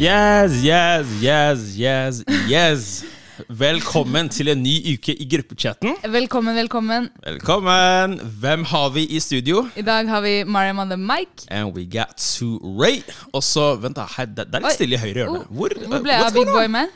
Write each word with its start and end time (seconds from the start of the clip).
Yes, 0.00 0.64
yes, 0.64 1.06
yes, 1.20 1.76
yes, 1.76 2.24
yes. 2.48 3.04
Velkommen 3.48 4.30
til 4.32 4.48
en 4.48 4.62
ny 4.64 4.94
uke 4.94 5.12
i 5.12 5.26
gruppechatten. 5.28 5.92
Velkommen, 6.08 6.56
velkommen. 6.56 7.10
Velkommen. 7.20 8.14
Hvem 8.40 8.64
har 8.64 8.88
vi 8.94 9.04
i 9.04 9.20
studio? 9.20 9.66
I 9.76 9.84
dag 9.84 10.08
har 10.08 10.24
vi 10.24 10.44
Mariam 10.44 10.78
on 10.78 10.88
the 10.88 10.96
mic. 10.96 11.44
And 11.50 11.76
we 11.76 11.84
got 11.84 12.16
to 12.38 12.56
Ray. 12.80 13.02
Og 13.32 13.44
så, 13.44 13.74
vent 13.76 14.00
da, 14.00 14.08
her, 14.16 14.24
det 14.24 14.48
er 14.48 14.64
litt 14.64 14.78
stille 14.78 14.96
i 14.96 15.02
høyre 15.04 15.20
hjørne. 15.20 15.44
Oh, 15.44 15.52
Hvor, 15.52 15.76
Hvor 15.84 16.00
ble 16.00 16.16
jeg 16.16 16.24
av 16.30 16.32
Big 16.32 16.48
Boy? 16.48 16.66
Man? 16.72 16.88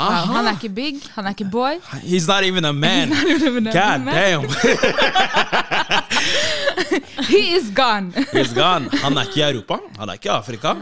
Aha. 0.00 0.24
han 0.26 0.48
er 0.48 0.56
ikke 0.56 0.72
big, 0.74 0.96
han 1.14 1.28
er 1.28 1.36
ikke 1.36 1.50
boy. 1.52 1.76
He's 2.02 2.24
not 2.26 2.42
even 2.42 2.64
a 2.64 2.72
man. 2.72 3.12
even 3.12 3.68
a 3.68 3.72
God 3.72 4.00
man. 4.00 4.14
damn. 4.16 4.48
He 7.30 7.54
is 7.54 7.68
gone. 7.70 8.12
He's 8.32 8.54
gone. 8.54 8.88
Han 9.04 9.16
er 9.16 9.28
ikke 9.28 9.40
i 9.40 9.50
Europa. 9.52 9.78
Han 9.98 10.08
er 10.08 10.18
ikke 10.18 10.32
i 10.32 10.34
Afrika. 10.34 10.74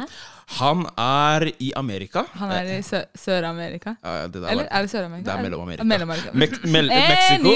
Han 0.58 0.82
er 1.00 1.46
i 1.64 1.70
Amerika. 1.76 2.24
Han 2.38 2.50
er 2.52 2.66
i 2.74 2.80
Sør-Amerika. 2.82 3.94
Ja, 4.04 4.26
det 4.28 4.36
Eller 4.42 4.64
var- 4.64 4.68
er 4.70 4.82
det 4.82 4.90
Sør-Amerika? 4.92 5.24
Det 5.24 5.32
er 5.32 5.42
Mellom-Amerika. 5.46 5.84
Mellom-Amerika. 5.84 6.32
Me 6.34 6.48
mel 6.72 6.88
Mexico. 6.92 7.50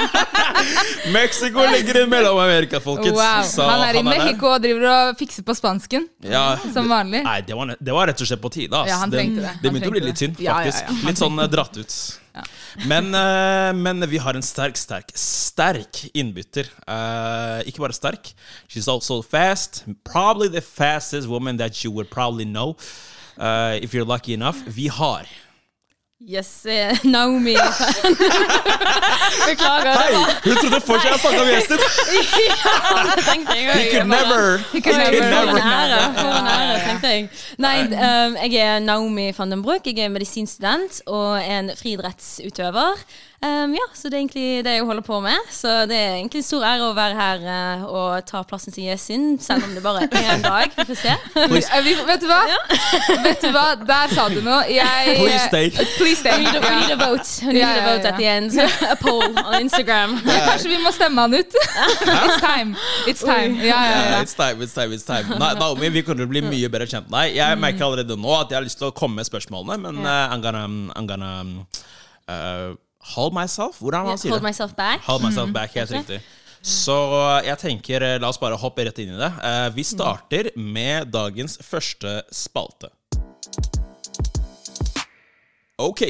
Mexico 1.12 1.66
ligger 1.72 2.02
i 2.02 2.06
Mellom-Amerika, 2.06 2.80
folkens. 2.80 3.16
Wow. 3.18 3.42
Så 3.44 3.62
Han 3.62 3.82
er 3.88 3.90
i 3.90 4.02
der. 4.02 4.02
Mexico 4.10 4.46
og 4.54 4.62
driver 4.62 4.86
og 4.90 5.16
fikser 5.18 5.42
på 5.46 5.54
spansken. 5.58 6.08
Ja, 6.22 6.56
Som 6.72 6.88
vanlig. 6.90 7.22
Nei, 7.26 7.40
det 7.46 7.56
var, 7.56 7.74
det 7.80 7.92
var 7.96 8.06
rett 8.12 8.20
og 8.22 8.26
slett 8.30 8.42
på 8.42 8.52
tide. 8.54 8.84
Ja, 8.88 8.96
han 9.02 9.10
trengte 9.12 9.40
det. 9.46 9.54
Det 9.62 9.70
begynte 9.72 9.90
å 9.90 9.96
bli 9.96 10.04
litt 10.06 10.18
synd. 10.22 10.38
Ja, 10.40 10.60
ja, 10.60 10.70
faktisk. 10.70 10.84
ja, 10.88 11.08
litt 11.10 11.18
sånn 11.22 11.38
eh, 11.42 11.48
dratt 11.52 11.76
ut. 11.80 11.96
Men, 12.86 13.10
uh, 13.14 13.72
men 13.74 14.04
vi 14.08 14.20
har 14.22 14.36
en 14.38 14.44
sterk, 14.44 14.78
sterk, 14.78 15.10
sterk 15.18 16.04
innbytter. 16.14 16.70
Uh, 16.86 17.60
ikke 17.66 17.82
bare 17.82 17.96
sterk. 17.96 18.32
She's 18.68 18.88
also 18.88 19.20
fast. 19.22 19.84
Probably 20.04 20.48
the 20.48 20.62
fastest 20.62 21.28
woman 21.28 21.58
that 21.58 21.84
you 21.84 21.90
would 21.90 22.10
probably 22.10 22.44
know. 22.44 22.76
Uh, 23.36 23.78
if 23.82 23.94
you're 23.94 24.04
lucky 24.04 24.34
enough. 24.34 24.58
Vi 24.66 24.88
har 24.88 25.26
Yes, 26.22 26.66
eh, 26.66 26.98
Naomi. 27.04 27.54
Beklager. 29.46 29.94
Hei! 29.96 30.14
Hun 30.44 30.56
trodde 30.56 30.80
fortsatt 30.84 31.14
jeg 31.14 31.20
snakka 31.22 31.40
om 31.40 31.48
gjesten! 31.48 31.78
det 33.16 33.24
tenkte 33.24 33.56
jeg 33.56 33.64
He 33.72 33.86
could 33.88 34.10
never. 34.10 34.58
He 34.68 34.82
could 34.84 35.00
could 35.00 35.24
never. 35.32 35.56
For 35.56 35.64
en 35.64 35.72
ære, 35.72 36.02
for 36.18 36.34
en 36.36 36.50
ære, 36.52 36.76
tenkte 36.84 37.08
jeg. 37.14 37.24
Nei, 37.64 37.72
um, 37.88 38.36
jeg 38.36 38.60
er 38.60 38.84
Naomi 38.84 39.30
van 39.38 39.56
den 39.56 39.64
Broek. 39.64 39.88
Jeg 39.88 40.04
er 40.04 40.12
medisinstudent 40.12 41.00
og 41.08 41.40
en 41.40 41.72
friidrettsutøver. 41.80 43.00
Um, 43.40 43.72
ja, 43.72 43.86
så 43.94 44.10
det 44.10 44.18
er 44.18 44.20
egentlig 44.20 44.64
det 44.66 44.72
jeg 44.74 44.84
holder 44.84 45.04
på 45.04 45.18
med. 45.24 45.46
Så 45.48 45.70
det 45.88 45.96
er 45.96 46.16
egentlig 46.18 46.42
en 46.42 46.44
stor 46.44 46.64
ære 46.68 46.88
å 46.90 46.96
være 46.96 47.16
her 47.16 47.44
uh, 47.48 47.84
og 47.88 48.26
ta 48.28 48.42
plassen 48.44 48.74
til 48.74 48.90
Yesin, 48.90 49.38
selv 49.40 49.64
om 49.64 49.72
det 49.72 49.80
bare 49.80 50.02
er 50.04 50.26
én 50.34 50.42
dag. 50.44 50.74
Vi 50.76 50.84
får 50.90 50.98
se. 51.00 51.14
Eh, 51.40 51.78
vi, 51.86 51.94
vet 52.04 52.20
du 52.20 52.26
hva? 52.28 52.40
Vet 53.24 53.40
du 53.40 53.48
hva? 53.54 53.64
Der 53.80 54.12
sa 54.12 54.26
du 54.28 54.42
noe. 54.44 54.58
Jeg 54.68 55.16
Please 55.22 55.46
stay. 55.46 55.70
Please 55.96 56.20
stay. 56.20 56.36
We 56.36 56.50
need, 56.50 56.58
a, 56.60 56.74
need 56.82 56.92
a 56.92 56.98
vote. 57.00 57.30
We 57.46 57.54
need 57.54 57.62
yeah, 57.62 57.78
ja, 57.78 57.86
a 57.86 57.94
vote 57.94 58.04
yeah. 58.04 58.12
at 58.12 58.20
the 58.20 58.28
end. 58.28 58.58
A 58.92 58.98
poll 59.00 59.24
on 59.24 59.56
Instagram. 59.62 60.18
Kanskje 60.50 60.74
vi 60.74 60.82
må 60.84 60.92
stemme 60.92 61.24
han 61.24 61.38
ut? 61.40 61.56
It's 62.26 62.44
time. 62.44 62.76
It's 63.08 63.24
time. 63.24 63.56
Ja, 63.64 63.80
ja, 63.86 63.88
Ja, 63.88 64.04
ja. 64.10 64.20
it's 64.20 64.36
time, 64.36 64.60
it's 64.60 64.76
time, 64.76 64.92
it's 64.92 65.08
time. 65.08 65.40
Nei, 65.40 65.54
Naomi, 65.56 65.88
vi 65.88 66.04
kunne 66.04 66.28
bli 66.28 66.44
mye 66.44 66.68
bedre 66.68 66.90
kjent 66.92 67.08
med 67.08 67.16
deg. 67.22 67.40
Jeg 67.40 67.62
merker 67.64 67.88
allerede 67.88 68.20
nå 68.20 68.36
at 68.36 68.52
jeg 68.52 68.60
har 68.60 68.68
lyst 68.68 68.82
til 68.84 68.90
å 68.90 68.94
komme 69.00 69.22
med 69.22 69.32
spørsmålene, 69.32 69.80
men 69.88 70.04
uh, 70.04 70.28
I'm 70.28 70.44
gonna, 70.44 70.68
I'm 70.92 71.08
gonna 71.08 71.32
uh, 72.28 72.76
hold 73.14 73.32
myself. 73.34 73.78
Hvordan 73.80 74.04
man 74.06 74.18
sier 74.20 74.30
Hold 74.34 74.42
det? 74.42 74.48
myself 74.48 74.76
back. 74.76 75.00
Hold 75.08 75.22
myself 75.24 75.52
back, 75.54 75.74
helt 75.74 75.90
riktig. 75.90 76.20
Så 76.60 76.92
eh, 77.16 77.46
jeg 77.48 77.56
tenker, 77.62 78.04
eh, 78.04 78.18
la 78.20 78.28
oss 78.28 78.38
bare 78.40 78.58
hoppe 78.60 78.84
rett 78.84 78.98
inn 79.00 79.14
i 79.14 79.18
det. 79.20 79.30
Eh, 79.48 79.68
vi 79.72 79.84
starter 79.88 80.50
med 80.60 81.08
dagens 81.14 81.56
første 81.64 82.18
spalte. 82.36 82.90
Ok, 85.80 86.02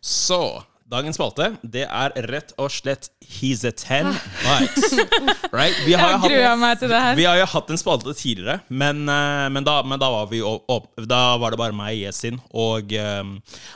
så 0.00 0.62
dagens 0.88 1.18
spalte, 1.18 1.50
det 1.66 1.82
er 1.90 2.14
rett 2.30 2.54
og 2.56 2.70
slett 2.72 3.10
He's 3.26 3.64
a 3.66 3.72
ten 3.74 4.12
bites. 4.44 4.94
Right? 5.52 5.74
Vi 5.84 5.96
har, 5.98 6.14
Jeg 6.14 6.20
gruer 6.22 6.46
hatt, 6.46 6.60
meg 6.62 6.78
til 6.78 6.92
det 6.92 7.00
her. 7.02 7.16
vi 7.18 7.26
har 7.26 7.40
jo 7.40 7.48
hatt 7.50 7.70
en 7.74 7.80
spalte 7.80 8.14
tidligere, 8.14 8.60
men, 8.68 9.02
men, 9.04 9.66
da, 9.66 9.80
men 9.82 9.98
da, 10.00 10.08
var 10.14 10.30
vi 10.30 10.40
opp, 10.44 10.92
da 11.10 11.36
var 11.42 11.52
det 11.52 11.58
bare 11.60 11.74
meg, 11.76 11.98
Yesin 11.98 12.38
og 12.54 12.94
um, 12.94 13.34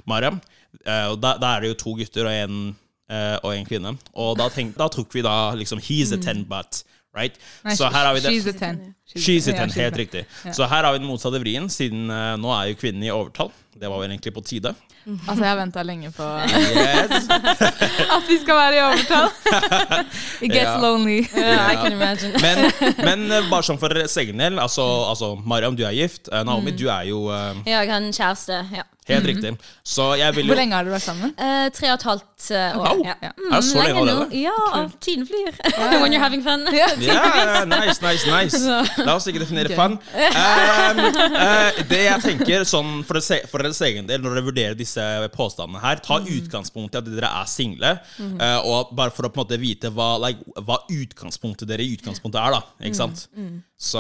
Mariam. 0.09 0.39
Eh, 0.85 1.07
og 1.13 1.21
da, 1.23 1.37
da 1.41 1.57
er 1.57 1.65
det 1.65 1.73
jo 1.75 1.79
to 1.85 1.95
gutter 1.99 2.29
og 2.29 2.33
en, 2.33 2.57
eh, 3.11 3.37
og 3.43 3.53
en 3.57 3.69
kvinne. 3.69 3.95
Og 4.15 4.35
da, 4.41 4.49
tenk, 4.53 4.75
da 4.79 4.89
tok 4.93 5.13
vi 5.15 5.25
da 5.25 5.37
liksom 5.59 5.83
He's 5.85 6.15
a 6.15 6.21
ten 6.23 6.45
butt. 6.49 6.83
Right? 7.13 7.37
Nei, 7.65 7.75
Så 7.77 7.91
her 7.93 8.07
har 8.09 8.15
vi 8.17 8.23
det. 8.25 8.33
She's 8.33 8.49
a 8.49 8.57
ten. 8.57 8.95
A 9.17 9.67
helt 9.77 9.97
riktig. 9.97 10.25
Så 10.53 10.67
her 10.69 10.85
har 10.85 10.93
vi 10.93 11.03
den 11.03 11.09
motsatte 11.11 11.41
vrien, 11.43 11.69
siden 11.69 12.09
uh, 12.11 12.37
nå 12.41 12.53
er 12.57 12.73
jo 12.73 12.81
kvinnen 12.81 13.05
i 13.05 13.13
overtall. 13.13 13.53
Det 13.77 13.89
var 13.91 14.01
vel 14.01 14.11
egentlig 14.13 14.35
på 14.35 14.45
tide. 14.45 14.75
Altså, 15.03 15.43
jeg 15.43 15.51
har 15.51 15.57
venta 15.59 15.83
lenge 15.83 16.11
på 16.15 16.27
Yes. 16.47 17.25
at 18.17 18.29
vi 18.29 18.37
skal 18.39 18.55
være 18.55 18.77
i 18.77 18.83
overtall. 18.87 19.29
It 20.45 20.53
gets 20.53 20.71
Ja. 20.71 20.77
lonely. 20.79 21.27
Yeah, 21.37 21.73
I 21.73 21.75
can 21.75 21.93
imagine. 21.93 22.33
Men, 22.41 22.71
men 23.03 23.33
eh, 23.33 23.51
bare 23.51 23.67
sånn 23.67 23.81
for 23.83 23.91
egen 23.99 24.39
del, 24.39 24.61
altså, 24.63 24.85
altså 25.11 25.35
Mariam, 25.43 25.75
du 25.77 25.83
er 25.89 25.97
gift. 25.97 26.31
Eh, 26.31 26.45
Naomi, 26.47 26.71
du 26.79 26.87
er 26.87 27.09
jo 27.11 27.25
uh, 27.33 27.59
jeg 27.67 27.83
har 27.91 27.99
en 27.99 28.13
kjæreste. 28.15 28.63
Ja. 28.77 28.87
helt 29.09 29.27
riktig. 29.27 29.51
Så 29.83 30.15
jeg 30.15 30.37
vil 30.37 30.47
jo 30.47 30.53
Hvor 30.55 30.61
lenge 30.61 30.77
har 30.77 30.87
dere 30.87 30.95
vært 30.95 31.03
sammen? 31.09 31.33
Eh, 31.35 31.67
tre 31.75 31.89
og 31.91 31.97
et 31.99 32.05
halvt 32.07 32.51
eh, 32.55 32.79
år. 32.79 32.87
Au. 32.93 33.03
Ja. 33.03 33.17
Er 33.33 33.57
det 33.57 33.65
så 33.67 33.83
lenge 33.83 33.99
allerede? 34.05 34.39
Ja, 34.39 34.87
tiden 35.03 35.27
flyr. 35.27 35.59
When 35.99 36.15
you're 36.15 36.23
having 36.23 36.45
fun. 36.47 36.63
yeah, 36.71 37.65
nice, 37.67 37.99
nice, 38.03 38.27
nice. 38.31 38.63
La 39.09 39.17
oss 39.19 39.27
ikke 39.31 39.43
definere 39.43 39.75
fun. 39.77 39.97
Um, 39.99 41.03
uh, 41.03 41.81
det 41.91 42.03
jeg 42.07 42.23
tenker 42.27 42.67
sånn 42.69 43.03
for, 43.09 43.19
e- 43.23 43.43
for 43.51 43.65
deres 43.65 43.81
egen 43.89 44.09
del, 44.09 44.23
når 44.23 44.37
dere 44.39 44.47
vurderer 44.49 44.79
disse 44.79 45.03
påstandene 45.37 45.83
her, 45.83 46.03
ta 46.05 46.21
utgangspunkt 46.23 46.95
i 46.97 47.03
at 47.03 47.11
dere 47.11 47.33
er 47.43 47.51
single, 47.51 47.97
uh, 48.23 48.61
og 48.63 48.95
bare 48.99 49.15
for 49.15 49.29
å 49.29 49.33
på 49.33 49.41
en 49.41 49.45
måte 49.47 49.61
vite 49.63 49.91
hva, 49.95 50.15
like, 50.23 50.43
hva 50.63 50.81
utgangspunktet 50.93 51.69
dere 51.71 51.85
i 51.87 51.95
utgangspunktet 51.97 52.41
er, 52.43 52.59
da. 52.59 52.63
Ikke 52.89 53.01
sant? 53.03 53.27
Så, 53.83 53.99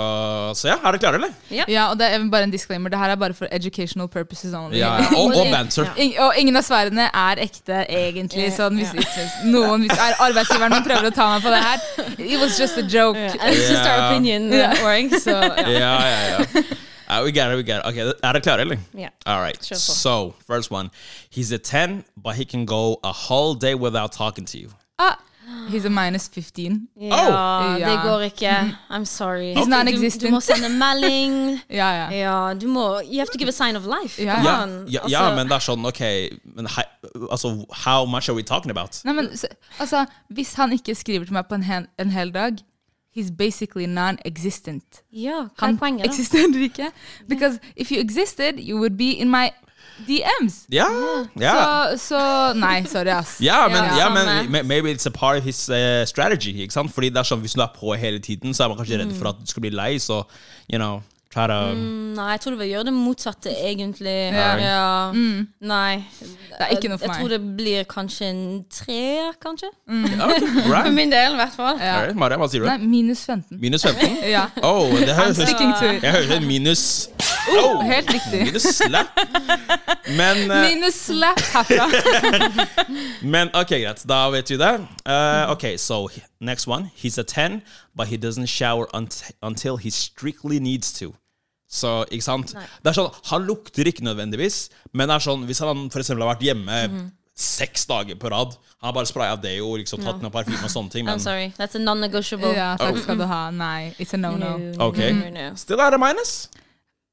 så 0.55 0.69
ja, 0.69 0.77
er 0.79 0.95
dere 0.95 1.01
klare, 1.03 1.19
eller? 1.19 1.33
Ja, 1.51 1.89
og 1.91 1.97
det 1.99 2.07
er 2.15 2.23
bare 2.31 2.47
en 2.47 2.53
disclaimer. 2.53 2.93
Det 2.93 3.01
her 3.01 3.11
er 3.17 3.19
bare 3.19 3.35
for 3.35 3.51
educational 3.51 4.07
purposes 4.09 4.53
only. 4.55 4.79
Ja, 4.79 4.93
ja. 5.03 5.09
Og, 5.19 5.35
og 5.35 5.49
banter. 5.51 5.89
Ing 5.99 6.13
og 6.23 6.37
ingen 6.39 6.55
av 6.59 6.63
svarene 6.67 7.09
er 7.11 7.41
ekte, 7.43 7.81
egentlig. 7.91 8.45
Ja, 8.47 8.53
Sånn, 8.61 8.79
hvis, 8.79 8.93
noen 9.51 9.83
hvis 9.87 9.97
er 9.97 10.15
arbeidsgiveren 10.23 10.77
min 10.77 10.87
prøver 10.87 11.09
å 11.11 11.13
ta 11.17 11.27
meg 11.33 11.43
på 11.43 11.51
det 11.51 11.61
her 11.65 11.83
It 12.23 12.39
was 12.39 12.59
just 12.61 12.79
a 12.79 12.85
joke. 12.87 13.19
Yeah, 13.19 13.35
it's 13.51 13.67
just 13.73 13.83
our 13.89 14.07
opinion, 14.13 14.47
uh, 14.53 14.71
Oring, 14.85 15.11
so 15.21 15.31
ja. 15.31 15.69
Ja, 15.69 15.93
ja, 16.07 16.39
ja. 16.39 16.63
Uh, 17.09 17.25
we 17.25 17.33
got 17.33 17.51
it, 17.53 17.57
we 17.57 17.63
got 17.63 17.81
it. 17.81 17.87
Okay, 17.87 18.01
er 18.01 18.33
dere 18.33 18.41
klare, 18.41 18.61
eller? 18.61 18.79
Yeah. 18.95 19.11
All 19.27 19.41
right. 19.43 19.63
Sure. 19.63 19.77
So, 19.77 20.35
first 20.47 20.71
one. 20.71 20.91
He's 21.31 21.53
a 21.53 21.59
10, 21.59 22.05
but 22.17 22.37
he 22.37 22.45
can 22.45 22.65
go 22.65 22.99
a 23.05 23.13
whole 23.13 23.55
day 23.55 23.75
without 23.75 24.13
talking 24.13 24.47
to 24.47 24.59
you. 24.59 24.71
Ah, 24.99 25.19
he's 25.69 25.85
a 25.85 25.91
minus 25.91 26.29
15. 26.29 26.89
Ja, 26.97 27.11
Oh. 27.13 27.79
det 27.79 27.99
går 28.03 28.21
ikke. 28.31 28.75
I'm 28.91 29.05
sorry. 29.05 29.53
He's 29.55 29.65
Du, 29.65 29.71
non-existent. 29.71 30.23
du 30.23 30.31
må 30.31 30.41
sende 30.41 30.69
melding. 30.71 31.61
Ja, 31.71 31.91
ja. 31.91 32.09
Ja, 32.11 32.55
du 32.55 32.67
må 32.69 33.01
You 33.05 33.19
have 33.19 33.27
to 33.33 33.39
give 33.39 33.49
a 33.49 33.53
sign 33.53 33.77
of 33.77 33.85
life. 33.85 34.23
Ja. 34.23 34.37
Come 34.37 34.49
Ja, 34.49 34.63
on. 34.63 34.87
ja, 34.89 35.01
Altså, 35.03 35.11
ja, 35.19 35.35
men 35.35 35.49
det 35.49 35.55
er 35.55 35.59
sånn, 35.69 35.85
ok 35.87 36.01
men 36.57 36.67
Altså, 37.31 37.67
how 37.85 38.07
much 38.07 38.29
are 38.31 38.35
we 38.35 38.43
talking 38.43 38.71
about? 38.71 39.03
Nei, 39.05 39.13
men 39.13 39.29
altså, 39.79 40.07
Hvis 40.33 40.55
han 40.55 40.73
ikke 40.73 40.95
skriver 40.95 41.25
til 41.25 41.35
meg 41.35 41.45
på 41.49 41.55
en 41.55 41.63
hel, 41.63 41.87
en 41.99 42.11
hel 42.11 42.31
dag 42.33 42.63
He's 43.15 43.31
basically 43.31 43.87
non-existent. 43.87 45.03
Ja, 45.13 45.49
hva 45.53 45.67
Han 45.67 45.79
poenget, 45.79 46.07
eksisterer 46.07 46.63
ikke. 46.63 46.91
Because 47.29 47.59
if 47.77 47.93
you 47.93 48.01
existed, 48.01 48.59
you 48.59 48.79
would 48.79 48.97
be 48.97 49.13
in 49.13 49.31
my 49.31 49.51
DMs. 50.09 50.67
Ja, 50.73 50.87
ja. 51.41 51.53
Så, 51.97 52.09
så 52.09 52.53
Nei, 52.57 52.85
sorry, 52.85 53.09
ass. 53.09 53.41
Ja, 53.41 53.69
men, 53.69 53.77
Ja, 53.77 53.97
ja, 53.99 54.09
men 54.49 54.67
maybe 54.67 54.91
it's 54.91 55.07
a 55.07 55.11
part 55.11 55.39
of 55.39 55.45
his 55.45 55.69
uh, 55.69 56.05
strategy. 56.07 56.63
Ikke 56.63 56.73
sant? 56.73 56.93
Fordi 56.95 57.09
det 57.09 57.21
er 57.21 57.29
sånn, 57.29 57.41
Hvis 57.45 57.55
du 57.55 57.61
er 57.61 57.73
på 57.77 57.95
hele 57.95 58.19
tiden, 58.19 58.55
så 58.55 58.65
er 58.65 58.73
man 58.73 58.81
kanskje 58.81 58.99
redd 59.03 59.13
for 59.19 59.29
at 59.29 59.41
du 59.41 59.47
skal 59.47 59.61
bli 59.67 59.71
lei. 59.71 59.99
Så, 59.99 60.23
you 60.73 60.79
know, 60.79 61.03
try 61.33 61.47
to 61.49 61.59
Nei, 62.13 62.27
jeg 62.35 62.41
tror 62.45 62.53
du 62.53 62.59
vil 62.61 62.69
gjøre 62.69 62.85
det 62.91 62.93
motsatte, 62.93 63.53
egentlig. 63.57 64.17
Ja. 64.37 64.49
Ja. 64.61 65.13
Nei. 65.65 66.03
Det 66.21 66.59
er 66.61 66.75
ikke 66.77 66.91
noe 66.93 66.99
for 67.01 67.07
Jeg 67.07 67.13
meg. 67.15 67.21
tror 67.23 67.29
det 67.33 67.41
blir 67.57 67.87
kanskje 67.89 68.29
en 68.29 68.43
tre, 68.69 69.33
kanskje. 69.41 69.71
Ja, 69.89 70.27
Right. 70.29 70.85
For 70.87 70.91
min 70.93 71.11
del, 71.13 71.33
i 71.33 71.41
hvert 71.41 71.57
fall. 71.57 71.81
Ja. 71.81 71.95
Right. 72.03 72.17
Maria, 72.21 72.37
hva 72.37 72.49
sier 72.53 72.67
du? 72.67 72.69
Nei, 72.69 72.77
minus 72.85 73.25
15. 73.25 73.57
Minus 73.63 73.87
15? 73.89 74.19
Ja. 74.37 74.45
Oh, 74.63 74.93
det 74.93 75.15
høres. 75.17 75.41
Jeg 75.41 76.13
hører 76.13 76.41
minus 76.45 76.85
Oh, 77.59 77.81
helt 77.83 78.13
riktig. 78.13 78.45
Minus 78.47 78.63
slap. 78.63 79.09
Men, 80.17 80.51
uh, 80.51 80.61
Minus 80.69 80.95
slap 81.09 81.41
herfra. 81.41 81.89
men 83.35 83.51
ok, 83.55 83.73
greit. 83.83 84.05
Da 84.09 84.29
vet 84.31 84.51
vi 84.53 84.57
det. 84.61 84.75
Uh, 85.07 85.51
ok, 85.51 85.65
so 85.79 86.09
next 86.41 86.69
one. 86.69 86.91
He's 86.95 87.19
a 87.19 87.25
10, 87.25 87.63
but 87.97 88.09
he 88.09 88.17
doesn't 88.17 88.47
shower 88.49 88.87
unt 88.95 89.23
until 89.43 89.77
he 89.77 89.91
strictly 89.91 90.61
needs 90.61 90.93
to. 91.01 91.15
Så, 91.73 91.91
ikke 92.13 92.25
sant? 92.27 92.51
Det 92.53 92.91
er 92.91 92.97
sånn, 92.99 93.11
Han 93.31 93.47
lukter 93.49 93.89
ikke 93.89 94.05
nødvendigvis, 94.05 94.67
men 94.93 95.09
det 95.09 95.15
er 95.17 95.25
sånn, 95.25 95.47
hvis 95.49 95.63
han 95.65 95.87
for 95.91 96.03
eksempel 96.03 96.27
har 96.27 96.35
vært 96.35 96.45
hjemme 96.45 96.81
seks 97.43 97.87
dager 97.89 98.19
på 98.21 98.29
rad 98.29 98.53
Han 98.83 98.91
har 98.91 98.93
bare 98.99 99.09
spraya 99.09 99.37
deo, 99.41 99.71
liksom, 99.81 100.03
tatt 100.05 100.21
noe 100.21 100.31
parfyme 100.35 100.59
og 100.67 100.71
sånne 100.75 100.91
ting. 100.93 101.07
I'm 101.09 101.23
sorry. 101.23 101.47
That's 101.57 101.79
a 101.79 101.81
non-negotiable. 101.81 102.53
Ja, 102.59 102.75
takk 102.77 102.99
skal 103.01 103.17
du 103.17 103.25
ha. 103.31 103.39
Nei, 103.55 103.95
it's 104.03 104.13
a 104.13 104.19
no-no. 104.21 104.51
ok, 104.89 104.99
No, 105.17 105.31
no. 105.31 105.47
still 105.57 105.81
er 105.81 105.95
det 105.95 106.01
minus. 106.03 106.49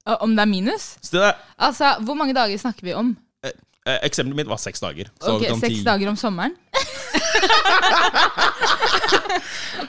Og 0.10 0.18
Om 0.26 0.34
det 0.36 0.42
er 0.44 0.50
minus? 0.50 0.88
Still 1.06 1.22
er... 1.30 1.38
Altså, 1.62 1.94
hvor 2.04 2.18
mange 2.18 2.34
dager 2.34 2.58
snakker 2.58 2.84
vi 2.90 2.94
om? 2.98 3.14
eh, 3.46 4.00
eksempelet 4.04 4.36
mitt 4.42 4.50
var 4.50 4.58
seks 4.60 4.82
dager. 4.84 5.08
Så 5.22 5.38
Ok, 5.38 5.46
Seks 5.62 5.78
ti- 5.80 5.84
dager 5.86 6.10
om 6.12 6.18
sommeren? 6.20 6.58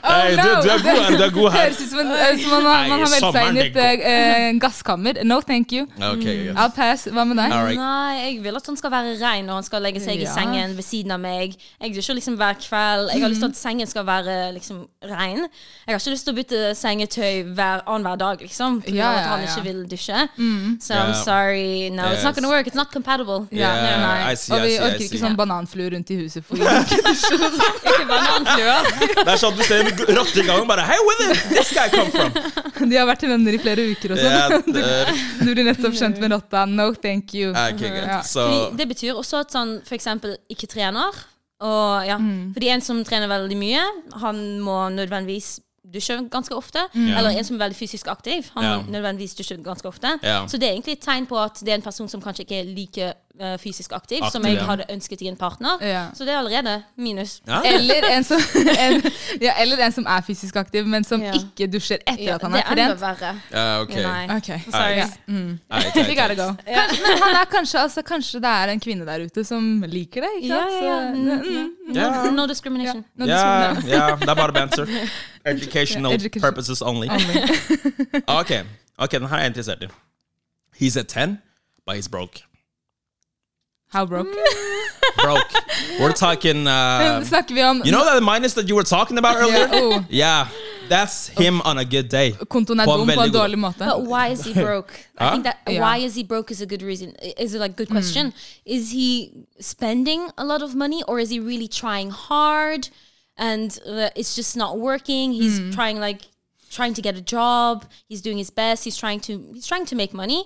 Hey, 0.01 0.31
du, 0.35 0.41
du, 0.41 0.69
er 0.71 0.81
god, 0.81 1.17
du 1.17 1.23
er 1.23 1.29
god 1.33 1.51
her. 1.53 1.59
Høres 1.67 1.79
ut 1.83 1.89
som, 1.91 1.99
en, 2.01 2.11
eh, 2.15 2.39
som 2.41 2.49
man, 2.51 2.65
har- 2.65 2.87
man 2.89 2.99
har 3.03 3.09
meldt 3.11 3.35
seg 3.35 3.47
inn 3.51 3.57
i 3.57 3.61
et 3.67 3.73
det 3.75 3.83
eh, 3.85 4.47
eh, 4.47 4.55
gasskammer. 4.61 5.19
No, 5.27 5.37
thank 5.45 5.71
you. 5.75 5.83
Ok, 6.07 6.23
yes. 6.25 6.55
I'll 6.57 6.71
pass. 6.75 7.03
Hva 7.13 7.25
med 7.27 7.37
deg? 7.37 7.53
All 7.53 7.65
right. 7.67 7.77
Nei, 7.77 8.15
jeg 8.23 8.39
vil 8.45 8.57
at 8.57 8.65
han 8.71 8.77
skal 8.79 8.91
være 8.93 9.11
rein 9.21 9.45
når 9.49 9.59
han 9.59 9.67
skal 9.67 9.83
legge 9.85 10.01
seg 10.03 10.21
i 10.23 10.27
sengen 10.29 10.73
ved 10.77 10.85
siden 10.87 11.13
av 11.15 11.21
meg. 11.21 11.53
Jeg 11.83 11.93
dusjer 11.95 12.17
liksom 12.17 12.37
hver 12.39 12.57
kveld. 12.63 13.11
Jeg 13.13 13.21
har 13.25 13.33
lyst 13.33 13.43
til 13.45 13.51
at 13.53 13.59
sengen 13.61 13.91
skal 13.91 14.07
være 14.09 14.37
liksom 14.57 14.81
rein. 15.11 15.43
Jeg 15.45 15.93
har 15.93 15.99
ikke 16.01 16.15
lyst 16.15 16.27
til 16.29 16.33
å 16.33 16.39
bytte 16.39 16.63
sengetøy 16.81 17.53
hver 17.57 17.85
annenhver 17.85 18.17
dag, 18.23 18.41
liksom. 18.47 18.81
Fordi 18.87 18.97
Ja, 18.97 19.11
at 19.11 19.21
ja, 19.21 19.29
han 19.35 19.45
ja. 19.45 19.51
ikke 19.51 19.63
vil 19.69 19.83
dusje. 19.91 20.25
So 20.81 20.93
Ja. 20.95 21.03
I'm 21.05 21.13
sorry. 21.23 21.89
No, 21.93 22.09
it's 22.15 22.23
not 22.25 22.35
gonna 22.35 22.49
work. 22.49 22.65
It's 22.67 22.75
not 22.79 22.89
compatible. 22.93 23.45
Ja, 23.51 23.69
Yeah. 23.71 24.31
I 24.31 24.35
see, 24.35 24.53
Og 24.53 24.59
I 24.59 24.63
vi 24.63 24.69
see, 24.71 24.77
I 24.77 24.83
orker 24.87 24.97
see. 24.97 25.07
ikke 25.11 25.21
sånn 25.27 25.37
bananfluer 25.37 25.93
rundt 25.95 26.09
i 26.09 26.15
huset. 26.23 26.43
For 26.45 26.55
Ikke. 26.81 26.97
Det 29.21 29.27
er 29.27 29.39
sånn 29.41 29.57
du 29.57 29.63
ser 29.65 29.83
en 29.83 29.89
rotte 30.17 30.41
i 30.41 30.45
gangen, 30.47 30.67
bare 30.69 30.85
Hey, 30.87 30.99
where 31.07 31.17
did 31.21 31.41
this 31.55 31.73
guy 31.75 31.87
come 31.93 32.11
from? 32.13 32.31
De 32.89 32.97
har 32.97 33.07
vært 33.09 33.25
venner 33.29 33.57
i 33.57 33.61
flere 33.61 33.87
uker 33.93 34.15
og 34.15 34.21
sånn. 34.21 34.35
Ja, 34.35 34.45
Du 35.45 35.51
blir 35.51 35.65
nettopp 35.67 35.97
kjent 35.97 36.21
med 36.21 36.33
rotta. 36.35 36.65
No, 36.69 36.91
thank 36.93 37.35
you. 37.37 37.51
Okay. 37.51 37.91
Ja. 38.01 38.21
Så 38.25 38.45
Fordi 38.45 38.61
det 38.81 38.87
betyr 38.93 39.17
også 39.17 39.43
at 39.45 39.57
for 39.87 39.97
eksempel 39.97 40.37
ikke 40.51 40.69
trener. 40.71 41.11
Og 41.61 42.07
ja, 42.07 42.17
Fordi 42.55 42.71
en 42.73 42.81
som 42.81 43.03
trener 43.05 43.29
veldig 43.29 43.57
mye, 43.59 43.83
han 44.23 44.41
må 44.65 44.77
nødvendigvis 44.95 45.59
dusje 45.91 46.17
ganske 46.31 46.55
ofte. 46.55 46.83
Eller 46.93 47.35
en 47.35 47.45
som 47.45 47.57
er 47.57 47.65
veldig 47.65 47.77
fysisk 47.77 48.07
aktiv, 48.11 48.49
han 48.55 48.63
yeah. 48.63 48.77
må 48.85 48.95
nødvendigvis 48.95 49.35
dusje 49.35 49.57
ganske 49.63 49.87
ofte. 49.87 50.15
Yeah. 50.23 50.47
Så 50.49 50.57
det 50.57 50.69
er 50.69 50.77
egentlig 50.77 50.97
et 50.99 51.05
tegn 51.05 51.27
på 51.29 51.39
at 51.41 51.59
det 51.61 51.73
er 51.73 51.81
en 51.81 51.85
person 51.85 52.09
som 52.09 52.21
kanskje 52.23 52.45
ikke 52.45 52.59
er 52.61 52.71
like 52.75 53.09
eh, 53.09 53.17
fysisk 53.59 53.91
aktiv, 53.97 54.21
som 54.31 54.43
jeg 54.45 54.55
ja. 54.59 54.63
hadde 54.69 54.85
ønsket 54.93 55.21
i 55.21 55.27
en 55.31 55.35
partner. 55.39 55.77
Ja. 55.81 56.03
Så 56.17 56.25
det 56.27 56.33
er 56.33 56.37
allerede 56.41 56.83
minus. 56.97 57.41
ja. 57.47 57.61
Eller 57.65 58.07
en, 58.11 58.23
som, 58.23 58.41
en, 58.85 59.01
ja, 59.41 59.53
eller 59.61 59.77
en 59.85 59.91
som 59.95 60.05
er 60.05 60.21
fysisk 60.27 60.55
aktiv, 60.61 60.85
men 60.87 61.03
som 61.03 61.21
Ja. 61.23 61.31
ikke 61.37 61.67
dusjer 61.73 61.97
etter 62.07 62.23
Ja, 62.23 62.35
at 62.35 62.41
han 62.47 62.51
det 62.57 62.63
er 62.65 62.71
enda 62.85 62.95
verre. 63.01 63.31
Ja, 63.51 63.65
ok. 63.81 63.95
Nei. 63.95 64.25
Ok, 64.37 64.49
Sorry. 64.71 65.03
Mm. 65.27 65.59
We 65.95 66.15
gotta 66.15 66.35
go. 66.39 66.47
Kanskje, 66.65 67.01
men 67.07 67.23
han 67.23 67.35
er 67.41 67.45
kanskje, 67.51 67.79
altså, 67.79 68.01
kanskje 68.01 68.39
det 68.43 68.53
er 68.61 68.73
en 68.75 68.79
kvinne 68.79 69.05
der 69.05 69.25
ute 69.25 69.43
som 69.47 69.83
liker 69.87 70.21
det, 70.27 70.31
ikke 70.41 70.47
Ja, 70.53 70.61
sant? 70.69 71.17
ja. 71.95 72.07
No, 72.25 72.31
no 72.31 72.47
discrimination. 72.47 73.03
no 73.15 73.25
Ja, 73.25 73.73
discrimination. 73.73 73.89
ja, 73.89 74.15
det 74.15 74.29
er 74.29 74.35
bare 74.35 74.53
banter. 74.53 74.85
Educational 75.45 76.13
education- 76.13 76.41
purposes 76.41 76.81
only. 76.81 77.07
Ok, 78.27 78.51
ok, 78.97 79.11
den 79.11 79.27
her 79.27 79.35
er 79.37 79.41
jeg 79.41 79.47
interessert 79.47 79.83
i. 79.83 79.87
He's 80.81 80.97
a 80.99 81.03
10, 81.03 81.37
but 81.87 81.95
he's 81.95 82.07
broke. 82.09 82.43
How 83.91 84.05
broke? 84.05 84.27
Broke. 85.17 85.51
We're 85.99 86.13
talking 86.13 86.67
uh, 86.67 87.21
Snakker 87.27 87.53
vi 87.53 87.63
om 87.63 87.81
You 87.85 87.91
know 87.91 88.03
that 88.05 88.23
minus 88.23 88.53
that 88.53 88.67
you 88.69 88.75
were 88.75 88.83
talking 88.85 89.17
about 89.17 89.35
earlier? 89.35 89.67
Ja, 89.67 89.79
oh. 89.81 90.05
Yeah, 90.09 90.47
that's 90.89 91.27
him 91.27 91.61
on 91.61 91.77
a 91.77 91.83
good 91.85 92.07
day. 92.09 92.31
kontoen 92.47 92.79
er 92.79 92.85
På 92.85 92.93
en 92.93 92.99
dum 92.99 93.07
på 93.07 93.13
veldig 93.13 93.25
en 93.25 93.31
god- 93.31 93.41
dårlig 93.41 93.59
måte? 93.59 93.77
But 93.85 94.07
why 94.07 94.31
is 94.31 94.45
he 94.45 94.53
broke? 94.53 94.93
I 95.19 95.23
Huh? 95.23 95.31
think 95.31 95.43
that 95.43 95.57
Yeah. 95.67 95.81
why 95.81 96.05
is 96.05 96.15
he 96.15 96.23
broke 96.23 96.51
is 96.53 96.61
a 96.61 96.65
good 96.65 96.81
reason. 96.81 97.13
Is 97.39 97.53
it 97.53 97.59
like 97.61 97.75
good 97.75 97.89
question? 97.89 98.33
Is 98.65 98.91
he 98.91 99.29
spending 99.59 100.21
a 100.37 100.43
lot 100.45 100.61
of 100.63 100.73
money 100.75 101.03
or 101.07 101.19
is 101.19 101.29
he 101.29 101.39
really 101.39 101.67
trying 101.67 102.11
hard 102.11 102.89
and 103.37 103.77
uh, 103.85 104.09
it's 104.15 104.35
just 104.35 104.55
not 104.55 104.79
working? 104.79 105.33
He's 105.33 105.59
trying 105.75 105.99
like 105.99 106.21
trying 106.71 106.93
to 106.93 107.01
get 107.01 107.15
a 107.17 107.21
job. 107.21 107.83
He's 108.09 108.21
doing 108.21 108.37
his 108.37 108.49
best. 108.51 108.85
He's 108.85 108.97
trying 108.97 109.19
to 109.27 109.33
he's 109.53 109.67
trying 109.67 109.85
to 109.87 109.95
make 109.95 110.13
money. 110.13 110.45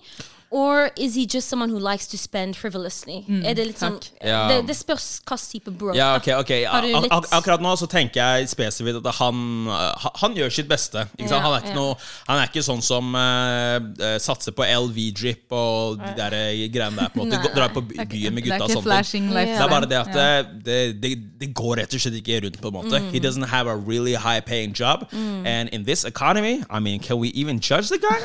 Or 0.52 0.92
is 0.96 1.16
he 1.16 1.26
just 1.26 1.50
someone 1.50 1.70
who 1.70 1.80
likes 1.80 2.08
to 2.08 2.18
spend 2.18 2.56
frivolously? 2.56 3.26
er 3.44 3.56
det 3.58 3.66
litt 3.66 3.80
sånn 3.82 3.98
Ja. 4.24 4.48
det, 4.48 4.68
det 4.70 4.76
spørs 4.78 5.22
hva 5.26 5.38
type 5.42 5.72
bro. 5.72 5.94
Ja, 5.98 6.16
ok, 6.16 6.30
ok. 6.38 6.52
Litt- 6.86 7.12
ak 7.12 7.28
akkurat 7.32 7.62
nå 7.62 7.74
så 7.76 7.88
tenker 7.90 8.22
jeg 8.22 8.50
spesifikt 8.50 9.02
at 9.02 9.16
han, 9.20 9.68
han 10.22 10.36
gjør 10.38 10.54
sitt 10.54 10.70
beste. 10.70 11.08
Ikke 11.18 11.30
sant? 11.30 11.42
Ja, 11.42 11.44
Han, 11.46 11.54
er 11.56 11.66
ikke 11.66 11.74
ja. 11.74 11.76
noe, 11.76 11.96
han 12.28 12.40
er 12.40 12.52
ikke 12.52 12.64
sånn 12.64 12.84
som 12.86 13.16
uh, 13.18 14.18
satser 14.22 14.56
på 14.56 14.64
LV-drip 14.64 15.52
og 15.52 15.98
de 16.00 16.14
der 16.20 16.38
uh, 16.38 16.64
greiene 16.72 17.02
der. 17.02 17.10
på 17.10 17.20
en 17.20 17.26
måte 17.26 17.42
Nei, 17.42 17.54
Drar 17.56 17.74
på 17.74 17.82
byen 17.82 18.34
med 18.36 18.46
gutta 18.46 18.64
og 18.64 18.72
sånt. 18.72 18.86
sånne 18.86 19.02
ting. 19.10 19.28
Det 19.34 19.58
er 19.58 19.70
bare 19.72 19.90
det 19.90 20.00
at 20.00 20.14
det, 20.14 21.02
det, 21.02 21.12
det, 21.42 21.52
går 21.56 21.82
rett 21.82 21.94
og 21.94 22.02
slett 22.06 22.20
ikke 22.22 22.40
rundt, 22.46 22.62
på 22.62 22.72
en 22.72 22.78
måte. 22.78 23.02
He 23.12 23.20
doesn't 23.20 23.50
have 23.50 23.68
a 23.68 23.76
really 23.76 24.14
high 24.14 24.40
paying 24.40 24.74
job. 24.78 25.08
And 25.12 25.70
in 25.70 25.86
this 25.86 26.06
economy, 26.06 26.64
I 26.70 26.80
mean, 26.80 27.00
can 27.00 27.20
we 27.20 27.30
even 27.30 27.60
judge 27.60 27.90
the 27.90 28.00
guy? 28.00 28.20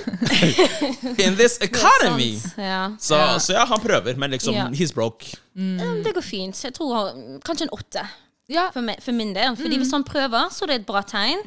in 1.25 1.37
this 1.37 1.59
economy! 1.59 2.20
Ja. 2.59 2.91
Så, 2.99 3.15
Ja. 3.17 3.39
så 3.39 3.53
ja, 3.53 3.65
han 3.67 3.81
prøver, 3.81 4.17
men 4.17 4.31
liksom, 4.31 4.55
Ja. 4.55 4.67
he's 4.69 4.93
broke. 4.95 5.35
Mm, 5.57 6.03
Det 6.05 6.15
går 6.15 6.23
fint. 6.23 6.65
Jeg 6.65 6.75
tror 6.75 7.13
mm, 7.15 7.41
kanskje 7.45 7.63
en 7.69 7.73
åtte. 7.73 8.07
Ja. 8.51 8.71
for, 8.75 8.81
meg, 8.83 8.99
for 9.03 9.13
min 9.15 9.33
del. 9.35 9.55
Fordi 9.57 9.77
hvis 9.79 9.93
han 9.93 10.03
prøver, 10.05 10.49
så 10.51 10.65
er 10.65 10.67
det 10.67 10.81
et 10.81 10.87
bra 10.87 11.03
tegn. 11.03 11.39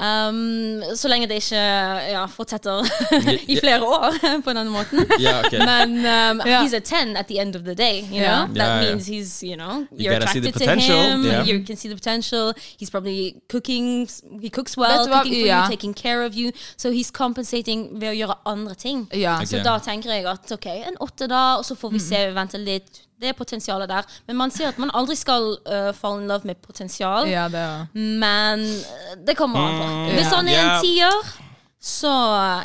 Um, 0.00 0.96
så 0.96 1.08
lenge 1.08 1.26
det 1.28 1.42
ikke 1.42 1.60
ja, 2.08 2.22
fortsetter 2.24 2.86
i 3.52 3.58
flere 3.60 3.84
år 3.84 4.14
på 4.44 4.50
en 4.50 4.68
måten. 4.72 4.98
måte. 5.04 5.58
Men 5.58 5.98
um, 5.98 6.40
yeah. 6.46 6.64
he's 6.64 6.72
a 6.72 6.80
10 6.80 7.16
at 7.16 7.26
the 7.28 7.38
end 7.38 7.56
of 7.56 7.64
the 7.64 7.74
day, 7.74 8.00
you 8.00 8.22
yeah. 8.22 8.46
know? 8.46 8.54
That 8.54 8.80
means 8.80 9.06
he's, 9.06 9.42
you 9.42 9.56
know, 9.56 9.86
You 9.92 10.12
attracted 10.12 10.54
to 10.54 10.64
him, 10.64 11.24
yeah. 11.24 11.44
you 11.44 11.64
can 11.64 11.76
see 11.76 11.88
the 11.88 11.94
potential. 11.94 12.54
He's 12.78 12.88
probably 12.90 13.42
cooking, 13.48 14.08
he 14.40 14.48
cooks 14.48 14.76
well, 14.76 15.06
cooking 15.06 15.32
for 15.32 15.48
you, 15.48 15.68
taking 15.68 15.94
care 15.94 16.22
of 16.22 16.34
you. 16.34 16.52
So 16.76 16.90
he's 16.90 17.10
compensating 17.10 18.00
ved 18.00 18.14
å 18.14 18.16
gjøre 18.16 18.38
andre 18.46 18.74
ting. 18.74 19.06
Ja. 19.12 19.36
Ok. 19.36 19.52
Så 19.52 19.60
da 19.64 19.76
tenker 19.84 20.14
jeg 20.14 20.24
at 20.24 20.50
ok, 20.52 20.66
en 20.88 20.96
åtte 21.00 21.28
da, 21.28 21.58
og 21.58 21.64
så 21.68 21.76
får 21.76 21.92
vi 21.92 22.00
se, 22.00 22.24
vente 22.34 22.58
litt. 22.58 23.04
Det 23.20 23.28
er 23.28 23.36
potensialet 23.36 23.88
der. 23.90 24.06
Men 24.30 24.38
man 24.38 24.52
sier 24.52 24.70
at 24.72 24.78
man 24.80 24.88
aldri 24.96 25.12
skal 25.18 25.50
uh, 25.68 25.90
fall 25.92 26.22
in 26.22 26.30
love 26.30 26.48
med 26.48 26.56
potensial. 26.64 27.28
ja, 27.28 27.48
det 27.52 27.60
er 27.60 27.90
Men 27.92 28.64
uh, 28.64 29.10
det 29.26 29.36
kommer 29.36 29.60
an 29.60 29.76
på. 29.76 29.89
Hvis 30.14 30.30
han 30.32 30.48
er 30.50 30.60
en 30.62 30.84
tier, 30.84 31.34
så 31.80 32.12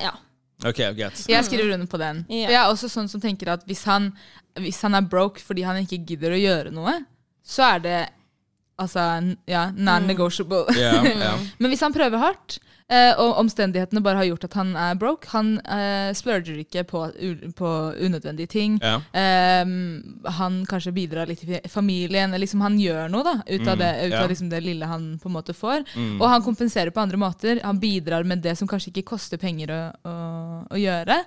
ja. 0.04 0.14
Ok, 0.66 0.80
greit. 0.98 1.26
Jeg 1.30 1.46
skriver 1.46 1.76
under 1.76 1.90
på 1.90 2.00
den. 2.02 2.24
Yeah. 2.30 2.50
Jeg 2.50 2.60
er 2.62 2.72
også 2.72 2.90
sånn 2.90 3.10
som 3.12 3.22
tenker 3.22 3.52
at 3.54 3.66
hvis 3.68 3.84
han, 3.90 4.10
hvis 4.62 4.80
han 4.86 4.96
er 4.98 5.08
broke 5.10 5.44
fordi 5.44 5.66
han 5.68 5.82
ikke 5.84 6.02
gidder 6.14 6.36
å 6.36 6.40
gjøre 6.40 6.74
noe, 6.74 6.96
så 7.46 7.68
er 7.76 7.84
det 7.84 8.00
altså 8.82 9.36
ja, 9.48 9.70
non-negotiable. 9.72 10.66
Yeah, 10.76 11.04
yeah. 11.16 11.44
Men 11.58 11.72
hvis 11.72 11.84
han 11.86 11.94
prøver 11.96 12.22
hardt, 12.22 12.58
eh, 12.92 13.14
og 13.22 13.40
omstendighetene 13.42 14.04
bare 14.04 14.22
har 14.22 14.28
gjort 14.30 14.48
at 14.50 14.58
han 14.60 14.74
er 14.80 14.98
broke, 15.00 15.30
han 15.32 15.56
eh, 15.62 16.12
splurger 16.18 16.60
ikke 16.64 16.84
på, 16.90 17.06
på 17.58 17.72
unødvendige 18.00 18.52
ting. 18.52 18.78
Yeah. 18.84 19.06
Eh, 19.16 20.34
han 20.40 20.60
kanskje 20.70 20.96
bidrar 20.96 21.32
litt 21.32 21.46
i 21.48 21.62
familien. 21.72 22.36
Liksom 22.42 22.64
han 22.66 22.78
gjør 22.82 23.10
noe 23.14 23.26
da, 23.26 23.38
ut 23.48 23.68
av, 23.68 23.80
det, 23.82 23.94
ut 24.10 24.20
av 24.20 24.30
liksom 24.32 24.52
det 24.52 24.62
lille 24.66 24.90
han 24.90 25.16
på 25.22 25.32
en 25.32 25.38
måte 25.38 25.56
får. 25.56 25.88
Og 26.20 26.28
han 26.30 26.46
kompenserer 26.46 26.94
på 26.96 27.04
andre 27.04 27.22
måter. 27.22 27.64
Han 27.64 27.80
bidrar 27.82 28.28
med 28.28 28.44
det 28.46 28.58
som 28.60 28.70
kanskje 28.70 28.92
ikke 28.94 29.10
koster 29.16 29.42
penger 29.42 29.72
å, 29.72 29.82
å, 30.04 30.20
å 30.76 30.80
gjøre. 30.80 31.24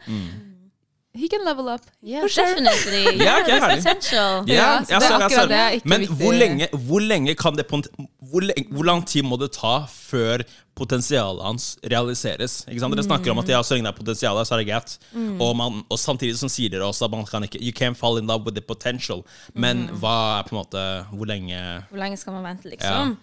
He 1.15 1.27
can 1.29 1.41
level 1.45 1.69
up. 1.69 1.81
Yeah, 2.03 2.21
For 2.21 2.29
sure. 2.29 2.45
definitely. 2.45 3.17
Yeah, 3.25 3.39
okay, 3.43 3.59
there's 3.59 3.77
potential. 3.77 4.45
Yeah, 4.47 4.85
Ja, 4.91 4.99
det 4.99 5.09
er 5.09 5.25
akkurat 5.25 5.49
det 5.49 5.57
er 5.57 5.69
ikke 5.79 5.89
Men 5.89 6.01
viktig. 6.01 6.17
hvor 6.21 6.33
lenge, 6.33 6.69
hvor 6.73 7.01
lenge 7.01 7.35
kan 7.35 7.57
det 7.57 7.67
hvor, 7.71 8.41
lenge, 8.41 8.67
hvor 8.71 8.85
lang 8.85 9.07
tid 9.07 9.23
må 9.23 9.37
det 9.41 9.51
ta 9.57 9.87
før 9.89 10.45
potensialet 10.79 11.45
hans 11.45 11.69
realiseres? 11.83 12.61
Ikke 12.69 12.83
sant? 12.83 12.95
Dere 12.95 13.07
snakker 13.07 13.35
om 13.35 13.43
at 13.43 13.51
ja, 13.51 13.61
så 13.67 13.75
lenge 13.75 13.89
det 13.89 13.93
er 13.93 13.99
potensial, 13.99 14.39
så 14.47 14.57
er 14.57 14.63
det 14.63 14.69
greit. 14.71 14.95
Og, 15.17 15.51
man, 15.59 15.83
og 15.91 16.01
samtidig 16.01 16.39
som 16.41 16.53
sier 16.53 16.73
dere 16.73 16.87
også 16.87 17.09
at 17.09 17.15
man 17.15 17.27
kan 17.29 17.47
ikke 17.47 17.59
You 17.59 17.75
can't 17.75 17.99
fall 17.99 18.21
in 18.21 18.31
love 18.31 18.47
with 18.47 18.57
the 18.57 18.65
potential. 18.65 19.25
Men 19.55 19.89
hva 20.01 20.15
er 20.39 20.49
på 20.49 20.55
en 20.55 20.61
måte 20.61 20.85
Hvor 21.11 21.29
lenge 21.29 21.59
Hvor 21.91 22.01
lenge 22.01 22.19
skal 22.21 22.37
man 22.39 22.47
vente, 22.47 22.71
liksom? 22.71 23.17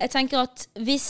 Jeg 0.00 0.12
tenker 0.14 0.44
at 0.44 0.66
hvis 0.80 1.08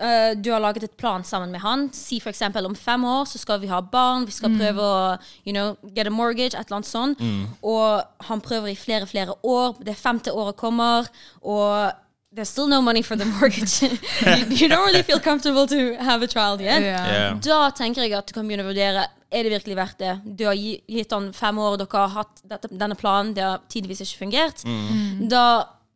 uh, 0.00 0.32
du 0.36 0.52
har 0.52 0.62
laget 0.62 0.86
et 0.86 0.96
plan 1.00 1.24
sammen 1.24 1.52
med 1.52 1.62
han, 1.64 1.88
si 1.96 2.20
eksempel 2.32 2.66
om 2.68 2.76
fem 2.78 3.04
år 3.08 3.24
så 3.30 3.40
skal 3.40 3.60
vi 3.62 3.70
ha 3.72 3.80
barn, 3.80 4.26
vi 4.28 4.34
skal 4.34 4.52
prøve 4.56 4.84
å 4.84 5.16
you 5.46 5.54
know, 5.54 5.74
get 5.96 6.06
a 6.06 6.12
mortgage, 6.12 6.54
et 6.54 6.66
eller 6.66 6.80
annet 6.80 6.90
sånt, 6.90 7.22
og 7.62 8.26
han 8.28 8.42
prøver 8.44 8.72
i 8.72 8.78
flere, 8.78 9.08
flere 9.10 9.34
år, 9.42 9.76
det 9.84 9.96
femte 9.98 10.32
året 10.32 10.56
kommer, 10.60 11.08
og 11.42 11.92
There's 12.34 12.48
still 12.48 12.66
no 12.66 12.80
money 12.80 13.02
for 13.02 13.14
the 13.16 13.26
mortgage. 13.26 13.82
you, 13.82 14.56
you 14.56 14.68
don't 14.68 14.86
really 14.86 15.02
feel 15.02 15.20
comfortable 15.20 15.66
to 15.66 15.96
have 15.96 16.22
a 16.22 16.26
child 16.26 16.60
yet. 16.60 16.80
Yeah. 16.80 17.12
Yeah. 17.12 17.40
Da 17.44 17.70
tenker 17.76 18.06
jeg 18.06 18.14
at 18.16 18.26
du 18.26 18.32
kan 18.32 18.48
begynne 18.48 18.64
å 18.64 18.70
vurdere 18.70 19.08
Er 19.32 19.46
det 19.46 19.52
virkelig 19.54 19.76
verdt 19.78 20.00
det. 20.00 20.14
Du 20.24 20.44
har 20.44 20.56
gitt 20.56 21.12
han 21.12 21.30
fem 21.32 21.56
år, 21.58 21.78
dere 21.80 22.00
har 22.02 22.10
hatt 22.18 22.42
dette, 22.44 22.68
denne 22.68 22.96
planen, 23.00 23.30
det 23.32 23.40
har 23.46 23.62
tidvis 23.72 24.02
ikke 24.04 24.26
fungert. 24.26 24.60
Mm. 24.68 25.22
Da 25.32 25.44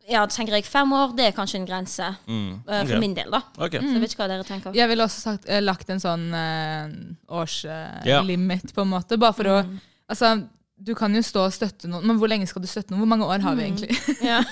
ja, 0.08 0.22
tenker 0.30 0.56
jeg 0.56 0.64
fem 0.64 0.92
år, 0.96 1.12
det 1.18 1.26
er 1.26 1.34
kanskje 1.36 1.58
en 1.60 1.66
grense. 1.68 2.06
Mm. 2.24 2.62
ok. 2.62 2.88
For 2.88 3.02
min 3.02 3.16
del, 3.16 3.28
da. 3.34 3.42
Ok. 3.58 3.76
Så 3.76 3.90
jeg 3.92 4.02
vet 4.04 4.14
ikke 4.14 4.22
hva 4.22 4.30
dere 4.30 4.46
tenker. 4.48 4.76
Jeg 4.78 4.88
ville 4.88 5.04
også 5.04 5.20
sagt, 5.26 5.50
eh, 5.50 5.60
lagt 5.60 5.92
en 5.92 6.00
sånn 6.00 6.24
uh, 6.32 6.96
årslimit, 7.42 8.70
Ja. 8.70 8.74
på 8.78 8.86
en 8.86 8.92
måte. 8.94 9.20
Bare 9.20 9.36
for 9.36 9.52
å 9.52 9.60
Altså, 10.06 10.28
du 10.76 10.90
kan 10.92 11.14
jo 11.16 11.22
stå 11.24 11.46
og 11.48 11.54
støtte 11.56 11.88
noen, 11.88 12.04
men 12.04 12.18
hvor 12.20 12.28
lenge 12.28 12.44
skal 12.50 12.60
du 12.60 12.68
støtte 12.68 12.92
noen? 12.92 13.00
Hvor 13.00 13.08
mange 13.08 13.28
år 13.32 13.40
har 13.40 13.54
vi 13.56 13.64
egentlig? 13.64 13.96
Ja. 14.26 14.42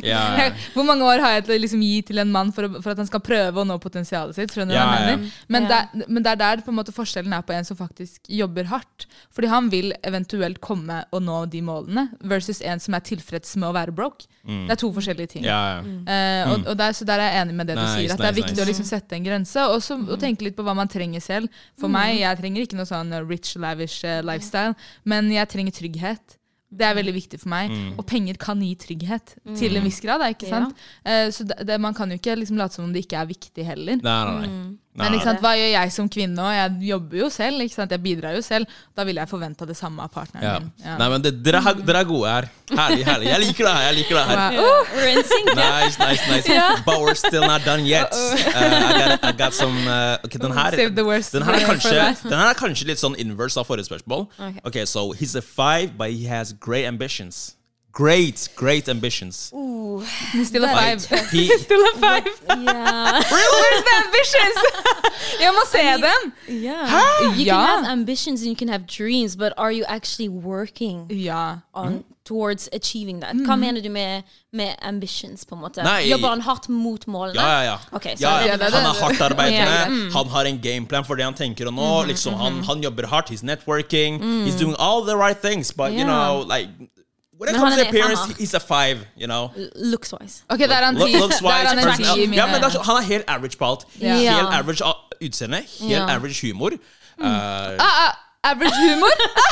Yeah. 0.00 0.38
ja. 0.40 0.46
Hvor 0.72 0.86
mange 0.86 1.04
år 1.04 1.20
har 1.20 1.34
jeg 1.34 1.44
til 1.44 1.54
å 1.54 1.58
liksom 1.60 1.82
gi 1.84 1.98
til 2.08 2.20
en 2.22 2.30
mann 2.32 2.52
for, 2.56 2.68
å, 2.68 2.80
for 2.80 2.94
at 2.94 3.00
han 3.02 3.08
skal 3.08 3.20
prøve 3.24 3.60
å 3.60 3.66
nå 3.68 3.76
potensialet 3.82 4.36
sitt? 4.36 4.54
Skjønner 4.54 4.72
du 4.72 4.78
hva 4.78 4.86
jeg 4.96 5.04
mener? 5.04 5.26
Yeah. 5.26 5.42
Men, 5.52 5.66
det, 5.68 6.06
men 6.08 6.24
det 6.24 6.32
er 6.32 6.40
der 6.40 6.62
på 6.64 6.72
en 6.72 6.78
måte 6.78 6.94
forskjellen 6.96 7.34
er 7.36 7.44
på 7.44 7.56
en 7.56 7.68
som 7.68 7.76
faktisk 7.76 8.32
jobber 8.32 8.70
hardt. 8.70 9.08
Fordi 9.34 9.50
han 9.52 9.68
vil 9.72 9.92
eventuelt 10.00 10.62
komme 10.64 11.02
og 11.12 11.24
nå 11.26 11.42
de 11.52 11.60
målene, 11.66 12.06
versus 12.24 12.62
en 12.64 12.80
som 12.80 12.96
er 12.96 13.04
tilfreds 13.04 13.52
med 13.60 13.68
å 13.68 13.76
være 13.76 13.92
broke. 13.96 14.30
Det 14.44 14.74
er 14.74 14.76
to 14.76 14.90
forskjellige 14.92 15.30
ting. 15.36 15.44
ja, 15.46 15.60
ja. 15.78 15.92
Eh, 16.14 16.50
og, 16.52 16.66
og 16.68 16.76
der, 16.76 16.92
så 16.92 17.06
der 17.08 17.22
er 17.22 17.30
jeg 17.32 17.44
enig 17.46 17.54
med 17.56 17.70
det 17.70 17.78
du 17.78 17.84
sier. 17.86 18.12
At 18.12 18.20
det 18.20 18.28
er 18.28 18.36
viktig 18.36 18.52
nice. 18.52 18.64
å 18.64 18.68
liksom 18.68 18.88
sette 18.88 19.16
en 19.16 19.24
grense, 19.24 19.62
og 19.72 19.80
så 19.84 19.96
og 19.96 20.18
tenke 20.20 20.44
litt 20.44 20.56
på 20.58 20.64
hva 20.66 20.74
man 20.76 20.90
trenger 20.90 21.22
selv. 21.24 21.62
For 21.80 21.92
meg, 21.92 22.18
jeg 22.20 22.40
trenger 22.40 22.66
ikke 22.66 22.76
noe 22.76 22.88
sånn 22.88 23.14
rich, 23.24 23.54
lavish 23.60 24.04
uh, 24.04 24.18
lifestyle, 24.26 24.76
men 25.08 25.32
jeg 25.32 25.48
trenger 25.48 25.73
trygghet. 25.74 26.38
Det 26.74 26.86
er 26.88 26.96
veldig 26.98 27.12
viktig 27.14 27.38
for 27.38 27.52
meg. 27.52 27.70
Mm. 27.70 27.98
Og 28.00 28.06
penger 28.10 28.38
kan 28.42 28.62
gi 28.64 28.72
trygghet, 28.82 29.36
til 29.58 29.76
en 29.78 29.84
viss 29.86 30.00
grad. 30.02 30.24
ikke 30.26 30.46
ikke 30.46 30.48
Ja. 30.50 30.62
sant? 30.64 30.80
Eh, 31.06 31.28
så 31.30 31.46
det, 31.46 31.60
det, 31.68 31.80
man 31.80 31.94
kan 31.94 32.10
jo 32.10 32.18
ikke 32.18 32.34
liksom 32.40 32.58
late 32.58 32.74
som 32.74 32.84
om 32.88 32.92
det 32.92 33.04
ikke 33.06 33.20
er 33.20 33.28
viktig 33.30 33.66
heller. 33.68 34.00
Nei, 34.02 34.24
nei, 34.24 34.34
nei. 34.40 34.48
nei. 34.48 34.78
Men 34.94 35.14
ikke 35.16 35.26
sant, 35.26 35.40
hva 35.42 35.50
gjør 35.58 35.70
jeg 35.72 35.90
som 35.90 36.08
kvinne? 36.08 36.38
òg? 36.38 36.52
jeg 36.54 36.88
jobber 36.92 37.18
jo 37.18 37.28
selv, 37.34 37.62
ikke 37.64 37.74
sant? 37.74 37.90
jeg 37.90 38.02
bidrar 38.04 38.36
jo 38.36 38.42
selv. 38.46 38.66
Da 38.94 39.02
ville 39.04 39.18
jeg 39.24 39.30
forventa 39.30 39.66
det 39.66 39.74
samme 39.76 40.04
av 40.04 40.12
partneren 40.14 40.44
Ja. 40.46 40.52
min. 40.60 40.68
Ja. 40.84 40.94
Nei, 41.00 41.08
men 41.10 41.24
det, 41.24 41.32
dere, 41.42 41.58
er, 41.58 41.80
dere 41.82 42.02
er 42.04 42.06
gode 42.06 42.30
her. 42.30 42.46
Herlig, 42.70 43.04
herlig. 43.08 43.26
Jeg 43.32 43.40
liker 43.42 43.64
det 43.66 43.72
her. 43.74 43.82
jeg 43.88 43.94
liker 43.98 44.14
det 44.20 44.24
her 44.28 44.38
Wow. 44.54 44.60
Oh, 44.62 44.94
We're. 44.94 45.50
Nice, 45.54 45.98
nice, 45.98 46.22
nice. 46.30 46.82
But 46.86 47.00
we're 47.00 47.14
still 47.18 47.42
not 47.42 47.64
done 47.64 47.84
yet. 47.84 48.12
Uh, 48.14 48.36
I, 48.54 48.92
got, 48.98 49.24
I 49.24 49.32
got 49.32 49.52
some 49.54 49.76
uh, 49.88 50.18
okay, 50.24 50.38
den 50.38 50.52
her 50.52 50.70
Save 50.70 50.94
the 50.94 51.04
worst 51.04 51.32
den 51.32 51.42
her, 51.42 51.52
er 51.54 51.66
kanskje, 51.66 51.98
den 52.22 52.38
her 52.38 52.48
er 52.52 52.54
kanskje 52.54 52.86
litt 52.86 53.02
sånn 53.02 53.18
inverse 53.18 53.58
av 53.58 53.66
forrige 53.66 53.88
spørsmål. 53.90 54.28
Okay. 54.38 54.60
Ok, 54.64 54.80
so 54.86 55.10
he's 55.12 55.34
a 55.34 55.42
five, 55.42 55.98
but 55.98 56.10
he 56.14 56.24
has 56.30 56.52
great 56.52 56.86
ambitions. 56.86 57.56
Great, 57.94 58.48
great 58.56 58.88
ambitions. 58.88 59.36
Still 59.36 60.64
a 60.64 60.68
five. 60.68 61.04
he, 61.30 61.46
Still 61.58 61.80
a 61.80 61.98
five. 62.00 62.26
Yeah. 62.48 63.22
Where's 63.30 63.82
the 63.86 63.94
ambitions? 64.04 64.56
jeg 65.44 65.52
må 65.54 65.62
se 65.70 65.82
dem! 66.02 66.32
yeah. 66.48 67.20
You 67.22 67.44
yeah. 67.44 67.54
can 67.54 67.84
have 67.84 67.92
ambitions 67.92 68.42
and 68.42 68.50
you 68.50 68.56
can 68.56 68.66
have 68.66 68.88
dreams, 68.88 69.36
but 69.36 69.52
are 69.56 69.70
you 69.70 69.84
actually 69.86 70.28
working 70.28 71.06
yeah. 71.08 71.58
on 71.72 72.02
towards 72.24 72.68
achieving 72.72 73.20
that? 73.20 73.36
Hva 73.46 73.54
mener 73.56 73.80
du 73.80 73.88
med, 73.90 74.24
med 74.50 74.74
ambitions, 74.82 75.44
på 75.44 75.54
en 75.54 75.62
måte? 75.62 75.84
Nei. 75.86 76.08
Jobber 76.10 76.34
han 76.34 76.42
hardt 76.42 76.66
mot 76.68 77.06
målene? 77.06 77.38
ja, 77.38 77.62
ja, 77.62 77.62
ja. 77.62 77.76
Okay, 77.92 78.16
ja, 78.18 78.32
ja. 78.42 78.58
Han 78.58 78.88
er 78.90 78.98
hardt 79.04 79.22
arbeidende. 79.22 79.70
Ja. 79.70 80.10
Han 80.16 80.34
har 80.34 80.50
en 80.50 80.58
gameplan 80.58 81.06
for 81.06 81.14
det 81.14 81.28
han 81.30 81.38
tenker 81.38 81.70
å 81.70 81.74
nå. 81.78 81.92
Liksom, 82.10 82.34
han, 82.42 82.58
han 82.66 82.82
jobber 82.82 83.06
hardt. 83.06 83.30
He's 83.30 83.46
networking. 83.46 84.18
He's 84.42 84.58
doing 84.58 84.74
all 84.78 85.06
the 85.06 85.14
right 85.14 85.38
things. 85.38 85.70
But 85.70 85.92
you 85.92 86.02
know, 86.02 86.42
like 86.42 86.90
when 87.38 87.48
it 87.48 87.52
Men 87.52 87.60
comes 87.60 87.76
to 87.76 87.88
appearance, 87.88 88.20
femmer. 88.20 88.38
he's 88.38 88.54
a 88.54 88.60
five. 88.60 88.98
You 89.16 89.26
know. 89.26 89.50
Looks 89.76 90.12
wise. 90.12 90.42
Ok, 90.50 90.58
der 90.58 90.70
er 90.76 90.84
han 90.84 90.94
Look, 90.94 91.08
ti. 91.08 91.16
looks 91.18 91.38
Der 91.38 91.48
er 91.48 91.52
wise, 91.58 91.68
han 91.68 91.78
en 91.78 91.84
personal- 91.84 92.14
ti 92.16 92.22
i 92.22 92.26
mine 92.26 92.36
ja, 92.36 92.46
men 92.46 92.54
det 92.54 92.64
er, 92.64 92.70
så- 92.70 92.82
Han 92.82 92.96
er 92.96 93.00
helt 93.06 93.24
average 93.28 93.56
på 93.58 93.64
alt. 93.70 93.84
Ja. 94.00 94.06
Ja. 94.16 94.34
Helt 94.36 94.54
average 94.54 94.82
av 94.84 94.94
utseende. 95.22 95.56
Helt 95.80 95.90
Ja. 95.90 96.08
average 96.14 96.40
humor. 96.46 96.70
Uh, 97.18 97.26
ah, 97.26 97.78
ah, 97.80 98.14
Average 98.44 98.74
humor? 98.76 99.10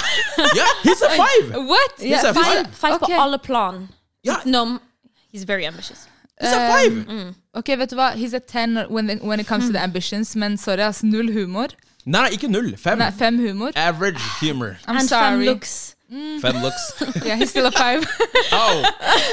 ja, 0.61 0.67
he's 0.85 1.01
a 1.03 1.11
five! 1.11 1.47
What? 1.73 1.93
He's 1.99 2.25
a 2.25 2.33
Five, 2.35 2.45
five. 2.45 2.67
five 2.75 2.93
Ok. 2.95 3.09
på 3.09 3.21
alle 3.23 3.39
plan. 3.39 3.89
Ja, 4.25 4.35
No, 4.45 4.79
he's 5.35 5.45
very 5.45 5.65
ambitious. 5.65 6.07
he's 6.43 6.53
a 6.53 6.73
five! 6.73 7.35
Ok, 7.55 7.69
vet 7.79 7.91
du 7.91 7.97
hva? 7.97 8.12
He's 8.15 8.35
a 8.35 8.39
ten 8.41 8.77
when, 8.91 9.07
the, 9.07 9.15
when 9.23 9.41
it 9.41 9.47
comes 9.47 9.65
to 9.67 9.73
the 9.73 9.79
ambitions, 9.83 10.37
men 10.37 10.57
sorry, 10.59 10.83
ass. 10.83 11.03
Null 11.03 11.31
humor. 11.33 11.69
Nei, 12.05 12.21
nei, 12.21 12.31
ikke 12.37 12.49
null. 12.51 12.77
Fem. 12.77 12.99
Nei, 12.99 13.11
fem 13.12 13.39
humor. 13.39 13.71
Average 13.77 14.21
humor. 14.41 14.77
I'm 14.87 14.97
and 14.97 15.09
fun 15.09 15.09
sorry. 15.09 15.45
looks. 15.47 15.95
Fem 16.42 16.59
looks. 16.62 16.83
Yeah, 17.26 17.37
he's 17.37 17.50
still 17.50 17.66
a 17.66 17.73
five. 17.73 18.04
Oh. 18.52 18.83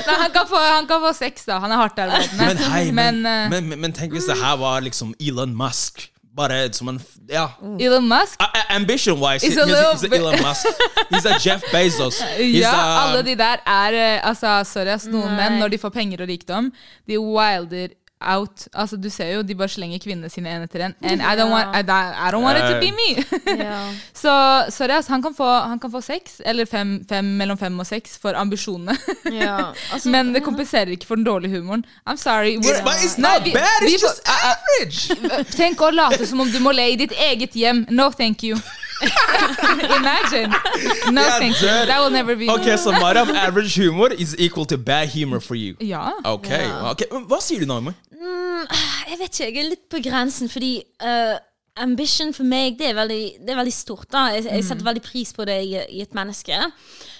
Nei, 0.07 0.15
han 0.23 0.31
kan 0.31 0.47
få, 0.47 0.59
han 0.61 0.87
kan 0.87 1.01
få 1.03 1.13
seks, 1.17 1.45
da. 1.49 1.59
Han 1.59 1.71
er 1.71 1.81
hardt 1.81 1.97
der. 1.97 2.13
Men 2.37 2.57
hei, 2.69 2.85
men, 2.91 3.19
eh, 3.25 3.49
men, 3.51 3.67
men, 3.69 3.79
men 3.87 3.93
tenk 3.97 4.13
hvis 4.15 4.29
det 4.29 4.37
her 4.39 4.55
var 4.61 4.79
liksom 4.85 5.13
Elon 5.19 5.55
Musk. 5.57 6.07
Bare 6.39 6.69
som 6.73 6.87
en 6.87 6.99
Ja. 7.27 7.47
Elon 7.81 8.05
Musk 8.07 8.39
a- 8.39 8.75
Ambition-wise, 8.75 9.43
He's 9.43 9.57
he's, 9.57 9.65
he's 9.65 10.03
a 10.07 10.15
Elon 10.15 10.37
Musk. 10.41 10.65
He's 11.09 11.25
a 11.25 11.33
Jeff 11.41 11.63
Bezos. 11.73 12.21
He's 12.37 12.61
Ja, 12.61 12.71
a, 12.71 13.01
alle 13.09 13.23
de 13.27 13.35
der 13.35 13.57
er 13.65 13.97
eh, 13.97 14.21
Altså, 14.29 14.53
sorry, 14.63 14.93
ass. 14.93 15.07
Noen 15.09 15.33
Nei. 15.33 15.35
menn, 15.41 15.59
når 15.59 15.73
de 15.73 15.77
får 15.81 15.89
penger 15.97 16.21
og 16.23 16.29
rikdom, 16.31 16.71
de 17.09 17.17
wilder 17.19 17.89
out. 18.21 18.67
Altså, 18.73 18.97
Du 18.97 19.09
ser 19.09 19.33
jo, 19.35 19.41
de 19.41 19.55
bare 19.55 19.69
slenger 19.69 19.99
kvinnene 20.03 20.29
sine 20.29 20.49
en 20.49 20.63
etter 20.65 20.83
en. 20.85 20.95
And 21.03 21.21
I 21.21 21.35
don't 21.39 21.51
want, 21.51 21.75
I, 21.75 21.79
I 21.81 22.31
don't 22.31 22.43
want 22.43 22.57
it 22.57 22.67
to 22.73 22.79
be 22.79 22.91
me. 22.91 23.23
Ja. 23.65 23.79
Så 24.13 24.31
sorry, 24.69 24.91
ass. 24.97 25.07
Han 25.07 25.21
kan 25.21 25.33
få, 25.35 25.47
han 25.67 25.79
kan 25.79 25.91
få 25.91 26.01
seks, 26.01 26.41
eller 26.45 26.65
fem, 26.65 27.05
fem, 27.09 27.25
mellom 27.25 27.57
fem 27.57 27.79
og 27.79 27.87
seks, 27.87 28.17
for 28.21 28.33
ambisjonene. 28.35 28.97
Ja, 29.41 29.71
altså, 29.93 30.09
Men 30.09 30.33
det 30.33 30.43
kompenserer 30.43 30.91
ikke 30.95 31.05
for 31.07 31.15
den 31.15 31.23
dårlige 31.25 31.57
humoren. 31.59 31.85
I'm 32.09 32.17
sorry. 32.17 32.57
It's, 32.57 32.69
it's 32.69 33.17
Nei, 33.17 33.37
not 33.37 33.45
vi- 33.45 33.53
bad, 33.53 33.81
it's 33.81 33.85
vi, 33.85 33.97
just 34.01 34.21
average! 34.25 35.45
Tenk 35.55 35.81
å 35.81 35.89
late 35.91 36.25
som 36.27 36.39
om 36.41 36.51
du 36.51 36.59
må 36.59 36.71
le 36.75 36.89
i 36.91 36.95
ditt 36.99 37.13
eget 37.31 37.55
hjem. 37.55 37.85
No, 37.89 38.09
thank 38.11 38.43
you. 38.43 38.57
Imagine. 39.99 40.49
No, 41.11 41.21
yeah, 41.21 41.37
thank 41.39 41.61
you. 41.61 41.67
That 41.67 41.99
will 42.01 42.09
never 42.11 42.35
be 42.35 42.49
Ok, 42.49 42.77
so 42.77 42.91
Mariam, 42.91 43.29
average 43.29 43.73
humor 43.75 44.09
is 44.13 44.35
equal 44.37 44.65
to 44.65 44.77
bad 44.77 45.09
humor 45.09 45.39
for 45.39 45.55
you. 45.55 45.75
Ja. 45.79 46.11
Ok, 46.25 46.49
Ja. 46.49 46.91
ok. 46.91 47.05
Hva 47.27 47.39
sier 47.41 47.59
du, 47.59 47.65
Naomi? 47.65 47.91
Jeg 49.09 49.19
vet 49.19 49.29
ikke, 49.39 49.45
jeg 49.45 49.57
er 49.65 49.69
litt 49.69 49.85
på 49.89 50.01
grensen, 50.03 50.49
fordi 50.51 50.73
eh, 51.01 51.37
ambition 51.79 52.33
for 52.35 52.43
meg, 52.43 52.75
det 52.79 52.89
er 52.91 52.97
veldig, 52.97 53.21
det 53.45 53.53
er 53.53 53.59
veldig 53.61 53.73
stort. 53.73 54.09
da. 54.11 54.25
Jeg, 54.35 54.45
jeg 54.51 54.65
setter 54.67 54.83
veldig 54.89 55.03
pris 55.05 55.31
på 55.33 55.45
det 55.47 55.61
i, 55.63 55.77
i 55.97 56.01
et 56.03 56.13
menneske. 56.17 56.59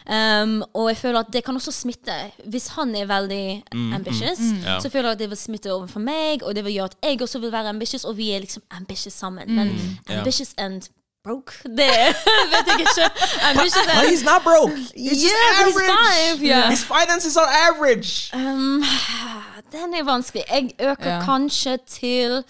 Um, 0.10 0.64
og 0.74 0.88
jeg 0.90 0.98
føler 0.98 1.20
at 1.22 1.28
det 1.32 1.44
kan 1.46 1.56
også 1.56 1.72
smitte. 1.72 2.14
Hvis 2.50 2.68
han 2.76 2.96
er 2.98 3.06
veldig 3.06 3.64
ambitious, 3.94 4.40
Ja. 4.66 4.80
så 4.82 4.90
føler 4.90 5.12
jeg 5.12 5.18
at 5.20 5.20
det 5.20 5.30
vil 5.30 5.38
smitte 5.38 5.72
overfor 5.74 6.00
meg, 6.04 6.44
og 6.44 6.56
det 6.56 6.64
vil 6.66 6.74
gjøre 6.80 6.92
at 6.92 6.96
jeg 7.04 7.22
også 7.22 7.40
vil 7.40 7.52
være 7.52 7.70
ambitious, 7.70 8.04
og 8.10 8.18
vi 8.18 8.32
er 8.36 8.40
liksom 8.44 8.64
ambitious 8.72 9.14
sammen. 9.14 9.52
Men 9.56 9.76
ambitious 10.10 10.54
and 10.58 10.82
broke, 11.30 11.52
det 11.64 11.94
vet 12.54 12.66
jeg 12.68 12.80
ikke. 12.80 13.06
Ambitious 13.50 13.86
But 13.86 13.96
and 13.96 14.08
he's 14.12 14.26
not 14.32 14.42
broke. 14.44 14.76
He's 14.96 15.22
just 15.26 15.36
average. 15.60 15.76
he's 15.76 15.96
five, 16.06 16.38
yeah. 16.52 16.70
His 16.70 16.84
finances 16.84 17.38
are 17.38 17.50
average. 17.68 18.32
um, 18.34 18.84
Den 19.76 19.94
er 19.94 20.04
vanskelig. 20.04 20.44
Jeg 20.50 20.70
øker 20.80 21.08
yeah. 21.08 21.26
kanskje 21.26 21.78
til 21.88 22.44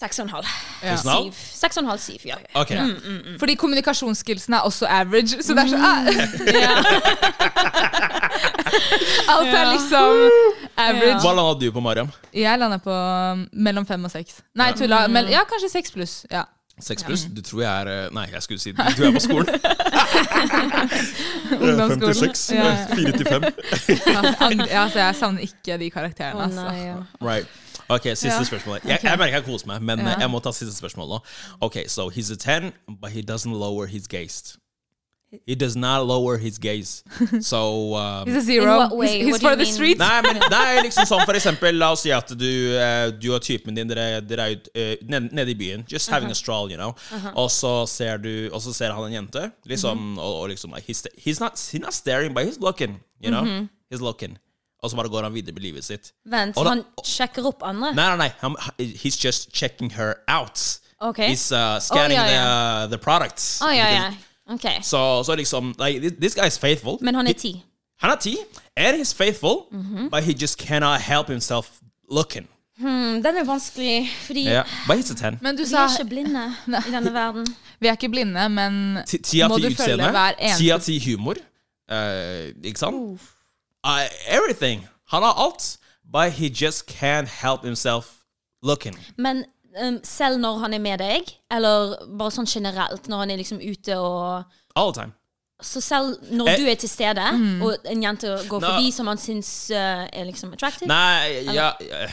Seks 0.00 0.18
og 0.18 0.22
en 0.22 0.30
halv. 0.30 0.44
Ja. 0.82 0.96
Tusen 0.96 1.10
halv? 1.10 1.32
Syv. 1.32 1.32
Seks 1.60 1.76
og 1.76 1.82
en 1.82 1.88
halv, 1.88 1.98
syv, 1.98 2.16
ja. 2.24 2.34
Fordi 3.38 3.54
kommunikasjonsskillsene 3.54 4.56
er 4.56 4.60
også 4.60 4.86
average. 4.86 5.42
Så 5.42 5.54
det 5.54 5.62
er 5.62 5.66
så 5.66 5.76
ah. 5.76 6.06
Alt 9.32 9.48
er 9.48 9.72
liksom 9.72 10.30
average. 10.76 11.20
Hva 11.20 11.32
landa 11.34 11.66
du 11.66 11.72
på, 11.72 11.80
Mariam? 11.80 12.10
Jeg 12.34 12.58
lander 12.58 12.78
på 12.78 12.94
um, 12.94 13.48
mellom 13.52 13.86
fem 13.86 14.04
og 14.04 14.10
seks. 14.10 14.38
Nei, 14.54 14.72
tulla. 14.72 14.96
Ja, 15.30 15.42
kanskje 15.50 15.68
seks 15.72 15.90
pluss. 15.90 16.26
Ja. 16.30 16.42
Seks 16.80 17.02
pluss? 17.04 17.24
Du 17.34 17.40
tror 17.42 17.60
jeg 17.62 17.80
er 17.82 17.88
eh, 18.06 18.10
Nei, 18.14 18.26
jeg 18.32 18.42
skulle 18.42 18.60
si 18.62 18.72
du 18.72 18.82
er 19.04 19.12
på 19.12 19.20
skolen. 19.20 19.48
Ungdomsskolen. 21.58 21.88
Fem 21.90 22.00
til 22.00 22.14
seks. 22.14 22.42
Fire 22.94 23.12
til 23.12 23.26
fem. 23.26 23.42
Ja, 24.68 24.82
altså, 24.82 24.98
jeg 24.98 25.14
savner 25.18 25.40
ikke 25.40 25.78
de 25.78 25.90
karakterene. 25.90 26.42
altså. 26.44 26.60
Oh, 26.66 26.72
nei, 26.72 26.84
ja. 26.86 26.96
Right. 27.20 27.48
Ok, 27.88 28.02
siste 28.14 28.28
Ja. 28.28 28.44
spørsmål. 28.44 28.78
Jeg, 28.84 28.98
jeg 29.02 29.18
merker 29.18 29.34
jeg 29.34 29.44
koser 29.44 29.66
meg, 29.66 29.82
men 29.82 29.98
Ja. 29.98 30.10
eh, 30.12 30.20
jeg 30.20 30.30
må 30.30 30.38
ta 30.44 30.50
siste 30.52 30.74
spørsmål 30.76 31.08
nå. 31.08 31.18
Ok, 31.60 31.76
so 31.86 32.08
he's 32.10 32.30
a 32.32 32.36
ten, 32.36 32.72
but 33.00 33.10
he 33.10 33.22
doesn't 33.22 33.52
lower 33.54 33.86
his 33.86 34.06
gaze. 34.08 34.58
He 35.46 35.54
does 35.54 35.76
not 35.76 36.06
lower 36.06 36.38
his 36.38 36.56
gaze. 36.58 37.04
So 37.42 37.94
um, 37.96 38.26
He's 38.26 38.36
a 38.36 38.40
zero. 38.40 38.72
In 38.72 38.78
what 38.78 38.96
way? 38.96 39.18
He's, 39.18 39.26
he's 39.26 39.42
for 39.42 39.56
the 39.56 39.64
mean? 39.64 39.72
streets. 39.74 39.98
Nei, 40.00 40.20
men 40.24 40.38
nei, 40.50 40.80
liksom 40.86 41.04
sånn 41.04 41.24
for 41.28 41.36
eksempel 41.36 41.76
La 41.76 41.90
oss 41.92 42.00
si 42.06 42.12
at 42.16 42.32
du, 42.32 42.48
uh, 42.78 43.10
du 43.12 43.28
og 43.36 43.42
typen 43.44 43.76
din 43.76 43.90
Dere, 43.90 44.22
dere 44.24 44.46
er 44.46 44.56
ut, 44.56 44.70
eh, 44.74 44.94
ned- 45.04 45.28
nede 45.36 45.52
i 45.52 45.56
byen 45.60 45.84
Just 45.88 46.08
having 46.08 46.30
a 46.32 46.34
stroll, 46.34 46.70
you 46.72 46.78
know 46.80 46.94
Og 47.34 47.50
så 47.52 47.74
ser 47.88 48.16
du 48.24 48.48
Og 48.52 48.62
så 48.64 48.72
ser 48.72 48.94
han 48.96 49.04
en 49.04 49.12
jente 49.18 49.50
Liksom 49.68 50.16
Og, 50.18 50.34
og 50.42 50.48
liksom 50.54 50.72
like, 50.72 50.86
he's, 50.88 51.04
he's, 51.18 51.40
not, 51.44 51.56
he's 51.60 51.80
not 51.84 51.92
staring 51.92 52.32
But 52.32 52.46
he's 52.48 52.58
looking 52.60 53.00
You 53.20 53.30
know 53.30 53.44
He's 53.92 54.00
looking 54.00 54.38
Og 54.80 54.90
så 54.90 54.96
bare 54.96 55.10
går 55.12 55.22
han 55.28 55.34
videre 55.34 55.52
med 55.52 55.62
livet 55.62 55.84
sitt 55.84 56.12
Vent, 56.24 56.56
Og 56.56 56.64
da- 56.64 56.70
han 56.76 56.84
sjekker 57.04 57.44
opp 57.52 57.62
andre? 57.68 57.92
Nei, 57.92 58.08
nei, 58.16 58.16
nei 58.24 58.30
han, 58.40 58.56
He's 58.78 59.18
just 59.20 59.52
checking 59.52 59.90
her 60.00 60.22
out 60.28 60.78
Okay. 61.00 61.28
He's 61.30 61.52
uh, 61.52 61.76
scanning 61.78 62.18
Å, 62.18 62.24
ja, 62.26 62.46
The, 62.88 62.96
the 62.96 62.98
products 62.98 63.60
Oh, 63.62 63.70
ja, 63.70 63.90
ja. 63.92 64.08
Ok. 64.48 64.64
Så, 64.82 65.22
så 65.26 65.34
liksom 65.34 65.74
like, 65.78 66.00
this, 66.00 66.12
this 66.20 66.34
guy 66.34 66.46
is 66.46 66.58
faithful 66.58 66.96
Men 67.00 67.14
han 67.14 67.26
er 67.26 67.32
ti. 67.32 67.64
Han 68.00 68.10
er 68.10 68.16
ti, 68.16 68.36
and 68.76 68.96
he's 68.96 69.14
faithful, 69.14 69.56
but 70.10 70.22
he 70.22 70.32
just 70.32 70.58
cannot 70.58 71.00
help 71.00 71.28
himself 71.28 71.70
looking. 72.10 72.46
Hmm, 72.78 73.22
den 73.22 73.36
er 73.36 73.44
vanskelig, 73.44 74.08
fordi 74.26 74.44
Yeah, 74.44 74.66
but 74.86 74.96
he's 74.96 75.10
a 75.10 75.14
ten. 75.14 75.38
Men 75.42 75.56
du 75.56 75.62
vi 75.62 75.68
sa 75.68 75.76
er 75.76 75.98
ikke 75.98 76.08
blinde 76.08 76.54
i 76.88 76.90
denne 76.92 77.14
verden. 77.14 77.46
Vi 77.80 77.86
er 77.86 77.90
ikke 77.90 78.08
blinde, 78.08 78.48
men 78.48 78.98
Ti 79.06 79.18
ti 79.18 79.42
må 79.48 79.58
ti 79.58 79.62
du 79.68 79.74
følge 79.74 79.96
hver 79.96 80.10
hver 80.10 80.34
ti 80.58 80.70
av 80.70 80.76
eneste 80.76 80.92
ti 80.92 81.10
humor. 81.10 81.34
Uh, 81.90 82.54
ikke 82.64 82.78
sant? 82.78 83.20
Uh, 83.86 84.06
everything. 84.28 84.86
Han 85.10 85.22
har 85.22 85.34
alt, 85.44 85.78
but 86.12 86.32
he 86.32 86.48
just 86.48 86.86
can't 86.86 87.28
help 87.42 87.64
himself 87.64 88.06
looking. 88.62 88.94
Men 89.16 89.44
um, 89.76 89.98
selv 90.04 90.38
når 90.40 90.58
han 90.64 90.74
er 90.74 90.82
med 90.82 90.98
deg, 91.02 91.32
eller 91.50 91.96
bare 92.18 92.30
sånn 92.34 92.48
generelt, 92.48 93.08
når 93.08 93.24
han 93.24 93.30
er 93.34 93.40
liksom 93.42 93.60
ute 93.62 93.98
og 93.98 94.44
All 94.78 94.92
the 94.92 95.00
time. 95.02 95.12
Så 95.60 95.80
selv 95.82 96.16
når 96.30 96.48
Eh, 96.52 96.56
du 96.62 96.68
er 96.70 96.76
til 96.78 96.88
stede, 96.88 97.24
og 97.66 97.86
en 97.90 98.02
jente 98.02 98.28
går 98.48 98.60
Nå- 98.62 98.68
forbi 98.70 98.92
som 98.94 99.08
han 99.10 99.18
syns 99.18 99.48
uh, 99.74 100.06
er 100.06 100.24
liksom 100.28 100.52
attractive 100.54 100.86
Nei, 100.86 101.42
ja 101.50 101.72
ja, 101.80 102.06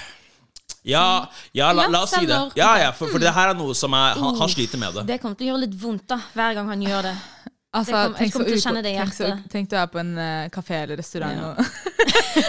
ja, 0.86 1.30
ja 1.54 1.72
la, 1.74 1.86
la 1.90 2.02
oss 2.06 2.12
si 2.14 2.26
det. 2.26 2.40
Ja, 2.58 2.72
ja, 2.82 2.92
for, 2.94 3.10
for 3.14 3.22
det 3.22 3.32
her 3.34 3.52
er 3.54 3.58
noe 3.58 3.74
som 3.78 3.94
er, 3.98 4.18
han, 4.18 4.36
han 4.40 4.50
sliter 4.50 4.82
med 4.82 4.94
det. 4.98 5.06
Det 5.10 5.20
kommer 5.22 5.38
til 5.38 5.48
å 5.48 5.54
gjøre 5.54 5.64
litt 5.68 5.78
vondt 5.82 6.08
da 6.10 6.20
hver 6.34 6.58
gang 6.58 6.70
han 6.74 6.82
gjør 6.86 7.08
det. 7.12 7.16
Altså, 7.76 7.92
Det 7.92 8.02
kom- 8.06 8.16
tenk, 8.16 8.34
så 8.34 8.74
det 8.78 8.84
tenk, 8.96 9.14
så, 9.14 9.30
tenk 9.52 9.70
du 9.70 9.76
er 9.76 9.88
på 9.92 10.00
en 10.00 10.14
uh, 10.18 10.46
kafé 10.54 10.84
eller 10.84 10.98
restaurant 11.02 11.42
og 11.50 11.66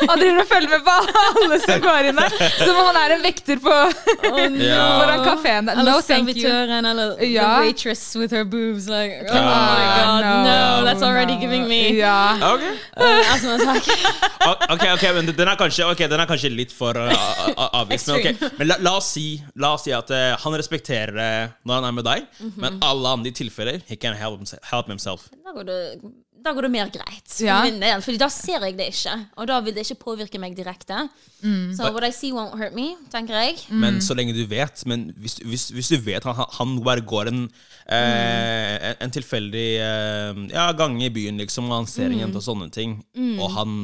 Han 0.09 0.19
driver 0.21 0.41
og 0.43 0.49
følger 0.51 0.71
med 0.75 0.85
på 0.87 0.95
alle 1.27 1.59
som 1.65 1.81
går 1.85 2.09
inn 2.11 2.21
der. 2.21 2.37
Som 2.61 2.77
om 2.81 2.87
han 2.91 2.99
er 3.03 3.15
en 3.17 3.23
vekter 3.27 3.61
på 3.63 3.75
Ja. 4.67 4.85
foran 5.01 5.25
kafeen. 5.27 5.69
Eller 5.73 5.85
No, 5.91 6.01
thank 6.01 6.29
you. 6.29 6.35
servitøren, 6.35 6.85
eller 6.93 7.23
Ja. 7.25 7.47
the 7.57 7.67
waitress 7.67 8.05
with 8.17 8.35
her 8.35 8.45
boobs. 8.45 8.89
Like, 8.89 9.27
oh 9.31 9.37
Ah, 9.37 9.77
my 9.77 9.87
god, 10.03 10.25
no, 10.47 10.87
that's 10.89 11.03
already 11.03 11.35
no. 11.35 11.41
giving 11.41 11.69
me 11.69 11.81
Ja. 11.97 12.37
okay. 12.55 12.73
uh, 12.97 13.35
astma 13.35 13.57
ok, 14.75 14.85
ok, 14.95 15.05
men 15.15 15.27
den 15.37 15.49
er 15.49 15.57
kanskje, 15.61 15.87
okay, 15.91 16.09
den 16.09 16.21
er 16.21 16.27
kanskje 16.31 16.51
litt 16.55 16.73
for 16.75 16.97
uh, 16.97 17.11
a- 17.13 17.55
a- 17.57 17.71
avvist. 17.83 18.09
Men, 18.59 18.69
la, 18.69 18.77
la, 18.81 18.97
oss 19.01 19.11
si, 19.17 19.27
la 19.57 19.73
oss 19.77 19.85
si 19.87 19.93
at 19.97 20.11
uh, 20.11 20.37
han 20.45 20.55
respekterer 20.59 21.13
det 21.17 21.31
når 21.67 21.81
han 21.81 21.85
er 21.91 21.97
med 22.01 22.05
deg, 22.07 22.27
Mhm. 22.41 22.53
men 22.61 22.79
alle 22.85 23.09
andre 23.17 23.31
tilfeller 23.33 23.81
He 23.89 23.97
can 23.97 24.15
help 24.15 24.39
himself. 24.89 25.29
Da 25.45 25.53
går 25.55 25.65
det, 25.65 25.79
da 26.47 26.53
går 26.57 26.67
det 26.69 26.71
mer 26.73 26.91
greit 26.95 27.35
Ja. 27.43 27.59
del, 27.67 28.01
Fordi 28.05 28.19
da 28.23 28.29
ser 28.33 28.63
jeg 28.65 28.77
det 28.79 28.87
ikke. 28.93 29.15
Og 29.37 29.49
da 29.51 29.59
vil 29.61 29.75
det 29.77 29.85
ikke 29.85 29.99
påvirke 30.05 30.41
meg 30.43 30.55
direkte. 30.57 31.09
Så 31.77 31.91
what 31.93 32.07
I 32.07 32.11
see 32.15 32.33
won't 32.35 32.57
hurt 32.59 32.73
me, 32.75 32.95
tenker 33.13 33.37
jeg. 33.37 33.59
Men 33.71 34.01
så 34.03 34.15
lenge 34.17 34.33
du 34.35 34.41
vet 34.51 34.81
Men 34.89 35.11
hvis, 35.21 35.37
hvis, 35.45 35.69
hvis 35.77 35.91
du 35.93 35.99
vet 36.07 36.25
han, 36.27 36.35
han 36.59 36.73
bare 36.83 37.05
går 37.07 37.29
en 37.31 37.43
eh, 37.93 38.91
en, 38.91 38.97
en 39.05 39.11
tilfeldig 39.15 39.67
eh, 39.85 40.41
ja, 40.55 40.71
gang 40.79 40.97
i 41.03 41.11
byen, 41.13 41.39
liksom, 41.43 41.69
og 41.71 41.83
han 41.83 41.91
ser 41.91 42.11
en 42.11 42.19
jente 42.25 42.41
og 42.41 42.47
sånne 42.47 42.71
ting, 42.75 42.99
og 43.39 43.51
han 43.59 43.77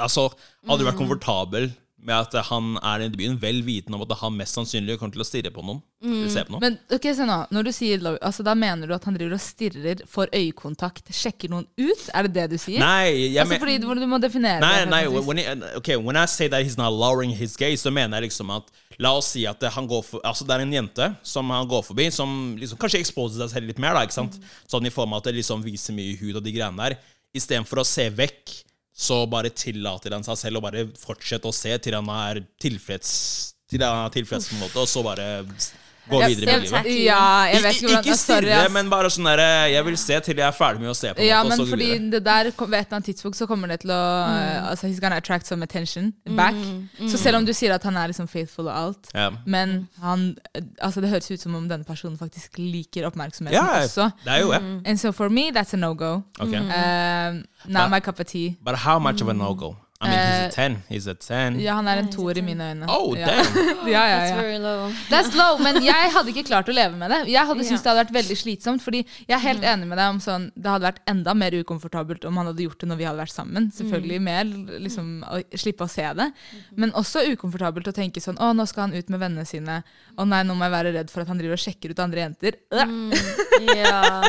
Altså, 0.00 0.30
hadde 0.68 0.80
du 0.80 0.86
vært 0.86 0.96
komfortabel 1.00 1.66
med 2.04 2.14
at 2.14 2.34
han 2.50 2.74
er 2.82 3.06
i 3.06 3.08
byen, 3.12 3.38
vel 3.40 3.62
vitende 3.64 3.96
om 3.96 4.04
at 4.04 4.14
han 4.20 4.36
mest 4.36 4.58
sannsynlig 4.58 4.98
kommer 5.00 5.16
til 5.16 5.24
å 5.24 5.26
stirre 5.26 5.52
på 5.54 5.64
noen? 5.64 5.80
Mm. 6.04 6.28
se 6.28 6.42
på 6.44 6.52
noen? 6.52 6.60
Men 6.60 6.76
ok, 6.92 7.08
se 7.16 7.24
nå, 7.28 7.38
når 7.56 7.68
du 7.68 7.72
sier 7.72 8.02
low, 8.04 8.18
altså, 8.20 8.44
da 8.44 8.52
mener 8.58 8.90
du 8.90 8.94
at 8.96 9.06
han 9.08 9.16
driver 9.16 9.38
og 9.38 9.42
stirrer, 9.42 10.04
får 10.10 10.32
øyekontakt, 10.36 11.08
sjekker 11.16 11.52
noen 11.52 11.64
ut? 11.80 12.06
Er 12.12 12.28
det 12.28 12.34
det 12.36 12.46
du 12.52 12.58
sier? 12.60 12.82
Nei, 12.84 13.32
jeg 13.32 13.38
altså, 13.40 13.54
men- 13.54 13.62
fordi 13.64 13.78
du, 13.80 14.06
må 14.10 14.20
definere 14.20 14.60
Nei, 14.60 14.74
det. 14.84 14.90
nei, 14.92 15.02
when, 15.08 15.40
he, 15.40 15.46
okay, 15.80 15.96
when 15.96 16.16
I 16.20 16.26
say 16.26 16.48
that 16.48 16.62
he's 16.64 16.76
not 16.76 16.92
lowering 16.92 17.30
his 17.30 17.56
gaze, 17.56 17.80
så 17.80 17.92
mener 17.94 18.20
jeg 18.20 18.30
liksom 18.30 18.52
at 18.54 18.68
La 19.02 19.10
oss 19.16 19.32
si 19.34 19.42
at 19.48 19.62
han 19.74 19.88
går 19.90 20.04
for, 20.06 20.22
altså 20.22 20.46
det 20.46 20.54
er 20.54 20.62
en 20.62 20.74
jente 20.76 21.08
som 21.26 21.48
han 21.50 21.66
går 21.66 21.82
forbi, 21.82 22.08
som 22.14 22.54
liksom 22.60 22.78
kanskje 22.78 23.00
exposer 23.02 23.42
seg 23.42 23.56
selv 23.56 23.72
litt 23.72 23.80
mer, 23.82 23.96
da, 23.96 24.04
ikke 24.06 24.14
sant? 24.14 24.38
Sånn 24.70 24.86
i 24.86 24.92
form 24.94 25.16
av 25.16 25.22
at 25.22 25.30
det 25.30 25.40
liksom 25.40 25.64
viser 25.66 25.96
mye 25.96 26.14
hud 26.20 26.38
og 26.38 26.44
de 26.44 26.52
greiene 26.54 26.78
der. 26.78 26.94
Istedenfor 27.34 27.82
å 27.82 27.86
se 27.88 28.06
vekk, 28.14 28.52
så 28.94 29.24
bare 29.26 29.50
tillater 29.50 30.14
han 30.14 30.24
seg 30.26 30.38
selv 30.38 30.60
å 30.60 30.64
bare 30.64 30.86
fortsette 30.98 31.50
å 31.50 31.54
se 31.54 31.74
til 31.82 31.96
han 31.98 32.10
er 32.14 32.44
tilfreds, 32.62 33.10
til 33.70 33.82
han 33.82 34.06
er 34.06 34.14
tilfreds 34.14 34.50
på 34.50 34.56
en 34.56 34.62
måte, 34.62 34.78
og 34.78 34.90
så 34.90 35.02
bare 35.02 35.28
gå 36.10 36.18
videre 36.26 36.46
med 36.58 36.62
livet. 36.64 36.86
Ja, 37.04 37.44
jeg 37.52 37.62
vet 37.62 37.74
ikke 37.78 37.86
hvordan 37.88 38.04
ikke 38.04 38.16
stirre, 38.18 38.68
men 38.74 38.90
bare 38.90 39.08
sånn 39.10 39.24
derre 39.24 39.70
Jeg 39.72 39.84
vil 39.84 39.96
se 39.96 40.20
til 40.20 40.36
jeg 40.36 40.46
er 40.46 40.52
ferdig 40.52 40.80
med 40.80 40.90
å 40.90 40.94
se 40.96 41.12
på 41.14 41.24
Ja, 41.24 41.42
måte, 41.42 41.56
men 41.58 41.66
fordi 41.70 41.86
videre. 41.90 42.10
det 42.10 42.24
der 42.24 42.44
ved 42.44 42.52
et 42.78 42.86
eller 42.86 42.96
annet 42.98 43.04
tidspunkt 43.08 43.36
så 43.36 43.46
kommer 43.46 43.68
det 43.68 43.80
til 43.80 43.90
å 43.90 44.00
Mm. 44.24 44.68
altså, 44.70 44.86
He's 44.88 45.00
gonna 45.00 45.16
attract 45.16 45.46
some 45.46 45.62
attention 45.62 46.12
back. 46.36 46.54
Så 47.08 47.16
selv 47.18 47.36
om 47.36 47.44
du 47.46 47.52
sier 47.52 47.72
at 47.74 47.82
han 47.82 47.96
er 47.96 48.08
liksom 48.08 48.28
faithful 48.28 48.68
og 48.68 48.76
alt, 48.76 49.08
Ja. 49.14 49.30
men 49.46 49.88
han 50.02 50.36
Altså 50.82 51.00
det 51.00 51.10
høres 51.10 51.30
ut 51.30 51.40
som 51.40 51.54
om 51.54 51.68
denne 51.68 51.84
personen 51.84 52.16
faktisk 52.18 52.58
liker 52.58 53.04
oppmerksomheten 53.10 53.52
Ja, 53.52 53.82
også. 53.84 54.12
det 54.24 54.32
er 54.32 54.40
jo 54.40 54.50
det. 54.52 54.62
Mm. 54.62 54.82
And 54.86 55.00
so 55.00 55.12
for 55.12 55.28
me, 55.30 55.50
that's 55.52 55.72
a 55.74 55.76
no-go. 55.76 56.22
Okay. 56.40 56.58
Uh, 56.58 57.42
not 57.66 57.90
my 57.90 58.00
cup 58.00 58.20
of 58.20 58.26
tea. 58.26 58.56
But 58.62 58.74
how 58.76 58.98
much 58.98 59.20
of 59.22 59.28
a 59.28 59.32
no-go? 59.34 59.76
I 60.00 60.08
mean, 60.08 60.18
he's 60.18 60.46
a 60.46 60.50
ten. 60.50 60.82
He's 60.88 61.06
a 61.06 61.14
ten. 61.14 61.60
Ja, 61.62 61.76
han 61.78 61.86
er 61.88 62.00
en 62.02 62.08
toer 62.12 62.36
i 62.36 62.42
mine 62.42 62.66
øyne. 62.72 62.86
Oh, 62.90 63.14
ja. 63.16 63.28
damn. 63.30 63.86
ja, 63.94 64.02
ja, 64.10 64.16
That's 64.18 64.36
very 64.36 64.58
low. 64.58 64.90
That's 65.08 65.36
low, 65.38 65.60
men 65.62 65.78
jeg 65.86 66.10
hadde 66.12 66.32
ikke 66.34 66.44
klart 66.48 66.68
å 66.68 66.74
leve 66.74 66.98
med 66.98 67.14
det. 67.14 67.20
Jeg 67.30 67.46
hadde 67.46 67.64
syntes 67.64 67.84
det 67.84 67.92
hadde 67.92 68.02
vært 68.02 68.14
veldig 68.16 68.36
slitsomt. 68.40 68.82
Fordi 68.84 69.04
jeg 69.04 69.36
er 69.38 69.42
helt 69.44 69.64
enig 69.70 69.88
med 69.88 70.00
deg 70.00 70.16
om 70.16 70.20
sånn 70.20 70.48
Det 70.58 70.72
hadde 70.72 70.88
vært 70.88 71.00
enda 71.10 71.34
mer 71.38 71.56
ukomfortabelt 71.60 72.26
om 72.28 72.42
han 72.42 72.50
hadde 72.50 72.66
gjort 72.66 72.82
det 72.82 72.90
når 72.90 73.00
vi 73.00 73.08
hadde 73.08 73.22
vært 73.22 73.36
sammen. 73.36 73.70
Selvfølgelig 73.78 74.20
mer 74.26 74.50
liksom 74.82 75.12
å 75.30 75.40
slippe 75.62 75.86
å 75.86 75.92
se 75.94 76.08
det. 76.20 76.30
Men 76.74 76.94
også 76.98 77.22
ukomfortabelt 77.30 77.88
å 77.88 77.94
tenke 77.94 78.22
sånn 78.24 78.40
Å, 78.42 78.50
nå 78.52 78.66
skal 78.70 78.88
han 78.88 78.98
ut 78.98 79.14
med 79.14 79.22
vennene 79.22 79.46
sine. 79.48 79.78
Å 80.18 80.26
nei, 80.26 80.42
nå 80.44 80.58
må 80.58 80.66
jeg 80.66 80.74
være 80.74 80.96
redd 80.98 81.14
for 81.14 81.22
at 81.22 81.30
han 81.30 81.38
driver 81.38 81.56
og 81.56 81.64
sjekker 81.64 81.94
ut 81.94 82.02
andre 82.02 82.26
jenter. 82.26 82.58
Mm, 82.74 83.14
Ja. 83.78 84.26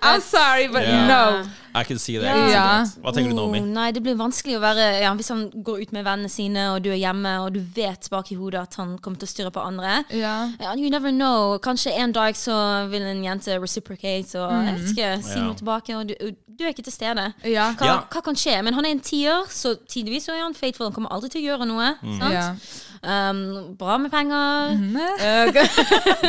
I'm 0.00 0.20
sorry, 0.24 0.66
but 0.72 0.88
yeah. 0.88 1.06
no. 1.06 1.44
I 1.74 1.84
can 1.84 1.98
see 1.98 2.18
that. 2.18 2.24
Ja. 2.26 2.32
I 2.32 2.36
can 2.36 2.48
see 2.48 2.52
Ja. 2.52 2.84
that. 2.84 3.02
Hva 3.02 3.12
tenker 3.14 3.30
du, 3.30 3.36
Oh, 3.40 3.46
Naomi? 3.50 3.60
nei, 3.60 3.90
det 3.92 4.02
blir 4.02 4.14
vanskelig 4.14 4.58
å 4.58 4.60
være 4.60 5.00
ja, 5.00 5.14
Hvis 5.14 5.28
han 5.30 5.50
går 5.50 5.80
ut 5.82 5.92
med 5.92 6.04
vennene 6.04 6.28
sine, 6.28 6.66
og 6.74 6.82
du 6.82 6.90
er 6.90 6.96
hjemme, 7.00 7.32
og 7.46 7.52
du 7.54 7.60
vet 7.60 8.08
bak 8.10 8.30
i 8.30 8.34
hodet 8.36 8.60
at 8.60 8.74
han 8.74 8.98
kommer 8.98 9.18
til 9.18 9.26
å 9.26 9.32
styre 9.32 9.50
på 9.50 9.64
andre. 9.64 10.04
Ja. 10.10 10.50
Ja, 10.60 10.74
you 10.76 10.90
never 10.90 11.10
know. 11.10 11.58
Kanskje 11.58 11.92
en 11.96 12.12
dag 12.12 12.34
så 12.34 12.88
vil 12.90 13.02
en 13.02 13.22
jente 13.24 13.58
reciprocate 13.58 14.34
og 14.36 14.52
jeg 14.52 14.74
vet 14.74 14.90
ikke, 14.96 15.22
si 15.24 15.38
Ja. 15.38 15.44
noe 15.44 15.54
tilbake, 15.54 15.96
og 15.96 16.06
du, 16.08 16.14
du 16.58 16.64
er 16.64 16.72
ikke 16.74 16.84
til 16.84 16.92
stede. 16.92 17.32
Ja. 17.44 17.72
Hva, 17.72 17.86
Ja. 17.86 18.00
hva 18.10 18.22
kan 18.22 18.34
skje? 18.34 18.62
Men 18.62 18.74
han 18.74 18.84
er 18.84 18.90
en 18.90 19.00
tier, 19.00 19.44
så 19.48 19.74
tidvis 19.88 20.28
er 20.28 20.42
han 20.42 20.52
faithful. 20.54 20.86
Han 20.86 20.92
kommer 20.92 21.08
alltid 21.10 21.30
til 21.32 21.42
å 21.42 21.56
gjøre 21.56 21.66
noe. 21.66 21.94
Sant? 22.20 22.91
Um, 23.04 23.74
bra 23.78 23.96
med 23.98 24.10
penger. 24.12 24.68
Mm. 24.78 24.94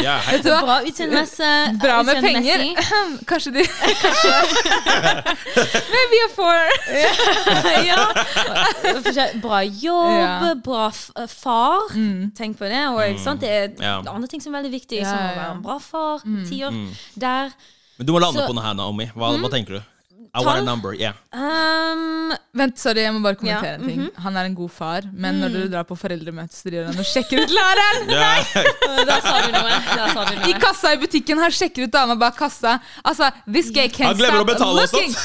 Ja? 0.03 0.15
Bra 0.41 0.79
utseendemessig. 0.81 1.77
Bra 1.81 1.99
med 2.03 2.17
penger. 2.23 2.63
Kanskje 3.29 3.51
de 3.53 3.65
Maybe 5.93 6.17
a 6.25 6.29
four. 6.33 6.57
ja. 7.85 8.01
Bra 9.43 9.61
jobb, 9.63 10.63
bra 10.65 10.89
far. 11.29 11.93
Tenk 12.37 12.57
på 12.57 12.65
det. 12.65 12.81
Og? 12.89 13.37
Det 13.39 13.49
er 13.53 13.69
Ja. 13.79 13.99
andre 14.09 14.27
ting 14.27 14.41
som 14.41 14.55
er 14.55 14.61
veldig 14.63 14.73
viktig, 14.79 15.05
som 15.05 15.17
å 15.17 15.29
være 15.37 15.51
en 15.51 15.61
bra 15.61 15.77
far. 15.79 16.19
Tier. 16.49 16.71
Der. 17.15 17.53
Men 17.97 18.07
du 18.07 18.13
må 18.13 18.19
lande 18.19 18.39
Så- 18.41 18.47
på 18.49 18.53
noe 18.57 18.63
her, 18.65 18.73
Naomi. 18.73 19.11
Hva, 19.15 19.37
hva 19.37 19.49
tenker 19.53 19.77
du? 19.77 19.81
I 20.35 20.41
want 20.41 20.57
a 20.57 20.65
number, 20.65 20.95
yeah. 20.97 21.13
Um, 21.31 22.33
Vent, 22.57 22.79
sorry, 22.81 23.03
jeg 23.05 23.13
må 23.13 23.19
bare 23.21 23.37
kommentere 23.37 23.75
Ja, 23.75 23.77
en 23.77 23.85
ting. 23.85 24.07
Han 24.23 24.37
er 24.39 24.47
en 24.49 24.55
god 24.57 24.71
far, 24.73 25.05
men 25.13 25.37
når 25.37 25.51
dere 25.53 25.69
drar 25.75 25.85
på 25.85 25.93
foreldremøte, 25.99 26.55
så 26.57 26.71
driver 26.71 26.87
han 26.89 27.03
og 27.03 27.05
sjekker 27.05 27.43
ut 27.43 27.53
læreren! 27.53 28.07
Nei! 28.09 28.41
da 29.11 29.19
sa 29.21 29.35
du 29.45 29.51
noe. 29.53 29.77
Sa 30.15 30.25
I 30.49 30.55
kassa 30.63 30.95
i 30.95 30.99
butikken, 31.03 31.37
han 31.43 31.53
sjekker 31.53 31.85
ut 31.85 31.93
dama 31.93 32.17
bak 32.17 32.33
kassa. 32.39 32.79
Altså, 33.05 33.29
this 33.45 33.69
gay 33.69 33.85
can't 33.93 34.09
Han 34.09 34.17
glemmer 34.23 34.41
å 34.41 34.49
betale 34.49 34.73
looking. 34.87 35.13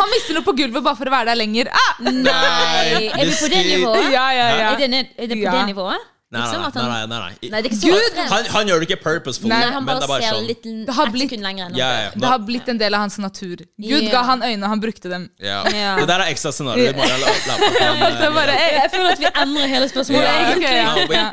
Han 0.00 0.08
mister 0.14 0.36
noe 0.38 0.46
på 0.46 0.54
gulvet 0.56 0.84
bare 0.86 0.96
for 0.96 1.10
å 1.10 1.12
være 1.12 1.32
der 1.32 1.38
lenger. 1.42 1.68
Ah! 1.74 1.90
Nei, 2.06 3.10
er 3.10 3.26
vi 3.26 3.34
på 3.34 3.50
det 3.50 3.64
nivået? 3.72 4.06
Ja, 4.14 4.26
ja, 4.38 4.46
ja. 4.54 4.70
Er 4.70 4.78
det, 4.86 5.02
er 5.18 5.26
det 5.26 5.34
på 5.34 5.42
Ja. 5.42 5.58
det 5.58 5.66
nivået? 5.74 6.09
Nei, 6.30 6.40
Liksom 6.46 6.60
nei, 6.62 6.88
nei, 6.88 7.06
nei, 7.10 7.18
nei. 7.42 7.48
Nei, 7.50 7.70
så 7.74 7.88
Gud! 7.90 8.18
Han, 8.30 8.44
han 8.54 8.68
gjør 8.70 8.82
det 8.82 8.86
ikke 8.86 8.98
purposeful, 9.02 9.48
Nei, 9.50 9.56
Nei, 9.64 9.70
han 9.74 9.82
men 9.82 9.88
bare, 9.96 10.00
det 10.04 10.08
bare 10.12 10.22
ser 10.22 10.36
sånn. 10.36 10.44
litt 10.46 10.68
Det 10.86 10.94
har 10.94 11.10
blitt- 11.10 11.32
lenger 11.42 11.72
Ja, 11.74 11.88
ja. 12.04 12.10
Det 12.14 12.28
har 12.30 12.38
blitt 12.46 12.68
en 12.70 12.78
del 12.78 12.94
av 12.94 13.00
hans 13.02 13.18
natur. 13.18 13.56
Gud 13.76 14.04
yeah. 14.04 14.12
ga 14.12 14.20
han 14.28 14.44
øyne, 14.46 14.68
han 14.70 14.80
brukte 14.80 15.10
dem. 15.10 15.24
Yeah. 15.42 15.66
Yeah. 15.80 15.98
Det 15.98 16.06
der 16.06 16.22
er 16.22 16.30
ekstra 16.30 16.52
scenario. 16.54 16.92
Bare 16.94 17.16
la, 17.18 17.32
la 17.48 17.56
på. 17.58 17.70
Men, 18.02 18.22
eh, 18.22 18.34
bare, 18.36 18.54
Jeg, 18.60 18.76
jeg 18.78 18.90
føler 18.94 19.10
at 19.16 19.18
vi 19.24 19.32
endrer 19.42 19.66
hele 19.74 19.88
spørsmålet. 19.88 20.28
egentlig. 20.28 20.68
ok, 20.68 20.76
ja. 20.76 20.94
Naomi, 20.94 21.14
Ja. 21.18 21.30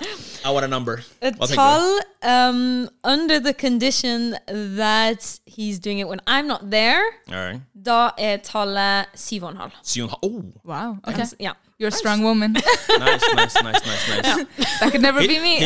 I 0.48 0.50
want 0.54 0.64
a 0.64 0.68
number. 0.68 0.98
Et? 1.22 1.36
Tall, 1.54 2.00
um, 2.24 2.88
under 3.04 3.40
the 3.40 3.54
condition 3.54 4.34
that 4.78 5.40
he's 5.46 5.78
doing 5.80 6.00
it 6.00 6.08
when 6.08 6.22
I'm 6.26 6.48
not 6.48 6.72
there, 6.72 7.02
right. 7.30 7.60
da 7.76 8.10
er 8.18 8.38
tallet 8.38 9.06
syv 9.16 9.44
og 9.44 9.52
en 9.52 9.58
halv. 9.58 9.72
Syv 9.84 10.04
og 10.04 10.10
en 10.10 10.16
halv. 10.16 10.34
Oh, 10.34 10.44
Wow, 10.66 10.98
Okay. 11.08 11.26
Ja. 11.40 11.52
You're 11.80 11.90
a 11.90 11.92
strong 11.92 12.24
woman. 12.24 12.54
nice, 13.00 13.22
nice, 13.36 13.54
nice, 13.62 13.86
nice, 13.86 14.08
nice. 14.10 14.46
That 14.80 14.92
could 14.92 15.02
never 15.02 15.22
He, 15.22 15.28
be 15.28 15.40
me. 15.40 15.58
he, 15.60 15.66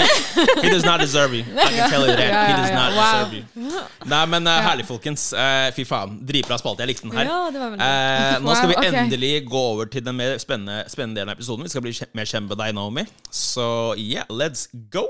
he 0.61 0.69
does 0.69 0.83
not 0.83 0.99
deserve 0.99 1.33
you. 1.33 1.45
I 1.57 1.69
can 1.71 1.89
tell 1.89 2.01
you 2.01 2.07
that. 2.07 2.19
Yeah, 2.19 2.47
He 2.47 2.61
does 2.61 2.71
not 2.71 2.91
Wow. 2.97 3.29
deserve 3.29 3.33
you. 3.37 3.81
Nei, 4.11 4.25
men 4.25 4.45
uh, 4.47 4.57
herlig, 4.61 4.85
folkens. 4.89 5.31
Uh, 5.31 5.71
fy 5.71 5.85
faen. 5.87 6.17
Dritbra 6.27 6.57
spalte. 6.59 6.83
Jeg 6.83 6.91
likte 6.91 7.07
den 7.07 7.15
her. 7.15 7.29
Ja, 7.31 7.37
det 7.55 7.61
var 7.63 7.71
veldig 7.71 7.87
Eh, 7.87 8.43
nå 8.43 8.55
skal 8.59 8.67
vi 8.73 8.75
Wow, 8.75 8.83
ok. 8.89 8.99
endelig 9.05 9.31
gå 9.47 9.61
over 9.71 9.85
til 9.85 10.03
den 10.05 10.17
mer 10.19 10.35
spennende, 10.43 10.83
spennende 10.91 11.21
delen 11.21 11.31
av 11.31 11.39
episoden. 11.39 11.63
Vi 11.63 11.69
skal 11.71 11.81
bli 11.87 11.95
mer 12.19 12.25
kjent 12.33 12.49
med 12.51 12.59
deg, 12.59 12.75
Naomi. 12.75 13.05
Så 13.31 13.69
yeah, 13.95 14.27
let's 14.27 14.67
go! 14.91 15.07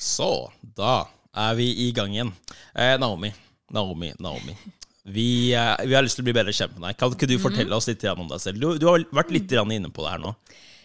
Så 0.00 0.30
da 0.80 1.02
er 1.36 1.54
vi 1.60 1.68
i 1.88 1.92
gang 1.92 2.16
igjen. 2.16 2.32
Eh, 2.72 2.96
Naomi, 2.96 3.34
Naomi, 3.70 4.14
Naomi. 4.18 4.56
Vi, 5.04 5.52
eh, 5.54 5.76
vi 5.86 5.94
har 5.94 6.02
lyst 6.04 6.16
til 6.18 6.22
å 6.24 6.28
bli 6.28 6.36
bedre 6.36 6.52
kjent 6.52 6.74
med 6.78 6.88
deg. 6.90 6.96
Kan 7.00 7.10
ikke 7.14 7.26
du 7.28 7.38
Mhm. 7.38 7.42
fortelle 7.42 7.72
oss 7.76 7.86
litt 7.88 8.04
om 8.04 8.28
deg 8.28 8.38
selv? 8.40 8.60
Du, 8.60 8.78
du 8.78 8.86
har 8.86 8.98
vært 9.12 9.30
litt 9.30 9.50
inne 9.50 9.88
på 9.90 10.02
det 10.04 10.10
her 10.10 10.18
nå. 10.18 10.34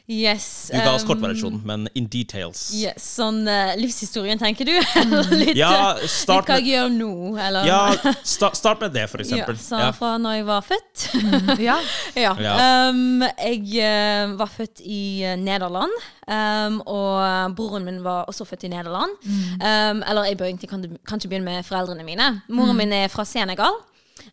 Yes. 0.08 0.69
Du 0.71 0.78
ga 0.78 0.91
oss 0.93 1.01
um, 1.01 1.08
kortversjonen, 1.10 1.63
men 1.65 1.88
in 1.95 2.06
details. 2.06 2.71
yes. 2.78 3.01
Sånn 3.17 3.47
uh, 3.49 3.73
livshistorien, 3.75 4.38
tenker 4.38 4.63
du? 4.63 4.75
Eller 5.01 5.23
litt, 5.41 5.56
Ja, 5.58 5.95
eh, 5.97 6.06
start 6.06 6.45
litt 6.45 6.51
hva 6.51 6.60
jeg 6.62 6.75
gjør 6.75 6.91
nå, 6.93 7.38
eller? 7.41 7.65
Ja, 7.65 7.95
sta, 8.23 8.51
start 8.54 8.82
med 8.82 8.93
det, 8.93 9.08
for 9.10 9.17
Ja, 9.17 9.25
eksempel. 9.25 9.58
så 9.58 9.80
Ja. 9.82 9.91
fra 9.97 10.12
når 10.21 10.36
jeg 10.38 10.45
var 10.45 10.62
født. 10.62 11.60
Ja. 11.60 11.80
ja. 12.15 12.36
Ja. 12.38 12.54
Um, 12.91 13.21
jeg 13.25 13.65
uh, 13.82 14.36
var 14.38 14.45
født 14.54 14.84
i 14.86 15.25
Nederland, 15.41 15.97
um, 16.30 16.78
og 16.86 17.56
broren 17.58 17.84
min 17.89 18.04
var 18.06 18.25
også 18.30 18.45
født 18.45 18.63
i 18.69 18.71
Nederland. 18.75 19.10
Um, 19.25 20.04
eller 20.06 20.30
jeg 20.30 20.38
bør 20.38 20.45
egentlig 20.54 20.69
kan, 20.69 20.86
kanskje 21.10 21.30
begynne 21.34 21.49
med 21.49 21.65
foreldrene 21.65 22.06
mine. 22.06 22.30
Moren 22.47 22.78
min 22.78 22.93
er 22.93 23.08
fra 23.10 23.25
Senegal. 23.25 23.73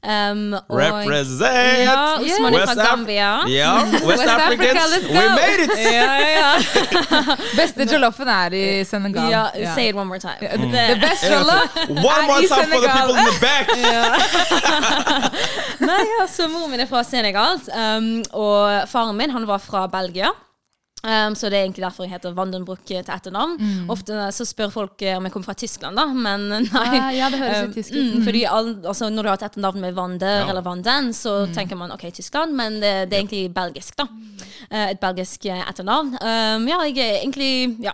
Um, 0.02 0.52
og- 0.54 0.78
Represent! 0.78 1.78
Ja, 1.84 2.14
Osman 2.18 2.54
West 2.54 2.72
fra 2.72 2.84
Gambia. 2.86 3.30
Ja, 3.48 3.74
West, 3.92 4.04
West 4.06 4.22
Africa, 4.22 4.44
Africans, 4.44 4.94
Africa, 4.96 5.12
we 5.18 5.28
made 5.28 5.58
it! 5.64 5.70
Ja, 5.92 6.12
ja. 6.38 6.50
Beste 7.60 7.86
jollofen 7.92 8.28
er 8.28 8.52
i 8.54 8.84
Senegal. 8.84 9.30
ja, 9.30 9.44
yeah. 9.56 9.74
say 9.74 9.88
it 9.88 9.94
one 9.96 10.04
more 10.06 10.18
time. 10.20 10.38
The 10.40 10.48
the 10.58 11.00
best 11.00 11.22
jollof 11.32 11.76
One 11.88 12.26
more 12.26 12.38
er 12.38 12.42
i 12.42 12.46
time 12.46 12.66
for 12.66 12.80
the 12.80 12.90
Senegal. 12.90 12.98
people 12.98 13.14
in 13.18 13.24
the 13.26 13.38
back! 13.40 13.66
Nei, 15.80 16.00
ja, 16.18 16.26
så 16.28 16.48
Moren 16.48 16.70
min 16.70 16.80
er 16.80 16.86
fra 16.90 17.02
Senegal, 17.04 17.58
um, 17.74 18.22
og 18.32 18.88
faren 18.88 19.16
min 19.18 19.30
han 19.30 19.46
var 19.46 19.58
fra 19.58 19.86
Belgia. 19.86 20.30
Um, 21.02 21.34
så 21.34 21.48
det 21.50 21.58
er 21.58 21.64
egentlig 21.66 21.82
derfor 21.82 22.04
jeg 22.06 22.12
heter 22.12 22.34
Vandenbruch 22.36 22.84
til 22.86 23.00
etternavn. 23.02 23.56
Mm. 23.58 23.88
Ofte 23.90 24.28
så 24.32 24.44
spør 24.46 24.70
folk 24.70 25.02
eh, 25.02 25.16
om 25.18 25.24
jeg 25.26 25.32
kommer 25.34 25.48
fra 25.50 25.56
Tyskland, 25.58 25.96
da, 25.98 26.04
men 26.14 26.44
nei. 26.76 26.84
Ah, 27.00 27.10
ja, 27.16 27.30
det 27.32 27.40
høres 27.42 27.64
Um, 27.66 27.72
tysk 27.74 27.90
ut. 27.96 27.98
Mm, 28.14 28.22
fordi 28.28 28.44
all, 28.46 28.70
altså, 28.86 29.08
Når 29.10 29.22
du 29.22 29.28
har 29.32 29.40
et 29.40 29.46
etternavn 29.50 29.80
med 29.82 29.94
Wander 29.98 30.38
Ja. 30.44 30.48
eller 30.52 30.62
Vanden, 30.62 31.10
så 31.12 31.32
Mm. 31.48 31.52
tenker 31.56 31.76
man 31.76 31.90
ok, 31.92 32.06
Tyskland, 32.14 32.54
men 32.54 32.78
det, 32.80 32.92
det 33.10 33.18
er 33.18 33.24
egentlig 33.24 33.52
belgisk, 33.54 33.96
da. 33.98 34.06
Uh, 34.70 34.90
et 34.92 35.00
belgisk 35.02 35.44
eh, 35.46 35.64
etternavn. 35.68 36.14
Um, 36.22 36.68
ja, 36.70 36.78
jeg 36.86 36.98
er 37.02 37.20
egentlig 37.24 37.52
ja, 37.82 37.92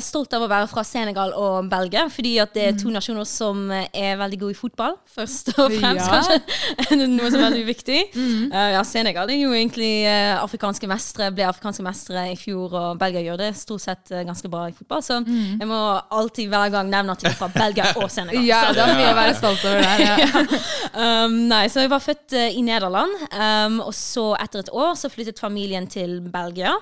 stolt 0.00 0.32
av 0.36 0.42
å 0.42 0.48
være 0.48 0.68
fra 0.70 0.82
Senegal 0.86 1.32
og 1.36 1.68
Belgia, 1.70 2.06
fordi 2.10 2.38
at 2.42 2.54
det 2.54 2.62
er 2.64 2.72
Mm. 2.72 2.78
to 2.82 2.88
nasjoner 2.94 3.26
som 3.28 3.70
eh, 3.70 3.86
er 3.94 4.16
veldig 4.16 4.38
gode 4.40 4.54
i 4.54 4.58
fotball, 4.58 4.94
først 5.16 5.50
og 5.58 5.70
fremst, 5.72 5.82
Ja. 5.82 5.92
Mm. 5.94 6.14
kanskje. 6.14 7.06
Noe 7.16 7.30
som 7.30 7.40
er 7.40 7.50
veldig 7.50 7.66
viktig. 7.68 7.98
Eh, 8.16 8.70
ja, 8.74 8.82
Senegal 8.82 9.30
er 9.30 9.38
jo 9.42 9.50
egentlig 9.52 10.06
uh, 10.08 10.42
afrikanske 10.42 10.88
mestere, 10.88 11.28
ble 11.36 11.44
afrikanske 11.48 11.82
mestere 11.84 12.24
i 12.32 12.36
fjor, 12.40 12.72
og 12.74 12.98
Belgia 12.98 13.20
gjør 13.26 13.38
det 13.44 13.50
stort 13.60 13.80
sett 13.84 14.10
uh, 14.12 14.22
ganske 14.24 14.48
bra 14.50 14.64
i 14.70 14.72
fotball, 14.72 15.02
så 15.04 15.20
jeg 15.26 15.68
må 15.68 15.80
alltid 16.10 16.48
hver 16.48 16.70
gang 16.74 16.88
nevne 16.90 17.12
at 17.12 17.22
jeg 17.22 17.32
er 17.32 17.38
fra 17.38 17.50
Belgia 17.54 17.92
og 17.96 18.10
Senegal. 18.10 18.40
Mm. 18.40 18.48
Ja, 18.52 18.62
Så- 18.68 18.74
det 18.74 18.82
er 18.88 18.96
mye 18.98 19.12
å 19.12 19.18
være 19.20 19.36
stolt 19.38 19.64
over 19.64 19.80
der. 19.84 20.02
Ja. 20.24 21.24
Um, 21.24 21.38
nei, 21.48 21.66
så 21.68 21.80
jeg 21.84 21.90
var 21.90 22.00
født 22.02 22.32
eh, 22.38 22.56
i 22.56 22.62
Nederland, 22.62 23.14
um, 23.34 23.80
og 23.84 23.92
så 23.94 24.32
etter 24.40 24.60
et 24.64 24.70
år 24.72 24.94
så 24.98 25.10
flyttet 25.10 25.38
familien 25.42 25.86
til 25.90 26.20
Belgia. 26.32 26.72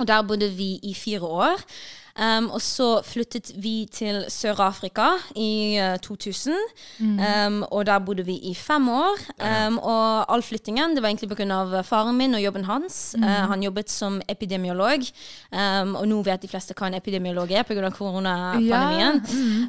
Og 0.00 0.06
der 0.08 0.22
bodde 0.24 0.48
vi 0.56 0.78
i 0.88 0.94
fire 0.96 1.26
år. 1.28 1.60
Um, 2.18 2.50
og 2.50 2.60
så 2.62 3.00
flyttet 3.06 3.52
vi 3.62 3.86
til 3.92 4.24
Sør-Afrika 4.28 5.06
i 5.36 5.78
uh, 5.80 5.96
2000. 6.02 6.54
Um, 7.00 7.62
og 7.70 7.86
der 7.86 7.98
bodde 7.98 8.24
vi 8.26 8.34
i 8.50 8.54
fem 8.54 8.88
år. 8.88 9.18
Um, 9.40 9.78
og 9.78 10.32
all 10.32 10.42
flyttingen 10.42 10.96
det 10.96 11.02
var 11.02 11.08
egentlig 11.08 11.30
pga. 11.30 11.82
faren 11.86 12.16
min 12.16 12.34
og 12.34 12.42
jobben 12.42 12.64
hans. 12.64 13.14
Uh, 13.18 13.24
han 13.24 13.62
jobbet 13.62 13.90
som 13.90 14.20
epidemiolog. 14.28 15.06
Um, 15.52 15.94
og 15.96 16.08
nå 16.08 16.22
vet 16.22 16.42
de 16.42 16.48
fleste 16.48 16.74
hva 16.74 16.90
en 16.90 16.94
epidemiolog 16.98 17.50
er 17.50 17.62
pga. 17.62 17.90
koronapandemien. 17.90 19.22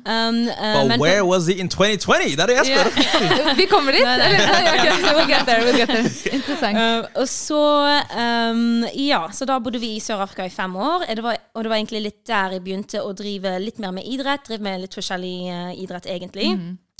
Um, 0.06 0.48
uh, 0.48 0.82
But 0.82 0.88
men- 0.88 1.00
where 1.00 1.26
was 1.26 1.48
he 1.48 1.54
in 1.54 1.70
2020? 1.70 2.36
Det 2.36 2.40
er 2.40 2.46
det 2.46 2.56
jeg 2.56 2.66
spør. 2.66 3.56
Vi 3.56 3.66
kommer 3.70 3.92
dit. 3.92 4.02
Eller, 4.12 4.26
ja, 4.68 4.74
ok, 4.74 4.88
so 5.02 5.16
we'll 5.18 5.28
get 5.30 5.46
there, 5.48 5.62
we'll 5.66 5.78
get 5.78 5.88
there. 5.88 6.10
Interessant. 6.38 7.08
Og 7.16 7.28
så 7.28 7.62
um, 8.18 8.86
Ja, 8.96 9.28
så 9.32 9.46
da 9.46 9.60
bodde 9.60 9.80
vi 9.80 9.96
i 9.96 10.00
Sør-Afrika 10.00 10.46
i 10.46 10.50
fem 10.50 10.76
år. 10.76 11.06
Det 11.16 11.24
var, 11.24 11.38
og 11.54 11.64
det 11.64 11.70
var 11.70 11.78
egentlig 11.78 12.02
litt 12.02 12.31
der 12.32 12.56
jeg 12.58 12.64
begynte 12.66 13.04
å 13.04 13.12
drive 13.18 13.58
litt 13.62 13.82
mer 13.84 13.94
med 13.96 14.08
idrett. 14.08 14.48
Drive 14.48 14.66
med 14.66 14.86
litt 14.86 14.96
forskjellig 14.98 15.36
uh, 15.52 15.76
idrett, 15.76 16.10
egentlig. 16.10 16.50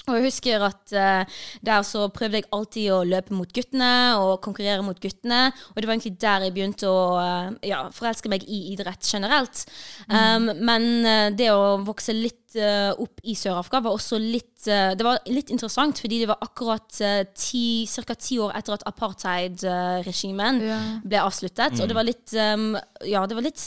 Og 0.10 0.18
jeg 0.18 0.26
husker 0.32 0.64
at 0.66 0.94
uh, 0.98 1.42
der 1.62 1.84
så 1.86 2.08
prøvde 2.14 2.40
jeg 2.40 2.50
alltid 2.56 2.88
å 2.94 3.02
løpe 3.06 3.36
mot 3.38 3.52
guttene 3.54 3.92
og 4.18 4.40
konkurrere 4.42 4.82
mot 4.86 4.98
guttene. 4.98 5.52
Og 5.74 5.78
det 5.78 5.88
var 5.88 5.96
egentlig 5.96 6.18
der 6.24 6.48
jeg 6.48 6.56
begynte 6.56 6.90
å 6.90 7.04
uh, 7.22 7.52
ja, 7.66 7.84
forelske 7.94 8.32
meg 8.32 8.46
i 8.50 8.64
idrett 8.74 9.06
generelt. 9.06 9.66
Um, 10.10 10.50
men 10.58 10.90
uh, 11.06 11.28
det 11.38 11.52
å 11.54 11.78
vokse 11.86 12.18
litt 12.18 12.41
eh, 12.60 12.92
opp 13.00 13.22
i 13.24 13.36
Sør-Afrika 13.38 13.82
var 13.86 13.96
også 13.96 14.18
litt 14.22 14.68
uh, 14.68 14.94
Det 14.98 15.06
var 15.06 15.20
litt 15.32 15.50
interessant, 15.54 15.98
fordi 16.02 16.20
det 16.22 16.28
var 16.30 16.38
akkurat 16.44 17.00
uh, 17.02 17.24
ca. 17.26 18.16
ti 18.16 18.38
år 18.42 18.54
etter 18.58 18.76
at 18.76 18.86
apartheid-regimen 18.90 20.62
Ja. 20.66 20.80
ble 21.04 21.22
avsluttet. 21.22 21.80
Og 21.82 21.90
det 21.90 21.98
var 21.98 22.08
litt 22.08 22.34
um, 22.38 22.78
Ja, 23.08 23.26
det 23.26 23.38
var 23.38 23.46
litt 23.46 23.64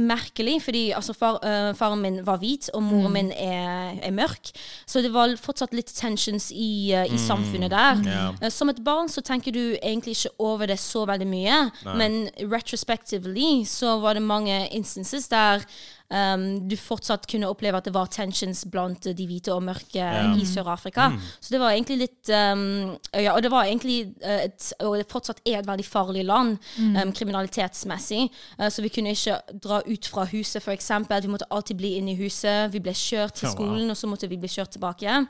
merkelig, 0.00 0.62
fordi 0.64 0.82
altså, 0.96 1.12
far, 1.12 1.36
faren 1.76 2.00
min 2.00 2.20
var 2.24 2.38
hvit, 2.40 2.70
og 2.72 2.80
moren 2.86 3.12
min 3.12 3.32
er, 3.34 3.98
er 4.00 4.14
mørk. 4.16 4.48
Så 4.88 5.02
det 5.04 5.10
var 5.12 5.34
fortsatt 5.36 5.74
litt 5.76 5.90
tensions 5.92 6.48
i, 6.54 6.94
i 6.94 7.18
samfunnet 7.20 7.68
der. 7.74 8.00
Yeah. 8.06 8.48
Som 8.54 8.72
et 8.72 8.80
barn 8.86 9.10
så 9.12 9.20
tenker 9.20 9.52
du 9.52 9.76
egentlig 9.82 10.16
ikke 10.16 10.32
over 10.38 10.70
det 10.70 10.78
så 10.80 11.04
veldig 11.10 11.28
mye, 11.28 11.58
men 12.00 12.30
retrospectively 12.40 13.66
så 13.68 13.98
var 14.00 14.16
det 14.16 14.24
mange 14.24 14.62
instances 14.72 15.28
der 15.28 15.66
um, 16.10 16.44
du 16.68 16.76
fortsatt 16.78 17.26
kunne 17.30 17.48
oppleve 17.50 17.80
at 17.80 17.86
det 17.88 17.94
var 17.94 18.10
tensions 18.12 18.64
blant 18.70 19.08
de 19.16 19.26
hvite 19.26 19.52
og 19.54 19.62
mørke 19.66 20.06
i 20.36 20.46
Sør-Afrika. 20.48 21.10
Så 21.40 21.54
det 21.54 21.60
var 21.62 21.74
egentlig 21.74 22.00
litt 22.04 22.32
um, 22.34 22.96
Ja, 23.14 23.34
og 23.34 23.42
det 23.44 23.50
var 23.52 23.68
egentlig 23.68 24.12
eh, 24.22 24.46
et, 24.48 24.72
og 24.84 24.96
det 24.98 25.08
fortsatt 25.10 25.42
er 25.44 25.60
et 25.60 25.68
veldig 25.68 25.86
farlig 25.86 26.24
land 26.26 26.56
um, 26.78 27.12
kriminalitetsmessig. 27.16 28.28
Uh, 28.58 28.68
så 28.70 28.84
vi 28.84 28.92
kunne 28.92 29.14
ikke 29.14 29.38
dra 29.62 29.80
ut 29.86 30.10
fra 30.10 30.26
huset, 30.30 30.62
for 30.62 30.74
eksempel. 30.74 31.22
Vi 31.22 31.32
måtte 31.32 31.48
alltid 31.50 31.80
bli 31.80 31.94
inne 31.98 32.14
i 32.14 32.20
huset. 32.20 32.72
Vi 32.74 32.82
ble 32.82 32.94
kjørt 32.96 33.40
til 33.40 33.52
skolen, 33.52 33.90
og 33.90 33.98
så 33.98 34.10
måtte 34.10 34.28
vi 34.30 34.38
bli 34.40 34.50
kjørt 34.50 34.74
tilbake. 34.76 35.20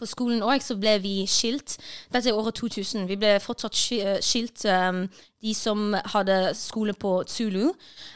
På 0.00 0.08
skolen 0.08 0.44
òg 0.46 0.62
så 0.64 0.76
ble 0.80 0.96
vi 1.02 1.16
skilt. 1.30 1.78
Dette 2.12 2.30
er 2.30 2.38
året 2.38 2.60
2000. 2.60 3.08
Vi 3.10 3.18
ble 3.20 3.36
fortsatt 3.42 3.76
eh, 3.96 4.16
skilt. 4.24 4.64
Um, 4.66 5.06
de 5.42 5.54
som 5.56 5.94
hadde 6.12 6.34
skole 6.58 6.92
på 6.92 7.22
Zulu. 7.28 7.70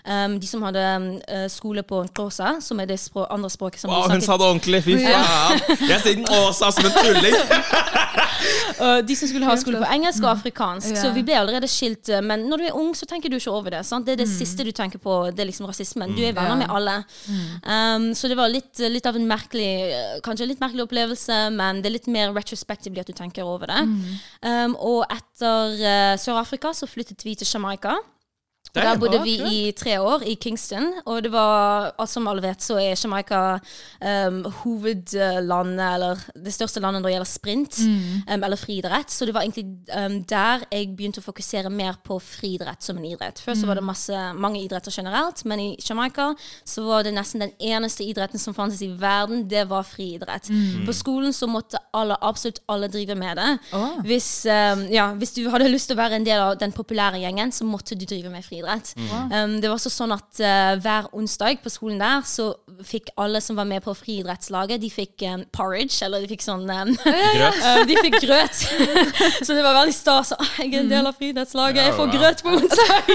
Um, 0.05 0.35
de 0.41 0.47
som 0.47 0.63
hadde 0.67 0.83
um, 0.97 1.07
skole 1.49 1.83
på 1.83 2.03
nkosa, 2.09 2.59
som 2.61 2.81
er 2.83 2.91
det 2.91 2.99
språk, 3.01 3.27
andre 3.33 3.49
språket 3.51 3.81
som 3.81 3.91
Wow, 3.91 4.09
de 4.09 4.19
hun 4.19 4.21
sa 4.27 4.37
det 4.37 4.45
ordentlig. 4.51 4.83
Fy 4.85 4.99
faen. 5.01 5.63
Jeg 5.89 6.01
sier 6.05 6.21
nkosa 6.21 6.69
som 6.77 6.91
en 6.91 6.99
tulling. 7.01 7.39
De 9.09 9.15
som 9.17 9.29
skulle 9.31 9.47
ha 9.47 9.55
skole 9.57 9.79
på 9.81 9.87
engelsk 9.95 10.25
og 10.25 10.31
afrikansk. 10.35 10.91
Yeah. 10.91 10.99
Så 11.01 11.13
vi 11.15 11.23
ble 11.25 11.37
allerede 11.39 11.69
skilt. 11.71 12.09
eh, 12.13 12.21
Men 12.21 12.43
når 12.51 12.61
du 12.61 12.65
er 12.67 12.77
ung, 12.77 12.91
så 12.97 13.07
tenker 13.09 13.31
du 13.33 13.37
ikke 13.39 13.53
over 13.55 13.71
det. 13.77 13.85
Sant? 13.87 14.05
Det 14.05 14.17
er 14.17 14.21
det 14.25 14.29
siste 14.29 14.65
du 14.67 14.73
tenker 14.75 14.99
på. 15.01 15.15
Det 15.31 15.41
er 15.45 15.49
liksom 15.49 15.69
rasismen. 15.71 16.13
Du 16.17 16.21
er 16.23 16.35
venner 16.37 16.51
Ja. 16.51 16.61
med 16.61 16.69
alle. 16.75 16.97
Um, 17.65 18.09
så 18.19 18.29
det 18.29 18.37
var 18.37 18.51
litt, 18.53 18.79
litt 18.91 19.07
av 19.07 19.17
en 19.17 19.27
merkelig 19.31 20.21
Kanskje 20.27 20.49
litt 20.51 20.61
merkelig 20.61 20.85
opplevelse, 20.85 21.39
men 21.55 21.81
det 21.83 21.89
er 21.89 21.95
litt 21.97 22.07
mer 22.11 22.33
retrospectively 22.37 23.01
at 23.01 23.07
du 23.07 23.13
tenker 23.17 23.47
over 23.49 23.71
det. 23.71 23.81
Um, 24.43 24.77
og 24.77 25.07
etter 25.09 25.79
uh, 25.81 26.15
Sør-Afrika 26.21 26.75
så 26.75 26.89
flyttet 26.91 27.14
til 27.19 27.47
Jamaica. 27.55 27.95
Der 28.75 28.99
bodde 28.99 29.21
vi 29.23 29.35
i 29.39 29.73
tre 29.77 30.01
år, 30.03 30.25
i 30.27 30.35
Kingston. 30.35 30.89
Og 31.07 31.23
det 31.23 31.31
var, 31.33 31.95
som 32.11 32.27
alle 32.31 32.43
vet, 32.43 32.63
så 32.63 32.79
er 32.83 32.99
Jamaica 32.99 33.59
um, 34.03 34.41
hovedlandet, 34.63 35.85
eller 35.95 36.25
det 36.35 36.55
største 36.55 36.83
landet 36.83 37.03
når 37.03 37.09
det 37.09 37.15
gjelder 37.15 37.31
sprint, 37.31 37.79
um, 37.85 38.43
eller 38.43 38.59
friidrett. 38.59 39.15
Så 39.15 39.29
det 39.29 39.35
var 39.35 39.47
egentlig 39.47 39.67
um, 39.95 40.19
der 40.31 40.65
jeg 40.73 40.91
begynte 40.97 41.23
å 41.23 41.27
fokusere 41.27 41.71
mer 41.71 42.01
på 42.05 42.19
friidrett 42.19 42.83
som 42.83 42.99
en 42.99 43.07
idrett. 43.07 43.39
Før 43.45 43.59
så 43.61 43.71
var 43.71 43.79
det 43.79 43.87
masse, 43.87 44.25
mange 44.35 44.63
idretter 44.65 44.95
generelt, 44.95 45.45
men 45.45 45.63
i 45.63 45.69
Jamaica 45.79 46.33
så 46.67 46.83
var 46.89 47.07
det 47.07 47.15
nesten 47.15 47.45
den 47.47 47.55
eneste 47.63 48.05
idretten 48.05 48.43
som 48.43 48.57
fantes 48.57 48.83
i 48.83 48.91
verden, 48.91 49.47
det 49.49 49.69
var 49.71 49.87
friidrett. 49.87 50.51
På 50.87 50.97
skolen 50.97 51.33
så 51.33 51.47
måtte 51.51 51.79
alle, 51.95 52.19
absolutt 52.21 52.59
alle 52.69 52.91
drive 52.91 53.15
med 53.15 53.39
det. 53.39 53.51
Oh. 53.77 54.01
Hvis, 54.03 54.47
um, 54.51 54.87
ja, 54.91 55.13
hvis 55.15 55.37
du 55.39 55.45
hadde 55.53 55.71
lyst 55.71 55.93
til 55.93 55.99
å 55.99 56.03
være 56.03 56.19
en 56.19 56.27
del 56.27 56.43
av 56.43 56.59
den 56.59 56.75
populære 56.75 57.23
gjengen, 57.23 57.55
så 57.55 57.67
måtte 57.69 57.95
du 57.95 58.07
drive 58.09 58.35
med 58.35 58.43
friidrett. 58.43 58.64
Um, 58.97 59.57
det 59.61 59.69
var 59.71 59.77
også 59.77 59.91
sånn 59.93 60.13
at 60.15 60.41
uh, 60.41 60.75
hver 60.83 61.09
onsdag 61.17 61.61
på 61.65 61.71
skolen 61.73 61.99
der, 62.03 62.23
så 62.27 62.51
fikk 62.85 63.11
alle 63.21 63.41
som 63.45 63.57
var 63.61 63.69
med 63.71 63.85
på 63.85 63.93
friidrettslaget, 63.95 64.81
de 64.83 64.91
fikk 64.91 65.23
um, 65.31 65.45
porridge, 65.55 65.99
eller 66.07 66.25
de 66.25 66.31
fikk 66.33 66.43
sånn 66.45 66.65
um, 66.71 66.95
Grøt. 67.05 67.61
uh, 67.67 67.83
De 67.87 67.99
fikk 68.01 68.19
grøt. 68.25 68.65
så 69.47 69.55
det 69.55 69.63
var 69.65 69.77
veldig 69.81 69.95
stas. 69.95 70.33
Jeg 70.59 70.73
er 70.75 70.81
en 70.83 70.91
del 70.93 71.07
av 71.11 71.17
friidrettslaget, 71.21 71.85
jeg 71.89 71.97
får 72.01 72.13
grøt 72.17 72.43
på 72.45 72.57
onsdag! 72.59 73.15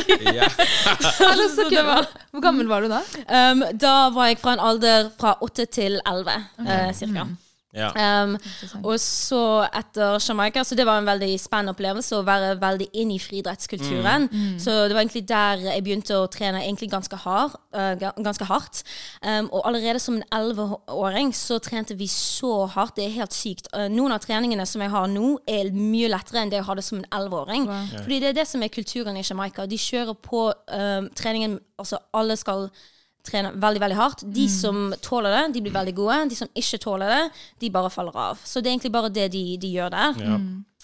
Så 1.19 1.29
Så 1.55 1.69
det 1.69 1.83
var- 1.85 2.07
Hvor 2.31 2.41
gammel 2.43 2.67
var 2.69 2.81
du 2.81 2.89
da? 2.91 3.01
Um, 3.27 3.63
da 3.73 4.09
var 4.15 4.29
jeg 4.31 4.39
fra 4.41 4.53
en 4.55 4.63
alder 4.63 5.09
fra 5.19 5.35
åtte 5.43 5.65
til 5.71 5.99
elleve, 6.07 6.35
uh, 6.62 6.89
cirka. 6.95 7.27
Ja. 7.75 7.89
Um, 8.23 8.34
og 8.82 8.95
så 8.97 9.62
etter 9.77 10.17
Jamaica 10.17 10.63
Så 10.65 10.73
det 10.73 10.88
var 10.89 10.97
en 10.97 11.05
veldig 11.05 11.36
spennende 11.38 11.75
opplevelse 11.75 12.17
å 12.17 12.23
være 12.25 12.55
veldig 12.58 12.88
inn 12.97 13.12
i 13.13 13.19
friidrettskulturen. 13.21 14.25
Mm. 14.32 14.55
Så 14.62 14.73
det 14.89 14.95
var 14.97 15.03
egentlig 15.03 15.27
der 15.29 15.62
jeg 15.67 15.86
begynte 15.86 16.17
å 16.17 16.25
trene 16.34 16.63
egentlig 16.63 16.89
ganske, 16.89 17.19
hard, 17.21 17.53
uh, 17.77 17.93
ganske 18.17 18.49
hardt. 18.49 18.82
Um, 19.21 19.51
og 19.53 19.67
allerede 19.69 20.01
som 20.01 20.17
en 20.17 20.25
elleveåring 20.34 21.29
så 21.38 21.60
trente 21.62 21.97
vi 21.99 22.10
så 22.10 22.65
hardt. 22.73 22.97
Det 22.97 23.05
er 23.05 23.17
helt 23.19 23.38
sykt. 23.38 23.69
Uh, 23.75 23.86
noen 23.93 24.17
av 24.17 24.25
treningene 24.25 24.65
som 24.69 24.82
jeg 24.82 24.93
har 24.95 25.10
nå, 25.12 25.36
er 25.49 25.69
mye 25.75 26.10
lettere 26.10 26.41
enn 26.41 26.53
det 26.53 26.63
jeg 26.63 26.69
hadde 26.71 26.86
som 26.89 27.03
en 27.03 27.10
elleveåring. 27.19 27.69
Fordi 27.93 28.21
det 28.23 28.32
er 28.32 28.39
det 28.41 28.49
som 28.49 28.65
er 28.65 28.73
kulturen 28.73 29.17
i 29.19 29.25
Jamaica. 29.25 29.69
De 29.69 29.77
kjører 29.77 30.17
på 30.17 30.47
um, 30.49 31.12
treningen 31.17 31.60
Altså 31.79 31.95
alle 32.12 32.36
skal 32.36 32.65
trener 33.27 33.55
veldig 33.60 33.82
veldig 33.84 33.97
hardt. 33.99 34.23
De 34.36 34.47
som 34.51 34.93
tåler 35.03 35.36
det, 35.36 35.43
de 35.55 35.62
blir 35.65 35.75
veldig 35.75 35.95
gode. 35.97 36.17
De 36.32 36.38
som 36.39 36.49
ikke 36.58 36.79
tåler 36.82 37.12
det, 37.13 37.21
de 37.62 37.71
bare 37.73 37.91
faller 37.93 38.15
av. 38.15 38.41
Så 38.43 38.62
det 38.62 38.69
er 38.69 38.77
egentlig 38.77 38.93
bare 38.95 39.12
det 39.13 39.27
de, 39.36 39.43
de 39.62 39.71
gjør 39.75 39.93
der. 39.95 40.21
Ja. 40.23 40.39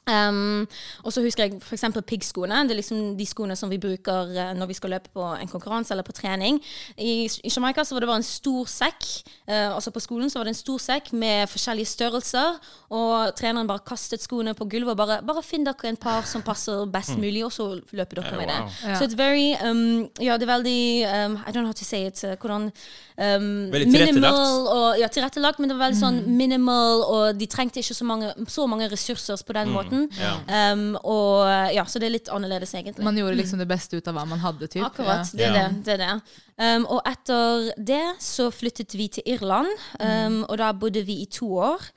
Um, 0.05 0.67
og 1.03 1.13
så 1.13 1.21
husker 1.25 1.47
jeg 1.47 1.57
f.eks. 1.63 1.85
piggskoene. 2.05 2.61
Det 2.67 2.75
er 2.75 2.79
liksom 2.79 3.15
de 3.17 3.25
skoene 3.25 3.55
som 3.57 3.71
vi 3.71 3.79
bruker 3.81 4.29
eh, 4.37 4.51
når 4.53 4.69
vi 4.69 4.77
skal 4.77 4.93
løpe 4.93 5.09
på 5.13 5.25
en 5.33 5.49
konkurranse 5.49 5.93
eller 5.95 6.05
på 6.05 6.13
trening. 6.13 6.59
I, 6.97 7.25
i 7.25 7.49
Jamaica 7.49 7.83
så 7.83 7.95
var 7.95 8.05
det 8.05 8.09
bare 8.11 8.21
en 8.21 8.27
stor 8.27 8.69
sekk. 8.69 9.07
Uh, 9.49 9.73
altså 9.73 9.93
på 9.95 10.03
skolen 10.03 10.29
så 10.29 10.39
var 10.39 10.45
det 10.45 10.53
en 10.53 10.59
stor 10.61 10.83
sekk 10.83 11.09
med 11.17 11.49
forskjellige 11.49 11.89
størrelser. 11.89 12.59
Og 12.93 13.33
treneren 13.37 13.69
bare 13.69 13.81
kastet 13.87 14.21
skoene 14.21 14.53
på 14.53 14.67
gulvet 14.69 14.93
og 14.93 14.99
bare, 15.01 15.19
bare 15.25 15.43
finn 15.45 15.65
dere 15.65 15.89
en 15.89 15.97
par 15.97 16.27
som 16.29 16.45
passer 16.45 16.85
best 16.91 17.17
mulig, 17.17 17.41
og 17.45 17.53
så 17.55 17.71
løper 17.73 18.21
dere 18.21 18.37
med 18.37 18.51
det. 18.53 18.59
Så 18.85 19.07
it's 19.07 19.17
very 19.17 19.55
um, 19.65 20.05
Ja, 20.21 20.37
det 20.37 20.45
er 20.45 20.53
veldig 20.53 20.81
um, 21.09 21.39
I 21.41 21.49
don't 21.49 21.65
know 21.65 21.73
how 21.73 21.73
to 21.73 21.85
say 21.85 22.05
it. 22.05 22.21
Uh, 22.23 22.35
hvordan 22.37 22.69
um, 23.17 23.71
Veldig 23.73 23.89
tilrettelagt. 23.89 24.13
Minimal 24.13 24.69
og, 24.75 24.99
ja, 25.01 25.09
tilrettelagt, 25.09 25.59
men 25.59 25.69
det 25.69 25.79
var 25.79 25.87
veldig 25.87 25.99
sånn 25.99 26.21
minimal, 26.37 27.03
og 27.09 27.39
de 27.39 27.49
trengte 27.49 27.81
ikke 27.81 27.97
så 27.97 28.05
mange, 28.05 28.33
så 28.47 28.69
mange 28.69 28.89
ressurser 28.91 29.41
på 29.45 29.57
den 29.57 29.73
måten. 29.73 29.94
Ja. 30.19 30.31
Um, 30.73 30.95
og 31.01 31.49
ja, 31.75 31.85
Så 31.89 31.99
det 32.01 32.09
er 32.09 32.15
litt 32.15 32.31
annerledes, 32.33 32.73
egentlig. 32.77 33.05
Man 33.05 33.17
gjorde 33.19 33.37
liksom 33.39 33.61
det 33.61 33.67
beste 33.69 33.97
ut 33.99 34.07
av 34.11 34.17
hva 34.17 34.25
man 34.29 34.41
hadde. 34.43 34.67
Typ. 34.67 34.83
Akkurat. 34.87 35.29
Det 35.31 35.45
er 35.47 35.55
Ja. 35.55 35.67
det. 35.69 35.83
det, 35.85 35.93
er 35.95 36.03
det. 36.03 36.21
Um, 36.57 36.85
og 36.85 37.01
etter 37.09 37.71
det 37.91 38.03
så 38.23 38.49
flyttet 38.51 38.95
vi 38.97 39.07
til 39.07 39.23
Irland, 39.35 39.71
um, 39.99 40.43
og 40.49 40.57
da 40.61 40.71
bodde 40.71 41.03
vi 41.05 41.21
i 41.23 41.29
to 41.31 41.51
år. 41.57 41.89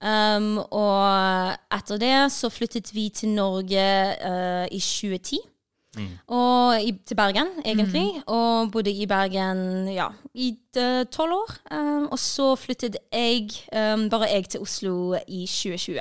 Um, 0.00 0.58
og 0.72 1.56
etter 1.76 1.98
det 2.00 2.32
så 2.32 2.48
flyttet 2.48 2.94
vi 2.94 3.10
til 3.12 3.34
Norge 3.36 3.86
uh, 4.24 4.66
i 4.72 4.80
2010. 4.80 5.40
Og 6.30 6.78
i, 6.82 6.92
til 7.06 7.16
Bergen, 7.18 7.48
egentlig. 7.64 8.22
Og 8.30 8.70
bodde 8.72 8.92
i 8.94 9.06
Bergen 9.10 9.88
ja, 9.90 10.06
i 10.34 10.52
eh, 10.78 11.02
tolv 11.10 11.32
år. 11.34 11.50
Um, 11.74 12.06
og 12.14 12.18
så 12.18 12.54
flyttet 12.56 12.96
jeg, 13.12 13.50
um, 13.74 14.08
bare 14.10 14.30
jeg, 14.30 14.48
til 14.48 14.60
Oslo 14.60 15.14
i 15.26 15.46
2020. 15.50 16.00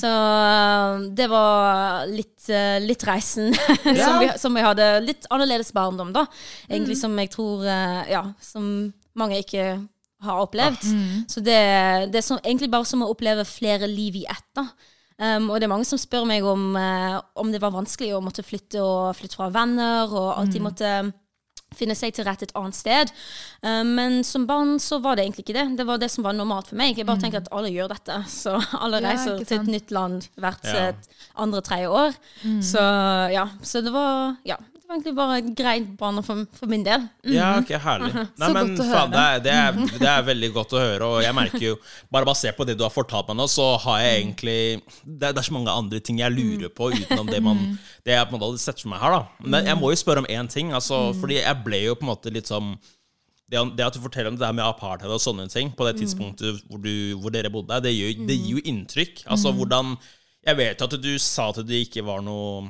Så 0.00 0.10
um, 0.10 1.08
det 1.16 1.28
var 1.30 2.06
litt, 2.10 2.48
eh, 2.48 2.78
litt 2.82 3.04
reisen 3.08 3.54
som, 4.04 4.18
vi, 4.22 4.30
som 4.40 4.56
vi 4.56 4.64
hadde. 4.64 4.88
Litt 5.04 5.28
annerledes 5.30 5.72
barndom, 5.76 6.12
da. 6.14 6.26
Egentlig 6.68 6.98
som 7.00 7.14
jeg 7.20 7.32
tror 7.34 7.66
eh, 7.66 8.00
Ja, 8.12 8.24
som 8.42 8.92
mange 9.14 9.38
ikke 9.44 9.68
har 10.24 10.40
opplevd. 10.40 10.82
Så 11.30 11.42
det, 11.44 11.60
det 12.12 12.20
er 12.20 12.26
som, 12.26 12.40
egentlig 12.42 12.70
bare 12.72 12.88
som 12.88 13.04
å 13.04 13.10
oppleve 13.12 13.44
flere 13.48 13.88
liv 13.90 14.22
i 14.22 14.26
ett. 14.30 14.48
da. 14.56 14.68
Um, 15.14 15.50
og 15.52 15.60
det 15.60 15.68
er 15.68 15.70
mange 15.70 15.86
som 15.86 15.98
spør 16.00 16.24
meg 16.26 16.42
om, 16.48 16.72
eh, 16.74 17.18
om 17.38 17.52
det 17.52 17.60
var 17.62 17.74
vanskelig 17.74 18.16
å 18.16 18.22
måtte 18.24 18.42
flytte 18.42 18.82
og 18.82 19.14
flytte 19.14 19.38
fra 19.38 19.46
venner, 19.54 20.10
og 20.10 20.32
alltid 20.40 20.64
måtte 20.64 20.94
finne 21.78 21.96
seg 21.98 22.14
til 22.16 22.24
rette 22.28 22.48
et 22.48 22.54
annet 22.58 22.76
sted. 22.78 23.12
Um, 23.62 23.94
men 23.98 24.18
som 24.26 24.46
barn 24.48 24.76
så 24.82 24.98
var 25.04 25.16
det 25.16 25.24
egentlig 25.26 25.44
ikke 25.46 25.56
det. 25.58 25.66
Det 25.78 25.86
var 25.88 25.98
det 26.02 26.10
som 26.14 26.24
var 26.26 26.36
normalt 26.36 26.68
for 26.72 26.80
meg. 26.80 26.96
Jeg 26.98 27.06
bare 27.08 27.22
tenker 27.22 27.42
at 27.44 27.50
alle 27.54 27.72
gjør 27.74 27.92
dette. 27.94 28.20
Så 28.42 28.56
alle 28.80 29.00
reiser 29.04 29.38
ja, 29.38 29.44
til 29.44 29.60
et 29.60 29.72
nytt 29.78 29.90
land 29.94 30.28
hvert 30.40 30.64
Ja. 30.70 30.88
eh, 30.90 30.94
andre-tredje 31.44 31.88
år. 31.90 32.14
Så 32.62 32.82
ja, 33.34 33.48
så 33.62 33.80
det 33.82 33.90
var 33.94 34.36
ja, 34.46 34.56
egentlig 34.94 35.14
bare 35.18 35.40
greit 35.58 35.90
barn 36.00 36.20
for, 36.24 36.44
for 36.56 36.70
min 36.70 36.84
del. 36.86 37.04
Ja, 37.28 37.50
ok, 37.60 37.72
herlig. 37.84 38.12
Nei, 38.14 38.24
Så 38.40 38.48
men 38.54 38.72
godt 38.72 38.82
å 38.84 38.86
faen, 38.88 39.12
det, 39.14 39.24
er, 39.24 39.42
det, 39.44 39.54
er, 39.54 40.00
det 40.00 40.10
er 40.12 40.26
veldig 40.30 40.50
godt 40.54 40.74
å 40.76 40.82
høre, 40.82 41.10
og 41.10 41.22
jeg 41.24 41.36
merker 41.36 41.66
jo 41.66 41.74
Bare 42.14 42.28
basert 42.28 42.56
på 42.58 42.66
det 42.68 42.76
du 42.78 42.84
har 42.86 42.92
fortalt 42.94 43.28
meg 43.30 43.38
nå, 43.38 43.46
så 43.50 43.66
har 43.84 44.00
jeg 44.04 44.22
egentlig 44.22 44.58
Det 45.02 45.28
er, 45.28 45.34
det 45.34 45.42
er 45.42 45.48
så 45.48 45.54
mange 45.56 45.74
andre 45.74 46.00
ting 46.04 46.20
jeg 46.22 46.34
lurer 46.34 46.72
på 46.74 46.90
utenom 46.94 47.30
det 47.30 47.40
man 47.44 47.62
Det 48.06 48.14
jeg 48.14 48.28
på 48.28 48.34
en 48.34 48.38
måte 48.38 48.50
hadde 48.52 48.64
sett 48.64 48.82
for 48.82 48.92
meg 48.94 49.02
her, 49.04 49.16
da. 49.18 49.48
Men 49.54 49.70
jeg 49.70 49.80
må 49.80 49.92
jo 49.92 50.00
spørre 50.00 50.24
om 50.24 50.30
én 50.30 50.50
ting, 50.50 50.72
altså, 50.76 51.06
fordi 51.20 51.40
jeg 51.40 51.62
ble 51.66 51.82
jo 51.86 51.96
på 51.98 52.06
en 52.06 52.12
måte 52.14 52.32
litt 52.34 52.50
sånn 52.50 52.74
det, 53.54 53.84
at 53.84 53.94
du 53.94 54.00
forteller 54.02 54.32
om 54.32 54.38
det 54.40 54.46
her 54.46 54.56
med 54.56 54.64
apartheid 54.64 55.12
og 55.12 55.20
sånne 55.22 55.44
ting 55.52 55.68
på 55.76 55.84
det 55.86 55.98
tidspunktet 56.00 56.62
hvor, 56.64 56.80
du, 56.82 57.14
hvor 57.20 57.30
dere 57.34 57.52
bodde, 57.52 57.76
det 57.84 57.92
gir, 57.92 58.14
det 58.26 58.38
gir 58.38 58.56
jo 58.56 58.62
inntrykk. 58.72 59.26
Altså 59.30 59.52
hvordan 59.54 59.96
Jeg 60.44 60.58
vet 60.58 60.82
at 60.84 60.96
du 61.00 61.12
sa 61.22 61.50
at 61.52 61.60
det 61.68 61.84
ikke 61.86 62.02
var 62.04 62.24
noe 62.24 62.64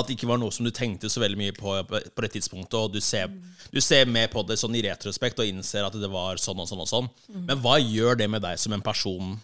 at 0.00 0.08
det 0.08 0.16
ikke 0.16 0.30
var 0.30 0.40
noe 0.40 0.54
som 0.54 0.66
du 0.66 0.72
tenkte 0.74 1.10
så 1.10 1.22
veldig 1.22 1.38
mye 1.40 1.54
på 1.56 1.74
på 1.88 2.24
det 2.24 2.30
tidspunktet, 2.36 2.78
og 2.78 2.92
du 2.94 3.00
ser, 3.04 3.28
du 3.72 3.80
ser 3.84 4.06
med 4.06 4.30
på 4.32 4.42
det 4.46 4.58
sånn 4.60 4.76
i 4.78 4.82
retrospekt 4.86 5.40
og 5.42 5.50
innser 5.50 5.86
at 5.86 5.96
det 5.98 6.10
var 6.12 6.40
sånn 6.40 6.58
og 6.62 6.68
sånn 6.70 6.82
og 6.84 6.90
sånn. 6.90 7.10
Men 7.48 7.60
hva 7.62 7.78
gjør 7.78 8.18
det 8.22 8.28
med 8.30 8.42
deg 8.42 8.58
som 8.58 8.72
en 8.76 8.84
person? 8.84 9.36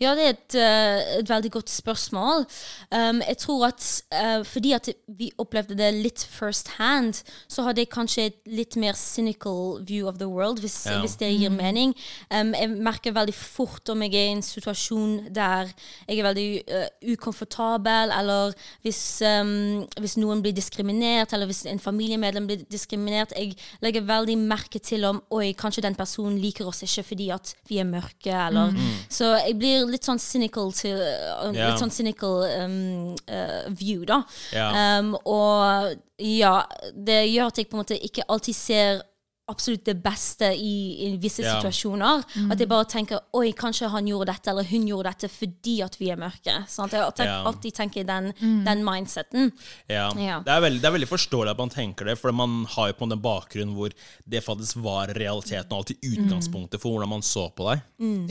Ja, 0.00 0.12
det 0.14 0.24
er 0.24 0.34
et, 0.34 0.54
eh, 0.54 1.18
et 1.18 1.28
veldig 1.28 1.50
godt 1.50 1.70
spørsmål. 1.70 2.44
Um, 2.92 3.22
jeg 3.28 3.38
tror 3.38 3.66
at 3.66 4.02
uh, 4.14 4.44
fordi 4.44 4.72
at 4.72 4.88
vi 5.08 5.30
opplevde 5.38 5.74
det 5.78 5.88
litt 5.94 6.26
first 6.30 6.68
hand, 6.78 7.22
så 7.48 7.62
hadde 7.62 7.80
jeg 7.80 7.88
kanskje 7.88 8.26
et 8.26 8.36
litt 8.46 8.76
mer 8.76 8.92
cynical 8.92 9.80
view 9.82 10.08
of 10.08 10.18
the 10.18 10.28
world, 10.28 10.60
hvis, 10.60 10.86
Ja. 10.86 11.00
hvis 11.00 11.16
det 11.16 11.32
gir 11.40 11.50
mening. 11.50 11.94
Um, 12.30 12.54
jeg 12.54 12.68
merker 12.70 13.12
veldig 13.12 13.34
fort 13.34 13.88
om 13.88 14.02
jeg 14.02 14.14
er 14.14 14.28
i 14.28 14.36
en 14.36 14.42
situasjon 14.42 15.32
der 15.34 15.72
jeg 16.08 16.18
er 16.18 16.28
veldig 16.28 16.62
uh, 16.68 17.12
ukomfortabel, 17.12 18.12
eller 18.18 18.52
hvis, 18.82 19.22
um, 19.24 19.86
hvis 19.98 20.16
noen 20.16 20.42
blir 20.42 20.52
diskriminert, 20.52 21.32
eller 21.32 21.46
hvis 21.46 21.64
en 21.66 21.80
familiemedlem 21.80 22.46
blir 22.46 22.64
diskriminert. 22.70 23.32
Jeg 23.36 23.56
legger 23.82 24.06
veldig 24.06 24.38
merke 24.38 24.78
til 24.78 25.04
om 25.04 25.22
oi, 25.30 25.52
kanskje 25.58 25.82
den 25.82 25.94
personen 25.98 26.38
liker 26.38 26.68
oss 26.68 26.82
ikke 26.82 27.02
fordi 27.08 27.30
at 27.34 27.54
vi 27.68 27.78
er 27.78 27.84
mørke, 27.88 28.30
eller 28.46 28.72
Så 29.08 29.32
jeg 29.38 29.56
blir 29.60 29.86
litt 29.90 30.06
sånn 30.08 30.20
cynical 30.22 30.72
til 30.76 30.98
uh, 30.98 31.48
yeah. 31.52 31.70
Litt 31.70 31.82
sånn 31.82 31.94
cynical 31.94 32.42
um, 32.48 33.14
uh, 33.28 33.68
view, 33.70 34.04
da. 34.08 34.22
Yeah. 34.52 34.98
Um, 34.98 35.14
og 35.24 35.98
ja, 36.18 36.56
det 36.94 37.22
gjør 37.28 37.52
at 37.52 37.60
jeg 37.60 37.70
på 37.70 37.78
en 37.78 37.84
måte 37.84 38.00
ikke 38.10 38.26
alltid 38.28 38.58
ser 38.58 39.02
absolutt 39.48 39.84
det 39.88 39.94
beste 40.02 40.50
i, 40.54 41.06
i 41.06 41.16
visse 41.16 41.42
Ja. 41.42 41.56
situasjoner. 41.58 42.24
At 42.52 42.58
jeg 42.60 42.68
bare 42.68 42.84
tenker 42.84 43.20
oi, 43.34 43.52
kanskje 43.52 43.88
han 43.90 44.06
gjorde 44.06 44.26
dette, 44.32 44.50
eller 44.52 44.64
hun 44.68 44.86
gjorde 44.86 45.12
dette 45.14 45.28
fordi 45.32 45.82
at 45.84 45.96
vi 45.98 46.10
er 46.10 46.16
mørke. 46.20 46.56
Sant? 46.68 46.92
Jeg 46.92 47.00
tenker, 47.14 47.24
Ja. 47.32 47.42
alltid 47.48 47.74
tenker 47.74 48.04
den, 48.04 48.32
den 48.64 48.84
mindseten. 48.84 49.52
Ja. 49.88 50.10
Ja. 50.18 50.40
Det, 50.44 50.52
er 50.52 50.60
veldig, 50.60 50.80
det 50.82 50.88
er 50.90 50.96
veldig 50.98 51.08
forståelig 51.08 51.50
at 51.54 51.58
man 51.58 51.70
tenker 51.70 52.04
det, 52.04 52.18
for 52.18 52.32
man 52.32 52.64
har 52.76 52.88
jo 52.92 52.98
på 53.00 53.08
en 53.10 53.20
bakgrunn 53.20 53.74
hvor 53.74 53.90
det 54.28 54.44
faktisk 54.44 54.76
var 54.84 55.08
realiteten 55.16 55.72
og 55.72 55.78
alltid 55.80 55.96
utgangspunktet 56.02 56.80
for 56.82 56.92
hvordan 56.92 57.08
man 57.08 57.22
så 57.22 57.48
på 57.54 57.70
deg. 57.70 57.82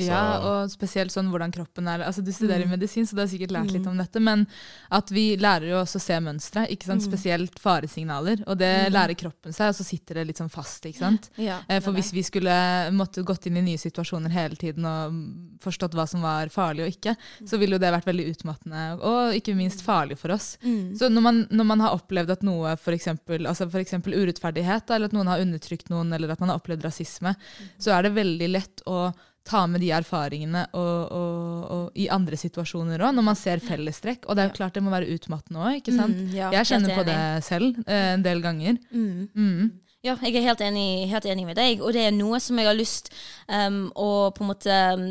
Ja, 0.06 0.22
og 0.46 0.70
spesielt 0.70 1.12
sånn 1.12 1.32
hvordan 1.34 1.52
kroppen 1.52 1.88
er. 1.88 2.06
Altså, 2.06 2.22
du 2.24 2.32
studerer 2.32 2.66
Mm. 2.68 2.76
medisin, 2.78 3.06
så 3.08 3.16
du 3.16 3.22
har 3.22 3.28
sikkert 3.28 3.52
lært 3.52 3.72
litt 3.72 3.88
om 3.88 3.98
dette, 3.98 4.20
men 4.20 4.46
at 4.92 5.10
vi 5.10 5.36
lærer 5.38 5.70
jo 5.70 5.82
også 5.82 5.98
å 5.98 6.02
se 6.02 6.20
mønstre, 6.20 6.68
ikke 6.70 6.86
sant? 6.86 7.02
Mm. 7.02 7.08
spesielt 7.12 7.60
faresignaler, 7.60 8.44
og 8.48 8.58
det 8.58 8.92
lærer 8.92 9.16
kroppen 9.16 9.54
seg, 9.54 9.70
og 9.70 9.76
så 9.76 9.84
sitter 9.86 10.16
det 10.16 10.28
litt 10.28 10.38
sånn 10.38 10.52
fast, 10.52 10.84
ikke 10.86 10.98
sant? 11.00 11.07
Ja, 11.38 11.58
Eh, 11.68 11.82
For 11.84 11.96
hvis 11.96 12.12
vi 12.14 12.24
skulle 12.24 12.54
måtte 12.96 13.24
gått 13.28 13.46
inn 13.50 13.58
i 13.58 13.64
nye 13.66 13.78
situasjoner 13.82 14.30
hele 14.34 14.56
tiden 14.56 14.86
og 14.86 15.14
mm, 15.14 15.60
forstått 15.64 15.96
hva 15.98 16.06
som 16.08 16.22
var 16.26 16.50
farlig 16.54 16.86
og 16.86 16.92
ikke, 16.96 17.16
så 17.48 17.58
ville 17.60 17.76
jo 17.78 17.82
det 17.84 17.92
vært 17.96 18.08
veldig 18.10 18.28
utmattende, 18.34 18.84
og 19.02 19.36
ikke 19.38 19.56
minst 19.58 19.82
farlig 19.86 20.18
for 20.18 20.36
oss. 20.36 20.58
Så 20.98 21.10
når 21.10 21.22
man, 21.22 21.48
når 21.50 21.70
man 21.72 21.80
har 21.86 21.96
opplevd 21.98 22.36
at 22.38 22.44
noe, 22.48 22.76
eksempel, 22.98 23.48
altså 23.48 23.70
for 23.70 23.82
urettferdighet, 24.18 24.90
eller 24.90 25.10
at 25.12 25.16
noen 25.18 25.28
har 25.32 25.44
undertrykt 25.44 25.90
noen, 25.90 26.14
eller 26.14 26.32
at 26.32 26.40
man 26.44 26.50
har 26.54 26.62
opplevd 26.62 26.86
rasisme, 26.86 27.36
så 27.78 27.92
er 27.98 28.04
det 28.08 28.16
veldig 28.18 28.50
lett 28.54 28.86
å 28.86 29.12
ta 29.48 29.64
med 29.68 29.82
de 29.82 29.92
erfaringene 29.96 30.66
og, 30.76 31.12
og, 31.16 31.72
og 31.72 32.00
i 32.00 32.10
andre 32.12 32.38
situasjoner 32.40 33.00
òg, 33.00 33.16
når 33.16 33.26
man 33.30 33.40
ser 33.40 33.64
fellestrekk. 33.64 34.28
Og 34.28 34.36
det 34.36 34.44
er 34.44 34.50
jo 34.52 34.58
klart 34.60 34.76
det 34.76 34.84
må 34.84 34.92
være 34.92 35.08
utmattende 35.16 35.64
òg. 35.72 35.88
Mm, 35.88 36.16
ja, 36.36 36.52
jeg 36.58 36.70
kjenner 36.74 36.92
helt 36.94 37.00
på 37.00 37.08
det 37.08 37.20
selv 37.48 37.80
eh, 37.88 38.14
en 38.18 38.26
del 38.26 38.44
ganger. 38.44 38.80
Mm. 38.92 39.72
Ja, 40.08 40.14
jeg 40.24 40.38
er 40.40 40.46
helt 40.46 40.62
enig, 40.64 41.10
helt 41.12 41.26
enig 41.28 41.44
med 41.50 41.58
deg, 41.60 41.82
og 41.84 41.92
det 41.96 42.06
er 42.08 42.14
noe 42.16 42.40
som 42.40 42.60
jeg 42.60 42.70
har 42.70 42.78
lyst 42.78 43.10
um, 43.52 43.90
å 43.92 44.30
på 44.32 44.46
en 44.46 44.52
måte 44.54 44.78
um, 44.96 45.08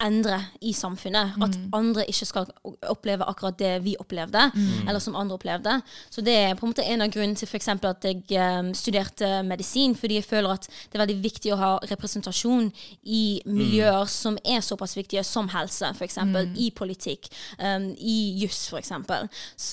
endre 0.00 0.38
i 0.64 0.72
samfunnet. 0.72 1.36
At 1.42 1.58
andre 1.76 2.06
ikke 2.08 2.26
skal 2.28 2.48
oppleve 2.88 3.26
akkurat 3.28 3.58
det 3.58 3.72
vi 3.84 3.96
opplevde, 4.00 4.46
eller 4.88 4.98
som 5.02 5.16
andre 5.16 5.34
opplevde. 5.34 5.80
Så 6.10 6.24
det 6.24 6.36
er 6.36 6.54
på 6.54 6.66
en 6.66 6.72
måte 6.72 6.84
en 6.84 7.04
av 7.04 7.12
grunnene 7.12 7.36
til 7.36 7.48
f.eks. 7.48 7.68
at 7.68 8.06
jeg 8.08 8.40
um, 8.60 8.72
studerte 8.74 9.42
medisin, 9.46 9.94
fordi 9.96 10.20
jeg 10.20 10.24
føler 10.24 10.54
at 10.56 10.68
det 10.68 10.96
er 10.96 11.04
veldig 11.04 11.18
viktig 11.22 11.52
å 11.54 11.60
ha 11.60 11.70
representasjon 11.90 12.70
i 13.04 13.40
miljøer 13.46 14.08
som 14.10 14.38
er 14.44 14.64
såpass 14.64 14.96
viktige 14.96 15.24
som 15.26 15.50
helse, 15.52 15.92
f.eks. 15.94 16.18
Mm. 16.20 16.54
I 16.56 16.70
politikk, 16.76 17.28
um, 17.58 17.90
i 17.98 18.18
juss, 18.40 18.68
f.eks. 18.72 18.94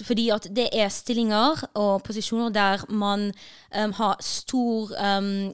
For 0.07 0.17
fordi 0.17 0.29
at 0.33 0.47
det 0.57 0.69
er 0.73 0.87
stillinger 0.89 1.59
og 1.77 2.01
posisjoner 2.07 2.49
der 2.49 2.85
man 2.89 3.27
um, 3.75 3.91
har 3.93 4.15
stor 4.23 4.93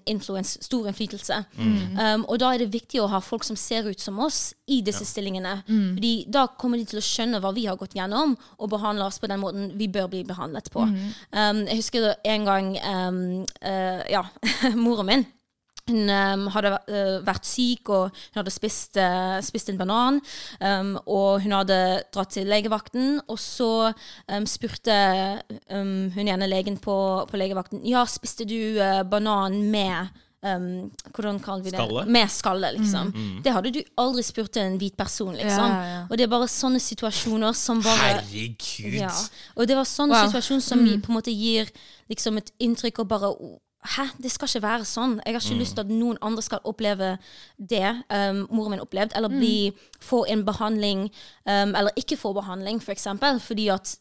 influence, 0.08 0.60
stor 0.64 0.88
innflytelse. 0.88 1.44
Mm. 1.58 2.24
og 2.28 2.40
da 2.40 2.54
er 2.54 2.64
det 2.64 2.74
viktig 2.74 3.02
å 3.02 3.10
ha 3.12 3.20
folk 3.20 3.44
som 3.44 3.58
ser 3.60 3.90
ut 3.90 4.00
som 4.00 4.20
oss 4.24 4.54
i 4.68 4.80
disse 4.86 5.04
ja. 5.04 5.10
stillingene. 5.10 5.58
Mm. 5.68 5.94
Fordi 5.96 6.14
da 6.32 6.48
kommer 6.60 6.80
de 6.80 6.88
til 6.88 7.02
å 7.02 7.06
skjønne 7.06 7.42
hva 7.44 7.52
vi 7.56 7.68
har 7.68 7.80
gått 7.80 7.98
gjennom, 7.98 8.36
og 8.60 8.72
behandle 8.72 9.08
oss 9.10 9.20
på 9.20 9.30
den 9.32 9.42
måten 9.44 9.72
vi 9.80 9.90
bør 9.92 10.10
bli 10.12 10.24
behandlet 10.28 10.72
på. 10.74 10.88
Mm. 10.88 11.00
Um, 11.36 11.64
jeg 11.68 11.82
husker 11.82 12.12
en 12.24 12.50
gang 12.50 12.76
um, 12.80 13.24
uh, 13.60 14.04
Ja, 14.12 14.28
moren 14.86 15.10
min. 15.10 15.26
Hun 15.84 16.08
um, 16.08 16.46
hadde 16.56 16.70
uh, 16.72 17.18
vært 17.28 17.44
syk, 17.44 17.90
og 17.92 18.14
hun 18.16 18.40
hadde 18.40 18.54
spist, 18.56 18.96
uh, 18.96 19.42
spist 19.44 19.68
en 19.68 19.80
banan. 19.82 20.22
Um, 20.64 20.96
og 21.04 21.44
hun 21.44 21.58
hadde 21.58 21.80
dratt 22.16 22.32
til 22.38 22.48
legevakten, 22.48 23.18
og 23.28 23.40
så 23.42 23.92
um, 23.92 24.48
spurte 24.48 24.96
hun 25.68 26.30
ene 26.30 26.48
legen 26.48 26.80
på, 26.80 26.96
på 27.28 27.40
legevakten 27.40 27.84
Ja, 27.88 28.06
spiste 28.08 28.48
du 28.48 28.80
uh, 28.80 29.04
banan 29.04 29.60
med 29.74 30.14
um, 30.44 30.92
Hvordan 31.16 31.40
kaller 31.44 31.64
vi 31.64 31.72
det? 31.74 31.80
Skalle? 31.80 32.06
Med 32.06 32.32
skalle, 32.32 32.72
liksom. 32.78 33.12
Mm. 33.14 33.24
mm. 33.24 33.42
Det 33.44 33.56
hadde 33.56 33.74
du 33.74 33.82
aldri 34.04 34.24
spurt 34.24 34.60
en 34.62 34.78
hvit 34.82 34.96
person, 34.98 35.34
liksom. 35.34 35.74
Ja, 35.74 35.90
ja. 35.90 36.00
Og 36.10 36.18
det 36.18 36.28
er 36.28 36.32
bare 36.36 36.52
sånne 36.52 36.82
situasjoner 36.84 37.58
som 37.58 37.82
bare 37.84 38.14
Herregud! 38.20 39.00
Ja. 39.02 39.12
Og 39.58 39.68
det 39.70 39.78
var 39.80 39.90
sånne 39.90 40.18
wow. 40.18 40.32
situasjoner 40.32 40.66
som 40.66 40.84
mm. 40.84 41.04
på 41.04 41.14
en 41.14 41.20
måte 41.20 41.36
gir 41.36 41.72
liksom 42.12 42.40
et 42.42 42.54
inntrykk 42.64 43.06
og 43.06 43.14
bare 43.14 43.36
Hæ, 43.84 44.06
det 44.24 44.32
skal 44.32 44.48
ikke 44.48 44.64
være 44.64 44.86
sånn. 44.88 45.18
Jeg 45.26 45.36
har 45.36 45.42
ikke 45.44 45.56
mm. 45.58 45.60
lyst 45.60 45.76
til 45.76 45.84
at 45.84 45.90
noen 45.92 46.20
andre 46.24 46.44
skal 46.46 46.62
oppleve 46.64 47.10
det 47.60 47.90
um, 48.08 48.46
moren 48.56 48.78
min 48.78 48.84
opplevde, 48.84 49.12
eller 49.20 49.28
mm. 49.28 49.42
bli, 49.42 49.58
få 50.00 50.22
en 50.32 50.46
behandling, 50.48 51.02
um, 51.44 51.74
eller 51.76 51.92
ikke 52.00 52.16
få 52.16 52.32
behandling, 52.38 52.80
f.eks. 52.80 53.10
For 53.20 53.42
fordi 53.44 53.68
at 53.76 53.92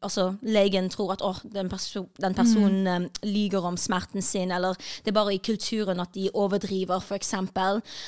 altså, 0.00 0.34
legen 0.42 0.88
tror 0.92 1.12
at 1.16 1.22
oh, 1.24 1.38
den, 1.44 1.68
perso 1.68 2.06
den, 2.20 2.34
personen 2.34 2.86
mm. 2.88 3.08
lyger 3.28 3.66
om 3.68 3.76
smerten 3.76 4.22
sin, 4.22 4.50
eller 4.52 4.76
det 5.04 5.12
er 5.12 5.16
bare 5.16 5.34
i 5.34 5.40
kulturen 5.44 6.00
at 6.00 6.14
de 6.14 6.30
overdriver, 6.34 7.00
f.eks. 7.00 7.34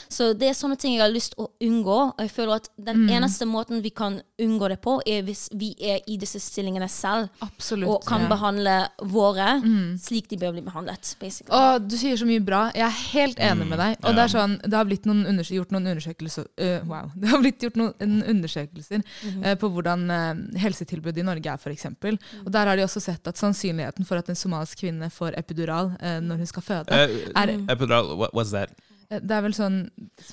Så 0.09 0.33
det 0.33 0.49
er 0.49 0.57
sånne 0.57 0.79
ting 0.81 0.97
jeg 0.97 1.05
har 1.05 1.13
lyst 1.13 1.37
å 1.39 1.51
unngå. 1.63 1.99
Og 2.15 2.23
jeg 2.25 2.33
føler 2.33 2.63
at 2.63 2.71
den 2.77 3.05
mm. 3.05 3.13
eneste 3.19 3.49
måten 3.49 3.83
vi 3.85 3.93
kan 3.95 4.21
unngå 4.41 4.71
det 4.73 4.81
på, 4.85 4.99
er 5.07 5.25
hvis 5.27 5.47
vi 5.53 5.75
er 5.81 6.01
i 6.11 6.17
disse 6.21 6.41
stillingene 6.43 6.89
selv, 6.89 7.29
Absolutt, 7.45 7.89
og 7.91 8.09
kan 8.09 8.25
ja. 8.25 8.31
behandle 8.33 8.77
våre 9.11 9.59
mm. 9.63 9.97
slik 10.03 10.31
de 10.33 10.39
bør 10.41 10.57
bli 10.57 10.65
behandlet 10.65 11.15
basically. 11.21 11.53
Og 11.55 11.85
du 11.89 11.97
sier 11.99 12.19
så 12.19 12.29
mye 12.29 12.43
bra. 12.45 12.67
Jeg 12.75 12.87
er 12.87 12.99
helt 13.15 13.43
enig 13.43 13.69
med 13.69 13.81
deg. 13.81 13.99
Og 14.01 14.11
ja. 14.11 14.17
det 14.17 14.25
er 14.25 14.35
sånn, 14.35 14.57
det 14.65 14.79
har 14.79 14.89
blitt 14.89 15.09
noen 15.09 15.43
gjort 15.45 15.75
noen 15.75 15.93
undersøkelser 15.93 16.49
uh, 16.49 16.81
Wow. 16.89 17.11
Det 17.21 17.31
har 17.31 17.41
blitt 17.43 17.63
gjort 17.63 17.77
noen 17.79 18.17
undersøkelser 18.31 19.03
uh, 19.05 19.55
på 19.61 19.71
hvordan 19.73 20.05
uh, 20.11 20.59
helsetilbudet 20.61 21.23
i 21.23 21.27
Norge 21.35 21.53
er, 21.53 21.61
f.eks. 21.61 21.91
Mm. 21.91 22.19
Og 22.47 22.53
der 22.55 22.71
har 22.71 22.79
de 22.79 22.87
også 22.87 23.03
sett 23.03 23.27
at 23.31 23.41
sannsynligheten 23.41 24.07
for 24.09 24.23
at 24.23 24.31
en 24.31 24.39
somalisk 24.39 24.85
kvinne 24.85 25.11
får 25.13 25.39
epidural 25.41 25.95
når 26.25 26.43
hun 26.43 26.51
skal 26.51 26.63
føde, 26.63 27.05
er 27.35 27.55
Epidural, 27.73 28.15
what 28.19 28.35
was 28.37 28.55
that? 28.55 28.73
Eh, 29.11 29.21
det 29.21 29.37
er 29.37 29.45
vel 29.45 29.55
sånn 29.57 29.79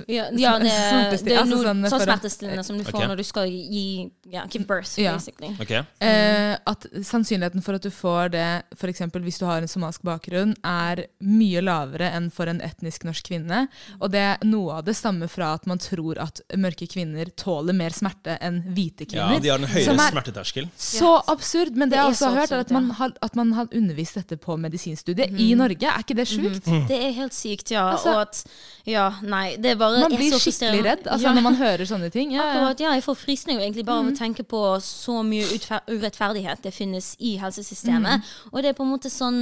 Ja, 0.08 0.28
ja 0.38 0.56
det, 0.62 0.72
det, 1.26 1.34
er 1.34 1.42
altså 1.42 1.58
noe 1.58 1.66
sånn, 1.66 1.86
sånn 1.92 2.04
smertestillende 2.06 2.66
som 2.66 2.80
du 2.80 2.86
får 2.88 3.00
okay. 3.00 3.10
når 3.12 3.22
du 3.22 3.26
skal 3.28 3.52
gi 3.52 3.86
ja, 4.32 4.46
give 4.48 4.66
birth, 4.68 4.94
ja. 5.00 5.16
basically. 5.18 5.52
Okay. 5.60 5.84
Eh, 6.00 6.54
at 6.56 6.86
sannsynligheten 7.04 7.64
for 7.66 7.76
at 7.76 7.84
du 7.84 7.92
får 7.92 8.32
det, 8.36 8.48
f.eks. 8.78 9.04
hvis 9.12 9.42
du 9.42 9.46
har 9.50 9.64
en 9.64 9.72
somalisk 9.72 10.06
bakgrunn, 10.08 10.54
er 10.64 11.06
mye 11.20 11.64
lavere 11.64 12.12
enn 12.16 12.30
for 12.34 12.48
en 12.52 12.62
etnisk 12.64 13.04
norsk 13.08 13.28
kvinne. 13.28 13.66
Og 14.00 14.14
det, 14.14 14.24
noe 14.48 14.80
av 14.80 14.88
det 14.88 14.96
stammer 14.98 15.32
fra 15.32 15.52
at 15.58 15.68
man 15.70 15.82
tror 15.84 16.22
at 16.24 16.40
mørke 16.56 16.88
kvinner 16.92 17.32
tåler 17.36 17.76
mer 17.76 17.96
smerte 17.96 18.38
enn 18.40 18.62
hvite 18.72 19.10
kvinner. 19.10 19.36
Ja, 19.36 19.44
de 19.44 19.52
har 19.52 19.60
en 19.60 19.72
høyere 19.72 20.08
smerteterskel. 20.12 20.70
Så 20.80 21.18
absurd. 21.32 21.76
Men 21.76 21.92
det, 21.92 21.98
det 21.98 22.02
jeg 22.02 22.16
også 22.16 22.32
har 22.32 22.44
hørt, 22.44 22.56
er 22.56 22.66
at 22.66 22.74
man 22.76 22.90
har, 23.02 23.16
at 23.28 23.36
man 23.40 23.54
har 23.58 23.72
undervist 23.76 24.20
dette 24.22 24.40
på 24.40 24.56
medisinstudiet 24.62 25.36
mm. 25.36 25.44
i 25.44 25.52
Norge. 25.60 25.92
Er 25.92 26.06
ikke 26.06 26.18
det 26.22 26.30
sjukt? 26.32 26.68
Mm. 26.68 26.88
Det 26.88 27.02
er 27.10 27.16
helt 27.20 27.36
sykt, 27.36 27.76
ja. 27.76 27.90
Altså, 27.96 28.16
og 28.16 28.22
at 28.30 28.44
ja, 28.88 29.08
nei, 29.22 29.58
det 29.62 29.76
er 29.76 29.78
bare 29.78 30.00
Man 30.02 30.16
blir 30.16 30.34
skikkelig 30.42 30.82
redd 30.86 31.04
altså, 31.06 31.28
ja. 31.28 31.34
når 31.38 31.46
man 31.46 31.58
hører 31.60 31.86
sånne 31.86 32.10
ting. 32.14 32.34
Ja, 32.34 32.48
Akkurat, 32.48 32.82
ja, 32.82 32.94
jeg 32.98 33.06
får 33.06 33.20
frysninger 33.20 33.62
egentlig 33.62 33.86
bare 33.86 34.02
av 34.02 34.08
mm. 34.10 34.16
å 34.16 34.18
tenke 34.18 34.46
på 34.48 34.64
så 34.86 35.22
mye 35.26 35.46
urettferdighet 35.92 36.64
det 36.66 36.74
finnes 36.74 37.14
i 37.20 37.36
helsesystemet. 37.42 38.24
Mm. 38.24 38.50
Og 38.52 38.64
det 38.64 38.72
er 38.72 38.80
på 38.80 38.88
en 38.88 38.96
måte 38.96 39.14
sånn 39.14 39.42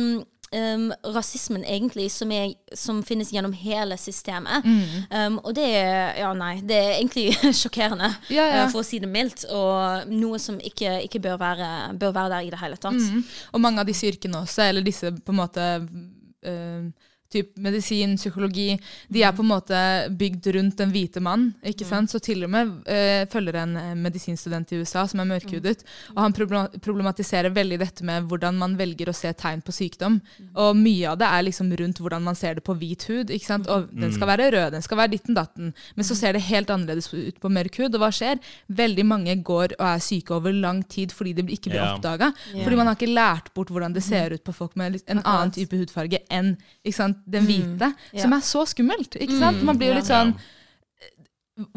Um, 0.49 0.87
rasismen 1.13 1.61
egentlig 1.61 2.07
som, 2.09 2.31
er, 2.33 2.55
som, 2.73 3.03
finnes 3.05 3.29
gjennom 3.29 3.51
hele 3.53 3.93
systemet. 4.01 4.65
Mm. 4.65 5.03
Um, 5.13 5.35
og 5.43 5.53
det 5.53 5.67
er 5.77 6.17
Ja, 6.17 6.31
nei. 6.33 6.55
Det 6.65 6.73
er 6.73 6.95
egentlig 6.95 7.35
sjokkerende, 7.59 8.09
ja, 8.33 8.47
ja. 8.47 8.63
Uh, 8.63 8.71
for 8.73 8.81
å 8.81 8.87
si 8.87 8.97
det 8.97 9.11
mildt. 9.13 9.43
Og 9.53 10.09
noe 10.09 10.39
som 10.41 10.57
ikke, 10.57 11.03
ikke 11.05 11.21
bør, 11.21 11.37
være, 11.37 11.67
bør, 12.01 12.15
være, 12.17 12.31
der 12.33 12.47
i 12.47 12.49
det 12.49 12.61
hele 12.63 12.81
tatt. 12.81 12.97
Mm. 12.97 13.21
Og 13.53 13.61
mange 13.61 13.85
av 13.85 13.91
disse 13.91 14.09
yrkene 14.09 14.41
også, 14.41 14.65
eller 14.65 14.89
disse 14.89 15.13
på 15.13 15.35
en 15.35 15.37
måte 15.37 15.67
uh, 15.85 16.89
typ 17.31 17.57
medisin, 17.61 18.15
psykologi, 18.17 18.73
de 19.07 19.23
er 19.23 19.33
på 19.35 19.43
en 19.43 19.51
måte 19.51 19.79
bygd 20.17 20.49
rundt 20.55 20.79
den 20.81 20.93
hvite 20.93 21.21
mann. 21.23 21.51
ikke 21.63 21.85
mm. 21.85 21.89
sant? 21.89 22.11
Så 22.11 22.21
til 22.23 22.43
og 22.47 22.51
med 22.53 22.71
uh, 22.89 23.25
følger 23.29 23.59
en 23.61 23.75
eh, 23.77 23.91
medisinstudent 23.97 24.73
i 24.73 24.79
USA 24.81 25.05
som 25.09 25.21
er 25.21 25.29
mørkhudet, 25.29 25.83
mm. 25.85 26.15
og 26.15 26.21
han 26.23 26.35
problematiserer 26.81 27.53
veldig 27.53 27.79
dette 27.81 28.05
med 28.07 28.25
hvordan 28.29 28.57
man 28.57 28.75
velger 28.79 29.11
å 29.11 29.15
se 29.15 29.31
tegn 29.37 29.61
på 29.65 29.75
sykdom. 29.75 30.19
Mm. 30.19 30.49
Og 30.63 30.79
mye 30.79 31.11
av 31.11 31.19
det 31.21 31.29
er 31.29 31.45
liksom 31.45 31.69
rundt 31.81 32.01
hvordan 32.01 32.25
man 32.25 32.37
ser 32.39 32.57
det 32.57 32.65
på 32.65 32.75
hvit 32.79 33.05
hud. 33.09 33.29
ikke 33.29 33.45
sant? 33.45 33.69
Og 33.69 33.89
den 33.93 34.13
skal 34.15 34.31
være 34.31 34.49
rød, 34.55 34.71
den 34.73 34.85
skal 34.85 35.01
være 35.03 35.13
ditten 35.13 35.37
datten. 35.37 35.73
Men 35.95 36.07
så 36.07 36.17
ser 36.17 36.33
det 36.33 36.45
helt 36.47 36.73
annerledes 36.73 37.11
ut 37.13 37.39
på 37.41 37.53
mørk 37.53 37.79
hud. 37.81 37.93
Og 37.93 38.03
hva 38.03 38.11
skjer? 38.15 38.41
Veldig 38.79 39.05
mange 39.05 39.37
går 39.45 39.77
og 39.77 39.85
er 39.91 40.03
syke 40.03 40.33
over 40.37 40.55
lang 40.55 40.81
tid 40.89 41.13
fordi 41.15 41.35
det 41.37 41.45
ikke 41.49 41.69
blir 41.69 41.81
yeah. 41.81 41.95
oppdaga. 41.95 42.31
Yeah. 42.49 42.65
Fordi 42.65 42.79
man 42.79 42.89
har 42.89 42.97
ikke 42.97 43.13
lært 43.13 43.53
bort 43.53 43.71
hvordan 43.73 43.95
det 43.95 44.03
ser 44.05 44.33
ut 44.33 44.45
på 44.45 44.55
folk 44.55 44.75
med 44.79 44.99
en 45.05 45.21
annen 45.21 45.53
type 45.53 45.77
hudfarge 45.77 46.23
enn 46.33 46.55
ikke 46.83 46.97
sant? 46.97 47.18
Den 47.25 47.49
hvite, 47.49 47.91
mm. 47.91 48.07
ja. 48.13 48.23
som 48.23 48.37
er 48.37 48.45
så 48.45 48.63
skummelt. 48.69 49.19
ikke 49.19 49.37
sant? 49.37 49.59
Mm. 49.59 49.67
Man 49.71 49.81
blir 49.81 49.93
jo 49.93 49.99
litt 49.99 50.09
sånn 50.09 50.35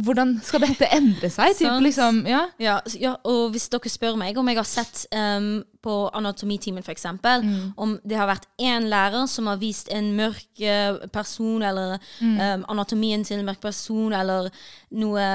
hvordan 0.03 0.37
skal 0.45 0.63
dette 0.63 0.87
endre 0.95 1.29
seg? 1.33 1.57
Typ, 1.59 1.81
liksom, 1.83 2.23
ja. 2.29 2.45
Ja, 2.63 2.77
ja. 2.99 3.17
og 3.27 3.51
hvis 3.55 3.67
dere 3.73 3.91
spør 3.91 4.19
meg 4.21 4.39
om 4.39 4.49
jeg 4.51 4.61
har 4.61 4.69
sett 4.69 5.05
um, 5.11 5.65
på 5.83 5.97
anatomitimen 6.15 6.85
f.eks. 6.85 7.09
Mm. 7.19 7.73
om 7.75 7.97
det 8.07 8.19
har 8.19 8.31
vært 8.31 8.47
én 8.63 8.87
lærer 8.93 9.27
som 9.31 9.51
har 9.51 9.59
vist 9.63 9.91
en 9.93 10.13
mørk 10.19 10.63
uh, 10.63 11.03
person, 11.13 11.65
eller 11.67 11.97
mm. 12.21 12.37
um, 12.39 12.67
anatomien 12.77 13.27
til 13.27 13.41
en 13.41 13.49
mørk 13.49 13.63
person, 13.65 14.15
eller 14.15 14.53
noe 14.95 15.27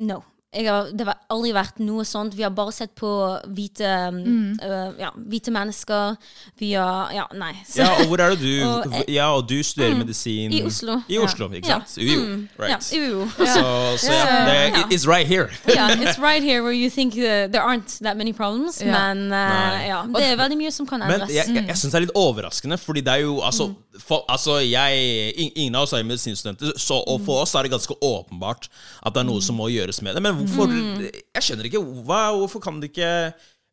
No 0.00 0.22
har, 0.50 0.88
det 0.90 1.04
har 1.06 1.18
aldri 1.30 1.52
vært 1.54 1.76
noe 1.78 2.02
sånt. 2.06 2.34
Vi 2.34 2.42
har 2.42 2.50
bare 2.50 2.72
sett 2.74 2.90
på 2.98 3.08
hvite, 3.54 3.86
mm. 4.16 4.56
uh, 4.58 4.96
ja, 4.98 5.10
hvite 5.14 5.52
mennesker. 5.54 6.16
Vi 6.58 6.72
har 6.74 7.12
Ja, 7.14 7.26
nei. 7.38 7.52
Så. 7.62 7.84
Ja, 7.84 7.90
og 8.00 8.10
hvor 8.10 8.22
er 8.22 8.34
det 8.34 8.40
du 8.42 8.64
og, 8.66 8.96
Ja, 9.06 9.28
og 9.36 9.46
du 9.46 9.60
studerer 9.62 9.94
mm, 9.94 10.02
medisin 10.02 10.54
I 10.54 10.64
Oslo. 10.66 11.00
I 11.06 11.20
Oslo, 11.22 11.46
ja. 11.50 11.60
ikke 11.60 11.70
sant? 11.70 11.94
Ja. 11.96 12.02
UiO. 12.02 12.24
Mm, 12.26 12.48
right. 12.58 12.90
Ja, 12.92 12.98
UiO. 12.98 13.28
Så, 13.38 13.62
så 14.06 14.16
ja, 14.16 14.40
det, 14.48 14.90
it's 14.90 15.06
right 15.06 15.28
here. 15.28 15.50
yeah, 15.70 15.94
it's 15.94 16.18
right 16.28 16.42
here 16.42 16.64
where 16.64 16.74
you 16.74 16.90
think 16.90 17.14
uh, 17.14 17.46
there 17.46 17.62
aren't 17.62 18.00
that 18.02 18.16
many 18.16 18.32
problems. 18.32 18.82
Men 18.82 19.30
uh, 19.30 19.78
ja, 19.86 20.02
det 20.16 20.26
er 20.32 20.36
veldig 20.40 20.58
mye 20.58 20.74
som 20.74 20.86
kan 20.86 21.02
endres. 21.02 21.28
Men 21.28 21.36
jeg, 21.36 21.46
jeg, 21.54 21.68
jeg 21.70 21.78
syns 21.78 21.94
det 21.94 22.02
er 22.02 22.06
litt 22.08 22.18
overraskende, 22.18 22.78
fordi 22.78 23.06
det 23.06 23.20
er 23.20 23.26
jo 23.28 23.38
altså, 23.38 23.70
mm. 23.70 23.89
For, 24.04 24.24
altså 24.30 24.58
jeg, 24.64 25.30
Ingen 25.54 25.78
av 25.78 25.86
oss 25.86 25.94
er 25.96 26.06
medisinstudenter, 26.06 26.74
så, 26.80 27.00
og 27.00 27.22
for 27.26 27.44
oss 27.44 27.54
er 27.54 27.66
det 27.66 27.72
ganske 27.74 27.96
åpenbart 27.96 28.68
at 29.00 29.14
det 29.14 29.22
er 29.22 29.28
noe 29.28 29.44
som 29.44 29.58
må 29.60 29.70
gjøres 29.72 30.02
med 30.06 30.16
det. 30.16 30.24
Men 30.24 30.38
hvorfor 30.40 30.70
mm. 30.70 31.06
Jeg 31.06 31.46
skjønner 31.46 31.70
ikke 31.70 31.82
hva, 32.06 32.22
Hvorfor 32.36 32.62
kan 32.64 32.80
det 32.82 32.92
ikke 32.92 33.10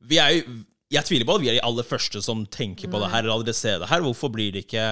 Vi 0.08 0.20
er 0.22 0.38
jo 0.38 0.58
Jeg 0.94 1.08
tviler 1.08 1.28
på 1.28 1.38
at 1.38 1.44
vi 1.44 1.52
er 1.52 1.60
de 1.60 1.66
aller 1.68 1.88
første 1.88 2.22
som 2.24 2.46
tenker 2.48 2.92
på 2.92 3.02
det 3.02 3.12
her 3.12 3.28
eller 3.28 3.56
ser 3.56 3.82
det 3.82 3.90
her. 3.92 4.04
Hvorfor 4.06 4.32
blir 4.32 4.54
det 4.56 4.68
ikke 4.68 4.86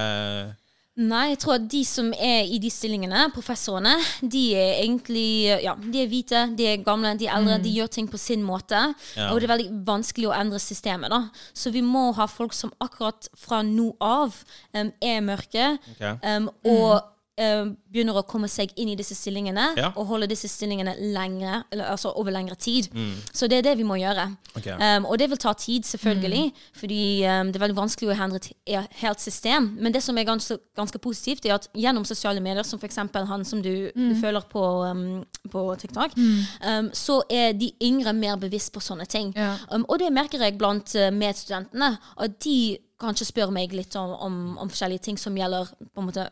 Nei, 0.95 1.25
jeg 1.33 1.39
tror 1.43 1.57
at 1.57 1.65
de 1.67 1.81
som 1.87 2.11
er 2.13 2.47
i 2.47 2.55
de 2.63 2.69
stillingene, 2.71 3.25
professorene, 3.35 3.97
de 4.21 4.43
er 4.55 4.77
egentlig 4.79 5.25
Ja, 5.65 5.73
de 5.75 6.03
er 6.03 6.07
hvite, 6.11 6.43
de 6.55 6.69
er 6.69 6.85
gamle, 6.85 7.11
de 7.19 7.27
er 7.27 7.35
eldre, 7.35 7.57
mm. 7.59 7.65
de 7.65 7.73
gjør 7.75 7.91
ting 7.97 8.07
på 8.11 8.19
sin 8.21 8.45
måte. 8.45 8.79
Ja. 9.17 9.31
Og 9.33 9.41
det 9.41 9.49
er 9.49 9.53
veldig 9.55 9.81
vanskelig 9.87 10.29
å 10.29 10.37
endre 10.37 10.61
systemet, 10.63 11.11
da. 11.11 11.25
Så 11.51 11.73
vi 11.75 11.83
må 11.83 12.07
ha 12.15 12.29
folk 12.31 12.55
som 12.55 12.71
akkurat 12.79 13.27
fra 13.35 13.59
nå 13.65 13.89
av 13.99 14.39
um, 14.71 14.93
er 15.03 15.19
mørke, 15.25 15.75
okay. 15.97 16.15
um, 16.23 16.49
og 16.63 16.95
mm 16.95 17.11
eh, 17.37 17.65
begynner 17.91 18.17
å 18.19 18.23
komme 18.27 18.47
seg 18.51 18.71
inn 18.79 18.89
i 18.89 18.95
disse 18.95 19.15
stillingene 19.15 19.73
Ja. 19.77 19.91
og 19.95 20.07
holde 20.07 20.27
disse 20.31 20.47
stillingene 20.47 20.95
lengre, 21.13 21.63
eller, 21.71 21.85
altså 21.91 22.11
over 22.15 22.31
lengre 22.31 22.55
tid. 22.55 22.87
Så 23.33 23.47
det 23.51 23.57
er 23.59 23.61
det 23.69 23.77
vi 23.77 23.83
må 23.87 23.95
gjøre. 23.99 24.29
Okay. 24.57 24.75
Um, 24.79 25.05
og 25.05 25.19
det 25.19 25.29
vil 25.29 25.37
ta 25.37 25.53
tid, 25.53 25.83
selvfølgelig, 25.83 26.53
fordi 26.75 27.01
um, 27.27 27.51
det 27.51 27.59
er 27.59 27.65
veldig 27.65 27.77
vanskelig 27.77 28.11
å 28.13 28.17
hendre 28.19 28.39
et 28.39 28.87
helt 29.01 29.19
system. 29.19 29.69
Men 29.79 29.93
det 29.93 30.03
som 30.03 30.17
er 30.17 30.23
ganske, 30.27 30.57
ganske 30.75 30.99
positivt, 31.03 31.45
er 31.45 31.55
at 31.57 31.67
gjennom 31.75 32.05
sosiale 32.07 32.39
medier, 32.43 32.63
som 32.63 32.79
f.eks. 32.79 32.97
han 33.13 33.45
som 33.45 33.61
du, 33.61 33.91
du 33.95 34.15
føler 34.21 34.41
på, 34.51 34.63
um, 34.87 35.23
på 35.51 35.65
TikTok, 35.81 36.15
um, 36.17 36.89
så 36.93 37.21
er 37.29 37.53
de 37.53 37.71
yngre 37.83 38.13
mer 38.13 38.39
bevisst 38.41 38.73
på 38.73 38.83
sånne 38.83 39.05
ting. 39.05 39.33
Ja. 39.35 39.55
Um, 39.71 39.85
og 39.89 39.99
det 39.99 40.11
merker 40.15 40.39
jeg 40.41 40.57
blant 40.57 40.95
uh, 40.95 41.11
medstudentene. 41.11 41.97
At 42.17 42.39
de 42.43 42.77
kanskje 43.01 43.25
spør 43.27 43.51
meg 43.51 43.73
litt 43.75 43.95
om, 43.99 44.13
om, 44.23 44.35
om 44.63 44.69
forskjellige 44.71 45.01
ting 45.09 45.17
som 45.19 45.35
gjelder 45.35 45.67
på 45.93 45.99
en 45.99 46.07
måte 46.07 46.29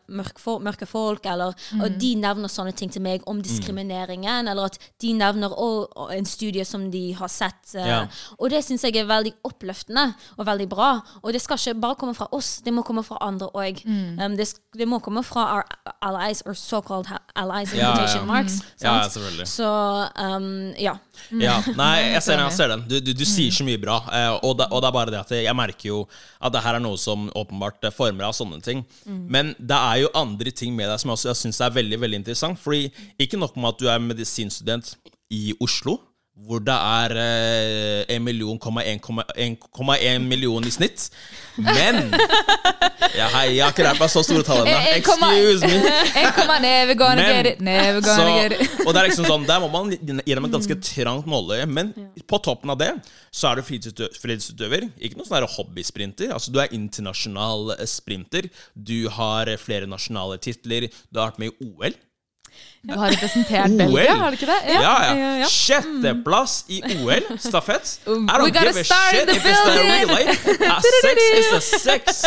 mørke 0.64 0.86
folk, 0.88 1.26
eller 1.28 1.52
og 1.76 1.98
de 2.00 2.14
nevner 2.16 2.48
sånne 2.48 2.72
ting 2.76 2.88
til 2.92 3.02
meg 3.04 3.22
om 3.28 3.42
diskrimineringen, 3.44 4.48
eller 4.48 4.70
at 4.70 4.78
de 5.02 5.12
nevner 5.16 5.52
også, 5.52 6.08
en 6.14 6.26
studie 6.28 6.64
som 6.64 6.86
de 6.92 7.12
har 7.18 7.28
sett. 7.28 7.74
eh, 7.74 7.86
Ja. 7.88 7.98
Og 8.38 8.50
det 8.50 8.62
syns 8.64 8.82
jeg 8.84 8.96
er 8.96 9.06
veldig 9.08 9.34
oppløftende 9.44 10.14
og 10.38 10.46
veldig 10.46 10.68
bra. 10.68 10.88
Og 11.22 11.32
det 11.32 11.42
skal 11.42 11.58
ikke 11.60 11.80
bare 11.80 11.94
komme 12.00 12.14
fra 12.16 12.28
oss, 12.32 12.60
det 12.64 12.72
må 12.72 12.82
komme 12.82 13.04
fra 13.04 13.18
andre 13.20 13.48
òg. 13.54 13.82
Um, 13.86 14.36
det, 14.36 14.48
det 14.76 14.88
må 14.88 14.98
komme 15.04 15.22
fra 15.24 15.44
our 15.58 15.64
allies, 16.02 16.42
or 16.46 16.54
so-called 16.54 17.06
allies, 17.36 17.72
Ja, 17.74 17.90
invitation 17.92 18.24
ja. 18.24 18.32
marks. 18.32 18.58
Ja, 18.80 18.96
selvfølgelig. 19.08 19.48
Så 19.48 19.68
um, 20.16 20.72
ja. 20.80 20.96
Ja, 21.44 21.60
nei, 21.78 22.10
jeg 22.14 22.22
ser, 22.26 22.40
jeg 22.42 22.52
ser 22.56 22.68
den. 22.74 22.82
Du, 22.90 22.96
du, 23.00 23.12
du 23.14 23.24
sier 23.28 23.52
så 23.54 23.64
mye 23.66 23.78
bra. 23.78 24.00
eh, 24.12 24.32
og, 24.42 24.56
det, 24.58 24.66
og 24.72 24.82
det 24.82 24.88
er 24.88 24.96
bare 24.96 25.12
det 25.14 25.20
at 25.20 25.30
jeg 25.36 25.54
merker 25.56 25.88
jo 25.92 26.00
at 26.40 26.52
det 26.54 26.62
her 26.64 26.78
er 26.78 26.82
noe 26.82 26.98
som 27.00 27.28
åpenbart 27.36 27.84
eh, 27.84 27.94
former 27.94 28.28
av 28.28 28.34
sånne 28.36 28.60
ting. 28.64 28.82
Men 29.06 29.54
det 29.58 29.76
er 29.76 30.02
jo 30.04 30.12
andre 30.18 30.52
ting 30.54 30.74
med 30.76 30.88
deg 30.90 31.00
som 31.02 31.12
jeg 31.12 31.20
også 31.20 31.36
syns 31.44 31.60
er 31.64 31.76
veldig 31.76 32.00
veldig 32.02 32.22
interessant. 32.22 32.60
Fordi 32.60 32.88
ikke 33.20 33.40
nok 33.40 33.56
med 33.58 33.74
at 33.74 33.82
du 33.82 33.88
er 33.92 34.02
medisinstudent 34.02 34.94
i 35.34 35.54
Oslo, 35.64 35.98
hvor 36.34 36.58
det 36.66 36.74
er 36.74 37.12
eh, 37.14 38.14
1 38.16 38.22
million, 38.26 38.58
1,1 38.58 40.24
million 40.26 40.64
i 40.66 40.70
snitt. 40.74 41.04
Men 41.56 42.10
ja, 43.18 43.28
hei, 43.36 43.44
Jeg 43.54 43.62
har 43.62 43.70
ikke 43.70 43.84
lært 43.86 44.00
meg 44.02 44.10
så 44.10 44.22
store 44.26 44.42
tall 44.42 44.64
ennå. 44.64 44.72
Excuse 44.98 45.68
me. 45.70 45.92
Men- 47.22 47.28
get 47.30 47.46
it, 47.52 47.60
Så, 48.18 48.24
og 48.84 48.90
det 48.90 49.00
er 49.04 49.08
liksom 49.12 49.28
sånn, 49.30 49.46
Der 49.46 49.62
må 49.62 49.68
man 49.70 49.92
gjennom 50.26 50.48
et 50.48 50.56
ganske 50.56 50.76
trangt 50.90 51.28
nåløye. 51.30 51.68
Men 51.70 51.92
på 52.26 52.40
toppen 52.42 52.74
av 52.74 52.80
det 52.82 52.90
så 53.30 53.52
er 53.52 53.60
du 53.62 53.66
fritidsutø- 53.68 54.10
fritidsutøver. 54.18 54.88
Ikke 54.98 55.20
noen 55.20 55.30
sånn 55.30 55.46
hobbysprinter. 55.54 56.34
Altså 56.34 56.50
Du 56.54 56.58
er 56.62 56.74
internasjonal 56.74 57.76
eh, 57.78 57.86
sprinter. 57.86 58.50
Du 58.74 59.04
har 59.20 59.46
eh, 59.54 59.60
flere 59.60 59.86
nasjonale 59.86 60.40
titler. 60.42 60.90
Du 61.14 61.22
har 61.22 61.30
vært 61.30 61.40
med 61.44 61.54
i 61.54 61.70
OL. 61.70 61.94
Du 62.84 62.92
har 62.98 63.10
representert 63.14 63.70
Belgia, 63.78 64.14
har 64.14 64.30
du 64.30 64.36
ikke 64.36 64.46
det? 64.50 64.58
Ja, 64.74 64.80
ja. 64.82 65.12
ja, 65.16 65.30
ja. 65.40 65.46
Sjetteplass 65.48 66.64
i 66.68 66.82
OL 66.98 67.38
stafett. 67.40 67.94
Um, 68.06 68.28
I 68.28 68.36
don't 68.38 68.52
give 68.52 68.76
a 68.76 68.84
shit 68.84 69.28
if 69.28 69.44
it's 69.44 69.62
the 69.64 69.72
building. 69.72 70.08
relay. 70.08 70.24
A 70.74 70.80
six 70.82 71.22
is 71.38 71.52
a 71.52 71.60
six. 71.60 72.22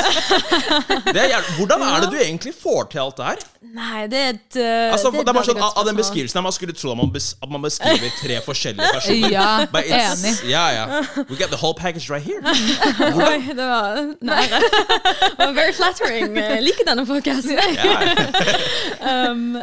Det 1.15 1.23
er, 1.33 1.41
hvordan 1.57 1.81
er 1.81 2.01
det 2.01 2.09
du 2.11 2.17
egentlig 2.17 2.53
får 2.63 2.83
til 2.91 2.99
alt 3.03 3.17
det 3.17 3.25
her? 3.25 3.43
Nei, 3.77 4.07
det 4.09 4.19
er 4.19 4.29
et 4.29 4.57
uh, 4.57 4.93
Altså, 4.93 5.11
det, 5.11 5.21
er 5.21 5.33
bare 5.35 5.45
sånn, 5.45 5.59
Av 5.61 5.85
den 5.85 5.97
beskrivelsen 5.99 6.39
her, 6.39 6.43
Man 6.45 6.55
skulle 6.55 6.73
tro 6.77 6.91
at 6.93 6.97
man, 6.99 7.11
bes, 7.13 7.27
at 7.43 7.49
man 7.51 7.61
beskriver 7.65 8.13
tre 8.21 8.37
forskjellige 8.45 8.89
personer. 8.95 9.31
Ja, 9.33 9.49
But 9.71 9.85
it's- 9.85 10.23
enig. 10.23 10.33
Ja, 10.49 10.65
ja. 10.73 10.85
We 11.29 11.37
get 11.37 11.51
the 11.53 11.59
whole 11.61 11.75
package 11.77 12.09
right 12.09 12.23
here. 12.23 12.41
Oi, 12.41 13.37
det 13.53 13.67
var 13.67 14.01
nære. 14.31 14.61
Det 14.63 15.45
var 15.45 15.53
very 15.57 15.73
flattering. 15.77 16.37
Jeg 16.37 16.63
liker 16.65 16.87
denne 16.89 17.05
podkasten. 17.05 17.57
Ja. 17.77 19.29
Um, 19.31 19.57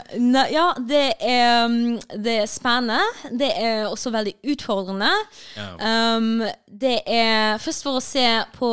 ja, 0.52 0.68
det 0.88 1.04
er, 1.20 1.64
um, 1.66 1.98
det 2.24 2.34
er 2.42 2.50
spennende. 2.50 3.00
Det 3.38 3.50
er 3.56 3.86
også 3.88 4.12
veldig 4.14 4.34
utfordrende. 4.54 5.10
Ja. 5.56 5.70
Um, 6.16 6.42
det 6.68 6.98
er 7.06 7.58
Først 7.62 7.84
for 7.86 7.98
å 8.00 8.02
se 8.04 8.26
på 8.58 8.68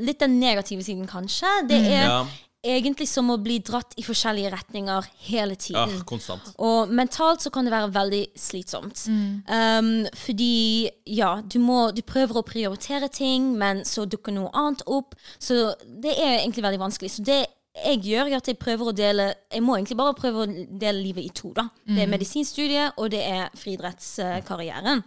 litt 0.00 0.20
den 0.22 0.38
negative 0.40 0.84
siden, 0.86 1.06
kanskje. 1.10 1.50
Det 1.68 1.80
er 1.86 2.06
Ja. 2.06 2.24
egentlig 2.62 3.08
som 3.08 3.30
å 3.32 3.38
bli 3.40 3.58
dratt 3.64 3.94
i 3.96 4.02
forskjellige 4.04 4.50
retninger 4.52 5.06
hele 5.30 5.54
ja, 5.56 5.56
tiden. 5.86 6.02
konstant. 6.04 6.50
Og 6.58 6.88
mentalt 6.92 7.40
så 7.40 7.50
kan 7.50 7.64
det 7.64 7.72
være 7.72 7.92
veldig 7.94 8.26
slitsomt. 8.36 9.06
Um, 9.08 10.06
fordi 10.14 10.90
ja, 11.06 11.40
du, 11.40 11.58
må, 11.58 11.90
du 11.96 12.02
prøver 12.02 12.36
å 12.36 12.44
prioritere 12.44 13.08
ting, 13.08 13.54
men 13.56 13.84
så 13.84 14.04
dukker 14.04 14.32
noe 14.36 14.50
annet 14.52 14.82
opp. 14.86 15.14
Så 15.38 15.74
det 15.86 16.12
er 16.18 16.40
egentlig 16.42 16.62
veldig 16.66 16.80
vanskelig. 16.84 17.10
Så 17.16 17.24
det 17.24 17.46
jeg 17.84 18.02
gjør, 18.04 18.28
er 18.28 18.36
at 18.40 18.48
jeg 18.48 18.58
prøver 18.60 18.90
å 18.90 18.96
dele 18.96 19.34
Jeg 19.52 19.62
må 19.62 19.76
egentlig 19.76 19.96
bare 19.98 20.16
prøve 20.18 20.44
å 20.44 20.50
dele 20.50 21.02
livet 21.02 21.24
i 21.24 21.32
to. 21.34 21.52
da. 21.56 21.68
Det 21.86 22.04
er 22.04 22.10
medisinstudiet, 22.10 22.98
og 22.98 23.10
det 23.10 23.22
er 23.26 23.48
friidrettskarrieren. 23.58 25.02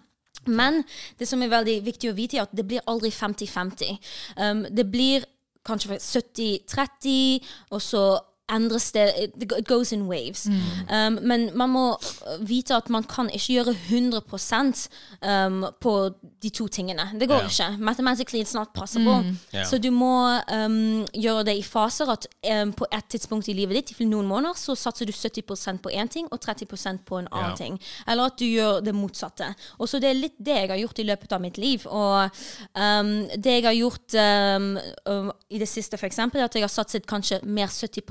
Men 0.47 0.84
det 1.19 1.28
som 1.28 1.41
er 1.41 1.51
veldig 1.51 1.78
viktig 1.86 2.11
å 2.11 2.17
vite, 2.17 2.38
er 2.38 2.47
at 2.47 2.55
det 2.55 2.65
blir 2.67 2.84
aldri 2.89 3.11
50-50. 3.13 3.97
Um, 4.38 4.65
det 4.69 4.86
blir 4.91 5.26
kanskje 5.63 5.99
70-30, 5.99 7.45
og 7.71 7.82
så 7.82 8.03
endres 8.51 8.91
det 8.91 9.13
It 9.57 9.67
goes 9.67 9.91
in 9.91 10.07
waves. 10.07 10.47
Um, 10.89 11.19
men 11.21 11.49
man 11.55 11.69
må 11.69 11.83
uh, 11.95 12.49
vite 12.49 12.75
at 12.75 12.89
man 12.89 13.03
kan 13.03 13.29
ikke 13.29 13.53
gjøre 13.53 13.75
100 13.89 14.89
um, 15.21 15.65
på 15.81 16.09
de 16.43 16.49
to 16.49 16.67
tingene. 16.67 17.11
Det 17.19 17.27
går 17.29 17.35
yeah. 17.35 17.49
ikke. 17.51 17.83
Mathematically 17.83 18.43
it's 18.43 18.53
not 18.53 18.67
possible. 18.73 19.35
Ja. 19.53 19.63
Så 19.63 19.77
du 19.77 19.91
må 19.91 20.39
um, 20.53 21.05
gjøre 21.13 21.43
det 21.43 21.57
i 21.57 21.63
faser. 21.63 22.09
At 22.11 22.27
um, 22.63 22.73
på 22.73 22.85
et 22.91 23.05
tidspunkt 23.09 23.47
i 23.47 23.53
livet 23.53 23.75
ditt, 23.75 23.99
i 23.99 24.05
noen 24.05 24.27
måneder, 24.27 24.53
så 24.59 24.75
satser 24.75 25.05
du 25.05 25.11
70% 25.11 25.81
på 25.83 25.89
én 25.89 26.07
ting 26.07 26.27
og 26.31 26.41
30 26.41 26.99
på 27.05 27.17
en 27.17 27.27
annen 27.31 27.49
yeah. 27.49 27.57
ting. 27.57 27.79
Eller 28.07 28.25
at 28.25 28.39
du 28.39 28.45
gjør 28.45 28.81
det 28.83 28.95
motsatte. 28.95 29.53
Og 29.79 29.89
så 29.89 29.99
det 29.99 30.09
er 30.09 30.19
litt 30.19 30.37
det 30.37 30.57
jeg 30.57 30.69
har 30.69 30.77
gjort 30.77 30.99
i 30.99 31.07
løpet 31.07 31.31
av 31.31 31.41
mitt 31.41 31.57
liv. 31.57 31.87
Og 31.87 32.29
um, 32.75 33.13
det 33.37 33.57
jeg 33.57 33.65
har 33.65 33.77
gjort 33.77 34.17
um, 34.19 34.77
um, 35.05 35.31
i 35.49 35.59
det 35.59 35.69
siste, 35.69 35.97
eksempel, 36.03 36.41
er 36.41 36.49
at 36.49 36.55
jeg 36.55 36.65
har 36.65 36.71
satset 36.71 37.07
kanskje 37.07 37.39
mer 37.43 37.71
70 37.71 38.03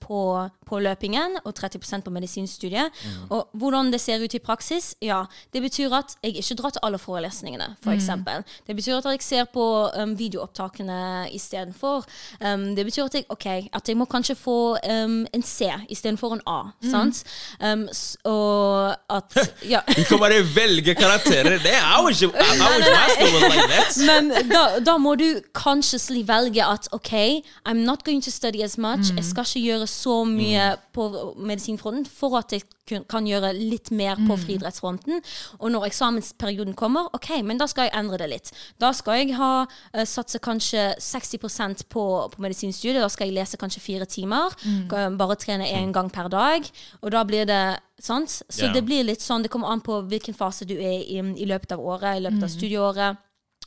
på, 0.00 0.50
på 0.66 0.78
løpingen 0.82 1.36
og 1.44 1.54
30% 1.58 2.04
på 2.06 2.10
medisinstudiet. 2.10 2.90
Og 3.30 3.48
hvordan 3.52 3.90
det 3.92 4.00
ser 4.00 4.22
ut 4.24 4.34
i 4.34 4.38
praksis, 4.38 4.94
ja, 5.02 5.22
det 5.52 5.62
betyr 5.62 5.92
at 5.94 6.16
jeg 6.22 6.36
ikke 6.40 6.54
drar 6.60 6.70
til 6.70 6.80
alle 6.82 6.98
forelesningene, 6.98 7.76
for 7.82 7.90
eksempel. 7.92 8.44
Det 8.66 8.76
betyr 8.76 8.96
at 8.98 9.04
jeg 9.04 9.22
ser 9.22 9.44
på 9.52 9.64
um, 9.96 10.14
videoopptakene 10.18 11.28
istedenfor. 11.32 12.04
Um, 12.40 12.74
det 12.76 12.84
betyr 12.88 13.04
at 13.04 13.14
jeg, 13.14 13.24
ok, 13.28 13.46
at 13.72 13.88
jeg 13.88 13.96
må 13.96 14.04
kanskje 14.04 14.34
få 14.38 14.56
um, 14.90 15.26
en 15.34 15.42
C 15.42 15.68
istedenfor 15.88 16.34
en 16.38 16.42
A, 16.46 16.58
sant? 16.90 17.24
Um, 17.60 17.88
s- 17.92 18.16
og 18.24 18.94
at, 19.10 19.38
ja. 19.74 19.80
Du 19.96 20.02
kan 20.08 20.18
bare 20.18 20.42
velge 20.54 20.94
karakterer. 20.94 21.58
Det 21.62 21.74
er 21.74 22.02
jo 22.02 22.08
ikke 22.08 22.32
like 22.36 23.68
that. 23.68 23.96
Men 24.08 24.30
da, 24.50 24.64
da 24.86 24.96
må 24.98 25.14
du 25.20 25.26
consciously 25.52 26.22
velge 26.26 26.62
at 26.64 26.88
OK, 26.92 27.12
I'm 27.68 27.84
not 27.84 28.04
going 28.04 28.22
to 28.24 28.30
study 28.30 28.62
as 28.62 28.78
much. 28.78 29.10
Jeg 29.16 29.24
skal 29.24 29.44
ikke 29.46 29.60
gjøre 29.68 29.86
så 29.90 30.24
mye 30.24 30.53
på 30.94 31.08
medisinfronten 31.36 32.06
for 32.08 32.36
at 32.38 32.52
jeg 32.54 32.64
kan 33.08 33.26
gjøre 33.26 33.52
litt 33.56 33.90
mer 33.94 34.18
på 34.28 34.36
friidrettsfronten. 34.44 35.22
Og 35.60 35.72
når 35.72 35.88
eksamensperioden 35.88 36.76
kommer, 36.78 37.08
OK, 37.16 37.30
men 37.46 37.60
da 37.60 37.68
skal 37.70 37.88
jeg 37.88 37.96
endre 37.98 38.20
det 38.20 38.28
litt. 38.32 38.52
Da 38.82 38.92
skal 38.96 39.22
jeg 39.22 39.38
ha 39.38 39.52
uh, 39.64 40.04
satse 40.08 40.40
kanskje 40.44 40.90
60% 41.00 41.86
på, 41.92 42.04
på 42.34 42.44
medisinstudiet. 42.44 43.02
Da 43.02 43.10
skal 43.12 43.30
jeg 43.30 43.38
lese 43.38 43.60
kanskje 43.60 43.84
fire 43.84 44.08
timer. 44.10 44.54
Mm. 44.64 45.16
Bare 45.20 45.38
trene 45.40 45.70
én 45.72 45.94
gang 45.94 46.12
per 46.12 46.28
dag. 46.32 46.68
Og 47.02 47.12
da 47.14 47.24
blir 47.28 47.48
det 47.48 47.64
Sant? 48.04 48.28
Så 48.28 48.64
yeah. 48.64 48.72
det 48.74 48.80
blir 48.82 49.04
litt 49.06 49.22
sånn, 49.22 49.44
det 49.44 49.48
kommer 49.54 49.70
an 49.70 49.80
på 49.80 50.00
hvilken 50.10 50.34
fase 50.34 50.66
du 50.66 50.74
er 50.74 51.04
i 51.06 51.20
i 51.22 51.46
løpet 51.46 51.76
av 51.76 51.80
året, 51.80 52.18
i 52.18 52.24
løpet 52.24 52.42
av 52.42 52.50
studieåret. 52.50 53.20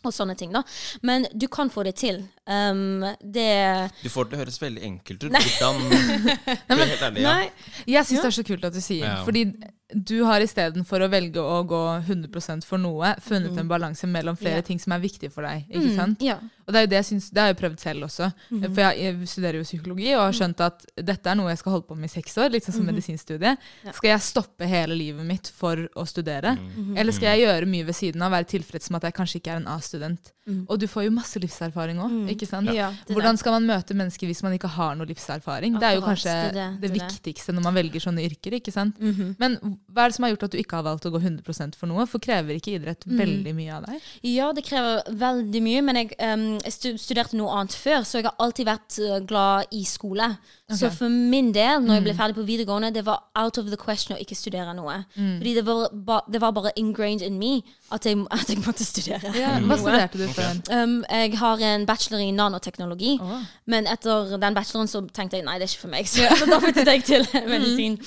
Og 0.06 0.14
sånne 0.14 0.36
ting, 0.38 0.52
da. 0.54 0.62
Men 1.02 1.26
du 1.34 1.48
kan 1.52 1.72
få 1.74 1.84
det 1.88 1.96
til. 2.00 2.22
Um, 2.46 3.02
det 3.22 3.90
Du 4.04 4.10
får 4.14 4.28
det 4.28 4.34
til 4.34 4.38
å 4.38 4.42
høres 4.44 4.60
veldig 4.62 4.84
enkelt 4.92 5.26
ut. 5.26 5.34
Hvordan 5.34 5.82
For 6.68 6.84
helt 6.84 7.08
ærlig, 7.10 7.24
ja. 7.26 7.34
Nei. 7.34 7.74
Jeg 7.90 8.06
syns 8.06 8.22
det 8.22 8.30
er 8.30 8.38
så 8.38 8.46
kult 8.48 8.70
at 8.70 8.78
du 8.78 8.82
sier 8.84 9.08
Ja. 9.08 9.18
Fordi 9.28 9.48
du 9.94 10.18
har 10.28 10.44
istedenfor 10.44 11.06
å 11.06 11.08
velge 11.08 11.40
å 11.40 11.62
gå 11.68 11.80
100% 12.02 12.66
for 12.68 12.82
noe, 12.82 13.14
funnet 13.24 13.56
en 13.56 13.70
balanse 13.70 14.08
mellom 14.12 14.36
flere 14.36 14.60
yeah. 14.60 14.66
ting 14.68 14.82
som 14.84 14.92
er 14.92 15.00
viktige 15.00 15.32
for 15.32 15.48
deg. 15.48 15.64
ikke 15.72 15.94
sant? 15.96 16.24
Ja. 16.26 16.36
Og 16.68 16.74
det 16.76 16.80
er 16.80 16.84
jo 16.84 16.90
det 16.92 16.98
jeg 16.98 17.08
synes, 17.08 17.30
det 17.32 17.40
har 17.40 17.54
jeg 17.54 17.60
prøvd 17.62 17.80
selv 17.80 18.08
også. 18.10 18.28
For 18.50 18.82
jeg, 18.84 18.98
jeg 19.06 19.30
studerer 19.32 19.62
jo 19.62 19.68
psykologi 19.68 20.10
og 20.12 20.26
har 20.26 20.36
skjønt 20.36 20.64
at 20.66 20.84
dette 21.08 21.32
er 21.32 21.40
noe 21.40 21.54
jeg 21.54 21.62
skal 21.62 21.78
holde 21.78 21.88
på 21.88 21.96
med 21.96 22.10
i 22.10 22.16
seks 22.18 22.36
år, 22.44 22.52
liksom 22.58 22.76
som 22.76 22.90
medisinstudie. 22.92 23.54
Skal 23.86 24.12
jeg 24.12 24.26
stoppe 24.26 24.68
hele 24.68 24.98
livet 25.00 25.30
mitt 25.30 25.48
for 25.56 25.86
å 25.96 26.04
studere? 26.10 26.58
Eller 26.98 27.16
skal 27.16 27.32
jeg 27.32 27.48
gjøre 27.48 27.72
mye 27.72 27.88
ved 27.88 27.96
siden 27.96 28.28
av, 28.28 28.36
være 28.36 28.52
tilfreds 28.58 28.92
med 28.92 29.00
at 29.00 29.08
jeg 29.08 29.18
kanskje 29.22 29.40
ikke 29.40 29.56
er 29.56 29.62
en 29.62 29.72
A-student? 29.78 30.34
Og 30.68 30.76
du 30.80 30.88
får 30.92 31.08
jo 31.08 31.16
masse 31.16 31.40
livserfaring 31.44 32.04
òg, 32.04 32.20
ikke 32.36 32.48
sant? 32.48 32.72
Ja, 32.76 32.92
Hvordan 33.08 33.40
skal 33.40 33.58
man 33.58 33.68
møte 33.68 33.96
mennesker 33.96 34.28
hvis 34.28 34.44
man 34.44 34.56
ikke 34.56 34.72
har 34.76 35.00
noe 35.00 35.08
livserfaring? 35.08 35.80
Det 35.80 35.88
er 35.88 35.98
jo 35.98 36.04
kanskje 36.06 36.36
det 36.36 36.54
det, 36.58 36.68
det. 36.84 36.94
viktigste 36.96 37.56
når 37.56 37.68
man 37.68 37.80
velger 37.80 38.04
sånne 38.04 38.28
yrker, 38.28 38.60
ikke 38.60 38.76
sant? 38.76 39.00
Men 39.40 39.60
hva 39.94 40.04
er 40.06 40.12
det 40.12 40.16
som 40.18 40.26
har 40.28 40.32
gjort 40.34 40.44
at 40.48 40.52
du 40.54 40.58
ikke 40.62 40.78
har 40.80 40.86
valgt 40.86 41.06
å 41.08 41.12
gå 41.14 41.20
100 41.22 41.76
for 41.78 41.88
noe? 41.90 42.06
For 42.06 42.20
krever 42.24 42.58
ikke 42.58 42.76
idrett 42.78 43.06
Mm. 43.08 43.18
veldig 43.18 43.54
mye 43.56 43.74
av 43.74 43.86
deg? 43.86 44.02
Ja, 44.24 44.52
det 44.54 44.64
krever 44.66 45.02
veldig 45.10 45.62
mye, 45.64 45.82
men 45.82 45.96
jeg, 45.96 46.12
um, 46.20 46.60
jeg 46.60 47.00
studerte 47.00 47.38
noe 47.38 47.50
annet 47.56 47.74
før, 47.74 48.04
så 48.04 48.20
jeg 48.20 48.26
har 48.28 48.36
alltid 48.40 48.66
vært 48.68 49.00
uh, 49.00 49.20
glad 49.26 49.66
i 49.72 49.84
skole. 49.84 50.38
Så 50.70 50.90
for 50.92 51.08
min 51.10 51.54
del, 51.56 51.80
når 51.80 51.96
jeg 51.96 52.04
ble 52.04 52.14
ferdig 52.18 52.36
på 52.36 52.44
videregående, 52.46 52.94
det 52.94 53.06
var 53.08 53.24
out 53.40 53.58
of 53.58 53.70
the 53.72 53.78
question 53.80 54.18
å 54.18 54.20
ikke 54.20 54.36
studere 54.36 54.74
noe. 54.76 55.06
Fordi 55.16 55.54
det 55.56 55.64
var, 55.66 55.88
ba, 55.94 56.22
det 56.30 56.42
var 56.44 56.52
bare 56.52 56.74
ingrained 56.76 57.22
in 57.22 57.40
me 57.40 57.62
at 57.92 58.06
jeg, 58.06 58.18
at 58.38 58.50
jeg 58.50 58.58
måtte 58.66 58.86
studere. 58.86 59.32
Hva 59.64 59.78
studerte 59.80 60.20
du 60.20 60.26
før? 60.36 60.58
Um, 60.74 60.98
jeg 61.10 61.38
har 61.40 61.64
en 61.70 61.86
bachelor 61.88 62.20
i 62.24 62.32
nanoteknologi, 62.36 63.14
Oh. 63.22 63.40
men 63.66 63.88
etter 63.88 64.36
den 64.42 64.54
bacheloren 64.58 64.88
så 64.92 65.02
tenkte 65.14 65.38
jeg 65.40 65.46
nei, 65.48 65.56
det 65.60 65.68
er 65.68 65.72
ikke 65.74 65.86
for 65.86 65.94
meg. 65.94 66.08
Så, 66.10 66.28
så 66.40 66.48
da 66.52 66.60
flyttet 66.64 66.92
jeg 66.92 67.04
til 67.08 67.28
medisin. 67.54 67.98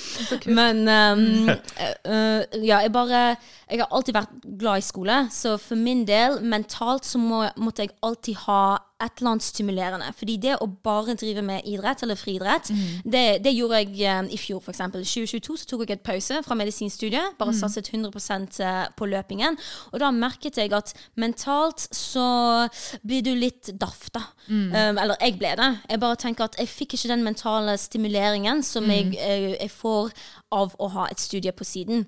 Men 0.46 0.82
um, 0.88 1.50
uh, 1.50 2.42
ja, 2.64 2.82
jeg 2.84 2.92
bare 2.92 3.22
Jeg 3.70 3.78
har 3.84 3.88
alltid 3.94 4.14
vært 4.16 4.36
glad 4.58 4.78
i 4.82 4.84
skole, 4.84 5.16
så 5.30 5.56
for 5.62 5.78
min 5.78 6.04
del, 6.08 6.40
mentalt, 6.42 7.06
så 7.06 7.18
må, 7.22 7.44
måtte 7.56 7.84
jeg 7.86 7.94
alltid 8.02 8.34
ha 8.48 8.62
et 9.00 9.20
eller 9.20 9.32
annet 9.34 9.46
stimulerende. 9.46 10.10
Fordi 10.16 10.36
det 10.42 10.56
å 10.60 10.68
bare 10.84 11.16
drive 11.18 11.44
med 11.46 11.66
idrett, 11.68 12.04
eller 12.04 12.18
friidrett, 12.18 12.70
det, 13.04 13.24
det 13.44 13.54
gjorde 13.56 13.82
jeg 13.82 14.20
um, 14.20 14.30
i 14.30 14.38
fjor, 14.40 14.62
f.eks. 14.62 14.80
I 14.80 15.04
2022 15.04 15.58
så 15.62 15.70
tok 15.70 15.86
jeg 15.86 15.98
et 15.98 16.06
pause 16.06 16.40
fra 16.46 16.58
medisinstudiet, 16.58 17.36
bare 17.40 17.56
satset 17.56 17.92
100% 17.94 18.60
på 18.98 19.10
løpingen. 19.10 19.58
Og 19.92 20.02
da 20.02 20.10
merket 20.14 20.60
jeg 20.60 20.74
at 20.76 20.94
mentalt 21.20 21.88
så 21.94 22.68
blir 23.06 23.24
du 23.26 23.32
litt 23.36 23.72
daff, 23.80 24.08
da. 24.14 24.24
Um, 24.50 24.98
eller 24.98 25.16
jeg 25.20 25.38
ble 25.40 25.54
det. 25.58 25.70
Jeg 25.90 26.02
bare 26.02 26.20
tenker 26.20 26.48
at 26.48 26.58
jeg 26.60 26.70
fikk 26.70 26.96
ikke 26.98 27.12
den 27.12 27.24
mentale 27.26 27.76
stimuleringen 27.80 28.64
som 28.66 28.88
jeg, 28.90 29.14
jeg, 29.16 29.54
jeg 29.56 29.72
får 29.72 30.12
av 30.54 30.74
å 30.82 30.88
ha 30.96 31.06
et 31.10 31.22
studie 31.22 31.52
på 31.54 31.66
siden. 31.66 32.04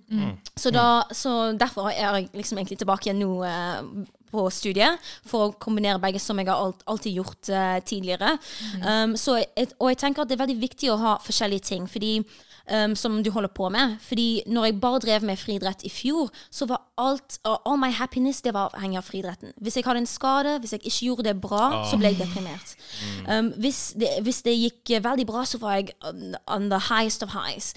Så, 0.59 0.72
da, 0.74 1.05
så 1.14 1.53
derfor 1.59 1.90
er 1.93 2.01
jeg 2.01 2.32
liksom 2.34 2.59
egentlig 2.59 2.80
tilbake 2.82 3.09
igjen 3.09 3.22
nå 3.22 3.36
eh, 3.47 4.09
på 4.33 4.47
studiet, 4.55 5.12
for 5.28 5.49
å 5.49 5.55
kombinere 5.61 6.01
begge, 6.03 6.22
som 6.22 6.41
jeg 6.41 6.49
har 6.49 6.72
alltid 6.89 7.20
gjort 7.20 7.53
uh, 7.53 7.78
tidligere. 7.85 8.37
Um, 8.80 9.16
så 9.20 9.39
jeg, 9.43 9.72
og 9.78 9.93
jeg 9.93 10.01
tenker 10.03 10.24
at 10.24 10.30
det 10.30 10.39
er 10.39 10.45
veldig 10.47 10.62
viktig 10.62 10.93
å 10.93 11.01
ha 11.03 11.18
forskjellige 11.22 11.68
ting, 11.72 11.87
fordi 11.91 12.16
um, 12.70 12.96
som 12.96 13.22
du 13.22 13.30
holder 13.30 13.48
på 13.54 13.68
med. 13.68 13.96
Fordi 14.00 14.42
når 14.46 14.64
jeg 14.64 14.80
bare 14.80 14.98
drev 14.98 15.24
med 15.24 15.38
friidrett 15.40 15.84
i 15.84 15.90
fjor, 15.90 16.30
så 16.50 16.66
var 16.66 16.82
alt 16.98 17.38
uh, 17.46 17.56
All 17.66 17.78
my 17.80 17.90
happiness 17.90 18.42
det 18.42 18.54
var 18.54 18.72
avhengig 18.74 18.98
av 18.98 19.06
friidretten. 19.06 19.52
Hvis 19.60 19.76
jeg 19.76 19.86
hadde 19.86 20.02
en 20.02 20.06
skade, 20.06 20.58
hvis 20.60 20.72
jeg 20.72 20.84
ikke 20.84 21.06
gjorde 21.06 21.28
det 21.28 21.36
bra, 21.40 21.84
så 21.90 21.98
ble 22.00 22.12
jeg 22.12 22.20
deprimert. 22.22 22.74
Um, 23.28 23.52
hvis, 23.62 23.92
det, 23.98 24.10
hvis 24.22 24.42
det 24.46 24.56
gikk 24.58 24.94
veldig 25.04 25.26
bra, 25.28 25.44
så 25.48 25.58
var 25.62 25.78
jeg 25.78 25.92
on, 26.02 26.68
the 26.70 26.80
highest 26.88 27.22
of 27.22 27.32
highs. 27.34 27.72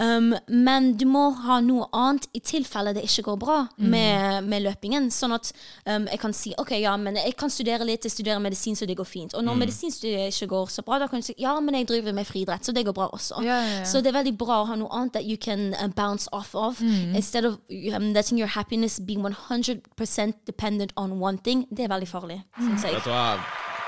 Um, 0.00 0.34
men 0.48 0.92
du 0.98 1.06
må 1.08 1.30
ha 1.46 1.60
noe 1.64 1.88
annet 1.96 2.28
i 2.34 2.42
tilfelle 2.44 2.94
det 2.96 3.04
ikke 3.06 3.26
går 3.30 3.40
bra 3.40 3.58
med, 3.76 4.46
med 4.48 4.64
løpingen. 4.66 5.10
Sånn 5.14 5.34
at 5.36 5.52
um, 5.86 6.06
jeg 6.10 6.20
kan 6.22 6.34
si 6.36 6.54
ok, 6.58 6.74
ja, 6.80 6.96
men 7.00 7.18
jeg 7.20 7.36
kan 7.38 7.52
studere 7.52 7.86
litt, 7.88 8.06
jeg 8.06 8.14
studerer 8.14 8.42
medisin, 8.42 8.76
så 8.78 8.88
det 8.88 8.98
går 8.98 9.08
fint. 9.08 9.36
Og 9.36 9.44
når 9.44 9.58
medisinstudiet 9.64 10.34
ikke 10.34 10.50
går 10.54 10.72
så 10.72 10.84
bra, 10.86 11.00
da 11.02 11.08
kan 11.10 11.22
du 11.22 11.26
si 11.26 11.36
ja, 11.40 11.56
men 11.60 11.78
jeg 11.78 11.88
driver 11.90 12.16
med 12.16 12.28
friidrett, 12.28 12.66
så 12.66 12.74
det 12.76 12.84
går 12.86 12.96
bra 12.96 13.10
også. 13.14 13.42
Ja, 13.46 13.58
ja, 13.60 13.78
ja. 13.80 13.84
Så 13.88 14.02
det 14.04 14.12
er 14.12 14.18
veldig 14.20 14.29
bra 14.32 14.62
å 14.62 14.68
ha 14.68 14.76
noe 14.78 14.90
annet 14.96 15.12
that 15.16 15.24
you 15.24 15.36
can 15.36 15.74
uh, 15.74 15.88
bounce 15.88 16.28
off 16.32 16.54
of. 16.54 16.80
Instead 16.80 17.44
of 17.44 17.58
um, 17.94 18.12
letting 18.12 18.38
your 18.38 18.48
happiness 18.48 18.98
be 18.98 19.16
100% 19.16 20.34
dependent 20.46 20.92
on 20.96 21.18
one 21.20 21.38
thing. 21.38 21.66
Det 21.70 21.84
er 21.84 21.92
veldig 21.92 22.08
farlig, 22.08 22.42
syns 22.58 22.86
jeg. 22.86 22.94
Vet 22.98 23.08
du 23.08 23.12
hva? 23.14 23.26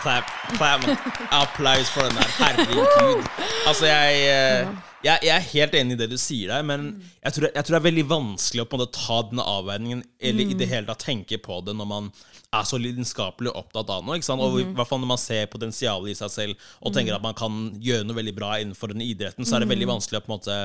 Clap, 0.03 0.31
clap. 0.57 0.83
Applaus 1.31 1.91
for 1.91 2.03
den 2.03 2.17
der. 2.19 2.31
Herregud. 2.39 3.29
Altså, 3.69 3.87
jeg, 3.87 4.17
eh, 4.27 4.73
jeg, 5.05 5.19
jeg 5.23 5.35
er 5.37 5.45
helt 5.53 5.77
enig 5.79 5.95
i 5.95 6.01
det 6.01 6.09
du 6.11 6.17
sier 6.19 6.51
der, 6.51 6.65
men 6.67 6.89
jeg 7.23 7.37
tror, 7.37 7.49
jeg 7.55 7.65
tror 7.65 7.77
det 7.77 7.81
er 7.81 7.87
veldig 7.87 8.05
vanskelig 8.11 8.65
å 8.65 8.67
på 8.67 8.79
en 8.79 8.83
måte 8.83 8.99
ta 8.99 9.21
den 9.31 9.43
avveiningen, 9.45 10.03
eller 10.19 10.51
i 10.51 10.59
det 10.59 10.69
hele 10.73 10.91
tatt 10.91 11.07
tenke 11.07 11.39
på 11.43 11.61
det 11.67 11.77
når 11.79 11.91
man 11.93 12.11
er 12.53 12.67
så 12.69 12.81
lidenskapelig 12.81 13.53
opptatt 13.57 13.91
av 13.93 14.03
noe. 14.05 14.19
ikke 14.19 14.29
sant? 14.29 14.43
Og 14.45 14.61
i 14.61 14.67
hvert 14.67 14.89
fall 14.89 15.01
når 15.01 15.13
man 15.15 15.21
ser 15.21 15.49
potensialet 15.53 16.13
i 16.13 16.19
seg 16.19 16.33
selv 16.33 16.67
og 16.83 16.93
tenker 16.95 17.17
at 17.17 17.25
man 17.25 17.37
kan 17.39 17.71
gjøre 17.81 18.05
noe 18.05 18.19
veldig 18.19 18.37
bra 18.37 18.59
innenfor 18.61 18.93
den 18.93 19.05
idretten, 19.07 19.49
så 19.49 19.57
er 19.57 19.65
det 19.65 19.73
veldig 19.73 19.89
vanskelig 19.95 20.21
å 20.21 20.27
på 20.27 20.33
en 20.33 20.39
måte 20.39 20.61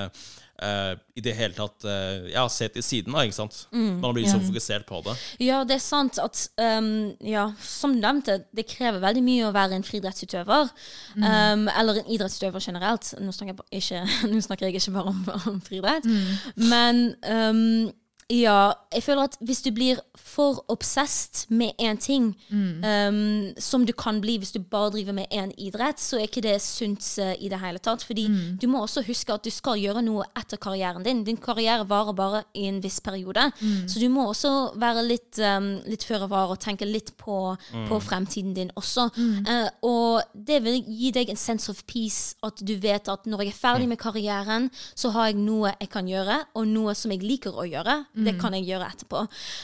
Uh, 0.57 0.97
i 1.13 1.21
det 1.21 1.35
hele 1.38 1.53
tatt 1.53 1.83
uh, 1.85 2.23
ja, 2.31 2.41
se 2.49 2.65
til 2.73 2.81
siden. 2.81 3.13
da, 3.13 3.21
ikke 3.21 3.35
sant? 3.35 3.59
Man 3.69 4.15
blir 4.15 4.25
så 4.25 4.39
fokusert 4.41 4.88
på 4.89 5.03
det. 5.05 5.13
Ja, 5.45 5.59
det 5.61 5.75
er 5.75 5.83
sant 5.83 6.17
at 6.17 6.39
um, 6.57 7.11
ja, 7.21 7.43
Som 7.61 7.93
du 7.93 8.01
nevnte, 8.01 8.39
det 8.57 8.65
krever 8.65 8.97
veldig 9.03 9.21
mye 9.21 9.45
å 9.45 9.53
være 9.53 9.77
en 9.77 9.85
friidrettsutøver. 9.85 10.73
Um, 11.13 11.67
eller 11.69 12.01
en 12.01 12.09
idrettsutøver 12.09 12.65
generelt. 12.71 13.11
Nå 13.21 13.35
snakker 13.38 13.53
jeg, 13.69 13.83
ikke, 13.83 14.01
nå 14.33 14.41
snakker 14.47 14.65
jeg 14.65 14.81
ikke 14.81 14.95
bare 14.97 15.13
om, 15.13 15.21
om 15.53 15.61
friidrett. 15.61 16.09
Men 16.57 17.05
um, 17.21 17.93
ja, 18.28 18.73
jeg 18.91 19.03
føler 19.05 19.30
at 19.30 19.38
hvis 19.47 19.61
du 19.63 19.69
blir 19.71 19.99
for 20.19 20.59
obsessed 20.67 21.45
med 21.47 21.80
én 21.80 21.95
ting, 21.95 22.34
um, 22.51 23.53
som 23.55 23.86
du 23.88 23.93
kan 23.95 24.19
bli 24.19 24.36
hvis 24.41 24.51
du 24.51 24.59
bare 24.59 24.91
driver 24.91 25.15
med 25.15 25.32
én 25.32 25.53
idrett, 25.55 25.99
så 25.99 26.17
er 26.17 26.28
ikke 26.28 26.43
det 26.43 26.57
sunt 26.61 27.05
uh, 27.23 27.32
i 27.39 27.47
det 27.47 27.59
hele 27.61 27.80
tatt. 27.80 28.03
Fordi 28.03 28.25
du 28.59 28.67
må 28.67 28.82
også 28.84 29.05
huske 29.07 29.32
at 29.32 29.45
du 29.47 29.51
skal 29.53 29.80
gjøre 29.80 30.03
noe 30.03 30.25
etter 30.36 30.59
karrieren 30.59 31.05
din. 31.07 31.23
Din 31.23 31.39
karriere 31.39 31.88
varer 31.88 32.17
bare 32.17 32.43
i 32.53 32.65
en 32.67 32.82
viss 32.84 32.99
periode. 32.99 33.45
Så 33.88 34.01
du 34.03 34.09
må 34.11 34.28
også 34.28 34.73
være 34.75 35.05
litt, 35.07 35.39
um, 35.39 35.78
litt 35.88 36.03
føre 36.03 36.28
var 36.28 36.51
og 36.51 36.59
tenke 36.59 36.86
litt 36.86 37.13
på, 37.17 37.55
på 37.88 38.01
fremtiden 38.03 38.51
din 38.57 38.73
også. 38.75 39.07
Uh, 39.47 39.69
og 39.88 40.36
det 40.36 40.59
vil 40.67 40.84
gi 40.84 41.13
deg 41.15 41.32
en 41.32 41.39
sense 41.39 41.71
of 41.71 41.86
peace, 41.88 42.36
at 42.43 42.59
du 42.59 42.75
vet 42.75 43.07
at 43.07 43.23
når 43.23 43.45
jeg 43.45 43.55
er 43.55 43.61
ferdig 43.61 43.88
med 43.88 44.03
karrieren, 44.03 44.67
så 44.95 45.15
har 45.15 45.32
jeg 45.32 45.39
noe 45.39 45.71
jeg 45.80 45.91
kan 45.95 46.11
gjøre, 46.11 46.41
og 46.59 46.67
noe 46.67 46.91
som 46.97 47.15
jeg 47.15 47.23
liker 47.23 47.55
å 47.55 47.63
gjøre. 47.63 48.01
Det 48.26 48.34
kan 48.41 48.53
jeg 48.57 48.65
gjøre 48.65 48.88
etterpå. 48.93 49.24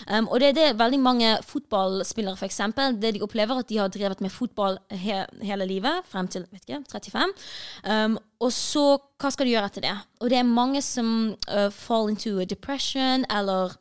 Um, 0.09 0.27
og 0.27 0.39
det 0.39 0.49
er 0.49 0.57
det 0.57 0.79
veldig 0.79 0.99
mange 0.99 1.37
fotballspillere, 1.47 2.37
for 2.37 2.45
eksempel, 2.45 2.97
det 3.01 3.15
de 3.15 3.23
opplever, 3.25 3.59
at 3.59 3.69
de 3.69 3.77
har 3.77 3.87
drevet 3.93 4.21
med 4.21 4.29
fotball 4.29 4.77
he 4.91 5.23
hele 5.41 5.65
livet, 5.69 6.03
frem 6.09 6.27
til 6.27 6.45
vet 6.51 6.67
ikke, 6.67 6.83
35. 6.91 7.33
Um, 7.89 8.17
og 8.43 8.51
så, 8.53 8.97
hva 9.21 9.31
skal 9.33 9.47
du 9.47 9.53
gjøre 9.53 9.71
etter 9.71 9.87
det? 9.87 9.95
Og 10.21 10.29
det 10.29 10.37
er 10.37 10.47
mange 10.47 10.81
som 10.81 11.33
uh, 11.49 11.69
fall 11.71 12.11
into 12.11 12.37
a 12.39 12.45
depression, 12.45 13.25
eller 13.31 13.77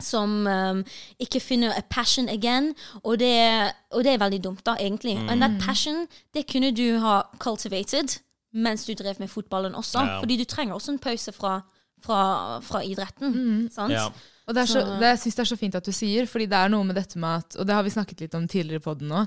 som 0.00 0.46
um, 0.46 0.84
ikke 1.22 1.40
finner 1.40 1.72
a 1.72 1.82
passion 1.90 2.28
again. 2.28 2.74
Og 3.02 3.18
det, 3.18 3.72
og 3.90 4.04
det 4.04 4.12
er 4.12 4.22
veldig 4.22 4.44
dumt, 4.44 4.66
da, 4.66 4.76
egentlig. 4.80 5.16
And 5.28 5.40
that 5.40 5.60
passion, 5.62 6.06
det 6.34 6.46
kunne 6.50 6.74
du 6.74 6.98
ha 6.98 7.22
cultivated 7.38 8.20
mens 8.54 8.84
du 8.86 8.94
drev 8.94 9.14
med 9.18 9.28
fotballen 9.28 9.74
også. 9.74 9.98
Ja. 9.98 10.18
Fordi 10.20 10.36
du 10.36 10.44
trenger 10.44 10.74
også 10.74 10.92
en 10.92 10.98
pause 10.98 11.32
fra, 11.32 11.60
fra, 12.04 12.20
fra 12.64 12.82
idretten. 12.84 13.68
Sant? 13.72 13.92
Ja. 13.96 14.06
Og 14.44 14.52
det 14.54 14.60
er 14.62 14.68
så, 14.68 14.82
Så- 14.84 14.98
det, 15.00 15.08
jeg 15.08 15.18
synes 15.24 15.34
det 15.38 15.42
er 15.46 15.50
så 15.54 15.56
fint 15.56 15.74
at 15.78 15.86
du 15.88 15.92
sier, 15.96 16.26
fordi 16.28 16.46
det 16.52 16.58
er 16.60 16.68
noe 16.72 16.84
med 16.84 16.98
dette 17.00 17.16
med 17.18 17.40
at 17.40 17.56
Og 17.56 17.66
det 17.66 17.74
har 17.74 17.82
vi 17.86 17.92
snakket 17.94 18.20
litt 18.26 18.34
om 18.36 18.44
tidligere 18.48 18.84
på 18.84 18.92
den 19.00 19.08
nå. 19.08 19.24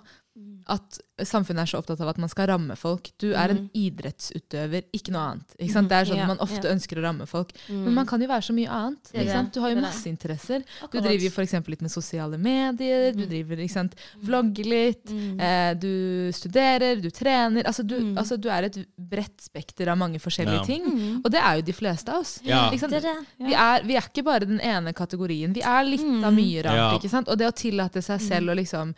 At 0.67 0.97
samfunnet 1.23 1.63
er 1.63 1.69
så 1.71 1.79
opptatt 1.79 2.01
av 2.03 2.09
at 2.11 2.17
man 2.19 2.27
skal 2.29 2.49
ramme 2.51 2.75
folk. 2.75 3.07
Du 3.23 3.29
er 3.31 3.53
en 3.53 3.69
idrettsutøver, 3.73 4.83
ikke 4.95 5.13
noe 5.15 5.21
annet. 5.31 5.53
Ikke 5.57 5.73
sant? 5.73 5.87
Det 5.89 5.95
er 5.97 6.09
sånn 6.09 6.19
Ja, 6.19 6.25
man 6.27 6.41
ofte 6.43 6.67
ja. 6.67 6.73
ønsker 6.75 6.99
å 6.99 7.03
ramme 7.05 7.27
folk. 7.29 7.53
Men 7.71 7.93
man 7.95 8.05
kan 8.09 8.21
jo 8.21 8.27
være 8.29 8.43
så 8.49 8.55
mye 8.57 8.67
annet. 8.69 9.11
Ikke 9.13 9.31
sant? 9.31 9.53
Du 9.55 9.61
har 9.63 9.71
jo 9.71 9.79
masse 9.81 10.09
interesser. 10.11 10.65
Du 10.91 10.97
driver 10.99 11.23
jo 11.23 11.31
f.eks. 11.31 11.55
litt 11.71 11.81
med 11.85 11.93
sosiale 11.93 12.37
medier, 12.37 13.13
du 13.15 13.23
driver, 13.31 13.63
ikke 13.63 13.73
sant? 13.77 13.95
vlogger 14.27 14.67
litt, 14.67 15.13
eh, 15.39 15.71
du 15.79 16.29
studerer, 16.35 16.99
du 17.01 17.09
trener. 17.15 17.63
Altså 17.71 17.83
du, 17.87 17.95
altså 18.19 18.37
du 18.37 18.49
er 18.51 18.67
et 18.69 18.81
bredt 18.97 19.41
spekter 19.47 19.87
av 19.93 19.97
mange 20.03 20.19
forskjellige 20.19 20.59
Ja. 20.59 20.63
ting. 20.67 21.21
Og 21.23 21.31
det 21.31 21.39
er 21.41 21.61
jo 21.61 21.67
de 21.71 21.73
fleste 21.79 22.11
av 22.11 22.25
oss. 22.25 22.39
Ja. 22.43 22.67
Ikke 22.69 22.83
sant? 22.85 22.91
Det 22.91 23.03
er 23.05 23.07
det. 23.07 23.27
Vi, 23.47 23.53
er, 23.55 23.83
vi 23.87 23.95
er 23.95 24.03
ikke 24.11 24.23
bare 24.27 24.45
den 24.45 24.59
ene 24.59 24.93
kategorien. 24.93 25.53
Vi 25.55 25.63
er 25.63 25.83
litt 25.87 26.03
av 26.25 26.33
mye 26.35 26.63
rart. 26.67 26.75
Ja. 26.83 26.89
ikke 26.99 27.09
sant? 27.09 27.29
Og 27.31 27.37
det 27.39 27.47
å 27.47 27.55
tillate 27.55 28.01
seg 28.03 28.19
selv 28.21 28.51
å 28.51 28.57
liksom 28.57 28.93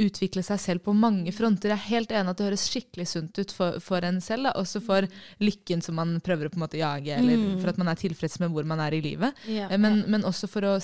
utvikle 0.00 0.42
seg 0.44 0.60
selv 0.60 0.84
på 0.84 0.92
mange 0.96 1.32
fronter. 1.32 1.72
Jeg 1.72 1.78
er 1.78 1.90
helt 1.90 2.10
enig 2.12 2.32
at 2.32 2.40
det 2.40 2.48
høres 2.50 2.66
skikkelig 2.68 3.06
sunt 3.08 3.38
ut 3.38 3.54
for, 3.56 3.78
for 3.80 4.04
en 4.04 4.20
selv. 4.24 4.48
Da. 4.48 4.54
Også 4.60 4.82
for 4.84 5.06
lykken 5.42 5.84
som 5.84 5.96
man 6.00 6.18
prøver 6.24 6.48
å 6.48 6.52
på 6.52 6.60
en 6.60 6.64
måte 6.66 6.80
jage, 6.80 7.16
eller 7.16 7.46
for 7.62 7.72
at 7.72 7.80
man 7.80 7.92
er 7.92 8.00
tilfreds 8.00 8.38
med 8.42 8.52
hvor 8.52 8.68
man 8.68 8.82
er 8.84 8.96
i 8.96 9.02
livet. 9.04 9.38
Ja, 9.48 9.70
men, 9.72 10.02
men, 10.02 10.04
men 10.16 10.28
også 10.28 10.50
for 10.50 10.66
å 10.68 10.76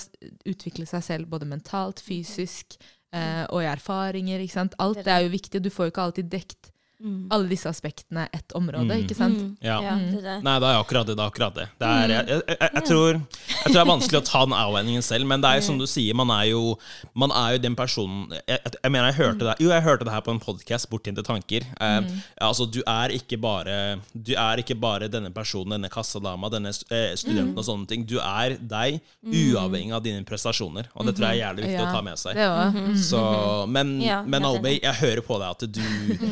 utvikle 0.49 0.87
seg 0.89 1.05
selv 1.05 1.29
både 1.29 1.49
mentalt, 1.49 2.01
fysisk 2.01 2.79
eh, 3.13 3.45
og 3.49 3.61
i 3.61 3.69
erfaringer. 3.69 4.45
Alt 4.81 5.03
det 5.05 5.13
er 5.13 5.25
jo 5.25 5.33
viktig. 5.37 5.61
Du 5.63 5.71
får 5.73 5.89
jo 5.89 5.93
ikke 5.93 6.09
alltid 6.09 6.33
dekt 6.33 6.73
alle 7.31 7.47
disse 7.47 7.69
aspektene 7.69 8.27
ett 8.35 8.51
område. 8.51 8.97
ikke 9.03 9.15
sant? 9.15 9.57
Ja. 9.63 9.77
Ja, 9.83 9.95
det 9.95 10.19
er 10.19 10.25
det. 10.25 10.37
Nei, 10.43 10.55
det 10.59 10.67
er 10.69 10.79
akkurat 10.81 11.07
det. 11.07 11.15
det, 11.15 11.23
er 11.23 11.31
akkurat 11.31 11.55
det. 11.55 11.67
det 11.79 11.87
er, 11.87 12.13
jeg, 12.13 12.27
jeg, 12.27 12.41
jeg, 12.49 12.71
jeg, 12.73 12.83
tror, 12.89 13.19
jeg 13.19 13.63
tror 13.63 13.73
det 13.73 13.81
er 13.81 13.89
vanskelig 13.93 14.19
å 14.19 14.25
ta 14.27 14.41
den 14.49 14.55
avveiningen 14.59 15.05
selv, 15.05 15.29
men 15.29 15.43
det 15.43 15.51
er 15.51 15.61
jo 15.61 15.67
som 15.69 15.79
du 15.79 15.85
sier, 15.89 16.17
man 16.17 16.33
er 16.35 16.49
jo, 16.51 16.63
man 17.13 17.31
er 17.35 17.55
jo 17.55 17.61
den 17.63 17.77
personen 17.79 18.33
Jeg, 18.47 18.59
mener 18.89 19.09
jeg 19.09 19.17
hørte 19.19 19.47
det 19.47 19.55
Jo, 19.63 19.69
jeg 19.71 19.85
hørte 19.85 20.07
det 20.07 20.13
her 20.13 20.25
på 20.25 20.33
en 20.35 20.41
podkast, 20.43 20.89
Bortgjemte 20.91 21.23
tanker. 21.25 21.65
Eh, 21.79 22.11
altså, 22.43 22.67
du 22.67 22.81
er 22.83 23.13
ikke 23.15 23.39
bare 23.41 23.99
Du 24.13 24.33
er 24.35 24.61
ikke 24.61 24.75
bare 24.79 25.09
denne 25.11 25.31
personen, 25.35 25.77
denne 25.77 25.91
kassadama, 25.93 26.49
denne 26.51 26.73
eh, 26.91 27.13
studenten 27.19 27.57
og 27.59 27.65
sånne 27.67 27.89
ting. 27.89 28.05
Du 28.09 28.17
er 28.19 28.57
deg, 28.59 28.99
uavhengig 29.23 29.95
av 29.95 30.03
dine 30.05 30.25
prestasjoner. 30.27 30.89
Og 30.95 31.07
det 31.07 31.15
tror 31.17 31.29
jeg 31.29 31.39
er 31.39 31.45
jævlig 31.47 31.67
viktig 31.67 31.85
å 31.85 31.93
ta 31.93 32.03
med 32.05 32.19
seg. 32.21 32.39
Så, 33.07 33.23
men, 33.71 33.95
Ja, 34.03 34.21
men 34.25 34.45
Albay, 34.47 34.79
jeg 34.83 34.99
hører 35.01 35.23
på 35.25 35.39
deg 35.41 35.49
at 35.49 35.65
du, 35.69 35.83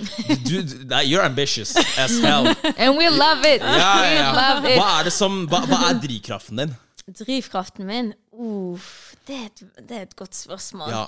du, 0.49 0.56
you're 1.05 1.23
ambitious 1.25 1.75
as 1.97 2.19
hell. 2.21 2.47
And 2.77 2.97
we 2.97 3.09
love 3.09 3.45
it! 3.45 3.61
Ja, 3.61 4.01
We 4.01 4.15
ja. 4.15 4.31
love 4.33 4.69
it. 4.69 4.77
Hva 4.79 4.99
er 4.99 5.03
det 5.09 5.13
som 5.15 5.47
Hva, 5.51 5.63
hva 5.69 5.81
er 5.91 5.99
drivkraften 6.03 6.61
din? 6.63 6.75
Drivkraften 7.19 7.85
min? 7.87 8.13
Uff, 8.33 9.15
det, 9.27 9.45
det 9.79 9.97
er 9.97 10.01
et 10.07 10.15
godt 10.19 10.35
spørsmål. 10.35 10.89
Ja. 10.91 11.05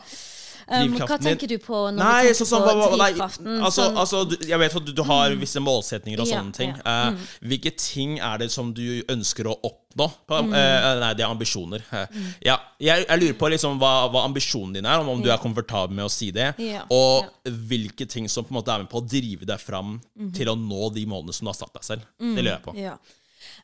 Um, 0.70 0.76
hva 0.76 1.00
drivkraften 1.00 1.26
tenker 1.26 1.48
du 1.50 1.58
på 1.58 1.78
når 1.90 1.98
Nei, 1.98 2.22
du 2.22 2.28
tenker 2.30 2.46
sånn, 2.46 2.62
på 2.62 2.74
hva, 2.78 2.90
hva, 2.92 2.98
nei, 3.02 3.08
drivkraften? 3.14 3.62
altså, 3.66 3.82
Sånn- 3.88 3.96
altså, 3.98 4.20
du, 4.30 4.36
jeg 4.46 4.60
vet 4.62 4.76
at 4.78 4.86
du, 4.86 4.92
du 4.94 5.02
har 5.04 5.34
visse 5.42 5.60
målsetninger 5.66 6.20
og 6.22 6.28
Ja, 6.30 6.38
sånne 6.38 6.54
ting. 6.54 6.76
ja. 6.78 7.10
Eh, 7.10 7.16
hvilke 7.50 7.72
ting 7.76 8.20
er 8.20 8.38
det 8.38 8.52
som 8.54 8.72
du 8.74 9.02
ønsker 9.10 9.50
å 9.50 9.56
oppnå? 9.64 10.08
På, 10.30 10.38
Mm. 10.46 10.54
uh, 10.54 11.00
nei, 11.02 11.14
det 11.18 11.26
er 11.26 11.30
ambisjoner. 11.34 11.82
Eh, 11.92 12.06
Ja, 12.46 12.60
jeg, 12.80 13.08
jeg 13.10 13.20
lurer 13.20 13.34
på 13.42 13.50
liksom 13.50 13.80
hva, 13.82 14.08
hva 14.14 14.24
ambisjonen 14.30 14.74
din 14.78 14.86
er, 14.86 15.00
om, 15.02 15.10
om 15.10 15.22
du 15.24 15.32
er 15.32 15.38
komfortabel 15.42 15.96
med 15.96 16.06
å 16.06 16.12
si 16.14 16.30
det. 16.32 16.54
Og 16.92 17.26
hvilke 17.50 18.06
ting 18.08 18.30
som 18.30 18.46
på 18.46 18.54
en 18.54 18.62
måte 18.62 18.70
er 18.76 18.84
med 18.86 18.90
på 18.92 19.02
å 19.02 19.08
drive 19.10 19.46
deg 19.50 19.60
fram 19.60 20.00
Mhm. 20.16 20.34
til 20.36 20.48
å 20.48 20.56
nå 20.56 20.94
de 20.94 21.06
målene 21.10 21.34
som 21.34 21.46
du 21.46 21.50
har 21.50 21.58
satt 21.58 21.74
deg 21.74 21.84
selv. 21.84 22.02
Det 22.20 22.44
lurer 22.44 22.60
jeg 22.60 22.64
på. 22.64 22.76
Ja. 22.78 22.98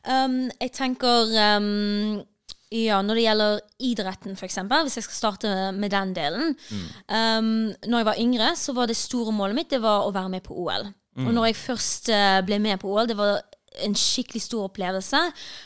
Um, 0.04 0.50
jeg 0.60 0.72
tenker 0.72 1.30
um, 1.56 2.22
Ja, 2.74 2.98
når 3.02 3.14
det 3.14 3.24
gjelder 3.24 3.60
idretten, 3.86 4.34
f.eks., 4.34 4.58
hvis 4.66 4.96
jeg 4.98 5.06
skal 5.06 5.18
starte 5.20 5.50
med 5.76 5.92
den 5.94 6.14
delen 6.16 6.56
um, 7.06 7.50
Når 7.86 8.00
jeg 8.00 8.08
var 8.08 8.18
yngre, 8.18 8.48
så 8.58 8.74
var 8.74 8.90
det 8.90 8.96
store 8.98 9.30
målet 9.34 9.54
mitt 9.54 9.70
Det 9.70 9.78
var 9.84 10.02
å 10.02 10.14
være 10.14 10.32
med 10.34 10.42
på 10.46 10.56
OL. 10.64 10.88
Og 11.16 11.30
når 11.32 11.46
jeg 11.48 11.56
først 11.56 12.10
eh, 12.12 12.40
ble 12.44 12.58
med 12.60 12.76
på 12.82 12.90
OL, 12.92 13.06
det 13.08 13.16
var 13.16 13.38
en 13.86 13.94
skikkelig 13.96 14.42
stor 14.44 14.66
opplevelse 14.66 15.20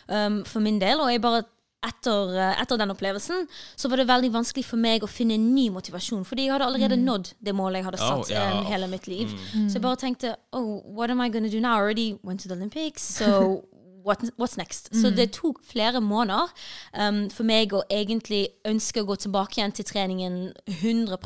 um, 0.07 0.45
for 0.47 0.63
min 0.63 0.79
del. 0.79 1.01
Og 1.03 1.11
jeg 1.11 1.23
bare 1.25 1.43
etter, 1.87 2.35
eh, 2.37 2.61
etter 2.61 2.79
den 2.79 2.93
opplevelsen 2.93 3.47
så 3.49 3.91
var 3.91 4.01
det 4.01 4.07
veldig 4.11 4.31
vanskelig 4.35 4.67
for 4.69 4.81
meg 4.81 5.03
å 5.03 5.11
finne 5.11 5.35
en 5.39 5.49
ny 5.55 5.67
motivasjon. 5.75 6.23
Fordi 6.29 6.47
jeg 6.47 6.55
hadde 6.55 6.69
allerede 6.69 7.01
nådd 7.01 7.33
det 7.41 7.57
målet 7.57 7.81
jeg 7.81 7.89
hadde 7.89 8.03
satt 8.03 8.29
oh, 8.29 8.33
yeah. 8.33 8.63
hele 8.69 8.91
mitt 8.93 9.09
liv. 9.11 9.33
Så 9.57 9.79
jeg 9.79 9.85
bare 9.85 10.01
tenkte 10.05 10.37
oh, 10.57 10.79
what 10.87 11.11
am 11.11 11.25
I 11.25 11.31
gonna 11.33 11.51
do 11.51 11.61
now? 11.61 11.75
I 11.75 11.81
already 11.81 12.19
went 12.23 12.41
to 12.41 12.49
the 12.49 12.55
Olympics, 12.55 13.03
so 13.03 13.65
what, 14.05 14.23
what's 14.37 14.57
next? 14.57 14.91
Så 14.95 15.11
det 15.11 15.31
tok 15.37 15.61
flere 15.67 16.01
måneder 16.01 16.51
um, 16.99 17.23
for 17.33 17.47
meg 17.49 17.73
å 17.75 17.83
egentlig 17.91 18.47
ønske 18.69 19.03
å 19.03 19.09
gå 19.09 19.17
tilbake 19.25 19.61
igjen 19.61 19.75
til 19.77 19.87
treningen 19.89 20.39
100 20.67 21.19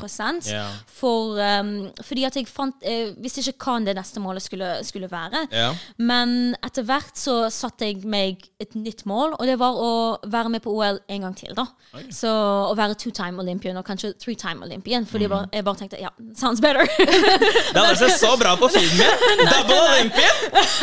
yeah. 0.49 0.73
for, 0.87 1.39
um, 1.39 1.91
Fordi 2.03 2.25
at 2.27 2.37
jeg 2.37 2.49
fant 2.49 2.83
Jeg 2.85 3.13
visste 3.21 3.43
ikke 3.45 3.71
hva 3.71 3.77
det 3.85 3.95
neste 3.97 4.21
målet 4.23 4.43
skulle, 4.43 4.69
skulle 4.87 5.09
være. 5.11 5.45
Yeah. 5.51 5.77
Men 5.97 6.55
etter 6.65 6.85
hvert 6.87 7.17
så 7.19 7.49
satte 7.53 7.89
jeg 7.89 8.05
meg 8.07 8.45
et 8.61 8.75
nytt 8.75 9.05
mål, 9.09 9.35
og 9.39 9.45
det 9.47 9.57
var 9.59 9.77
å 9.77 9.91
være 10.31 10.51
med 10.55 10.63
på 10.65 10.73
OL 10.73 10.99
en 11.11 11.27
gang 11.27 11.35
til. 11.37 11.53
da. 11.57 11.67
Så 12.13 12.29
å 12.29 12.73
være 12.77 12.97
two-time 12.99 13.41
Olympian, 13.41 13.77
og 13.77 13.85
kanskje 13.87 14.13
three-time 14.21 14.65
Olympian. 14.65 15.05
Fordi 15.05 15.27
jeg, 15.27 15.33
bare, 15.33 15.49
jeg 15.53 15.67
bare 15.67 15.81
tenkte 15.81 16.01
ja, 16.01 16.11
sounds 16.37 16.61
better. 16.63 16.87
Det 17.73 17.79
hadde 17.79 17.97
sett 17.99 18.19
så 18.19 18.35
bra 18.39 18.55
på 18.59 18.69
filmen! 18.73 19.43
Double 19.45 19.81
Olympian! 19.91 20.35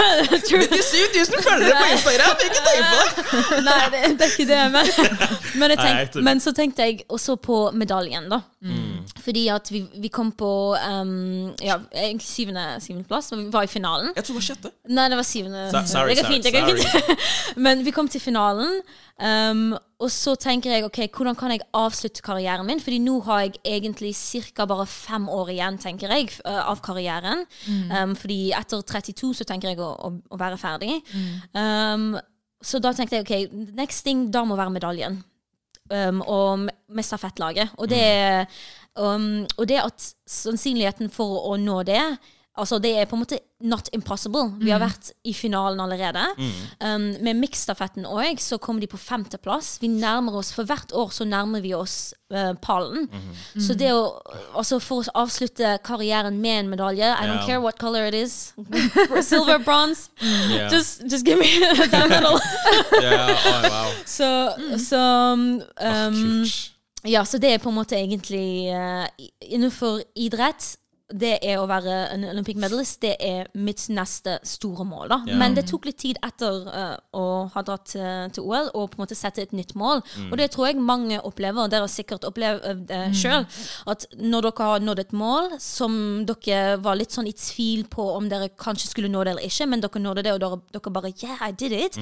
97 0.52 1.16
000 1.16 1.42
følgere 1.46 1.81
på 1.82 1.90
Instagram! 1.96 2.42
Ikke 2.46 2.62
tenk 2.68 2.88
på 2.88 3.02
det! 3.02 3.60
Nei, 3.68 3.82
det, 3.92 4.02
det 4.18 4.26
er 4.26 4.32
ikke 4.32 4.48
det. 4.48 4.62
Men, 4.72 4.90
men, 5.60 5.74
jeg 5.74 5.82
tenk, 5.82 6.18
men 6.30 6.42
så 6.44 6.54
tenkte 6.56 6.88
jeg 6.88 7.04
også 7.12 7.36
på 7.42 7.62
medaljen, 7.76 8.30
da. 8.32 8.42
Fordi 9.22 9.48
at 9.54 9.70
vi, 9.72 9.82
vi 10.02 10.08
kom 10.08 10.32
på 10.38 10.50
um, 10.74 11.52
ja, 11.62 11.76
egentlig 11.94 12.26
syvende, 12.26 12.64
syvende 12.82 13.06
plass, 13.08 13.32
vi 13.32 13.46
var 13.52 13.66
i 13.66 13.70
finalen. 13.70 14.10
Jeg 14.16 14.24
tror 14.24 14.34
det 14.34 14.40
var 14.40 14.46
sjette. 14.48 14.72
Nei, 14.88 15.06
det 15.10 15.18
var 15.18 15.26
syvende. 15.26 15.64
Sorry, 15.70 16.16
sorry, 16.16 16.32
fint. 16.32 16.44
det. 16.44 17.16
Men 17.66 17.84
vi 17.86 17.94
kom 17.94 18.08
til 18.10 18.20
finalen, 18.22 18.80
um, 19.22 19.72
og 20.02 20.10
så 20.10 20.34
tenker 20.40 20.72
jeg 20.74 20.84
ok, 20.84 20.98
hvordan 21.14 21.36
kan 21.38 21.52
jeg 21.54 21.62
avslutte 21.78 22.22
karrieren 22.26 22.66
min? 22.66 22.80
Fordi 22.82 22.98
nå 23.04 23.14
har 23.28 23.44
jeg 23.44 23.60
egentlig 23.64 24.12
ca. 24.56 24.66
bare 24.66 24.86
fem 24.90 25.28
år 25.30 25.52
igjen, 25.54 25.78
tenker 25.78 26.10
jeg, 26.10 26.32
uh, 26.44 26.68
av 26.72 26.80
karrieren. 26.84 27.44
Um, 27.92 28.14
fordi 28.18 28.40
etter 28.58 28.82
32 28.82 29.32
så 29.40 29.46
tenker 29.48 29.70
jeg 29.72 29.78
å, 29.80 29.90
å, 30.08 30.12
å 30.34 30.40
være 30.40 30.58
ferdig. 30.60 30.98
Um, 31.54 32.16
så 32.62 32.78
da 32.82 32.92
tenkte 32.94 33.20
jeg 33.20 33.26
ok, 33.26 33.64
next 33.78 34.02
thing 34.06 34.26
da 34.34 34.44
må 34.46 34.58
være 34.58 34.74
medaljen. 34.74 35.20
Um, 35.90 36.20
og 36.26 36.58
med- 36.66 36.76
med 36.88 37.04
stafettlaget. 37.04 37.72
Og 37.78 37.88
det, 37.90 38.46
um, 38.96 39.44
og 39.58 39.66
det 39.68 39.80
at 39.82 40.14
sannsynligheten 40.28 41.10
for 41.10 41.52
å 41.52 41.56
nå 41.60 41.82
det 41.88 42.02
Altså 42.52 42.76
Det 42.84 42.90
er 43.00 43.06
på 43.08 43.16
en 43.16 43.22
måte 43.22 43.38
not 43.62 43.88
impossible. 43.92 44.52
Vi 44.60 44.70
har 44.72 44.80
vært 44.82 45.12
i 45.24 45.32
finalen 45.36 45.80
allerede. 45.80 46.24
Um, 46.82 47.12
med 47.22 47.38
miksstafetten 47.38 48.06
òg 48.08 48.40
så 48.42 48.58
kom 48.62 48.80
de 48.82 48.88
på 48.90 48.98
femteplass. 49.00 49.76
Vi 49.82 49.90
nærmer 49.92 50.36
oss, 50.40 50.52
For 50.52 50.68
hvert 50.68 50.92
år 50.92 51.12
så 51.14 51.24
nærmer 51.28 51.62
vi 51.64 51.72
oss 51.74 52.12
uh, 52.34 52.52
pallen. 52.62 53.08
Så 53.58 53.76
det 53.78 53.92
å 53.94 54.02
altså 54.58 54.80
For 54.82 55.02
å 55.06 55.22
avslutte 55.24 55.76
karrieren 55.86 56.40
med 56.42 56.64
en 56.64 56.72
medalje 56.72 57.08
I 57.12 57.28
don't 57.28 57.46
care 57.46 57.60
what 57.62 57.78
color 57.78 58.06
it 58.10 58.14
is. 58.14 58.52
Silver, 59.22 59.58
bronze. 59.58 60.10
Yeah. 60.52 60.68
Just, 60.70 61.02
just 61.08 61.24
give 61.24 61.38
me 61.38 61.46
that 61.90 62.08
medal. 62.08 62.38
yeah. 63.00 63.28
oh, 63.46 63.62
wow. 63.62 63.90
Så, 64.04 64.28
så 64.78 64.98
um, 65.32 65.62
oh, 65.80 66.46
Ja, 67.04 67.24
så 67.24 67.38
det 67.38 67.52
er 67.54 67.58
på 67.58 67.70
en 67.70 67.76
måte 67.76 67.96
egentlig 67.96 68.72
uh, 68.74 69.06
Innenfor 69.40 70.02
idrett 70.16 70.76
det 71.12 71.38
er 71.44 71.60
å 71.60 71.66
være 71.70 71.96
en 72.14 72.24
Olympic 72.30 72.56
medalist. 72.60 73.00
Det 73.02 73.16
er 73.20 73.50
mitt 73.54 73.84
neste 73.92 74.38
store 74.46 74.84
mål. 74.88 75.08
da. 75.08 75.18
Yeah. 75.26 75.38
Men 75.38 75.56
det 75.56 75.66
tok 75.70 75.86
litt 75.88 75.98
tid 76.02 76.20
etter 76.24 76.66
uh, 76.68 76.96
å 77.18 77.24
ha 77.52 77.62
dratt 77.66 77.86
til, 77.92 78.30
til 78.34 78.46
OL 78.46 78.70
og 78.72 78.90
på 78.92 78.98
en 78.98 79.04
måte 79.04 79.18
sette 79.18 79.42
et 79.42 79.52
nytt 79.56 79.74
mål. 79.78 80.02
Mm. 80.16 80.30
Og 80.32 80.38
det 80.40 80.50
tror 80.54 80.68
jeg 80.70 80.82
mange 80.82 81.20
opplever, 81.20 81.64
og 81.64 81.72
dere 81.72 81.86
har 81.86 81.92
sikkert 81.92 82.26
opplevd 82.28 82.86
det 82.88 83.02
sjøl, 83.18 83.46
at 83.92 84.06
når 84.18 84.48
dere 84.48 84.68
har 84.72 84.84
nådd 84.86 85.02
et 85.04 85.12
mål 85.16 85.56
som 85.62 85.94
dere 86.28 86.78
var 86.82 86.98
litt 86.98 87.14
sånn 87.14 87.28
i 87.30 87.34
tvil 87.36 87.84
på 87.90 88.06
om 88.16 88.28
dere 88.30 88.50
kanskje 88.58 88.90
skulle 88.92 89.10
nå 89.12 89.24
det 89.24 89.34
eller 89.34 89.48
ikke, 89.48 89.68
men 89.70 89.82
dere 89.84 90.02
nådde 90.02 90.24
det, 90.26 90.36
og 90.36 90.42
dere, 90.44 90.60
dere 90.78 90.94
bare 90.98 91.12
Yeah, 91.22 91.38
I 91.44 91.52
did 91.52 91.72
it. 91.76 91.98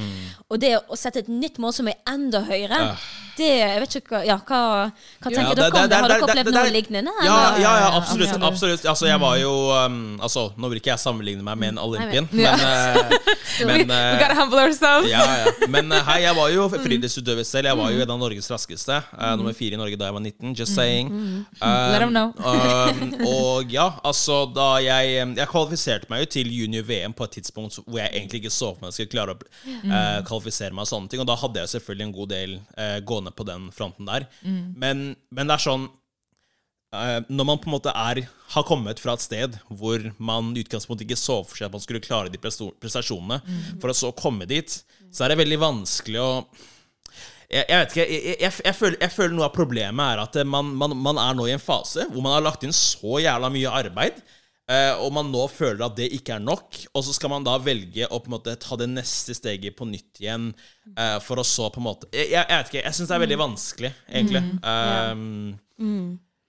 Og 0.48 0.60
det 0.62 0.76
å 0.78 0.96
sette 0.98 1.24
et 1.24 1.28
nytt 1.32 1.58
mål 1.60 1.74
som 1.76 1.88
er 1.90 1.98
enda 2.08 2.44
høyere, 2.46 2.78
det 3.40 3.48
Jeg 3.60 3.80
vet 3.82 3.94
ikke 4.00 4.14
hva 4.14 4.20
Ja, 4.26 4.36
hva, 4.44 4.60
hva 5.22 5.30
tenker 5.32 5.50
Ja, 5.50 5.54
dere 5.56 5.68
om 5.70 5.90
det? 5.90 6.00
Har 6.02 6.12
dere 6.12 6.26
opplevd 6.26 6.50
noe 6.54 6.64
det- 6.66 6.74
lignende? 6.74 7.12
Ja, 7.24 7.26
ja, 7.26 7.60
ja, 7.60 7.72
Ja, 7.80 7.88
absolutt. 7.96 8.34
absolutt. 8.36 8.84
absolutt. 8.84 8.84
Altså, 9.00 9.08
jeg 9.14 9.20
var 9.22 9.36
jo 9.40 9.52
um, 9.72 9.94
Altså, 10.20 10.42
nå 10.60 10.68
vil 10.68 10.80
ikke 10.80 10.90
jeg 10.90 11.00
sammenligne 11.00 11.44
meg 11.44 11.56
med 11.56 11.70
en 11.72 11.78
Olympian, 11.80 12.26
Nei, 12.36 12.50
men, 12.50 12.66
eh, 12.68 13.14
We, 13.64 13.66
men 13.70 13.92
eh, 13.94 15.06
ja, 15.08 15.22
ja. 15.40 15.52
Men 15.72 15.88
eh, 15.92 16.02
hei, 16.04 16.18
jeg 16.26 16.36
var 16.36 16.50
jo 16.52 16.66
friidrettsutøver 16.72 17.46
selv. 17.48 17.68
Jeg 17.70 17.78
var 17.78 17.92
jo 17.92 18.02
en 18.04 18.12
av 18.12 18.18
Norges 18.20 18.48
raskeste. 18.52 18.98
Uh, 19.12 19.32
nummer 19.40 19.56
fire 19.56 19.76
i 19.76 19.80
Norge 19.80 19.96
da 20.00 20.08
jeg 20.08 20.16
var 20.16 20.22
19. 20.22 20.52
Just 20.56 20.76
saying. 20.76 21.10
Let 21.60 22.02
them 22.04 22.12
know. 22.12 22.32
um, 22.50 23.14
og 23.24 23.72
ja, 23.72 23.86
altså 24.06 24.42
da 24.52 24.68
jeg 24.84 25.24
um, 25.24 25.34
Jeg 25.38 25.50
kvalifiserte 25.50 26.10
meg 26.12 26.24
jo 26.24 26.30
til 26.36 26.52
junior-VM 26.54 27.16
på 27.16 27.28
et 27.28 27.36
tidspunkt 27.38 27.80
hvor 27.80 28.00
jeg 28.02 28.12
egentlig 28.12 28.42
ikke 28.44 28.54
så 28.54 28.72
for 28.74 28.84
meg 28.84 28.92
at 28.92 29.00
jeg 29.00 29.08
skulle 29.08 29.16
klare 29.16 29.36
å 29.36 29.40
uh, 29.40 30.20
kvalifisere 30.28 30.76
meg 30.76 30.84
og 30.84 30.92
sånne 30.92 31.12
ting. 31.12 31.24
Og 31.24 31.30
da 31.30 31.38
hadde 31.40 31.64
jeg 31.64 31.72
selvfølgelig 31.76 32.08
en 32.08 32.16
god 32.20 32.34
del 32.34 32.58
uh, 32.60 32.98
gående 33.08 33.32
på 33.32 33.48
den 33.48 33.70
fronten 33.76 34.12
der. 34.12 34.28
Men, 34.44 35.14
men 35.32 35.50
det 35.50 35.56
er 35.56 35.64
sånn 35.64 35.88
eh, 35.88 35.99
når 36.90 37.46
man 37.46 37.60
på 37.62 37.68
en 37.68 37.76
måte 37.76 37.92
er, 37.94 38.24
har 38.50 38.64
kommet 38.66 38.98
fra 38.98 39.14
et 39.14 39.22
sted 39.22 39.54
hvor 39.68 40.02
man 40.18 40.48
i 40.56 40.64
utgangspunktet 40.64 41.06
ikke 41.06 41.20
så 41.20 41.36
for 41.46 41.54
seg 41.54 41.68
at 41.68 41.76
man 41.76 41.84
skulle 41.84 42.02
klare 42.02 42.32
de 42.32 42.40
prestasjonene, 42.42 43.38
for 43.78 43.92
å 43.92 43.94
så 43.94 44.10
komme 44.18 44.48
dit, 44.50 44.80
så 45.10 45.24
er 45.24 45.32
det 45.32 45.38
veldig 45.44 45.60
vanskelig 45.62 46.18
å 46.22 46.30
jeg, 47.50 47.64
jeg 47.66 47.78
vet 47.80 47.94
ikke, 47.94 48.04
jeg, 48.06 48.34
jeg, 48.38 48.52
jeg, 48.62 48.74
føler, 48.78 48.98
jeg 49.02 49.14
føler 49.14 49.32
noe 49.34 49.46
av 49.48 49.54
problemet 49.54 50.12
er 50.12 50.20
at 50.22 50.36
man, 50.46 50.68
man, 50.78 50.94
man 51.02 51.18
er 51.18 51.34
nå 51.34 51.48
i 51.48 51.54
en 51.56 51.62
fase 51.62 52.06
hvor 52.10 52.22
man 52.22 52.36
har 52.36 52.44
lagt 52.46 52.66
inn 52.66 52.74
så 52.74 53.18
jævla 53.22 53.50
mye 53.50 53.72
arbeid, 53.80 54.20
eh, 54.70 54.92
og 55.02 55.10
man 55.16 55.32
nå 55.32 55.48
føler 55.50 55.82
at 55.86 55.96
det 55.98 56.06
ikke 56.14 56.36
er 56.36 56.44
nok, 56.46 56.78
og 56.94 57.06
så 57.06 57.14
skal 57.16 57.34
man 57.34 57.46
da 57.46 57.56
velge 57.62 58.06
å 58.06 58.22
på 58.22 58.30
en 58.30 58.36
måte 58.36 58.54
ta 58.62 58.78
det 58.78 58.86
neste 58.92 59.34
steget 59.34 59.74
på 59.78 59.88
nytt 59.90 60.22
igjen, 60.22 60.52
eh, 60.94 61.18
for 61.26 61.42
å 61.42 61.46
så 61.46 61.72
på 61.74 61.82
en 61.82 61.88
måte 61.88 62.10
Jeg, 62.14 62.38
vet 62.38 62.70
ikke, 62.70 62.84
jeg 62.84 62.98
syns 62.98 63.10
det 63.10 63.18
er 63.18 63.24
veldig 63.26 63.40
vanskelig, 63.42 63.94
egentlig. 64.06 64.44
Um, 64.62 65.54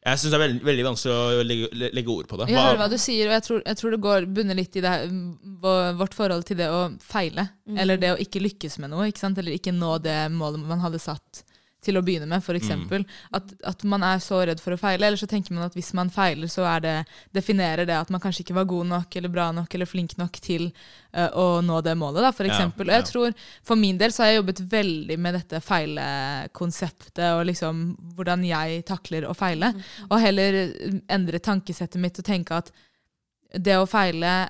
Jeg 0.02 0.18
syns 0.18 0.32
det 0.34 0.38
er 0.38 0.42
veldig, 0.42 0.62
veldig 0.66 0.86
vanskelig 0.88 1.14
å 1.14 1.44
legge, 1.46 1.68
legge 1.94 2.10
ord 2.10 2.30
på 2.30 2.40
det. 2.40 2.48
Jeg 2.50 2.58
hører 2.58 2.80
hva 2.80 2.88
du 2.90 2.98
sier, 2.98 3.28
og 3.28 3.36
jeg 3.36 3.46
tror, 3.46 3.60
jeg 3.70 3.78
tror 3.78 3.94
det 3.94 4.00
går 4.02 4.26
bunner 4.34 4.58
litt 4.58 4.78
i 4.80 4.82
det, 4.82 4.94
her, 4.96 5.12
mm, 5.12 5.62
vårt 6.00 6.18
forhold 6.18 6.48
til 6.50 6.58
det 6.58 6.72
å 6.74 6.80
feile. 7.06 7.46
Eller 7.78 8.02
det 8.02 8.16
å 8.16 8.18
ikke 8.22 8.42
lykkes 8.42 8.80
med 8.82 8.90
noe, 8.96 9.12
ikke 9.12 9.22
sant? 9.22 9.38
eller 9.38 9.54
ikke 9.54 9.76
nå 9.76 10.00
det 10.02 10.18
målet 10.34 10.66
man 10.66 10.82
hadde 10.82 11.02
satt 11.04 11.44
til 11.82 11.98
å 11.98 12.04
begynne 12.06 12.28
med, 12.30 12.44
f.eks. 12.44 12.62
eksempel 12.62 13.06
At, 13.34 13.54
at 13.66 13.84
man 13.90 14.04
er 14.06 14.20
så 14.22 14.42
redd 14.46 14.62
for 14.62 14.76
å 14.76 14.80
feile. 14.80 15.08
Eller 15.08 15.18
så 15.18 15.28
tenker 15.30 15.56
man 15.56 15.66
at 15.66 15.76
hvis 15.78 15.92
man 15.98 16.12
feiler, 16.14 16.50
så 16.52 16.66
er 16.70 16.84
det, 16.86 16.94
definerer 17.34 17.90
det 17.90 17.98
at 17.98 18.12
man 18.14 18.22
kanskje 18.22 18.46
ikke 18.46 18.58
var 18.60 18.70
god 18.70 18.90
nok 18.92 19.18
eller 19.18 19.34
bra 19.34 19.48
nok 19.56 19.74
eller 19.76 19.90
flink 19.90 20.14
nok 20.20 20.38
til 20.44 20.68
uh, 20.70 21.30
å 21.34 21.48
nå 21.66 21.82
det 21.86 21.96
målet. 21.98 22.22
Da, 22.28 22.32
for 22.36 22.50
Ja, 22.50 22.54
eksempel. 22.54 22.92
Og 22.92 22.98
jeg 23.00 23.08
tror, 23.10 23.34
For 23.68 23.80
min 23.80 23.98
del 23.98 24.14
så 24.14 24.24
har 24.24 24.32
jeg 24.32 24.42
jobbet 24.42 24.64
veldig 24.72 25.18
med 25.20 25.38
dette 25.40 25.64
feilekonseptet 25.66 27.26
og 27.40 27.46
liksom 27.50 27.84
hvordan 28.16 28.46
jeg 28.46 28.86
takler 28.88 29.28
å 29.30 29.36
feile. 29.38 29.74
Og 30.10 30.18
heller 30.22 30.62
endre 31.12 31.42
tankesettet 31.42 32.02
mitt 32.02 32.20
og 32.22 32.28
tenke 32.28 32.62
at 32.62 32.72
det 33.58 33.76
å 33.82 33.90
feile 33.90 34.46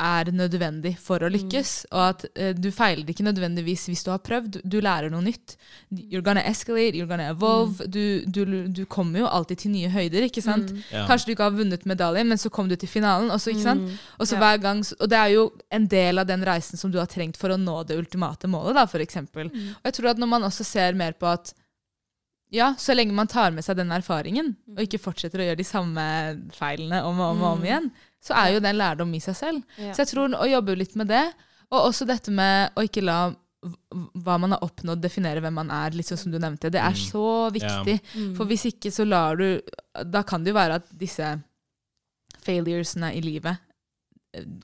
er 0.00 0.30
nødvendig 0.32 0.94
for 0.98 1.20
å 1.20 1.28
lykkes. 1.28 1.72
Og 1.92 2.00
at 2.06 2.22
uh, 2.40 2.52
du 2.56 2.70
feiler 2.72 3.08
ikke 3.12 3.26
nødvendigvis 3.26 3.84
hvis 3.90 4.02
du 4.06 4.10
har 4.12 4.22
prøvd. 4.24 4.60
Du 4.64 4.78
lærer 4.80 5.12
noe 5.12 5.20
nytt. 5.26 5.56
You're 5.92 6.24
gonna 6.24 6.40
escalate, 6.48 6.96
you're 6.96 7.08
gonna 7.10 7.28
evolve. 7.28 7.84
Du, 7.92 8.24
du, 8.24 8.40
du 8.72 8.82
kommer 8.86 9.20
jo 9.20 9.28
alltid 9.28 9.62
til 9.64 9.74
nye 9.74 9.90
høyder, 9.92 10.24
ikke 10.28 10.42
sant? 10.44 10.72
Ja. 10.90 11.04
Kanskje 11.10 11.28
du 11.28 11.34
ikke 11.34 11.48
har 11.50 11.56
vunnet 11.58 11.84
medalje, 11.88 12.24
men 12.24 12.40
så 12.40 12.48
kom 12.50 12.70
du 12.72 12.76
til 12.80 12.88
finalen. 12.88 13.30
også, 13.30 13.52
ikke 13.52 13.66
sant? 13.68 13.90
Og 14.18 14.26
så 14.26 14.38
Ja. 14.38 14.40
hver 14.46 14.62
gang, 14.64 14.80
og 14.98 15.08
det 15.12 15.18
er 15.18 15.34
jo 15.34 15.48
en 15.70 15.86
del 15.92 16.18
av 16.18 16.26
den 16.26 16.44
reisen 16.48 16.80
som 16.80 16.90
du 16.90 16.98
har 16.98 17.06
trengt 17.12 17.36
for 17.36 17.52
å 17.52 17.60
nå 17.60 17.82
det 17.86 17.98
ultimate 18.00 18.48
målet, 18.48 18.74
da, 18.80 18.86
for 18.88 19.04
eksempel. 19.04 19.52
Og 19.52 19.84
jeg 19.90 19.98
tror 19.98 20.10
at 20.14 20.22
når 20.22 20.30
man 20.32 20.42
også 20.48 20.64
ser 20.64 20.96
mer 20.96 21.12
på 21.12 21.28
at 21.28 21.52
ja, 22.52 22.74
så 22.76 22.92
lenge 22.96 23.14
man 23.16 23.28
tar 23.32 23.52
med 23.52 23.64
seg 23.64 23.78
den 23.78 23.92
erfaringen, 23.92 24.50
og 24.74 24.82
ikke 24.84 25.00
fortsetter 25.00 25.40
å 25.40 25.46
gjøre 25.46 25.60
de 25.60 25.64
samme 25.64 26.02
feilene 26.52 26.98
om 27.08 27.20
og 27.20 27.30
om, 27.36 27.44
og 27.44 27.54
om 27.58 27.62
igjen, 27.64 27.86
så 28.22 28.36
er 28.38 28.54
jo 28.54 28.62
det 28.62 28.70
en 28.70 28.80
lærdom 28.80 29.14
i 29.16 29.20
seg 29.22 29.36
selv. 29.38 29.78
Ja. 29.78 29.92
Så 29.92 30.04
jeg 30.04 30.12
tror 30.12 30.36
å 30.38 30.48
jobbe 30.48 30.76
litt 30.78 30.94
med 30.98 31.10
det, 31.10 31.24
og 31.72 31.88
også 31.88 32.06
dette 32.08 32.34
med 32.34 32.76
å 32.76 32.84
ikke 32.86 33.04
la 33.04 33.20
hva 33.62 34.36
man 34.42 34.56
har 34.56 34.64
oppnådd, 34.66 34.98
definere 35.04 35.42
hvem 35.42 35.54
man 35.54 35.68
er, 35.70 35.94
sånn 36.02 36.18
som 36.18 36.32
du 36.34 36.38
nevnte. 36.42 36.70
Det 36.72 36.80
er 36.82 36.96
så 36.98 37.26
viktig. 37.54 37.94
For 38.36 38.50
hvis 38.50 38.66
ikke, 38.72 38.90
så 38.90 39.06
lar 39.06 39.38
du 39.38 39.62
Da 40.08 40.24
kan 40.26 40.42
det 40.42 40.50
jo 40.50 40.56
være 40.58 40.80
at 40.80 40.88
disse 40.98 41.28
failuresene 42.42 43.12
i 43.14 43.20
livet 43.22 43.60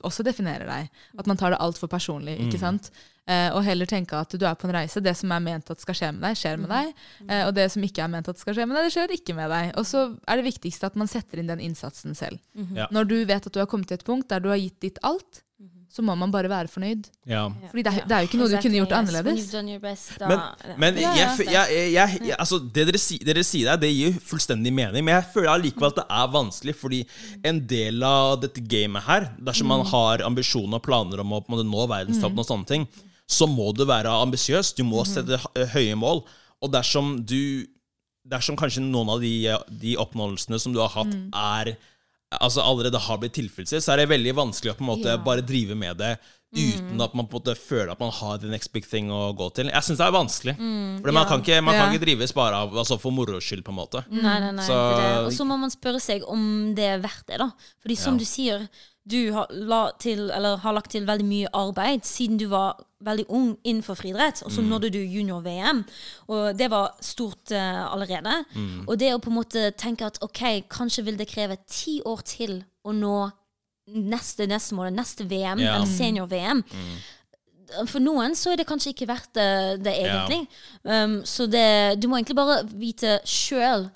også 0.05 0.23
definerer 0.25 0.65
deg. 0.69 0.89
At 1.19 1.27
man 1.29 1.37
tar 1.37 1.53
det 1.53 1.59
altfor 1.61 1.89
personlig. 1.91 2.37
ikke 2.45 2.59
sant? 2.61 2.89
Eh, 3.29 3.49
og 3.53 3.61
heller 3.61 3.85
tenke 3.85 4.17
at 4.17 4.33
du 4.33 4.45
er 4.47 4.55
på 4.57 4.65
en 4.65 4.73
reise. 4.73 5.01
Det 5.05 5.13
som 5.17 5.31
er 5.35 5.43
ment 5.45 5.69
at 5.69 5.83
skal 5.83 5.97
skje 5.97 6.11
med 6.15 6.23
deg, 6.25 6.37
skjer 6.39 6.57
med 6.57 6.71
deg. 6.73 6.93
Eh, 7.27 7.43
og 7.45 7.53
det 7.57 7.67
som 7.73 7.83
ikke 7.85 8.01
er 8.01 8.09
ment 8.09 8.31
at 8.31 8.41
skal 8.41 8.57
skje 8.57 8.65
med 8.65 8.79
deg, 8.79 8.87
det 8.87 8.95
skjer 8.95 9.13
ikke 9.19 9.35
med 9.37 9.53
deg. 9.53 9.69
Og 9.77 9.85
så 9.85 10.05
er 10.25 10.39
det 10.39 10.47
viktigste 10.47 10.89
at 10.89 10.97
man 10.97 11.11
setter 11.11 11.41
inn 11.41 11.51
den 11.51 11.61
innsatsen 11.61 12.17
selv. 12.17 12.41
Ja. 12.73 12.89
Når 12.95 13.11
du 13.11 13.15
vet 13.29 13.45
at 13.45 13.53
du 13.53 13.61
har 13.61 13.69
kommet 13.69 13.91
til 13.91 13.99
et 13.99 14.07
punkt 14.07 14.31
der 14.33 14.41
du 14.41 14.49
har 14.49 14.61
gitt 14.61 14.79
ditt 14.81 14.97
alt, 15.05 15.43
så 15.99 16.03
må 16.05 16.15
man 16.15 16.31
bare 16.31 16.47
være 16.47 16.71
fornøyd. 16.71 17.09
Ja. 17.27 17.41
Fordi 17.71 17.83
det 17.83 17.91
er, 17.91 18.05
det 18.07 18.15
er 18.15 18.23
jo 18.23 18.29
ikke 18.29 18.39
noe 18.39 18.47
du 18.53 18.55
kunne 18.63 18.77
gjort 18.79 18.93
yes. 18.93 18.99
Annerledes. 18.99 19.97
Men, 20.23 20.43
men 20.79 20.99
Ja, 21.01 21.11
jeg, 21.17 21.47
ja, 21.49 21.63
jeg, 21.67 21.73
jeg, 21.75 21.89
jeg, 21.93 22.21
jeg, 22.29 22.37
altså, 22.39 22.59
det 22.63 22.85
dere, 22.87 23.01
si, 23.03 23.17
dere 23.27 23.43
sier 23.43 23.73
der, 23.73 23.81
det 23.81 23.89
gir 23.91 24.13
jo 24.13 24.23
fullstendig 24.29 24.71
mening, 24.71 25.03
men 25.03 25.17
jeg 25.17 25.27
føler 25.33 25.51
allikevel 25.57 25.91
at 25.91 25.99
det 25.99 26.05
er 26.21 26.31
vanskelig, 26.37 26.75
fordi 26.79 27.01
en 27.51 27.59
del 27.67 28.05
av 28.07 28.37
dette 28.45 28.63
gamet 28.63 29.05
her, 29.09 29.27
dersom 29.49 29.67
man 29.73 29.83
har 29.91 30.23
ambisjoner 30.27 30.79
og 30.79 30.85
planer 30.87 31.25
om 31.25 31.35
å 31.35 31.41
på 31.43 31.51
en 31.51 31.57
måte, 31.57 31.67
nå 31.67 31.89
verdenstoppen 31.91 32.43
og 32.45 32.47
sånne 32.47 32.71
ting, 32.71 32.87
så 33.29 33.49
må 33.49 33.73
du 33.75 33.83
være 33.89 34.15
ambisiøs. 34.23 34.71
Du 34.79 34.85
må 34.87 35.03
sette 35.05 35.37
høye 35.75 35.97
mål. 35.99 36.23
Og 36.63 36.71
dersom 36.73 37.19
du 37.27 37.67
Dersom 38.29 38.57
kanskje 38.59 38.83
noen 38.83 39.09
av 39.09 39.23
de, 39.23 39.31
de 39.81 39.95
oppnåelsene 39.97 40.59
som 40.61 40.73
du 40.75 40.77
har 40.83 40.91
hatt, 40.93 41.13
er 41.33 41.71
altså 42.31 42.61
allerede 42.61 42.99
har 43.01 43.17
blitt 43.17 43.33
tilfredsstilt, 43.33 43.81
så 43.83 43.93
er 43.95 44.03
det 44.03 44.09
veldig 44.11 44.35
vanskelig 44.37 44.73
å 44.73 44.77
på 44.77 44.83
en 44.85 44.91
måte 44.91 45.09
Ja. 45.15 45.17
bare 45.17 45.41
drive 45.41 45.75
med 45.75 45.97
det 45.97 46.17
uten 46.53 46.99
at 47.01 47.13
man 47.13 47.27
på 47.29 47.37
en 47.37 47.41
måte 47.43 47.53
føler 47.57 47.91
at 47.91 47.99
man 47.99 48.09
har 48.11 48.37
the 48.41 48.47
next 48.49 48.71
big 48.73 48.85
thing 48.85 49.09
å 49.13 49.35
gå 49.37 49.51
til. 49.53 49.67
Jeg 49.69 49.83
syns 49.85 49.97
det 50.01 50.05
er 50.07 50.11
vanskelig. 50.15 50.55
For 50.57 51.11
man, 51.13 51.27
kan 51.29 51.41
ikke, 51.43 51.59
man 51.63 51.75
kan 51.77 51.93
ikke 51.93 52.05
drives 52.05 52.33
bare 52.33 52.55
av, 52.55 52.73
altså 52.73 52.97
for 52.99 53.11
moro 53.13 53.37
skyld, 53.39 53.63
på 53.63 53.69
en 53.69 53.77
måte. 53.77 54.01
Nei, 54.09 54.39
nei, 54.39 54.51
nei. 54.57 54.65
Så-. 54.65 55.25
Og 55.27 55.31
så 55.33 55.45
må 55.45 55.59
man 55.61 55.69
spørre 55.69 56.01
seg 56.01 56.23
om 56.25 56.73
det 56.77 56.85
er 56.85 56.99
verdt 57.03 57.27
det, 57.27 57.37
da. 57.37 57.51
Fordi 57.81 57.95
som 57.97 58.13
Ja. 58.15 58.19
du 58.19 58.25
sier, 58.25 58.69
du 59.09 59.31
har, 59.33 59.47
la 59.51 59.91
til, 60.01 60.29
eller, 60.31 60.57
har 60.57 60.73
lagt 60.73 60.89
til 60.91 61.05
veldig 61.05 61.25
mye 61.25 61.49
arbeid 61.53 62.01
siden 62.05 62.37
du 62.37 62.47
var 62.47 62.75
veldig 63.05 63.25
ung 63.29 63.57
innenfor 63.63 63.95
friidrett, 63.95 64.41
og 64.43 64.51
så 64.51 64.61
Mm. 64.61 64.69
nådde 64.69 64.89
du 64.91 64.99
junior-VM. 64.99 65.85
Og 66.27 66.57
det 66.57 66.69
var 66.71 66.95
stort 67.01 67.51
uh, 67.51 67.93
allerede. 67.93 68.33
Mm. 68.55 68.87
Og 68.87 68.99
det 68.99 69.13
å 69.13 69.19
på 69.23 69.29
en 69.29 69.35
måte 69.39 69.71
tenke 69.71 70.05
at 70.05 70.17
ok, 70.21 70.67
kanskje 70.69 71.05
vil 71.05 71.17
det 71.17 71.27
kreve 71.27 71.57
ti 71.67 72.01
år 72.05 72.21
til 72.25 72.63
å 72.83 72.91
nå 72.91 73.31
neste, 73.87 74.47
neste 74.47 74.75
mål, 74.75 74.91
neste 74.93 75.23
VM, 75.25 75.59
yeah. 75.59 75.75
eller 75.75 75.87
senior-VM. 75.87 76.63
For 77.87 78.01
noen 78.01 78.35
så 78.35 78.51
er 78.51 78.57
det 78.57 78.67
kanskje 78.67 78.93
ikke 78.93 79.07
verdt 79.07 79.33
det, 79.37 79.83
det 79.85 79.95
egentlig. 80.01 80.47
Um, 80.83 81.19
så 81.25 81.45
det, 81.45 82.01
du 82.01 82.07
må 82.07 82.17
egentlig 82.17 82.35
bare 82.35 82.63
vite 82.65 83.19
sjøl. 83.25 83.89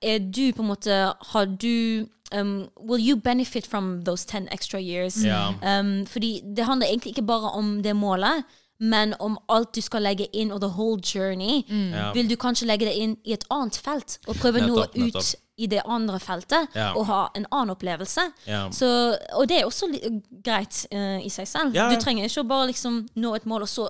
Er 0.00 0.18
du 0.18 0.52
på 0.54 0.62
en 0.62 0.68
måte 0.70 0.94
Har 1.32 1.46
du 1.46 2.06
um, 2.32 2.68
Will 2.80 3.00
you 3.00 3.16
benefit 3.16 3.66
from 3.66 4.02
those 4.04 4.24
10 4.24 4.48
extra 4.50 4.80
years? 4.80 5.24
Yeah. 5.24 5.54
Um, 5.62 6.06
fordi 6.06 6.42
det 6.56 6.64
handler 6.64 6.86
egentlig 6.86 7.10
ikke 7.10 7.26
bare 7.26 7.50
om 7.50 7.82
det 7.82 7.96
målet, 7.96 8.44
men 8.80 9.14
om 9.18 9.38
alt 9.48 9.74
du 9.74 9.80
skal 9.82 10.02
legge 10.02 10.28
inn, 10.32 10.52
og 10.52 10.60
the 10.60 10.70
whole 10.70 11.00
journey. 11.02 11.64
Ja. 11.68 12.12
Vil 12.12 12.30
du 12.30 12.36
kanskje 12.36 12.66
legge 12.66 12.86
det 12.86 12.94
inn 12.94 13.16
i 13.24 13.34
et 13.34 13.44
annet 13.50 13.76
felt, 13.76 14.18
og 14.26 14.38
prøve 14.38 14.62
noe 14.62 14.86
Nettopp, 14.94 15.16
ut 15.16 15.34
i 15.58 15.66
det 15.66 15.82
andre 15.86 16.20
feltet, 16.22 16.68
yeah. 16.76 16.94
og 16.96 17.08
ha 17.08 17.22
en 17.34 17.46
annen 17.50 17.74
opplevelse? 17.74 18.28
Yeah. 18.46 18.70
Så, 18.72 18.86
og 19.34 19.48
det 19.50 19.60
er 19.60 19.66
også 19.66 19.90
li 19.90 20.02
greit 20.44 20.84
uh, 20.94 21.18
i 21.18 21.30
seg 21.32 21.48
selv. 21.50 21.74
Du 21.74 21.98
trenger 21.98 22.28
ikke 22.28 22.44
å 22.44 22.50
bare 22.50 22.70
liksom 22.70 23.06
nå 23.18 23.34
et 23.34 23.48
mål, 23.50 23.66
og 23.66 23.72
så 23.72 23.88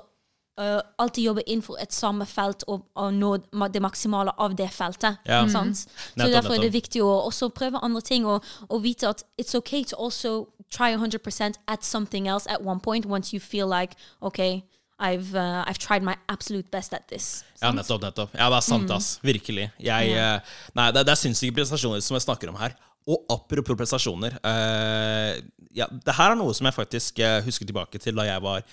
eh, 0.59 0.81
alltid 0.99 1.25
jobbe 1.25 1.45
innenfor 1.47 1.79
et 1.83 1.95
samme 1.95 2.27
felt 2.27 2.65
og, 2.69 2.85
og 2.95 3.15
nå 3.15 3.37
det 3.73 3.83
maksimale 3.83 4.35
av 4.39 4.57
det 4.59 4.71
feltet. 4.75 5.21
Ja. 5.29 5.43
Sant? 5.49 5.85
Så 5.85 6.19
nettom, 6.19 6.33
derfor 6.35 6.59
er 6.59 6.67
det 6.67 6.73
viktig 6.75 7.03
å 7.05 7.13
også 7.29 7.51
prøve 7.55 7.83
andre 7.85 8.03
ting, 8.05 8.27
og, 8.27 8.45
og 8.69 8.83
vite 8.85 9.09
at 9.09 9.25
it's 9.41 9.57
okay 9.59 9.85
to 9.85 9.97
also 9.97 10.49
try 10.71 10.93
100% 10.93 11.61
at 11.67 11.85
something 11.85 12.29
else 12.29 12.47
at 12.47 12.63
one 12.63 12.81
point, 12.81 13.07
once 13.07 13.33
you 13.33 13.41
feel 13.41 13.69
like, 13.69 13.97
okay, 14.23 14.65
I've, 14.99 15.35
uh, 15.35 15.65
I've 15.67 15.79
tried 15.79 16.03
my 16.03 16.17
absolute 16.29 16.71
best 16.71 16.93
at 16.93 17.07
this. 17.09 17.45
Ja, 17.63 17.71
nettopp, 17.73 18.03
nettopp. 18.03 18.35
Ja, 18.35 18.49
det 18.51 18.59
er 18.59 18.67
sant, 18.67 18.91
ass. 18.91 19.19
Virkelig. 19.23 19.69
Jeg, 19.79 20.11
eh, 20.11 20.57
nei, 20.75 20.89
det, 20.95 21.05
det 21.07 21.15
er 21.15 21.21
sinnssyke 21.21 21.55
prestasjoner 21.55 22.03
som 22.03 22.19
jeg 22.19 22.27
snakker 22.27 22.51
om 22.51 22.59
her. 22.59 22.75
Og 23.09 23.23
apropos 23.33 23.79
prestasjoner 23.79 24.35
Uh, 24.43 25.39
ja, 25.77 25.87
Det 25.87 26.15
her 26.17 26.33
er 26.33 26.39
noe 26.39 26.55
som 26.57 26.67
jeg 26.67 26.75
faktisk 26.77 27.21
eh, 27.23 27.39
husker 27.45 27.69
tilbake 27.69 28.01
til 28.03 28.17
da 28.17 28.25
jeg 28.27 28.43
var 28.43 28.65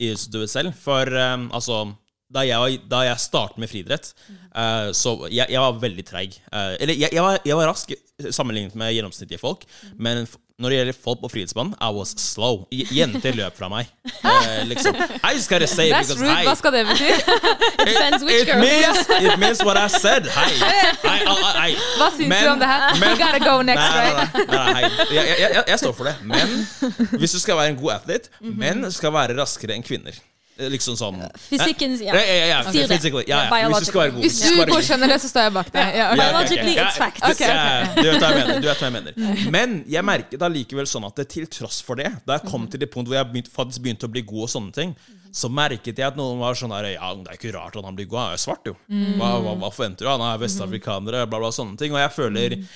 i 0.00 0.14
studiet 0.16 0.50
selv. 0.50 0.72
For 0.72 1.06
um, 1.34 1.50
altså 1.54 1.94
da 2.34 2.42
jeg, 2.48 2.80
da 2.90 3.02
jeg 3.06 3.22
startet 3.22 3.60
med 3.62 3.70
friidrett, 3.70 4.12
eh, 4.54 4.90
så 4.96 5.16
jeg, 5.30 5.46
jeg 5.54 5.60
var 5.62 5.78
veldig 5.82 6.06
treig. 6.08 6.38
Eh, 6.52 6.74
eller 6.80 6.94
jeg, 6.98 7.12
jeg, 7.14 7.22
var, 7.22 7.38
jeg 7.46 7.56
var 7.60 7.70
rask 7.72 7.94
sammenlignet 8.34 8.74
med 8.78 8.94
gjennomsnittlige 8.94 9.40
folk, 9.42 9.62
men 9.98 10.26
når 10.62 10.70
det 10.70 10.76
gjelder 10.78 10.96
folk 11.02 11.18
på 11.18 11.28
friidrettsbanen, 11.32 11.72
I 11.82 11.88
was 11.96 12.12
slow. 12.22 12.60
Jenter 12.70 13.34
løp 13.34 13.56
fra 13.58 13.66
meg. 13.72 13.88
Eh, 14.06 14.60
liksom. 14.70 14.94
I 14.94 15.32
just 15.34 15.50
gotta 15.50 15.66
say 15.66 15.88
That's 15.90 16.12
because 16.12 16.22
rude. 16.22 16.30
I- 16.30 16.44
Hva 16.46 16.54
skal 16.60 16.76
det 16.76 16.84
bety? 16.86 17.08
Depends 17.88 18.22
which 18.22 18.42
it 18.44 18.46
girl. 18.52 18.62
means, 18.62 19.00
it 19.32 19.34
means 19.42 19.64
what 19.66 19.76
I 19.76 19.88
said. 19.90 20.28
Hei. 20.30 20.52
Hei, 20.62 21.18
hei, 21.26 21.40
hei. 21.58 21.72
Hva 21.98 22.08
syns 22.14 22.30
Men- 22.30 22.44
du 22.46 22.50
om 22.52 22.62
det 22.62 22.68
her? 22.70 22.86
men- 23.00 23.10
You 23.10 23.18
gotta 23.24 23.42
go 23.42 23.56
next, 23.66 23.82
Nei, 23.82 24.12
right? 24.14 24.38
nei, 24.52 24.68
nei. 24.78 24.84
Jeg, 25.16 25.26
jeg, 25.32 25.50
jeg, 25.56 25.64
jeg 25.74 25.82
står 25.82 25.96
for 25.98 26.10
det. 26.12 26.14
Men 26.22 27.18
hvis 27.18 27.34
du 27.34 27.40
skal 27.42 27.58
være 27.58 27.74
en 27.74 27.80
god 27.82 27.96
athlete, 27.98 28.30
menn 28.62 28.86
skal 28.94 29.12
være 29.18 29.34
raskere 29.42 29.74
enn 29.74 29.82
kvinner. 29.90 30.22
Eh, 30.56 30.68
Liksom 30.70 30.94
sånn 30.94 31.16
Fysikken, 31.48 31.96
ja. 31.98 32.14
Ja, 32.14 32.20
ja, 32.22 32.34
ja, 32.34 32.44
ja, 32.46 32.58
Sier 32.70 32.86
det. 32.86 33.02
ja, 33.26 33.38
Ja, 33.50 33.58
ja. 33.58 33.68
Hvis 33.68 33.78
du 33.80 33.84
skal 33.90 34.00
være 34.04 34.12
god. 34.14 34.22
Hvis 34.22 34.34
hvis 34.38 34.42
du 34.44 34.54
skal 34.54 34.70
godkjenner 34.70 35.08
det, 35.10 35.16
så 35.24 35.28
står 35.32 35.42
jeg 35.48 35.52
bak 35.56 35.72
deg. 35.74 35.96
Ja, 35.98 36.04
ok. 36.12 36.16
Ja, 36.16 36.24
ok, 36.24 36.34
ok. 36.34 36.34
Biologically, 36.34 36.74
Ja, 36.74 36.84
it's 36.84 36.98
fact. 37.02 37.20
det- 37.20 37.30
Ok, 37.30 37.40
ok. 37.40 38.02
Du 38.02 38.10
vet 38.10 38.20
hva 38.22 38.28
jeg 38.30 38.38
mener. 38.46 38.60
Du 38.60 38.68
vet 38.68 38.78
hva 38.78 38.86
jeg 38.90 38.92
mener. 38.92 39.12
Men 39.56 39.84
jeg 39.88 40.04
merket 40.04 40.40
allikevel 40.46 40.86
sånn 40.86 41.06
at 41.08 41.16
det, 41.16 41.28
til 41.28 41.46
tross 41.46 41.82
for 41.82 41.96
det, 41.96 42.12
da 42.26 42.38
jeg 42.38 42.46
kom 42.50 42.68
til 42.68 42.78
det 42.80 42.90
punkt 42.90 43.08
hvor 43.10 43.18
jeg 43.18 43.26
begynt, 43.32 43.50
faktisk 43.50 43.82
begynte 43.82 44.06
å 44.06 44.12
bli 44.14 44.22
god 44.22 44.42
og 44.46 44.48
sånne 44.54 44.72
ting, 44.72 44.94
så 45.34 45.50
merket 45.50 45.98
jeg 45.98 46.06
at 46.06 46.18
noen 46.18 46.38
var 46.38 46.54
sånn 46.58 46.72
her 46.74 46.86
Ja, 46.92 47.10
det 47.18 47.32
er 47.32 47.38
ikke 47.38 47.54
rart 47.56 47.74
at 47.74 47.86
han 47.86 47.96
blir 47.98 48.06
god, 48.06 48.20
han 48.20 48.32
er 48.32 48.38
jo 48.38 48.42
svart, 48.44 48.68
jo. 48.70 48.74
Hva, 49.18 49.30
hva, 49.42 49.54
hva 49.58 49.70
forventer 49.74 50.06
du? 50.06 50.10
Han 50.12 50.22
er 50.22 50.42
vestafrikaner, 50.42 51.16
bla, 51.26 51.40
bla, 51.42 51.50
sånne 51.54 51.74
ting. 51.80 51.94
Og 51.94 51.98
jeg 51.98 52.12
føler 52.14 52.56
mm. 52.60 52.66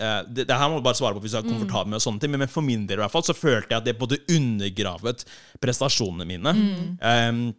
eh, 0.00 0.20
det, 0.32 0.46
det 0.48 0.56
her 0.56 0.72
må 0.72 0.80
du 0.80 0.86
bare 0.86 0.96
svare 0.96 1.16
på 1.16 1.24
hvis 1.26 1.36
du 1.36 1.42
er 1.42 1.48
komfortabel 1.48 1.92
med 1.92 2.04
sånne 2.04 2.24
ting, 2.24 2.32
men 2.32 2.48
for 2.48 2.64
min 2.64 2.86
del 2.88 3.02
i 3.02 3.04
hvert 3.04 3.12
fall 3.12 3.26
så 3.26 3.36
følte 3.36 3.74
jeg 3.74 3.82
at 3.82 3.90
det 3.90 3.98
både 4.00 4.22
undergravet 4.32 5.26
prestasjonene 5.60 6.28
mine. 6.28 6.56
Ehm, 7.04 7.50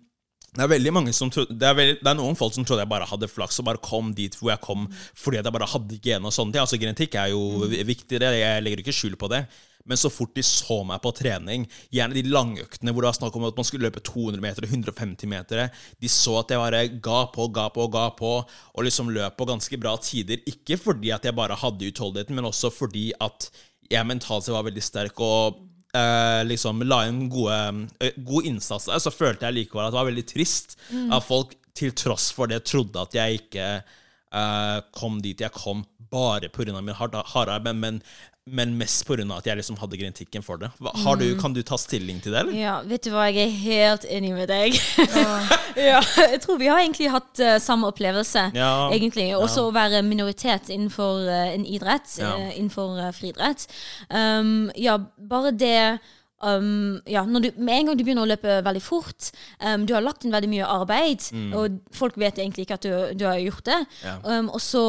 det 0.52 0.66
er 0.66 1.14
som 1.16 1.30
det, 1.32 1.64
er 1.64 1.76
veldig, 1.78 2.00
det 2.02 2.10
er 2.12 2.18
noen 2.20 2.36
folk 2.36 2.52
som 2.52 2.66
trodde 2.68 2.84
jeg 2.84 2.92
bare 2.92 3.08
hadde 3.08 3.30
flaks 3.32 3.62
og 3.62 3.70
bare 3.70 3.80
kom 3.86 4.10
dit 4.18 4.34
hvor 4.36 4.52
jeg 4.52 4.60
kom 4.66 4.90
fordi 5.16 5.40
jeg 5.40 5.54
bare 5.56 5.70
hadde 5.72 6.00
gen 6.04 6.28
og 6.28 6.34
sånne 6.36 6.52
ting. 6.52 6.66
Altså 6.66 6.80
Genetikk 6.82 7.16
er 7.16 7.30
jo 7.32 7.70
viktigere, 7.88 8.34
jeg 8.36 8.66
legger 8.66 8.84
ikke 8.84 8.96
skjul 8.96 9.16
på 9.22 9.30
det. 9.32 9.46
Men 9.86 10.00
så 10.00 10.12
fort 10.14 10.34
de 10.38 10.44
så 10.46 10.82
meg 10.88 11.02
på 11.04 11.14
trening, 11.18 11.66
gjerne 11.94 12.18
de 12.18 12.26
langøktene 12.30 12.94
hvor 12.94 13.06
det 13.06 13.12
var 13.12 13.18
snakk 13.20 13.38
om 13.38 13.48
at 13.50 13.58
man 13.58 13.68
skulle 13.68 13.88
løpe 13.88 14.04
200 14.06 14.44
meter, 14.44 14.68
150 14.70 15.32
meter, 15.32 15.66
de 16.02 16.12
så 16.12 16.38
at 16.42 16.54
jeg 16.54 16.62
bare 16.62 16.84
ga 17.04 17.24
på, 17.34 17.48
ga 17.56 17.68
på, 17.74 17.88
ga 17.94 18.06
på, 18.18 18.36
og 18.46 18.88
liksom 18.88 19.12
løp 19.16 19.38
på 19.40 19.50
ganske 19.50 19.82
bra 19.82 19.96
tider. 20.02 20.44
Ikke 20.50 20.78
fordi 20.80 21.14
at 21.16 21.26
jeg 21.28 21.38
bare 21.38 21.58
hadde 21.60 21.90
utholdenheten, 21.92 22.38
men 22.38 22.50
også 22.50 22.72
fordi 22.74 23.10
at 23.22 23.50
jeg 23.92 24.08
mentalt 24.08 24.46
sett 24.46 24.56
var 24.56 24.68
veldig 24.68 24.84
sterk 24.84 25.20
og 25.24 25.62
eh, 25.98 26.42
liksom 26.48 26.84
la 26.88 27.04
inn 27.10 27.26
gode, 27.32 27.58
eh, 28.00 28.20
god 28.24 28.48
innsats 28.48 28.88
der, 28.90 29.02
så 29.04 29.14
følte 29.14 29.48
jeg 29.48 29.60
likevel 29.62 29.88
at 29.88 29.96
det 29.96 30.00
var 30.00 30.12
veldig 30.12 30.28
trist 30.30 30.78
at 30.92 31.26
folk 31.26 31.58
til 31.78 31.94
tross 31.96 32.30
for 32.36 32.52
det 32.52 32.64
trodde 32.68 33.04
at 33.04 33.16
jeg 33.16 33.42
ikke 33.44 33.68
eh, 33.82 34.78
kom 34.96 35.20
dit 35.24 35.44
jeg 35.44 35.56
kom 35.56 35.84
bare 36.12 36.50
pga. 36.52 36.82
min 36.82 36.96
harde 36.96 37.24
harde 37.34 37.52
arbeid, 37.52 37.76
men, 37.76 38.02
men 38.02 38.02
mest 38.50 39.06
pga. 39.06 39.38
at 39.38 39.46
jeg 39.46 39.58
liksom 39.58 39.78
hadde 39.78 39.98
genetikken 39.98 40.42
for 40.44 40.58
det. 40.58 40.72
Hva, 40.80 40.92
har 40.98 41.16
du, 41.16 41.38
Kan 41.38 41.54
du 41.54 41.62
ta 41.62 41.78
stilling 41.78 42.22
til 42.22 42.32
det, 42.34 42.40
eller? 42.40 42.54
Ja, 42.58 42.82
vet 42.82 43.04
du 43.04 43.12
hva, 43.12 43.28
jeg 43.30 43.48
er 43.48 43.52
helt 43.52 44.06
enig 44.10 44.34
med 44.34 44.48
deg. 44.50 44.74
ja, 45.78 46.02
jeg 46.34 46.42
tror 46.42 46.58
vi 46.58 46.68
har 46.68 46.80
egentlig 46.82 47.12
hatt 47.14 47.40
uh, 47.40 47.60
samme 47.62 47.88
opplevelse, 47.88 48.52
Ja, 48.58 48.90
egentlig. 48.92 49.36
Også 49.38 49.68
å 49.68 49.74
være 49.76 50.02
minoritet 50.02 50.70
innenfor 50.74 51.22
uh, 51.30 51.54
en 51.54 51.66
idrett, 51.66 52.18
Ja. 52.18 52.34
uh, 52.36 52.50
innenfor 52.58 52.98
uh, 52.98 53.12
friidrett. 53.14 53.68
Um, 54.10 54.72
ja, 54.76 54.98
bare 55.18 55.52
det 55.54 56.00
um, 56.44 57.00
ja, 57.06 57.24
når 57.26 57.40
du, 57.42 57.50
Med 57.58 57.76
en 57.80 57.86
gang 57.92 57.98
du 57.98 58.04
begynner 58.04 58.24
å 58.26 58.30
løpe 58.32 58.60
veldig 58.66 58.82
fort, 58.82 59.32
um, 59.64 59.86
du 59.86 59.94
har 59.94 60.02
lagt 60.02 60.26
inn 60.26 60.32
veldig 60.34 60.50
mye 60.50 60.66
arbeid, 60.68 61.28
og 61.56 61.80
folk 61.96 62.18
vet 62.18 62.38
egentlig 62.40 62.66
ikke 62.68 62.78
at 62.80 62.86
du, 62.88 62.94
du 63.20 63.26
har 63.26 63.38
gjort 63.40 63.66
det, 63.66 63.80
Mm. 63.82 64.06
Ja. 64.06 64.16
um, 64.40 64.50
og 64.50 64.62
så 64.62 64.82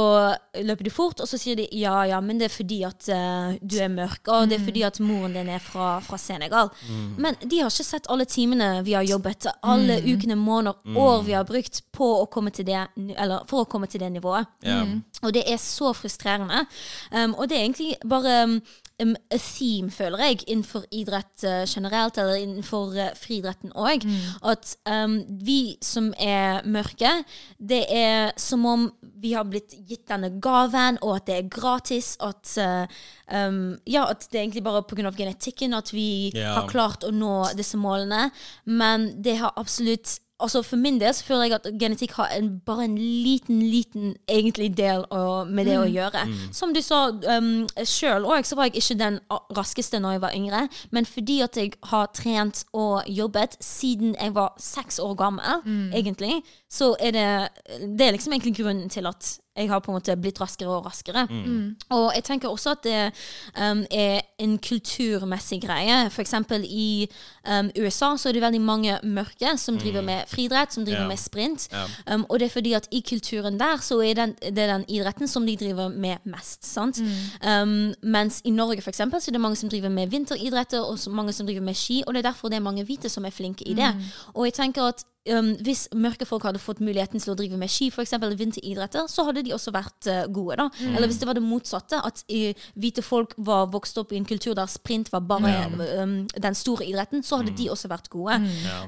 løper 0.63 0.85
du 0.85 0.91
fort, 0.91 1.21
og 1.21 1.29
så 1.29 1.39
sier 1.39 1.57
de 1.57 1.67
ja, 1.73 2.03
ja, 2.09 2.21
men 2.21 2.39
det 2.39 2.47
er 2.51 2.55
fordi 2.55 2.79
at 2.85 3.09
uh, 3.13 3.55
du 3.61 3.77
er 3.81 3.89
mørk, 3.93 4.29
og 4.29 4.49
det 4.51 4.59
er 4.61 4.65
fordi 4.67 4.83
at 4.87 5.01
moren 5.01 5.33
din 5.37 5.49
er 5.49 5.59
fra, 5.63 5.99
fra 6.05 6.19
Senegal. 6.19 6.71
Mm. 6.89 7.15
Men 7.19 7.37
de 7.43 7.61
har 7.63 7.71
ikke 7.73 7.85
sett 7.89 8.09
alle 8.13 8.25
timene 8.29 8.83
vi 8.87 8.93
har 8.99 9.03
jobbet, 9.09 9.47
alle 9.63 10.01
Mm. 10.03 10.09
ukene, 10.17 10.37
måneder, 10.37 10.97
år 10.97 11.23
vi 11.27 11.33
har 11.37 11.45
brukt 11.45 11.83
på 11.93 12.07
å 12.23 12.27
komme 12.31 12.51
til 12.55 12.65
det, 12.67 12.87
eller 13.17 13.45
for 13.47 13.65
å 13.65 13.69
komme 13.69 13.87
til 13.91 14.01
det 14.01 14.11
nivået. 14.13 14.47
Ja. 14.65 14.83
Og 15.23 15.33
det 15.35 15.45
er 15.47 15.57
så 15.63 15.93
frustrerende. 15.95 16.65
Um, 17.13 17.35
og 17.39 17.49
det 17.49 17.59
er 17.59 17.65
egentlig 17.67 17.97
bare 18.09 18.61
um, 19.03 19.15
a 19.31 19.39
theme, 19.39 19.91
føler 19.93 20.25
jeg, 20.27 20.41
innenfor 20.47 20.87
idrett 20.95 21.45
uh, 21.47 21.63
generelt, 21.67 22.19
eller 22.19 22.41
innenfor 22.41 22.95
uh, 22.97 23.11
friidretten 23.19 23.75
òg. 23.79 24.07
At 24.49 24.75
um, 24.89 25.21
vi 25.45 25.77
som 25.85 26.13
er 26.19 26.63
mørke, 26.65 27.13
det 27.59 27.85
er 27.91 28.33
som 28.41 28.67
om 28.69 28.89
vi 29.23 29.35
har 29.37 29.47
blitt 29.47 29.75
gitt 29.87 30.09
denne 30.11 30.33
gaven, 30.43 30.99
og 31.03 31.21
at 31.21 31.29
det 31.29 31.37
er 31.37 31.53
gratis. 31.53 32.15
At, 32.23 32.55
uh, 32.59 32.87
um, 33.31 33.77
ja, 33.87 34.09
at 34.11 34.27
det 34.31 34.39
er 34.39 34.47
egentlig 34.47 34.65
bare 34.67 34.83
pga. 34.89 35.13
genetikken 35.15 35.75
at 35.79 35.93
vi 35.95 36.33
yeah. 36.35 36.57
har 36.57 36.69
klart 36.71 37.07
å 37.07 37.13
nå 37.15 37.53
disse 37.59 37.79
målene. 37.79 38.31
Men 38.65 39.13
det 39.23 39.39
har 39.43 39.55
absolutt 39.57 40.19
Altså 40.43 40.62
For 40.66 40.76
min 40.80 40.99
del 41.01 41.14
så 41.14 41.24
føler 41.24 41.45
jeg 41.47 41.55
at 41.61 41.66
genetikk 41.80 42.16
har 42.18 42.32
en, 42.36 42.49
bare 42.66 42.84
en 42.88 42.97
liten, 42.99 43.61
liten 43.62 44.14
egentlig 44.28 44.72
del 44.76 45.05
å, 45.14 45.45
med 45.47 45.68
det 45.70 45.78
å 45.78 45.86
gjøre. 45.86 46.24
Som 46.53 46.74
du 46.74 46.80
sa 46.82 47.05
um, 47.12 47.66
sjøl 47.86 48.26
òg, 48.26 48.45
så 48.49 48.59
var 48.59 48.68
jeg 48.68 48.82
ikke 48.82 48.99
den 49.01 49.20
raskeste 49.57 50.01
når 50.03 50.16
jeg 50.16 50.22
var 50.26 50.36
yngre. 50.36 50.62
Men 50.90 51.07
fordi 51.07 51.40
at 51.47 51.57
jeg 51.57 51.76
har 51.93 52.11
trent 52.16 52.64
og 52.72 53.07
jobbet 53.07 53.57
siden 53.62 54.16
jeg 54.18 54.34
var 54.34 54.53
seks 54.59 54.99
år 55.03 55.14
gammel, 55.20 55.62
egentlig, 55.95 56.43
så 56.73 56.95
er 57.01 57.12
det 57.12 57.29
Det 57.99 58.07
er 58.07 58.14
liksom 58.16 58.33
egentlig 58.33 58.57
grunnen 58.57 58.89
til 58.89 59.07
at 59.07 59.39
jeg 59.57 59.68
har 59.68 59.83
på 59.85 59.91
en 59.93 59.99
måte 59.99 60.14
blitt 60.16 60.41
raskere 60.41 60.70
og 60.73 60.87
raskere. 60.87 61.27
Og 61.93 62.07
jeg 62.14 62.25
tenker 62.25 62.49
også 62.49 62.73
at 62.73 62.85
det 62.87 63.01
um, 63.61 63.83
er 63.91 64.23
en 64.41 64.55
kulturmessig 64.59 65.61
greie. 65.61 65.99
For 66.11 66.25
eksempel 66.25 66.64
i 66.64 67.09
um, 67.45 67.68
USA 67.77 68.14
så 68.16 68.31
er 68.31 68.33
det 68.39 68.43
veldig 68.43 68.61
mange 68.64 68.99
mørke 69.05 69.53
som 69.61 69.77
driver 69.79 70.01
med 70.01 70.25
friidrett, 70.29 70.73
som 70.73 70.87
driver 70.87 71.05
yeah. 71.05 71.09
med 71.09 71.20
sprint. 71.20 71.68
Yeah. 71.68 72.14
Um, 72.14 72.25
og 72.29 72.41
det 72.41 72.49
er 72.49 72.55
fordi 72.55 72.73
at 72.73 72.89
i 72.91 73.03
kulturen 73.09 73.61
der 73.61 73.77
så 73.85 74.01
er 74.01 74.14
den, 74.14 74.35
det 74.41 74.59
er 74.59 74.73
den 74.73 74.89
idretten 74.89 75.29
som 75.29 75.47
de 75.47 75.57
driver 75.57 75.89
med 75.89 76.16
mest. 76.25 76.64
sant? 76.64 77.03
Um, 77.45 77.93
mens 78.03 78.41
i 78.45 78.51
Norge 78.51 78.81
for 78.81 78.91
eksempel, 78.91 79.20
så 79.20 79.31
er 79.31 79.37
det 79.37 79.41
mange 79.41 79.57
som 79.57 79.68
driver 79.68 79.89
med 79.89 80.07
vinteridretter, 80.07 80.81
og 80.81 80.99
så 80.99 81.11
mange 81.11 81.33
som 81.33 81.47
driver 81.47 81.62
med 81.62 81.75
ski. 81.75 82.03
Og 82.07 82.14
det 82.14 82.25
er 82.25 82.31
derfor 82.31 82.49
det 82.49 82.57
er 82.57 82.64
mange 82.64 82.85
hvite 82.85 83.09
som 83.09 83.25
er 83.25 83.31
flinke 83.31 83.68
i 83.68 83.75
det. 83.75 83.95
Og 84.35 84.45
jeg 84.45 84.55
tenker 84.55 84.83
at 84.83 85.05
um, 85.31 85.53
hvis 85.64 85.87
mørke 85.95 86.27
folk 86.27 86.45
hadde 86.47 86.61
fått 86.62 86.83
muligheten 86.83 87.23
til 87.23 87.33
å 87.33 87.37
drive 87.39 87.59
med 87.61 87.70
ski, 87.70 87.91
f.eks. 87.93 88.14
vinteridretter, 88.39 89.09
så 89.11 89.27
hadde 89.29 89.45
de 89.47 89.55
også 89.55 89.75
vært 89.75 90.09
uh, 90.11 90.25
gode. 90.33 90.59
da. 90.61 90.68
Eller 90.93 91.11
hvis 91.11 91.20
det 91.23 91.29
var 91.29 91.39
det 91.39 91.45
motsatte, 91.47 92.01
at 92.03 92.25
uh, 92.33 92.68
hvite 92.75 93.05
folk 93.07 93.35
var 93.37 93.70
vokst 93.73 93.99
opp 94.03 94.12
i 94.12 94.20
en 94.20 94.29
kultur 94.29 94.57
der 94.59 94.70
sprint 94.70 95.12
var 95.12 95.25
bare 95.29 95.55
um, 96.03 96.16
den 96.33 96.59
store 96.59 96.87
idretten, 96.89 97.23
så 97.27 97.43
hadde 97.43 97.57
de 97.59 97.70
også 97.73 97.91
vært 97.93 98.11
gode. 98.12 98.41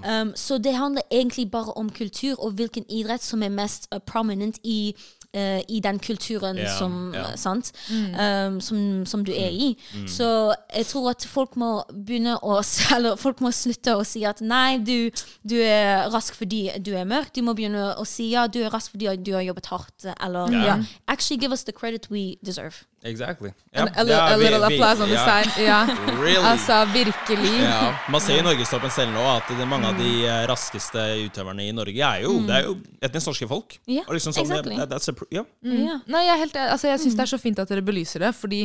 Um, 0.05 0.35
så 0.39 0.59
det 0.59 0.77
handler 0.79 1.07
egentlig 1.11 1.51
bare 1.51 1.77
om 1.79 1.91
kultur 1.91 2.39
og 2.39 2.57
hvilken 2.59 2.87
idrett 2.89 3.23
som 3.23 3.43
er 3.43 3.55
mest 3.55 3.89
uh, 3.95 4.01
prominent 4.05 4.61
i 4.63 4.95
eh, 5.35 5.61
i 5.69 5.81
den 5.85 5.99
kulturen 5.99 6.59
yeah, 6.59 6.73
som, 6.79 7.13
yeah. 7.15 7.35
sant? 7.37 7.73
Um, 7.91 8.61
som, 8.65 8.79
som 9.07 9.25
du 9.27 9.33
er 9.35 9.51
i. 9.51 9.75
Så 10.11 10.29
jeg 10.75 10.89
tror 10.91 11.11
at 11.13 11.27
folk 11.29 11.59
må 11.61 11.73
begynne 11.93 12.39
å 12.41 12.61
Eller 12.95 13.19
folk 13.21 13.41
må 13.45 13.51
slutte 13.55 13.97
å 13.99 14.05
si 14.07 14.25
at 14.29 14.41
nei, 14.45 14.79
du, 14.79 15.11
du 15.43 15.57
er 15.59 16.09
rask 16.15 16.37
fordi 16.39 16.67
du 16.85 16.95
er 16.97 17.09
mørk. 17.09 17.33
Du 17.35 17.43
må 17.47 17.57
begynne 17.57 17.93
å 17.99 18.07
si 18.09 18.31
ja, 18.33 18.47
du 18.47 18.63
er 18.63 18.73
rask 18.75 18.95
fordi 18.95 19.17
du 19.25 19.35
har 19.37 19.45
jobbet 19.47 19.71
hardt. 19.73 20.11
Eller 20.15 20.53
yeah. 20.55 20.67
ja. 20.71 20.81
Actually 21.11 21.41
give 21.41 21.53
us 21.53 21.65
the 21.65 21.75
credit 21.75 22.11
we 22.11 22.37
deserve. 22.43 22.85
Exactly. 23.05 23.51
Ja, 23.71 23.85
a, 23.85 24.03
little, 24.03 24.21
a 24.21 24.37
little 24.41 24.69
vi- 24.69 24.79
applause 24.79 25.03
on 25.05 25.09
the 25.11 25.15
ja. 25.15 25.25
side. 25.43 25.65
Ja. 25.67 25.81
Really? 26.23 26.41
Altså, 26.41 26.79
virkelig. 26.95 27.53
Ja, 27.61 27.99
Man 28.09 28.21
ser 28.25 28.39
i 28.41 28.47
norgestoppen 28.47 28.91
selv 28.95 29.13
nå 29.13 29.21
at 29.35 29.51
det 29.53 29.61
er 29.61 29.69
mange 29.69 29.91
av 29.93 29.99
de 30.01 30.09
eh, 30.25 30.47
raskeste 30.49 31.05
utøverne 31.27 31.67
i 31.69 31.75
Norge 31.77 32.01
er 32.01 32.25
jo, 32.25 32.39
det 32.49 32.57
er 32.57 32.65
jo 32.71 32.79
etnisk 33.05 33.29
norske 33.29 33.49
folk. 33.51 33.77
Ja, 33.93 34.07
Og 34.09 34.17
liksom 34.17 34.33
sånn, 34.33 34.49
exactly. 34.49 34.79
yeah. 34.79 34.89
that's 34.89 35.13
a 35.13 35.17
pr- 35.19 35.29
ja. 35.37 35.45
Ja. 35.69 36.01
Nei, 36.09 36.25
jeg, 36.31 36.41
helt, 36.47 36.57
altså, 36.65 36.89
jeg 36.95 37.05
syns 37.05 37.21
det 37.21 37.27
er 37.29 37.33
så 37.37 37.43
fint 37.45 37.61
at 37.61 37.69
dere 37.75 37.85
belyser 37.85 38.25
det, 38.25 38.33
fordi 38.41 38.65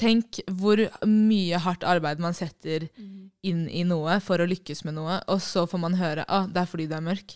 tenk 0.00 0.38
hvor 0.48 0.80
mye 1.04 1.58
hardt 1.60 1.82
arbeid 1.84 2.22
man 2.22 2.32
setter 2.32 2.86
inn 3.44 3.66
i 3.68 3.82
noe 3.84 4.14
for 4.24 4.40
å 4.40 4.46
lykkes 4.48 4.84
med 4.86 4.94
noe, 4.96 5.18
og 5.28 5.42
så 5.44 5.66
får 5.68 5.82
man 5.82 5.98
høre 5.98 6.22
at 6.24 6.30
ah, 6.32 6.46
det 6.48 6.62
er 6.62 6.70
fordi 6.70 6.86
du 6.88 6.94
er 6.96 7.02
mørk. 7.04 7.34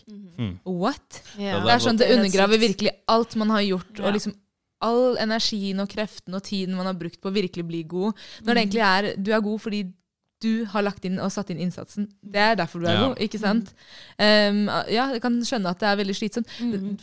What? 0.65 1.19
Ja. 1.37 1.59
Det 1.61 1.75
er 1.75 1.83
sånn, 1.83 1.99
det 1.99 2.07
undergraver 2.15 2.63
virkelig 2.63 2.95
alt 3.11 3.35
man 3.37 3.51
har 3.53 3.61
gjort, 3.67 3.99
og 4.01 4.15
liksom 4.15 4.33
all 4.81 5.17
energien 5.19 5.79
og 5.83 5.89
kreften 5.91 6.33
og 6.37 6.43
tiden 6.43 6.75
man 6.75 6.85
har 6.87 6.93
brukt 6.99 7.19
på 7.21 7.29
å 7.31 7.35
virkelig 7.35 7.65
bli 7.67 7.83
god. 7.83 8.13
Når 8.43 8.53
det 8.53 8.61
egentlig 8.63 8.85
er 8.87 9.13
du 9.19 9.31
er 9.35 9.41
god 9.41 9.59
fordi 9.61 9.81
du 10.39 10.63
har 10.71 10.85
lagt 10.85 11.03
inn 11.03 11.17
og 11.19 11.33
satt 11.35 11.49
inn 11.51 11.59
innsatsen. 11.59 12.05
Det 12.23 12.39
er 12.39 12.53
derfor 12.55 12.79
du 12.79 12.85
er 12.87 12.93
Ja. 12.95 13.07
god, 13.09 13.17
ikke 13.19 13.39
sant? 13.41 13.73
Um, 14.15 14.61
ja, 14.87 15.09
jeg 15.11 15.19
kan 15.21 15.35
skjønne 15.43 15.67
at 15.73 15.81
det 15.81 15.89
er 15.89 15.97
veldig 15.99 16.15
slitsomt. 16.15 16.47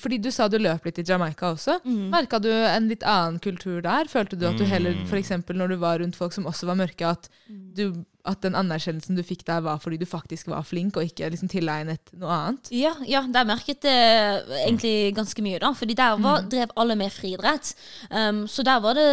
Fordi 0.01 0.19
du 0.25 0.31
sa 0.33 0.47
du 0.49 0.57
løp 0.57 0.87
litt 0.89 1.03
i 1.03 1.05
Jamaica 1.05 1.51
også. 1.53 1.75
Merka 1.85 2.41
du 2.41 2.49
en 2.49 2.89
litt 2.89 3.05
annen 3.05 3.37
kultur 3.39 3.83
der? 3.85 4.09
Følte 4.09 4.39
du 4.41 4.47
at 4.49 4.57
du 4.57 4.65
heller, 4.65 4.97
f.eks. 5.05 5.35
når 5.53 5.69
du 5.69 5.77
var 5.77 5.99
rundt 6.01 6.17
folk 6.17 6.33
som 6.33 6.47
også 6.49 6.65
var 6.71 6.77
mørke, 6.81 7.05
at, 7.13 7.29
du, 7.77 8.07
at 8.27 8.43
den 8.45 8.57
anerkjennelsen 8.59 9.19
du 9.19 9.23
fikk 9.27 9.45
der, 9.49 9.63
var 9.65 9.81
fordi 9.83 9.99
du 10.01 10.07
faktisk 10.09 10.51
var 10.51 10.65
flink, 10.67 10.97
og 10.97 11.07
ikke 11.07 11.29
liksom 11.33 11.51
tilegnet 11.53 12.13
noe 12.19 12.33
annet? 12.33 12.71
Ja, 12.75 12.93
ja, 13.09 13.23
der 13.33 13.49
merket 13.49 13.87
jeg 13.87 14.43
egentlig 14.65 15.15
ganske 15.17 15.45
mye, 15.45 15.61
da. 15.63 15.73
Fordi 15.77 15.97
der 15.99 16.19
var, 16.23 16.45
drev 16.51 16.73
alle 16.77 16.97
med 16.99 17.15
friidrett. 17.15 17.73
Um, 18.11 18.45
så 18.51 18.65
der 18.67 18.81
var 18.83 18.99
det 18.99 19.07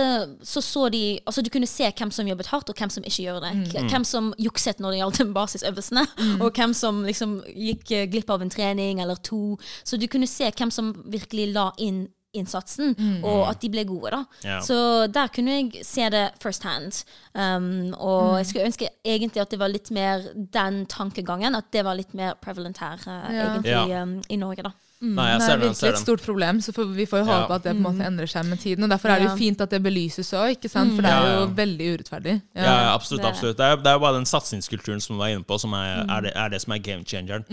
Så 0.43 0.61
så 0.61 0.89
de 0.89 1.19
Altså, 1.25 1.41
du 1.41 1.49
kunne 1.49 1.67
se 1.67 1.89
hvem 1.97 2.11
som 2.11 2.27
jobbet 2.27 2.49
hardt, 2.51 2.69
og 2.69 2.77
hvem 2.77 2.89
som 2.89 3.03
ikke 3.03 3.23
gjør 3.23 3.39
det. 3.43 3.53
Mm. 3.55 3.89
Hvem 3.89 4.03
som 4.07 4.33
jukset 4.39 4.79
når 4.79 4.91
det 4.91 5.01
gjaldt 5.01 5.33
basisøvelsene, 5.37 6.05
og 6.39 6.49
hvem 6.51 6.73
som 6.73 7.03
liksom 7.05 7.39
gikk 7.53 7.91
eh, 7.91 8.09
glipp 8.11 8.29
av 8.33 8.43
en 8.43 8.51
trening 8.53 9.01
eller 9.03 9.15
to. 9.15 9.57
Så 9.83 9.97
du 9.97 10.07
kunne 10.11 10.29
se 10.29 10.49
hvem 10.51 10.71
som 10.73 10.93
virkelig 11.05 11.51
la 11.53 11.69
inn 11.77 12.07
innsatsen, 12.33 12.93
og 13.23 13.47
at 13.49 13.61
de 13.61 13.69
ble 13.73 13.85
gode. 13.89 14.11
da. 14.11 14.23
Yeah. 14.43 14.61
Så 14.65 15.07
der 15.13 15.31
kunne 15.33 15.57
jeg 15.59 15.85
se 15.85 16.09
det 16.09 16.25
first 16.41 16.63
hand. 16.63 17.03
Um, 17.33 17.93
og 17.93 18.37
jeg 18.41 18.49
skulle 18.49 18.69
ønske 18.69 18.89
egentlig 19.05 19.41
at 19.41 19.51
det 19.51 19.59
var 19.61 19.71
litt 19.73 19.91
mer 19.91 20.25
den 20.35 20.85
tankegangen, 20.85 21.55
at 21.55 21.71
det 21.73 21.85
var 21.85 21.97
litt 21.97 22.13
mer 22.13 22.37
prevalent 22.41 22.77
her 22.83 22.97
uh, 23.05 23.13
yeah. 23.29 23.43
egentlig 23.53 23.73
yeah. 23.73 24.01
um, 24.03 24.17
i 24.29 24.39
Norge, 24.41 24.65
da. 24.69 24.73
Nei, 25.03 25.33
det 25.35 25.49
er 25.51 25.59
virkelig 25.59 25.89
et 25.89 25.99
stort 25.99 26.21
problem, 26.23 26.59
så 26.63 26.71
for, 26.71 26.87
vi 26.95 27.03
får 27.09 27.23
jo 27.23 27.25
håpe 27.27 27.51
Ja. 27.51 27.55
at 27.57 27.63
det 27.65 27.73
på 27.73 27.81
en 27.81 27.83
måte 27.83 28.05
endrer 28.07 28.29
seg 28.29 28.45
med 28.47 28.59
tiden. 28.61 28.85
Og 28.85 28.89
Derfor 28.89 29.11
er 29.11 29.19
det 29.19 29.27
jo 29.27 29.35
fint 29.35 29.59
at 29.61 29.69
det 29.69 29.81
belyses 29.83 30.31
òg, 30.31 30.63
sant? 30.71 30.95
For 30.95 31.03
det 31.03 31.11
er 31.11 31.27
jo 31.27 31.41
ja. 31.41 31.49
veldig 31.57 31.87
urettferdig. 31.93 32.35
Ja, 32.55 32.63
ja, 32.63 32.93
absolutt. 32.93 33.25
absolutt. 33.27 33.57
Det 33.57 33.65
er, 33.65 33.75
er 33.75 33.99
bare 33.99 34.15
den 34.15 34.25
satsingskulturen 34.29 35.03
som 35.03 35.17
du 35.17 35.19
var 35.19 35.33
inne 35.33 35.43
på, 35.43 35.57
som 35.59 35.75
er, 35.75 36.05
er, 36.07 36.21
det, 36.21 36.31
er 36.35 36.53
det 36.55 36.61
som 36.63 36.71
er 36.71 36.79
game 36.79 37.03
changeren. 37.03 37.43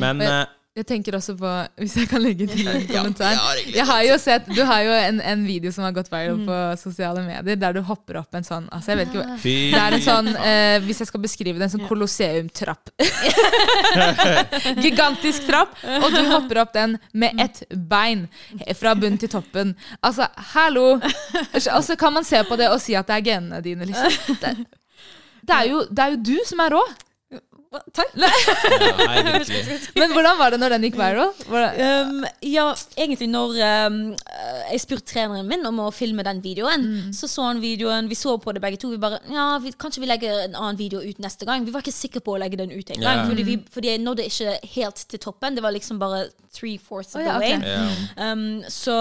Men 0.00 0.24
Og 0.24 0.24
Jeg 0.24 0.46
tenker 0.82 1.14
også 1.14 1.36
på, 1.38 1.50
hvis 1.78 1.92
jeg 2.00 2.08
kan 2.10 2.18
legge 2.18 2.48
til 2.50 2.66
en 2.66 2.82
kommentar. 2.96 3.38
Jeg 3.70 3.86
har 3.86 4.00
jo 4.08 4.16
sett, 4.18 4.48
Du 4.50 4.64
har 4.66 4.82
jo 4.82 4.90
en, 4.96 5.20
en 5.22 5.44
video 5.46 5.70
som 5.70 5.84
har 5.86 5.94
gått 5.94 6.10
viral 6.10 6.40
på 6.48 6.56
sosiale 6.80 7.22
medier, 7.22 7.54
der 7.60 7.76
du 7.76 7.82
hopper 7.86 8.18
opp 8.18 8.34
en 8.34 8.42
sånn 8.46 8.66
altså 8.74 8.90
jeg 8.90 9.04
vet 9.04 9.14
ikke 9.14 9.26
det 9.70 9.78
er 9.78 9.94
en 9.94 10.02
sånn, 10.02 10.30
eh, 10.34 10.78
Hvis 10.82 11.04
jeg 11.04 11.10
skal 11.12 11.22
beskrive 11.22 11.60
det, 11.60 11.68
en 11.68 11.74
sånn 11.76 11.86
kolosseumtrapp. 11.86 12.90
Gigantisk 14.84 15.46
trapp, 15.46 15.78
og 15.84 16.08
du 16.10 16.20
hopper 16.32 16.64
opp 16.64 16.74
den 16.74 16.98
med 17.12 17.38
ett 17.40 17.62
bein 17.70 18.26
fra 18.74 18.96
bunn 18.98 19.18
til 19.20 19.30
toppen. 19.30 19.76
Altså, 20.02 20.26
hallo! 20.56 20.96
Og 20.98 21.84
så 21.86 21.96
kan 22.00 22.18
man 22.18 22.26
se 22.26 22.42
på 22.48 22.58
det 22.58 22.70
og 22.72 22.82
si 22.82 22.98
at 22.98 23.06
det 23.10 23.20
er 23.20 23.28
genene 23.30 23.62
dine. 23.64 23.86
Liksom. 23.86 24.38
Det, 24.42 24.56
det, 25.44 25.54
er 25.54 25.70
jo, 25.70 25.84
det 25.90 26.04
er 26.04 26.16
jo 26.16 26.22
du 26.32 26.36
som 26.48 26.66
er 26.66 26.74
rå. 26.74 26.84
Takk. 27.94 28.14
Nei. 28.22 28.30
Men 29.98 30.14
hvordan 30.14 30.38
var 30.38 30.54
det 30.54 30.60
når 30.62 30.76
den 30.76 30.88
gikk 30.88 30.98
viral? 31.00 31.32
Um, 31.74 32.24
ja, 32.44 32.64
egentlig 32.96 33.26
når 33.30 33.56
um, 33.86 33.96
eh, 34.14 34.60
jeg 34.72 34.82
spurte 34.82 35.06
treneren 35.08 35.46
min 35.48 35.64
om 35.66 35.80
å 35.84 35.88
filme 35.94 36.22
den 36.26 36.40
videoen, 36.44 36.84
så 37.14 37.28
så 37.30 37.46
han 37.48 37.60
videoen, 37.62 38.08
vi 38.10 38.18
så 38.18 38.36
på 38.40 38.52
det 38.54 38.62
begge 38.62 38.78
to. 38.80 38.90
Vi 38.92 39.00
bare 39.00 39.20
Ja, 39.32 39.46
vi, 39.62 39.72
kanskje 39.80 40.02
vi 40.04 40.08
legger 40.10 40.44
en 40.44 40.56
annen 40.58 40.78
video 40.78 41.02
ut 41.02 41.20
neste 41.22 41.48
gang. 41.48 41.64
Vi 41.66 41.74
var 41.74 41.84
ikke 41.84 41.94
sikre 41.94 42.22
på 42.24 42.34
å 42.34 42.40
legge 42.40 42.58
den 42.60 42.72
ut 42.72 42.90
engang, 42.94 43.22
yeah. 43.22 43.28
fordi, 43.30 43.46
vi, 43.46 43.58
fordi 43.74 43.92
jeg 43.92 44.02
nådde 44.04 44.28
ikke 44.30 44.56
helt 44.76 45.04
til 45.10 45.22
toppen. 45.22 45.56
Det 45.56 45.64
var 45.64 45.74
liksom 45.74 46.00
bare 46.02 46.26
three 46.54 46.78
fourths 46.78 47.14
of 47.14 47.20
Å, 47.20 47.24
the 47.24 47.38
way. 47.42 47.56
Okay. 47.58 47.68
Yeah. 47.68 48.32
Um, 48.32 48.62
så, 48.70 48.94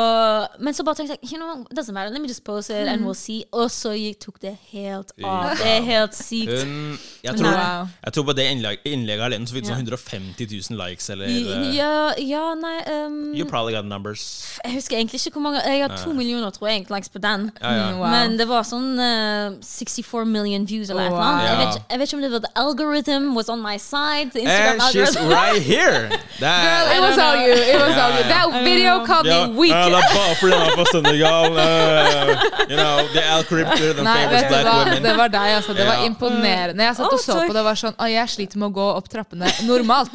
men 0.59 0.73
så 0.73 0.85
bare 0.87 1.01
tenkte 1.01 1.17
jeg 1.19 1.33
you 1.33 1.39
know, 1.41 1.65
doesn't 1.75 1.93
matter, 1.93 2.13
let 2.13 2.21
me 2.21 2.27
just 2.27 2.43
post 2.43 2.69
it 2.73 2.87
and 2.87 3.05
we'll 3.05 3.17
see. 3.17 3.43
Og 3.51 3.71
så 3.71 3.93
tok 4.19 4.41
det 4.41 4.55
helt 4.71 5.13
av. 5.23 5.53
Det 5.59 5.69
er 5.69 5.85
helt 5.87 6.17
sykt. 6.17 6.53
Hun, 6.63 6.97
jeg, 7.23 7.37
tror, 7.37 7.51
Wow. 7.53 7.87
jeg 8.05 8.13
tror 8.13 8.25
på 8.31 8.33
det 8.37 8.47
innlegg, 8.63 8.79
innlegget 8.87 9.25
alene 9.27 9.47
så 9.49 9.55
fikk 9.57 9.65
det 9.67 9.71
sånn 9.73 9.81
150 9.83 10.47
000 10.71 10.79
likes, 10.79 11.09
eller 11.13 11.27
eh, 11.27 11.75
Ja, 11.75 12.13
ja 12.17 12.43
nei 12.55 12.77
um, 12.93 13.17
You 13.35 13.45
probably 13.49 13.73
got 13.75 13.85
numbers. 13.85 14.23
Jeg 14.63 14.77
husker 14.77 14.97
egentlig 14.97 15.19
ikke 15.21 15.35
hvor 15.37 15.45
mange 15.49 15.61
Jeg 15.67 15.83
har 15.83 15.95
to 15.99 16.13
millioner, 16.15 16.49
tror 16.55 16.69
jeg, 16.71 16.85
likes 16.93 17.09
på 17.11 17.19
den. 17.23 17.49
Ja, 17.61 17.71
ja. 17.75 17.87
Mm, 17.91 17.99
wow. 17.99 18.09
Men 18.13 18.37
det 18.39 18.47
var 18.49 18.63
sånn 18.67 18.93
uh, 18.99 19.57
64 19.63 20.25
million 20.29 20.65
views 20.69 20.89
eller 20.93 21.09
noe 21.09 21.17
Wow. 21.17 21.23
annet. 21.23 21.45
Jeg, 21.49 21.57
vet, 21.59 21.81
jeg 21.91 21.99
vet 21.99 22.07
ikke 22.09 22.17
om 22.17 22.23
det 22.23 22.31
var 22.33 22.43
the 22.47 22.53
algorithm 22.63 23.23
was 23.37 23.49
on 23.53 23.61
my 23.61 23.77
side. 23.77 24.31
The 24.33 24.45
And 24.47 24.81
Instagram 24.81 24.91
she's 24.93 25.17
right 25.29 25.61
here! 25.61 26.09
That, 26.43 26.63
Girl, 26.65 26.85
it 26.95 27.01
was 27.07 27.17
all 27.21 27.35
you. 27.37 27.53
It 27.53 27.77
was 27.79 27.95
all 27.97 28.11
you. 28.17 28.23
That 28.31 28.47
video 28.65 29.05
called 29.05 29.27
ja, 29.27 29.45
me 29.47 29.53
weak. 29.59 29.71
ja, 29.71 29.85
det 29.89 29.99
er 30.01 30.15
bare 30.15 30.35
fordi 30.39 30.53
han 30.57 30.67
er 30.67 30.75
fra 30.79 30.85
Senegal. 30.91 31.45
eh, 31.63 32.43
you 32.71 32.77
know, 32.79 32.95
the 33.13 33.23
algorithm 33.23 33.71
The 33.99 34.03
Nei, 34.03 34.25
vet 34.31 34.47
du 34.47 34.49
black 34.49 34.65
hva? 34.65 34.73
women. 34.79 35.03
Det 35.03 35.13
var 35.17 35.27
deg, 35.33 35.49
altså. 35.59 35.73
Det 35.77 35.85
var 35.87 36.03
imponerende. 36.07 36.83
Jeg 36.83 36.95
satt 36.97 37.13
og 37.13 37.19
så 37.19 37.37
på 37.47 37.53
det 37.53 37.61
og 37.61 37.67
var 37.69 37.79
sånn 37.79 37.95
Å, 37.99 38.07
jeg 38.11 38.29
sliter 38.33 38.52
med 38.59 38.69
å 38.69 38.73
gå 38.75 38.87
opp 38.99 39.09
trappene 39.11 39.49
normalt. 39.67 40.13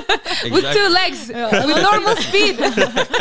With 0.54 0.66
two 0.72 0.86
legs! 0.92 1.26
With 1.30 1.80
normal 1.82 2.16
speed! 2.22 2.60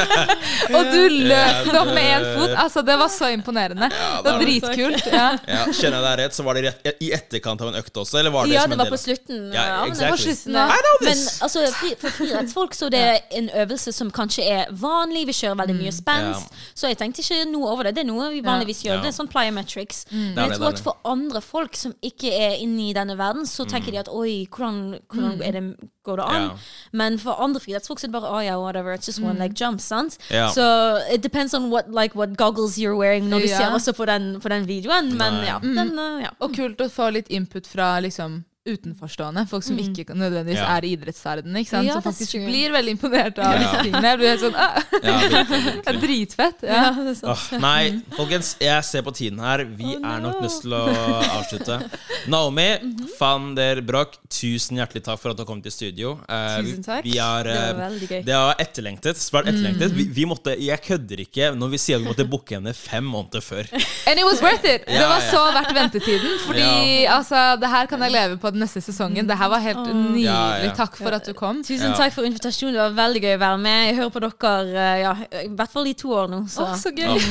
og 0.76 0.92
du 0.94 1.02
løp 1.32 1.72
det 1.72 1.80
opp 1.80 1.92
med 1.94 2.06
én 2.06 2.28
fot. 2.36 2.54
Altså, 2.66 2.84
det 2.86 2.98
var 3.02 3.12
så 3.14 3.32
imponerende. 3.34 3.90
Det 3.90 4.30
var 4.30 4.44
dritkult. 4.44 5.10
Ja. 5.10 5.28
Ja, 5.50 5.64
kjenner 5.74 6.00
jeg 6.00 6.06
deg 6.06 6.20
rett, 6.24 6.38
så 6.38 6.46
var 6.46 6.60
det 6.60 6.66
rett, 6.70 7.02
i 7.02 7.12
etterkant 7.16 7.62
av 7.66 7.72
en 7.72 7.80
økt 7.82 7.98
også, 8.04 8.20
eller 8.22 8.34
var 8.34 8.48
det 8.48 8.56
Ja, 8.56 8.66
som 8.66 8.74
det 8.74 8.80
en 8.80 8.84
del 8.86 8.94
på 8.94 9.02
slutten. 9.02 9.42
Ja, 9.56 9.66
Ja, 9.70 9.80
men 9.88 9.98
det 9.98 10.06
var 10.06 10.10
var 10.12 10.18
slutten 10.18 10.56
ja. 10.56 10.68
know 10.68 10.98
Men 11.08 11.18
altså, 11.46 11.66
for 12.02 12.10
friidrettsfolk 12.18 12.76
så 12.78 12.90
det 12.94 13.00
er 13.00 13.20
en 13.40 13.50
øvelse 13.64 13.94
som 13.96 14.12
kanskje 14.12 14.46
er 14.46 14.72
vanlig. 14.72 15.26
Vi 15.30 15.36
kjører 15.42 15.60
veldig 15.64 15.78
mye 15.80 15.94
spenst. 15.96 16.54
Så 16.78 16.92
jeg 16.92 17.00
tenkte 17.02 17.24
ikke 17.24 17.46
noe 17.52 17.72
over 17.74 17.90
det. 17.90 17.96
Det 17.98 18.06
er 18.06 18.10
noe 18.10 18.30
vi 18.34 18.42
vanligvis 18.46 18.84
gjør. 18.86 19.00
Ja. 19.00 19.04
Det 19.06 19.12
er 19.12 19.18
sånn 19.18 19.32
plyometrics. 19.32 20.06
Er 20.10 20.16
Men 20.36 20.44
jeg 20.46 20.58
tror 20.60 20.70
at 20.74 20.84
for 20.84 21.00
andre 21.10 21.42
folk 21.46 21.78
som 21.80 21.96
ikke 22.06 22.32
er 22.34 22.58
inne 22.64 22.90
i 22.90 22.96
denne 22.98 23.18
verden, 23.20 23.48
så 23.50 23.66
tenker 23.70 23.96
de 23.96 24.02
at 24.04 24.12
oi, 24.12 24.46
hvordan, 24.56 25.00
hvordan 25.14 25.42
er 25.42 25.52
det, 25.52 25.64
går 26.04 26.16
det 26.16 26.26
an? 26.26 26.42
Yeah. 26.42 26.58
Men 26.92 27.20
for 27.20 27.32
andre 27.44 27.60
friidrettsfolk 27.60 28.04
er 28.04 28.08
det 28.08 28.12
bare 28.12 28.32
oh, 28.32 28.44
yeah, 28.44 28.58
whatever, 28.60 28.94
it's 28.94 29.08
just 29.08 29.22
one 29.22 29.40
leg 29.40 29.56
jump. 29.56 29.82
sant? 29.82 30.18
Yeah. 30.32 30.52
Så 30.52 31.00
it 31.14 31.22
depends 31.22 31.54
on 31.54 31.70
what, 31.72 31.92
like, 31.92 32.16
what 32.16 32.38
goggles 32.38 32.78
you're 32.78 32.98
wearing 32.98 33.30
når 33.30 33.40
du 33.40 33.48
ser 33.48 33.70
også 33.70 33.94
på 33.94 34.06
den, 34.06 34.42
på 34.42 34.50
den 34.50 34.68
videoen. 34.68 35.18
Men 35.18 35.44
ja, 35.46 35.60
den, 35.60 36.00
uh, 36.00 36.22
ja. 36.22 36.30
Og 36.40 36.56
kult 36.56 36.82
å 36.82 36.90
få 36.90 37.10
litt 37.10 37.28
input 37.30 37.68
fra 37.68 38.00
liksom 38.00 38.44
utenforstående. 38.68 39.46
Folk 39.50 39.64
som 39.64 39.78
ikke 39.80 40.04
nødvendigvis 40.14 40.60
Ja. 40.60 40.78
er 40.78 40.86
i 40.86 40.92
idrettsverdenen. 40.96 41.56
Ikke 41.62 41.70
sant? 41.70 41.88
Ja, 41.88 41.94
som 41.94 42.02
faktisk 42.04 42.32
true. 42.32 42.46
blir 42.46 42.72
veldig 42.72 42.92
imponert 42.98 43.40
av 43.40 43.54
Ja. 43.54 43.60
disse 43.60 43.84
tingene. 43.84 44.02
Jeg 44.04 44.18
blir 44.20 44.28
helt 44.30 44.42
sånn 44.42 44.56
ah, 44.56 44.82
Ja, 45.04 45.20
virkelig, 45.20 45.76
Det 45.86 45.88
er 45.88 46.00
dritfett. 46.02 46.64
Ja. 46.64 46.92
Det 46.92 47.08
er 47.08 47.16
sant. 47.16 47.54
Åh, 47.54 47.60
nei, 47.60 48.02
folkens, 48.18 48.56
jeg 48.60 48.84
ser 48.84 49.02
på 49.02 49.14
tiden 49.16 49.40
her. 49.40 49.64
Vi 49.64 49.96
Oh, 49.96 50.04
er 50.14 50.20
nok 50.20 50.36
no. 50.36 50.42
nødt 50.42 50.62
til 50.62 50.72
å 50.72 50.84
avslutte. 51.40 51.90
Naomi 52.28 52.68
Mhm. 52.84 53.10
van 53.20 53.56
der 53.56 53.82
Broch, 53.82 54.18
tusen 54.30 54.78
hjertelig 54.78 55.04
takk 55.04 55.20
for 55.20 55.32
at 55.32 55.38
du 55.38 55.46
kom 55.46 55.62
til 55.62 55.72
studio. 55.72 56.20
Eh, 56.28 56.62
Tusen 56.62 56.84
takk. 56.84 57.04
Vi 57.04 57.18
har, 57.18 57.44
Det 57.44 57.56
eh, 57.56 57.74
var 57.74 57.90
veldig 57.90 58.08
gøy. 58.10 58.26
det 58.26 58.34
var 58.36 58.56
etterlengtet. 58.60 59.16
Svært 59.18 59.48
etterlengtet. 59.48 59.92
Vi, 59.92 60.04
vi 60.04 60.26
måtte, 60.26 60.56
jeg 60.60 60.82
kødder 60.82 61.20
ikke 61.26 61.56
når 61.56 61.70
vi 61.72 61.78
sier 61.78 61.96
at 61.96 62.02
vi 62.04 62.10
måtte 62.10 62.30
booke 62.30 62.56
henne 62.56 62.74
fem 62.76 63.04
måneder 63.06 63.42
før. 63.42 63.66
And 64.06 64.20
it 64.20 64.26
was 64.26 64.42
worth 64.42 64.66
it! 64.66 64.86
Det 64.86 65.00
var 65.00 65.22
ja. 65.22 65.32
så 65.32 65.54
verdt 65.54 65.74
ventetiden. 65.74 66.40
Fordi 66.46 67.06
altså, 67.08 67.60
det 67.60 67.70
her 67.70 67.86
kan 67.88 68.02
jeg 68.02 68.12
leve 68.12 68.38
på 68.38 68.49
den 68.56 68.64
neste 68.64 68.82
sesongen. 68.84 69.28
Det 69.30 69.38
her 69.40 69.50
var 69.52 69.64
helt 69.64 69.82
nydelig. 69.88 70.24
Ja, 70.26 70.42
ja. 70.64 70.74
Takk 70.78 70.98
for 71.00 71.16
at 71.16 71.28
du 71.28 71.34
kom. 71.38 71.62
Tusen 71.66 71.96
takk 71.98 72.14
for 72.16 72.28
invitasjonen. 72.28 72.78
Det 72.78 72.84
var 72.84 72.98
veldig 72.98 73.24
gøy 73.26 73.36
å 73.38 73.42
være 73.44 73.60
med. 73.66 73.80
Jeg 73.90 73.98
hører 74.00 74.14
på 74.16 74.24
dere 74.26 74.86
eh, 74.86 75.02
ja, 75.04 75.14
i 75.44 75.52
hvert 75.60 75.76
fall 75.76 75.90
i 75.90 75.96
to 76.00 76.14
år 76.16 76.32
nå. 76.32 76.42
Så. 76.52 76.66
oh, 76.66 76.76
så 76.80 76.94
gøy. 76.96 77.18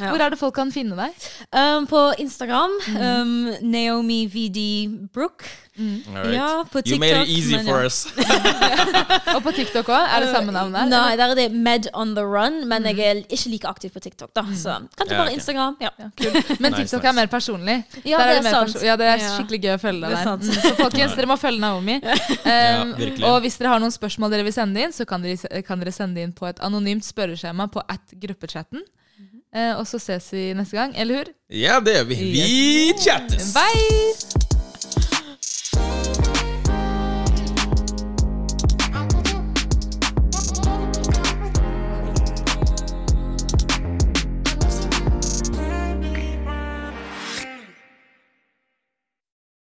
Ja. 0.00 0.10
Hvor 0.12 0.22
er 0.22 0.32
det 0.32 0.38
folk 0.40 0.54
kan 0.56 0.70
finne 0.72 0.96
deg? 0.96 1.24
Um, 1.52 1.86
på 1.90 1.98
Instagram 2.22 2.72
um, 2.94 3.32
Naomi 3.66 4.22
VD 4.30 4.60
Brook. 5.12 5.44
Right. 5.78 6.34
Ja, 6.34 6.64
på 6.72 6.82
You 6.86 6.98
made 6.98 7.22
it 7.22 7.28
easy 7.28 7.54
men 7.56 7.64
for 7.64 7.78
ja. 7.80 7.86
us. 7.86 8.06
Og 9.36 9.42
på 9.44 9.52
TikTok 9.54 9.88
òg? 9.88 10.02
Er 10.16 10.24
det 10.24 10.32
samme 10.34 10.52
navn 10.52 10.74
der? 10.74 10.88
Nei, 10.90 11.14
der 11.16 11.32
er 11.32 11.38
det 11.38 11.46
Med 11.54 11.86
on 11.94 12.14
the 12.16 12.24
run, 12.26 12.58
men 12.68 12.84
jeg 12.90 12.98
er 13.06 13.20
ikke 13.22 13.52
like 13.52 13.68
aktiv 13.70 13.92
på 13.94 14.02
Tiktok. 14.02 14.32
da 14.36 14.42
Så 14.56 14.74
kan 14.98 15.06
du 15.08 15.14
Ja, 15.14 15.22
bare. 15.22 15.32
Instagram. 15.32 15.76
Ja. 15.80 15.88
Cool. 16.20 16.42
Men 16.60 16.74
TikTok 16.74 17.02
nice. 17.02 17.08
er 17.08 17.12
mer 17.12 17.26
personlig. 17.32 17.76
Ja, 18.04 18.18
det 18.18 18.36
er 18.38 18.42
mer 18.42 18.50
sant. 18.50 18.82
Ja, 18.82 18.96
det 18.96 19.06
er 19.06 19.24
skikkelig 19.24 19.60
gøy 19.62 19.74
å 19.76 19.80
følge 19.80 20.00
deg 20.08 20.18
er 20.18 20.24
der. 20.24 20.36
Mm, 20.36 20.60
Så 20.60 20.74
folkens, 20.82 21.16
dere 21.16 21.30
må 21.30 21.38
følge 21.40 21.60
Naomi. 21.60 21.96
Um, 22.02 22.94
virkelig. 22.98 23.24
og 23.30 23.40
hvis 23.46 23.56
dere 23.60 23.72
har 23.74 23.80
noen 23.82 23.94
spørsmål 23.94 24.34
dere 24.34 24.46
vil 24.48 24.56
sende 24.56 24.84
inn, 24.84 24.92
så 24.92 25.06
kan 25.08 25.22
dere, 25.22 25.62
kan 25.66 25.80
dere 25.80 25.94
sende 25.94 26.20
inn 26.22 26.34
på 26.36 26.50
et 26.50 26.60
anonymt 26.60 27.06
spørreskjema 27.06 27.70
på 27.72 27.84
at 27.88 28.16
gruppechatten. 28.20 28.82
Uh, 29.50 29.78
og 29.80 29.86
så 29.90 29.98
ses 29.98 30.28
vi 30.34 30.50
neste 30.54 30.76
gang. 30.78 30.92
Eller 30.96 31.22
hur? 31.22 31.32
Ja, 31.50 31.80
det 31.80 31.96
gjør 31.96 32.06
vi. 32.12 32.20
Vi 32.36 32.94
chattes! 33.00 33.54
Bye! 33.56 34.39